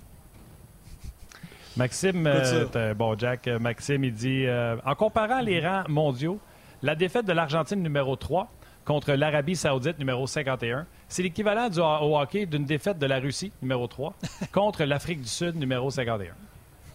Maxime, 1.76 2.26
euh, 2.28 2.94
bon, 2.94 3.18
Jack, 3.18 3.48
Maxime, 3.48 4.04
il 4.06 4.14
dit 4.14 4.46
En 4.86 4.96
comparant 4.96 5.42
les 5.42 5.66
rangs 5.66 5.84
mondiaux, 5.90 6.40
la 6.82 6.96
défaite 6.96 7.26
de 7.26 7.34
l'Argentine 7.34 7.82
numéro 7.82 8.16
3 8.16 8.50
contre 8.86 9.12
l'Arabie 9.14 9.56
Saoudite 9.56 10.00
numéro 10.00 10.26
51, 10.26 10.88
c'est 11.08 11.22
l'équivalent 11.22 11.70
du 11.70 11.80
au 11.80 12.18
hockey 12.18 12.46
d'une 12.46 12.66
défaite 12.66 12.98
de 12.98 13.06
la 13.06 13.20
Russie 13.20 13.52
numéro 13.62 13.86
3 13.88 14.14
contre 14.54 14.84
l'Afrique 14.86 15.22
du 15.22 15.28
Sud 15.28 15.56
numéro 15.58 15.92
51. 15.92 16.34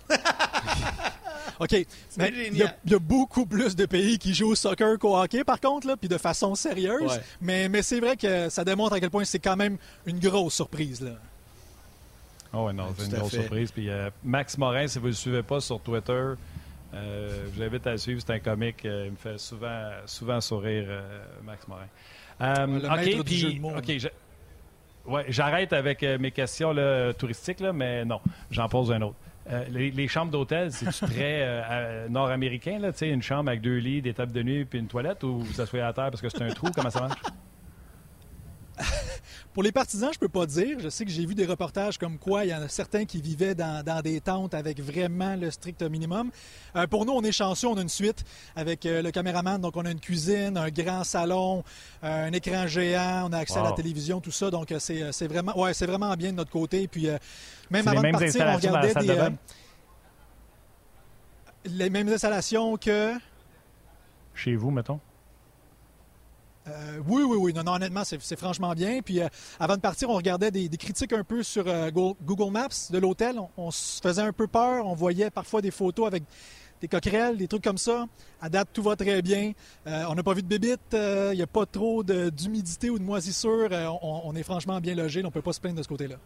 OK. 1.61 1.73
il, 1.73 2.57
y 2.57 2.95
a, 2.95 2.99
beaucoup 2.99 3.47
plus 3.47 3.77
de 3.77 3.87
pays 3.87 4.19
qui 4.19 4.35
jouent 4.35 4.51
au 4.51 4.55
soccer 4.55 4.99
qu'au 4.99 5.17
hockey, 5.17 5.45
par 5.45 5.61
contre, 5.61 5.87
là, 5.87 5.97
puis 5.97 6.09
de 6.09 6.19
façon 6.19 6.55
sérieuse. 6.55 7.21
Mais, 7.41 7.69
mais 7.69 7.83
c'est 7.83 8.01
vrai 8.01 8.17
que 8.17 8.49
ça 8.49 8.65
démontre 8.65 8.95
à 8.95 9.01
quel 9.01 9.11
point 9.11 9.25
c'est 9.25 9.39
quand 9.39 9.57
même 9.57 9.79
une 10.07 10.19
grosse 10.19 10.55
surprise. 10.55 11.01
Là. 11.01 11.13
Oh, 12.55 12.73
non, 12.73 12.95
c'est 12.97 13.07
une 13.07 13.19
grosse 13.19 13.33
surprise. 13.33 13.73
Puis 13.73 13.91
euh, 13.91 14.11
Max 14.23 14.57
Morin, 14.59 14.87
si 14.87 14.99
vous 14.99 15.07
ne 15.07 15.11
le 15.11 15.17
suivez 15.17 15.43
pas 15.43 15.61
sur 15.61 15.81
Twitter, 15.81 16.13
euh, 16.13 17.47
je 17.47 17.57
vous 17.57 17.63
invite 17.63 17.87
à 17.87 17.93
le 17.93 17.99
suivre. 17.99 18.21
C'est 18.25 18.33
un 18.33 18.39
comique. 18.39 18.85
Euh, 18.85 19.07
il 19.07 19.13
me 19.13 19.17
fait 19.17 19.39
souvent, 19.39 19.91
souvent 20.07 20.41
sourire, 20.41 20.87
Max 21.45 21.67
Morin. 21.69 21.89
OK, 22.41 23.25
puis, 23.25 23.61
ouais, 25.07 25.25
j'arrête 25.29 25.73
avec 25.73 26.03
mes 26.03 26.31
questions 26.31 26.73
là, 26.73 27.13
touristiques, 27.13 27.61
là, 27.61 27.73
mais 27.73 28.05
non, 28.05 28.21
j'en 28.51 28.69
pose 28.69 28.93
un 28.93 29.03
autre. 29.03 29.17
Euh, 29.51 29.65
les, 29.71 30.09
chambres 30.09 30.33
d'hôtel, 30.33 30.73
c'est 30.73 30.91
très 31.07 31.43
euh, 31.43 32.09
nord-américain, 32.09 32.79
là, 32.79 32.91
une 33.03 33.23
chambre 33.23 33.51
avec 33.51 33.61
deux 33.61 33.77
lits, 33.77 34.01
des 34.01 34.15
tables 34.15 34.33
de 34.33 34.43
nuit 34.43 34.65
puis 34.65 34.79
une 34.79 34.89
toilette 34.89 35.23
ou 35.23 35.41
vous 35.41 35.61
asseyez 35.61 35.83
à 35.83 35.93
terre 35.93 36.11
parce 36.11 36.23
que 36.23 36.29
c'est 36.29 36.43
un 36.43 36.51
trou? 36.51 36.69
Comment 36.75 36.91
ça 36.91 37.01
marche? 37.01 37.21
Pour 39.55 39.63
les 39.63 39.73
partisans, 39.73 40.11
je 40.13 40.19
peux 40.19 40.29
pas 40.29 40.47
dire. 40.47 40.81
Je 40.81 40.89
sais 40.89 41.05
que 41.05 41.11
j'ai 41.13 41.25
vu 41.25 41.37
des 41.37 41.47
reportages 41.47 41.97
comme 41.97 42.19
quoi 42.19 42.45
il 42.45 42.51
y 42.51 42.55
en 42.55 42.61
a 42.61 42.69
certains 42.69 43.05
qui 43.05 43.21
vivaient 43.21 43.55
dans, 43.55 44.03
des 44.03 44.21
tentes 44.21 44.53
avec 44.53 44.81
vraiment 44.81 45.37
le 45.37 45.51
strict 45.51 45.81
minimum. 45.83 46.31
Euh, 46.75 46.89
pour 46.89 47.07
nous, 47.07 47.13
on 47.13 47.23
est 47.23 47.31
chanceux, 47.31 47.69
on 47.69 47.77
a 47.77 47.81
une 47.81 47.89
suite 47.89 48.25
avec 48.57 48.83
le 48.83 49.09
caméraman, 49.13 49.61
donc 49.61 49.77
on 49.77 49.87
a 49.87 49.93
une 49.93 50.01
cuisine, 50.01 50.59
un 50.59 50.71
grand 50.71 51.05
salon, 51.05 51.63
un 52.03 52.33
écran 52.33 52.67
géant, 52.67 53.29
on 53.29 53.33
a 53.33 53.39
accès 53.39 53.61
à 53.61 53.63
la 53.63 53.73
télévision, 53.73 54.21
tout 54.21 54.33
ça. 54.33 54.51
Donc 54.51 54.75
c'est 54.81 55.29
vraiment, 55.29 55.57
ouais, 55.57 55.73
c'est 55.73 55.87
vraiment 55.87 56.13
bien 56.17 56.33
de 56.33 56.37
notre 56.37 56.51
côté. 56.51 56.89
Puis 56.89 57.09
même 57.71 57.87
avant 57.87 58.03
de 58.03 58.11
partir, 58.11 58.47
on 58.47 58.57
regardait 58.57 58.95
des, 58.95 59.11
euh, 59.11 59.31
les 61.65 61.91
mêmes 61.91 62.09
installations 62.09 62.77
que. 62.77 63.15
Chez 64.35 64.57
vous, 64.57 64.71
mettons? 64.71 65.01
Euh, 66.67 66.99
oui, 67.07 67.23
oui, 67.23 67.37
oui. 67.39 67.53
Non, 67.53 67.73
honnêtement, 67.73 68.03
c'est 68.05 68.37
franchement 68.37 68.73
bien. 68.73 69.01
Puis 69.03 69.21
euh, 69.21 69.29
avant 69.61 69.77
de 69.77 69.81
partir, 69.81 70.11
on 70.11 70.15
regardait 70.15 70.51
des, 70.51 70.69
critiques 70.77 71.13
un 71.13 71.25
peu 71.25 71.43
sur 71.43 71.65
euh, 71.67 71.91
Google 71.91 72.53
Maps 72.53 72.91
de 72.91 72.99
l'hôtel. 72.99 73.39
On, 73.57 73.71
se 73.71 74.01
faisait 74.01 74.23
un 74.23 74.33
peu 74.33 74.47
peur. 74.47 74.87
On 74.87 74.95
voyait 74.95 75.31
parfois 75.31 75.61
des 75.61 75.71
photos 75.71 76.07
avec 76.07 76.23
des 76.81 76.89
coquerelles, 76.89 77.37
des 77.37 77.49
trucs 77.49 77.65
comme 77.65 77.79
ça. 77.79 78.07
À 78.41 78.49
date, 78.49 78.69
tout 78.73 78.83
va 78.83 78.97
très 78.97 79.23
bien. 79.23 79.53
on 79.87 80.15
n'a 80.15 80.23
pas 80.23 80.35
vu 80.35 80.43
de 80.43 80.49
bébite. 80.49 80.81
Il 80.93 81.37
n'y 81.37 81.43
a 81.43 81.47
pas 81.47 81.67
trop 81.67 82.03
d'humidité 82.03 82.91
ou 82.91 82.99
de 82.99 83.05
moisissure. 83.05 83.71
On, 84.03 84.35
est 84.35 84.43
franchement 84.43 84.81
bien 84.81 84.95
logé. 84.95 85.21
On 85.23 85.27
ne 85.29 85.33
peut 85.33 85.43
pas 85.43 85.53
se 85.53 85.61
plaindre 85.61 85.79
de 85.79 85.83
ce 85.83 85.89
côté-là. 85.89 86.17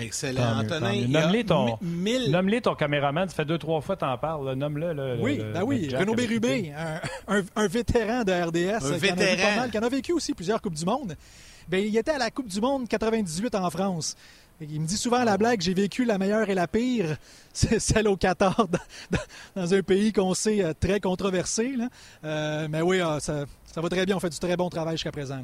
Excellent. 0.00 0.60
Antonin, 0.60 1.06
nomme-le 1.08 2.60
ton, 2.60 2.74
caméraman. 2.74 3.28
Ça 3.28 3.34
fait 3.34 3.44
deux, 3.44 3.58
trois 3.58 3.80
fois 3.80 3.96
que 3.96 4.00
tu 4.00 4.06
en 4.06 4.18
parles. 4.18 4.54
Nomme-le. 4.54 5.18
Oui, 5.20 5.40
ben 5.52 5.62
oui. 5.62 5.88
Renaud 5.94 6.14
Bérubé, 6.14 6.72
un, 7.26 7.66
vétéran 7.68 8.24
de 8.24 8.32
RDS. 8.32 8.84
Un 8.84 8.96
vétéran. 8.96 9.68
qui 9.70 9.78
en 9.78 9.82
a 9.82 9.88
vécu 9.88 10.12
aussi 10.12 10.34
plusieurs 10.34 10.60
Coupes 10.60 10.74
du 10.74 10.84
Monde. 10.84 11.16
Ben, 11.68 11.82
il 11.82 11.96
était 11.96 12.10
à 12.10 12.18
la 12.18 12.30
Coupe 12.30 12.48
du 12.48 12.60
Monde 12.60 12.88
98 12.88 13.54
en 13.54 13.70
France. 13.70 14.16
Il 14.60 14.80
me 14.80 14.86
dit 14.86 14.96
souvent 14.96 15.18
à 15.18 15.24
la 15.24 15.36
blague, 15.36 15.60
j'ai 15.60 15.74
vécu 15.74 16.04
la 16.04 16.16
meilleure 16.16 16.48
et 16.48 16.54
la 16.54 16.68
pire, 16.68 17.16
c'est 17.52 17.80
celle 17.80 18.06
au 18.06 18.16
Qatar, 18.16 18.68
dans, 19.56 19.74
un 19.74 19.82
pays 19.82 20.12
qu'on 20.12 20.32
sait 20.34 20.62
euh, 20.62 20.72
très 20.78 21.00
controversé. 21.00 21.74
Euh, 22.22 22.68
mais 22.70 22.80
oui, 22.80 23.00
ah, 23.00 23.18
ça, 23.20 23.46
va 23.76 23.88
très 23.88 24.06
bien, 24.06 24.16
on 24.16 24.20
fait 24.20 24.30
du 24.30 24.38
très 24.38 24.56
bon 24.56 24.68
travail 24.68 24.94
jusqu'à 24.96 25.10
présent. 25.10 25.42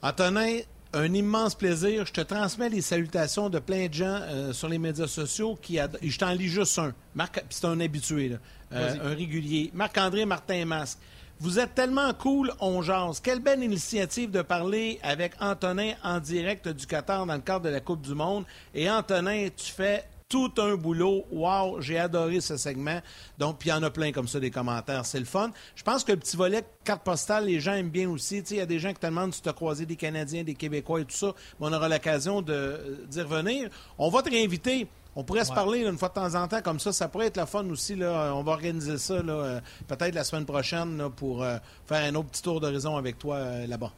Antonin, 0.00 0.58
un 0.96 1.12
immense 1.12 1.54
plaisir. 1.54 2.06
Je 2.06 2.12
te 2.12 2.20
transmets 2.20 2.68
les 2.68 2.80
salutations 2.80 3.48
de 3.48 3.58
plein 3.58 3.86
de 3.86 3.94
gens 3.94 4.20
euh, 4.22 4.52
sur 4.52 4.68
les 4.68 4.78
médias 4.78 5.06
sociaux 5.06 5.58
qui 5.60 5.78
Je 6.02 6.18
t'en 6.18 6.32
lis 6.32 6.48
juste 6.48 6.78
un. 6.78 6.94
Marc... 7.14 7.44
C'est 7.50 7.66
un 7.66 7.78
habitué, 7.80 8.36
euh, 8.72 8.94
un 9.02 9.14
régulier. 9.14 9.70
Marc-André 9.74 10.24
Martin 10.24 10.64
Masque. 10.64 10.98
Vous 11.38 11.58
êtes 11.58 11.74
tellement 11.74 12.14
cool, 12.14 12.50
on 12.60 12.80
jase. 12.80 13.20
Quelle 13.20 13.40
belle 13.40 13.62
initiative 13.62 14.30
de 14.30 14.40
parler 14.40 14.98
avec 15.02 15.32
Antonin 15.38 15.92
en 16.02 16.18
direct 16.18 16.66
du 16.68 16.86
Qatar 16.86 17.26
dans 17.26 17.34
le 17.34 17.40
cadre 17.40 17.66
de 17.66 17.70
la 17.70 17.80
Coupe 17.80 18.00
du 18.00 18.14
Monde. 18.14 18.44
Et 18.74 18.90
Antonin, 18.90 19.48
tu 19.54 19.70
fais 19.70 20.04
tout 20.28 20.52
un 20.58 20.74
boulot. 20.74 21.24
Wow, 21.30 21.80
j'ai 21.80 21.98
adoré 21.98 22.40
ce 22.40 22.56
segment. 22.56 23.00
Donc, 23.38 23.58
puis 23.58 23.68
il 23.68 23.72
y 23.72 23.74
en 23.74 23.82
a 23.82 23.90
plein 23.90 24.12
comme 24.12 24.28
ça, 24.28 24.40
des 24.40 24.50
commentaires. 24.50 25.06
C'est 25.06 25.18
le 25.18 25.24
fun. 25.24 25.50
Je 25.74 25.82
pense 25.82 26.04
que 26.04 26.12
le 26.12 26.18
petit 26.18 26.36
volet 26.36 26.64
carte 26.84 27.02
postale, 27.02 27.46
les 27.46 27.60
gens 27.60 27.74
aiment 27.74 27.90
bien 27.90 28.10
aussi. 28.10 28.38
Il 28.38 28.56
y 28.56 28.60
a 28.60 28.66
des 28.66 28.78
gens 28.78 28.92
qui 28.92 29.00
te 29.00 29.06
demandent 29.06 29.34
si 29.34 29.42
tu 29.42 29.48
as 29.48 29.52
croisé 29.52 29.86
des 29.86 29.96
Canadiens, 29.96 30.42
des 30.42 30.54
Québécois 30.54 31.00
et 31.00 31.04
tout 31.04 31.16
ça. 31.16 31.32
Mais 31.60 31.66
on 31.68 31.72
aura 31.72 31.88
l'occasion 31.88 32.42
d'y 32.42 33.20
revenir. 33.20 33.70
On 33.98 34.08
va 34.08 34.22
te 34.22 34.30
réinviter. 34.30 34.88
On 35.18 35.24
pourrait 35.24 35.46
se 35.46 35.52
parler 35.52 35.80
une 35.80 35.96
fois 35.96 36.08
de 36.08 36.14
temps 36.14 36.34
en 36.34 36.46
temps 36.46 36.60
comme 36.60 36.78
ça. 36.78 36.92
Ça 36.92 37.08
pourrait 37.08 37.28
être 37.28 37.38
la 37.38 37.46
fun 37.46 37.64
aussi. 37.70 37.94
Là. 37.94 38.34
On 38.34 38.42
va 38.42 38.52
organiser 38.52 38.98
ça 38.98 39.14
euh, 39.14 39.60
peut-être 39.88 40.14
la 40.14 40.24
semaine 40.24 40.44
prochaine 40.44 41.08
pour 41.16 41.42
euh, 41.42 41.56
faire 41.86 42.04
un 42.04 42.14
autre 42.16 42.28
petit 42.28 42.42
tour 42.42 42.60
d'horizon 42.60 42.96
avec 42.96 43.18
toi 43.18 43.36
euh, 43.36 43.66
là-bas 43.66 43.92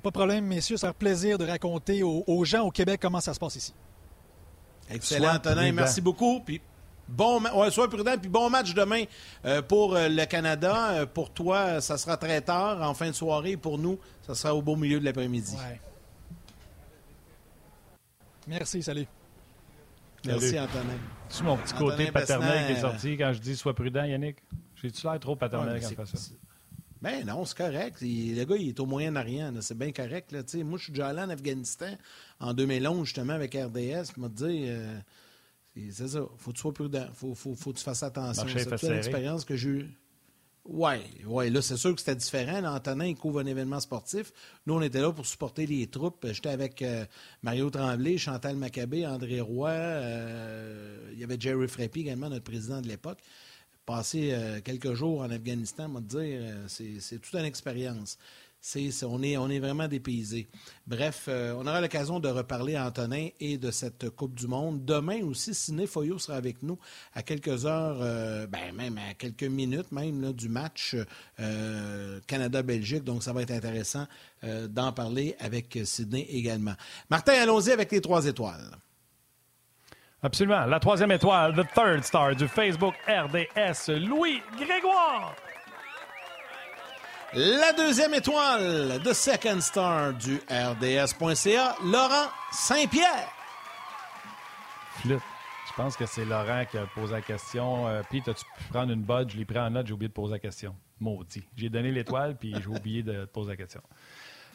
pas 0.00 0.10
de 0.10 0.14
problème, 0.14 0.44
messieurs. 0.46 0.76
Ça 0.76 0.88
fait 0.88 0.98
plaisir 0.98 1.38
de 1.38 1.46
raconter 1.46 2.02
aux, 2.02 2.44
gens 2.44 2.62
au 2.62 2.70
Québec 2.70 2.98
comment 3.00 3.20
ça 3.20 3.32
se 3.34 3.38
passe 3.38 3.56
ici. 3.56 3.74
Excellent, 4.90 5.36
Antonin. 5.36 5.72
Merci 5.72 6.00
beaucoup. 6.00 6.40
Puis 6.40 6.60
bon, 7.08 7.40
ouais, 7.42 7.70
sois 7.70 7.88
prudent. 7.88 8.18
Puis 8.18 8.28
bon 8.28 8.50
match 8.50 8.74
demain 8.74 9.04
euh, 9.44 9.62
pour 9.62 9.94
euh, 9.94 10.08
le 10.08 10.24
Canada. 10.26 10.90
Euh, 10.90 11.06
pour 11.06 11.30
toi, 11.30 11.80
ça 11.80 11.96
sera 11.96 12.16
très 12.16 12.40
tard, 12.40 12.82
en 12.82 12.94
fin 12.94 13.08
de 13.08 13.14
soirée. 13.14 13.56
Pour 13.56 13.78
nous, 13.78 13.98
ça 14.22 14.34
sera 14.34 14.54
au 14.54 14.62
beau 14.62 14.76
milieu 14.76 14.98
de 14.98 15.04
l'après-midi. 15.04 15.56
Merci, 18.46 18.82
salut. 18.82 19.06
Merci, 20.26 20.58
Antonin. 20.58 20.98
C'est 21.28 21.44
mon 21.44 21.56
petit 21.56 21.74
côté 21.74 22.10
paternel 22.10 22.66
qui 22.66 22.72
est 22.72 22.80
sorti 22.80 23.16
quand 23.16 23.32
je 23.32 23.38
dis 23.38 23.56
sois 23.56 23.74
prudent, 23.74 24.04
Yannick? 24.04 24.38
J'ai-tu 24.82 25.06
l'air 25.06 25.18
trop 25.20 25.36
paternel 25.36 25.80
quand 25.80 25.88
je 25.88 25.94
fais 25.94 26.16
ça? 26.16 26.34
Ben 27.04 27.26
non, 27.26 27.44
c'est 27.44 27.58
correct. 27.58 27.98
le 28.00 28.44
gars, 28.44 28.56
il 28.56 28.70
est 28.70 28.80
au 28.80 28.86
Moyen-Orient. 28.86 29.52
C'est 29.60 29.76
bien 29.76 29.92
correct. 29.92 30.32
Là. 30.32 30.42
moi, 30.64 30.78
je 30.78 30.84
suis 30.84 30.92
déjà 30.92 31.08
allé 31.08 31.20
en 31.20 31.28
Afghanistan 31.28 31.94
en 32.40 32.54
2011, 32.54 33.04
justement, 33.04 33.34
avec 33.34 33.52
RDS. 33.52 34.12
Il 34.16 34.22
m'a 34.22 34.28
dit, 34.30 34.64
euh, 34.68 34.98
c'est 35.90 36.08
ça, 36.08 36.20
faut 36.38 36.50
que 36.50 36.56
tu 36.56 36.62
sois 36.62 36.72
prudent. 36.72 37.06
faut, 37.12 37.34
faut, 37.34 37.54
faut 37.54 37.72
que 37.72 37.78
tu 37.78 37.84
fasses 37.84 38.02
attention. 38.02 38.46
C'est 38.48 38.86
une 38.86 38.92
expérience 38.94 39.44
que 39.44 39.54
j'ai 39.54 39.68
eue. 39.68 39.90
Oui, 40.66 40.94
ouais, 41.26 41.50
là, 41.50 41.60
c'est 41.60 41.76
sûr 41.76 41.94
que 41.94 42.00
c'était 42.00 42.16
différent. 42.16 42.62
Là, 42.62 42.72
Antonin, 42.72 43.04
il 43.04 43.16
couvre 43.16 43.40
un 43.40 43.46
événement 43.46 43.80
sportif. 43.80 44.32
Nous, 44.64 44.72
on 44.72 44.80
était 44.80 45.02
là 45.02 45.12
pour 45.12 45.26
supporter 45.26 45.66
les 45.66 45.86
troupes. 45.88 46.26
J'étais 46.32 46.48
avec 46.48 46.80
euh, 46.80 47.04
Mario 47.42 47.68
Tremblay, 47.68 48.16
Chantal 48.16 48.56
Maccabé, 48.56 49.06
André 49.06 49.42
Roy. 49.42 49.68
Euh, 49.68 51.10
il 51.12 51.18
y 51.18 51.24
avait 51.24 51.36
Jerry 51.38 51.68
Frappy 51.68 52.00
également, 52.00 52.30
notre 52.30 52.44
président 52.44 52.80
de 52.80 52.88
l'époque 52.88 53.18
passer 53.84 54.30
euh, 54.32 54.60
quelques 54.62 54.94
jours 54.94 55.20
en 55.20 55.30
Afghanistan, 55.30 55.90
euh, 56.14 56.64
c'est 56.68 57.18
toute 57.20 57.34
une 57.34 57.44
expérience. 57.44 58.18
on, 59.02 59.22
est, 59.22 59.58
vraiment 59.58 59.88
dépaysé. 59.88 60.48
Bref, 60.86 61.26
euh, 61.28 61.54
on 61.58 61.66
aura 61.66 61.80
l'occasion 61.80 62.18
de 62.18 62.28
reparler 62.28 62.76
à 62.76 62.86
Antonin 62.86 63.28
et 63.40 63.58
de 63.58 63.70
cette 63.70 64.10
Coupe 64.10 64.34
du 64.34 64.46
Monde. 64.46 64.84
Demain 64.84 65.22
aussi, 65.22 65.54
Ciné 65.54 65.86
Foyo 65.86 66.18
sera 66.18 66.38
avec 66.38 66.62
nous 66.62 66.78
à 67.12 67.22
quelques 67.22 67.66
heures, 67.66 67.98
ben, 68.48 68.74
même 68.74 68.98
à 68.98 69.14
quelques 69.14 69.44
minutes 69.44 69.92
même 69.92 70.32
du 70.32 70.48
match 70.48 70.96
Canada-Belgique. 72.26 73.04
Donc, 73.04 73.22
ça 73.22 73.32
va 73.32 73.42
être 73.42 73.50
intéressant 73.50 74.06
d'en 74.42 74.92
parler 74.92 75.36
avec 75.38 75.78
Sidney 75.84 76.26
également. 76.30 76.74
Martin, 77.10 77.34
allons-y 77.34 77.70
avec 77.70 77.92
les 77.92 78.00
trois 78.00 78.24
étoiles. 78.26 78.70
Absolument. 80.24 80.64
La 80.64 80.80
troisième 80.80 81.12
étoile, 81.12 81.54
the 81.54 81.66
third 81.74 82.02
star 82.02 82.34
du 82.34 82.48
Facebook 82.48 82.94
RDS, 83.06 83.90
Louis 83.90 84.40
Grégoire. 84.56 85.34
La 87.34 87.74
deuxième 87.74 88.14
étoile, 88.14 89.02
the 89.04 89.12
second 89.12 89.60
star 89.60 90.14
du 90.14 90.40
RDS.ca, 90.48 91.76
Laurent 91.84 92.30
Saint-Pierre. 92.52 93.28
Flûte. 95.02 95.20
Je 95.66 95.82
pense 95.82 95.94
que 95.94 96.06
c'est 96.06 96.24
Laurent 96.24 96.64
qui 96.70 96.78
a 96.78 96.86
posé 96.86 97.12
la 97.12 97.20
question. 97.20 97.86
Euh, 97.86 98.02
Pete, 98.08 98.26
as-tu 98.28 98.44
pu 98.44 98.64
prendre 98.70 98.92
une 98.92 99.02
botte? 99.02 99.30
Je 99.30 99.36
l'ai 99.36 99.44
pris 99.44 99.58
en 99.58 99.68
note, 99.68 99.86
j'ai 99.86 99.92
oublié 99.92 100.08
de 100.08 100.14
poser 100.14 100.32
la 100.32 100.38
question. 100.38 100.74
Maudit. 101.00 101.44
J'ai 101.54 101.68
donné 101.68 101.90
l'étoile, 101.90 102.36
puis 102.36 102.54
j'ai 102.58 102.68
oublié 102.68 103.02
de 103.02 103.26
poser 103.26 103.50
la 103.50 103.56
question. 103.56 103.82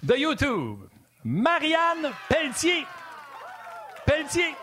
De 0.02 0.16
YouTube, 0.16 0.80
Marianne 1.24 2.10
Pelletier. 2.28 2.86
Pelletier. 4.06 4.56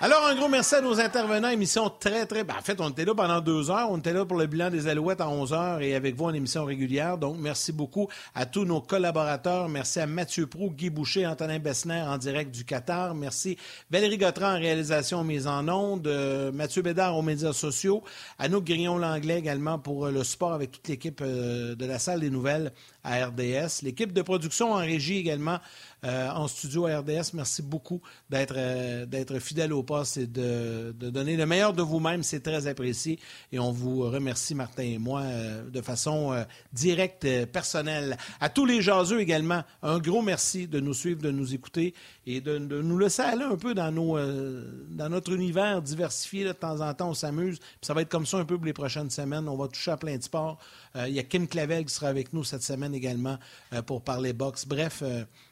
Alors, 0.00 0.24
un 0.26 0.36
gros 0.36 0.48
merci 0.48 0.76
à 0.76 0.80
nos 0.80 1.00
intervenants. 1.00 1.48
Émission 1.48 1.90
très, 1.90 2.24
très. 2.24 2.44
Ben, 2.44 2.54
en 2.56 2.62
fait, 2.62 2.80
on 2.80 2.88
était 2.88 3.04
là 3.04 3.16
pendant 3.16 3.40
deux 3.40 3.68
heures. 3.68 3.90
On 3.90 3.98
était 3.98 4.12
là 4.12 4.24
pour 4.24 4.38
le 4.38 4.46
bilan 4.46 4.70
des 4.70 4.86
Alouettes 4.86 5.20
à 5.20 5.28
11 5.28 5.52
heures 5.52 5.80
et 5.80 5.96
avec 5.96 6.14
vous 6.14 6.26
en 6.26 6.32
émission 6.32 6.64
régulière. 6.64 7.18
Donc, 7.18 7.34
merci 7.40 7.72
beaucoup 7.72 8.06
à 8.32 8.46
tous 8.46 8.64
nos 8.64 8.80
collaborateurs. 8.80 9.68
Merci 9.68 9.98
à 9.98 10.06
Mathieu 10.06 10.46
Prou, 10.46 10.70
Guy 10.70 10.90
Boucher, 10.90 11.26
Antonin 11.26 11.58
Bessner 11.58 12.00
en 12.02 12.16
direct 12.16 12.52
du 12.54 12.64
Qatar. 12.64 13.16
Merci 13.16 13.56
Valérie 13.90 14.18
Gautran 14.18 14.54
en 14.54 14.60
réalisation 14.60 15.24
mise 15.24 15.48
en 15.48 15.66
ondes. 15.68 16.06
Euh, 16.06 16.52
Mathieu 16.52 16.82
Bédard 16.82 17.16
aux 17.16 17.22
médias 17.22 17.52
sociaux. 17.52 18.04
Anouk 18.38 18.66
Grillon-Langlais 18.66 19.40
également 19.40 19.80
pour 19.80 20.06
euh, 20.06 20.12
le 20.12 20.22
support 20.22 20.52
avec 20.52 20.70
toute 20.70 20.86
l'équipe 20.86 21.20
euh, 21.22 21.74
de 21.74 21.86
la 21.86 21.98
salle 21.98 22.20
des 22.20 22.30
nouvelles 22.30 22.72
à 23.08 23.26
RDS. 23.26 23.82
L'équipe 23.82 24.12
de 24.12 24.22
production 24.22 24.72
en 24.72 24.76
régie 24.76 25.16
également 25.16 25.58
euh, 26.04 26.28
en 26.30 26.46
studio 26.46 26.86
à 26.86 26.98
RDS. 27.00 27.32
Merci 27.34 27.62
beaucoup 27.62 28.00
d'être 28.30 28.54
euh, 28.56 29.40
fidèle 29.40 29.72
au 29.72 29.82
poste 29.82 30.18
et 30.18 30.26
de, 30.26 30.92
donner 30.92 31.36
le 31.36 31.46
meilleur 31.46 31.72
de 31.72 31.82
vous-même. 31.82 32.22
C'est 32.22 32.40
très 32.40 32.66
apprécié 32.66 33.18
et 33.50 33.58
on 33.58 33.72
vous 33.72 34.02
remercie, 34.02 34.54
Martin 34.54 34.82
et 34.82 34.98
moi, 34.98 35.22
euh, 35.22 35.68
de 35.68 35.80
façon 35.80 36.44
directe, 36.72 37.26
personnelle. 37.46 38.16
À 38.40 38.48
tous 38.48 38.66
les 38.66 38.82
jaseux 38.82 39.20
également, 39.20 39.64
un 39.82 39.98
gros 39.98 40.22
merci 40.22 40.68
de 40.68 40.78
nous 40.78 40.94
suivre, 40.94 41.22
de 41.22 41.30
nous 41.30 41.54
écouter 41.54 41.94
et 42.26 42.40
de, 42.40 42.58
de 42.58 42.82
nous 42.82 42.98
laisser 42.98 43.22
aller 43.22 43.44
un 43.44 43.56
peu 43.56 43.74
dans, 43.74 43.90
nos, 43.90 44.18
dans 44.90 45.08
notre 45.08 45.32
univers 45.32 45.80
diversifié. 45.80 46.44
de 46.44 46.52
temps 46.52 46.80
en 46.80 46.92
temps, 46.94 47.10
on 47.10 47.14
s'amuse. 47.14 47.58
ça 47.80 47.94
va 47.94 48.02
être 48.02 48.08
comme 48.08 48.26
ça 48.26 48.36
un 48.36 48.44
peu 48.44 48.56
pour 48.56 48.66
les 48.66 48.72
prochaines 48.72 49.10
semaines. 49.10 49.48
On 49.48 49.56
va 49.56 49.68
toucher 49.68 49.92
à 49.92 49.96
plein 49.96 50.16
de 50.16 50.22
sports. 50.22 50.58
il 50.94 51.12
y 51.14 51.18
a 51.18 51.22
Kim 51.22 51.48
Clavel 51.48 51.86
qui 51.86 51.94
sera 51.94 52.08
avec 52.08 52.32
nous 52.32 52.44
cette 52.44 52.62
semaine 52.62 52.94
également 52.98 53.38
pour 53.86 54.02
parler 54.02 54.32
boxe. 54.32 54.66
Bref, 54.66 55.02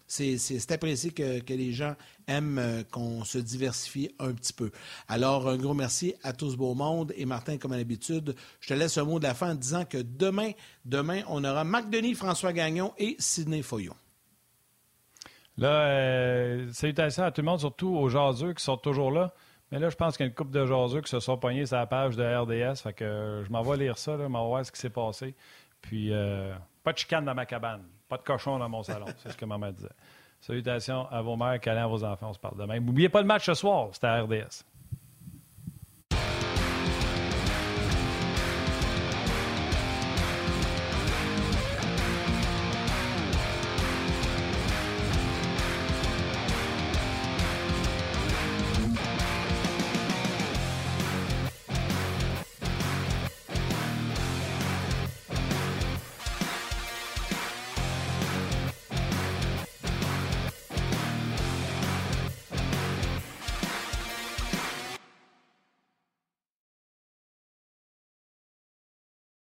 c'est 0.07 0.73
apprécié 0.73 1.11
que, 1.11 1.53
les 1.53 1.73
gens 1.73 1.95
aiment 2.29 2.59
euh, 2.59 2.83
qu'on 2.91 3.25
se 3.25 3.39
diversifie 3.39 4.11
un 4.19 4.33
petit 4.33 4.53
peu. 4.53 4.71
Alors, 5.09 5.49
un 5.49 5.57
gros 5.57 5.75
merci 5.75 6.15
à 6.23 6.33
tous 6.33 6.57
beau 6.57 6.75
monde. 6.75 7.13
Et 7.17 7.25
Martin, 7.25 7.59
comme 7.59 7.73
à 7.73 7.77
l'habitude, 7.77 8.35
je 8.61 8.69
te 8.69 8.75
laisse 8.75 8.99
un 8.99 9.05
mot 9.05 9.19
de 9.19 9.25
la 9.25 9.35
fin 9.35 9.53
en 9.53 9.55
disant 9.55 9.85
que 9.85 9.99
demain, 9.99 10.53
demain, 10.85 11.23
on 11.29 11.43
aura 11.45 11.65
Marc 11.65 11.91
Denis, 11.91 12.15
François 12.15 12.53
Gagnon 12.53 12.93
et 12.99 13.17
Sidney 13.19 13.63
Foyon. 13.63 13.95
Là, 15.59 15.89
euh, 15.89 16.73
salutations 16.73 17.25
à 17.25 17.31
tout 17.31 17.41
le 17.41 17.47
monde, 17.47 17.61
surtout 17.61 17.89
aux 17.89 18.09
jaseux 18.09 18.53
qui 18.53 18.63
sont 18.63 18.77
toujours 18.77 19.11
là. 19.11 19.33
Mais 19.73 19.79
là, 19.79 19.89
je 19.89 19.97
pense 19.97 20.17
qu'il 20.17 20.25
y 20.25 20.27
a 20.27 20.29
une 20.29 20.35
couple 20.35 20.53
de 20.53 20.65
jaseux 20.67 21.01
qui 21.01 21.11
se 21.11 21.19
sont 21.19 21.39
pognés 21.39 21.67
sur 21.67 21.77
la 21.77 21.87
page 21.87 22.15
de 22.15 22.23
RDS. 22.23 22.83
Je 23.01 23.51
m'en 23.51 23.63
vais 23.63 23.77
lire 23.79 23.99
ça, 23.99 24.17
je 24.17 24.27
m'en 24.27 24.47
voir 24.47 24.65
ce 24.65 24.71
qui 24.71 24.79
s'est 24.79 24.91
passé. 24.91 25.35
Puis, 25.81 26.13
euh, 26.13 26.55
pas 26.87 26.93
de 26.93 26.99
chicane 26.99 27.25
dans 27.25 27.35
ma 27.35 27.47
cabane. 27.47 27.83
Pas 28.09 28.17
de 28.17 28.23
cochon 28.23 28.61
dans 28.61 28.69
mon 28.69 28.85
salon. 28.85 29.07
C'est 29.17 29.33
ce 29.33 29.37
que 29.37 29.45
maman 29.45 29.73
disait. 29.73 29.89
Salutations 30.41 31.09
à 31.11 31.21
vos 31.21 31.37
mères, 31.37 31.59
câlins 31.59 31.83
à 31.83 31.87
vos 31.89 32.05
enfants. 32.05 32.29
On 32.29 32.33
se 32.33 32.39
parle 32.39 32.57
demain. 32.57 32.79
N'oubliez 32.79 33.09
pas 33.09 33.21
le 33.21 33.27
match 33.27 33.45
ce 33.45 33.55
soir. 33.55 33.89
C'était 33.91 34.07
à 34.07 34.23
RDS. 34.23 34.63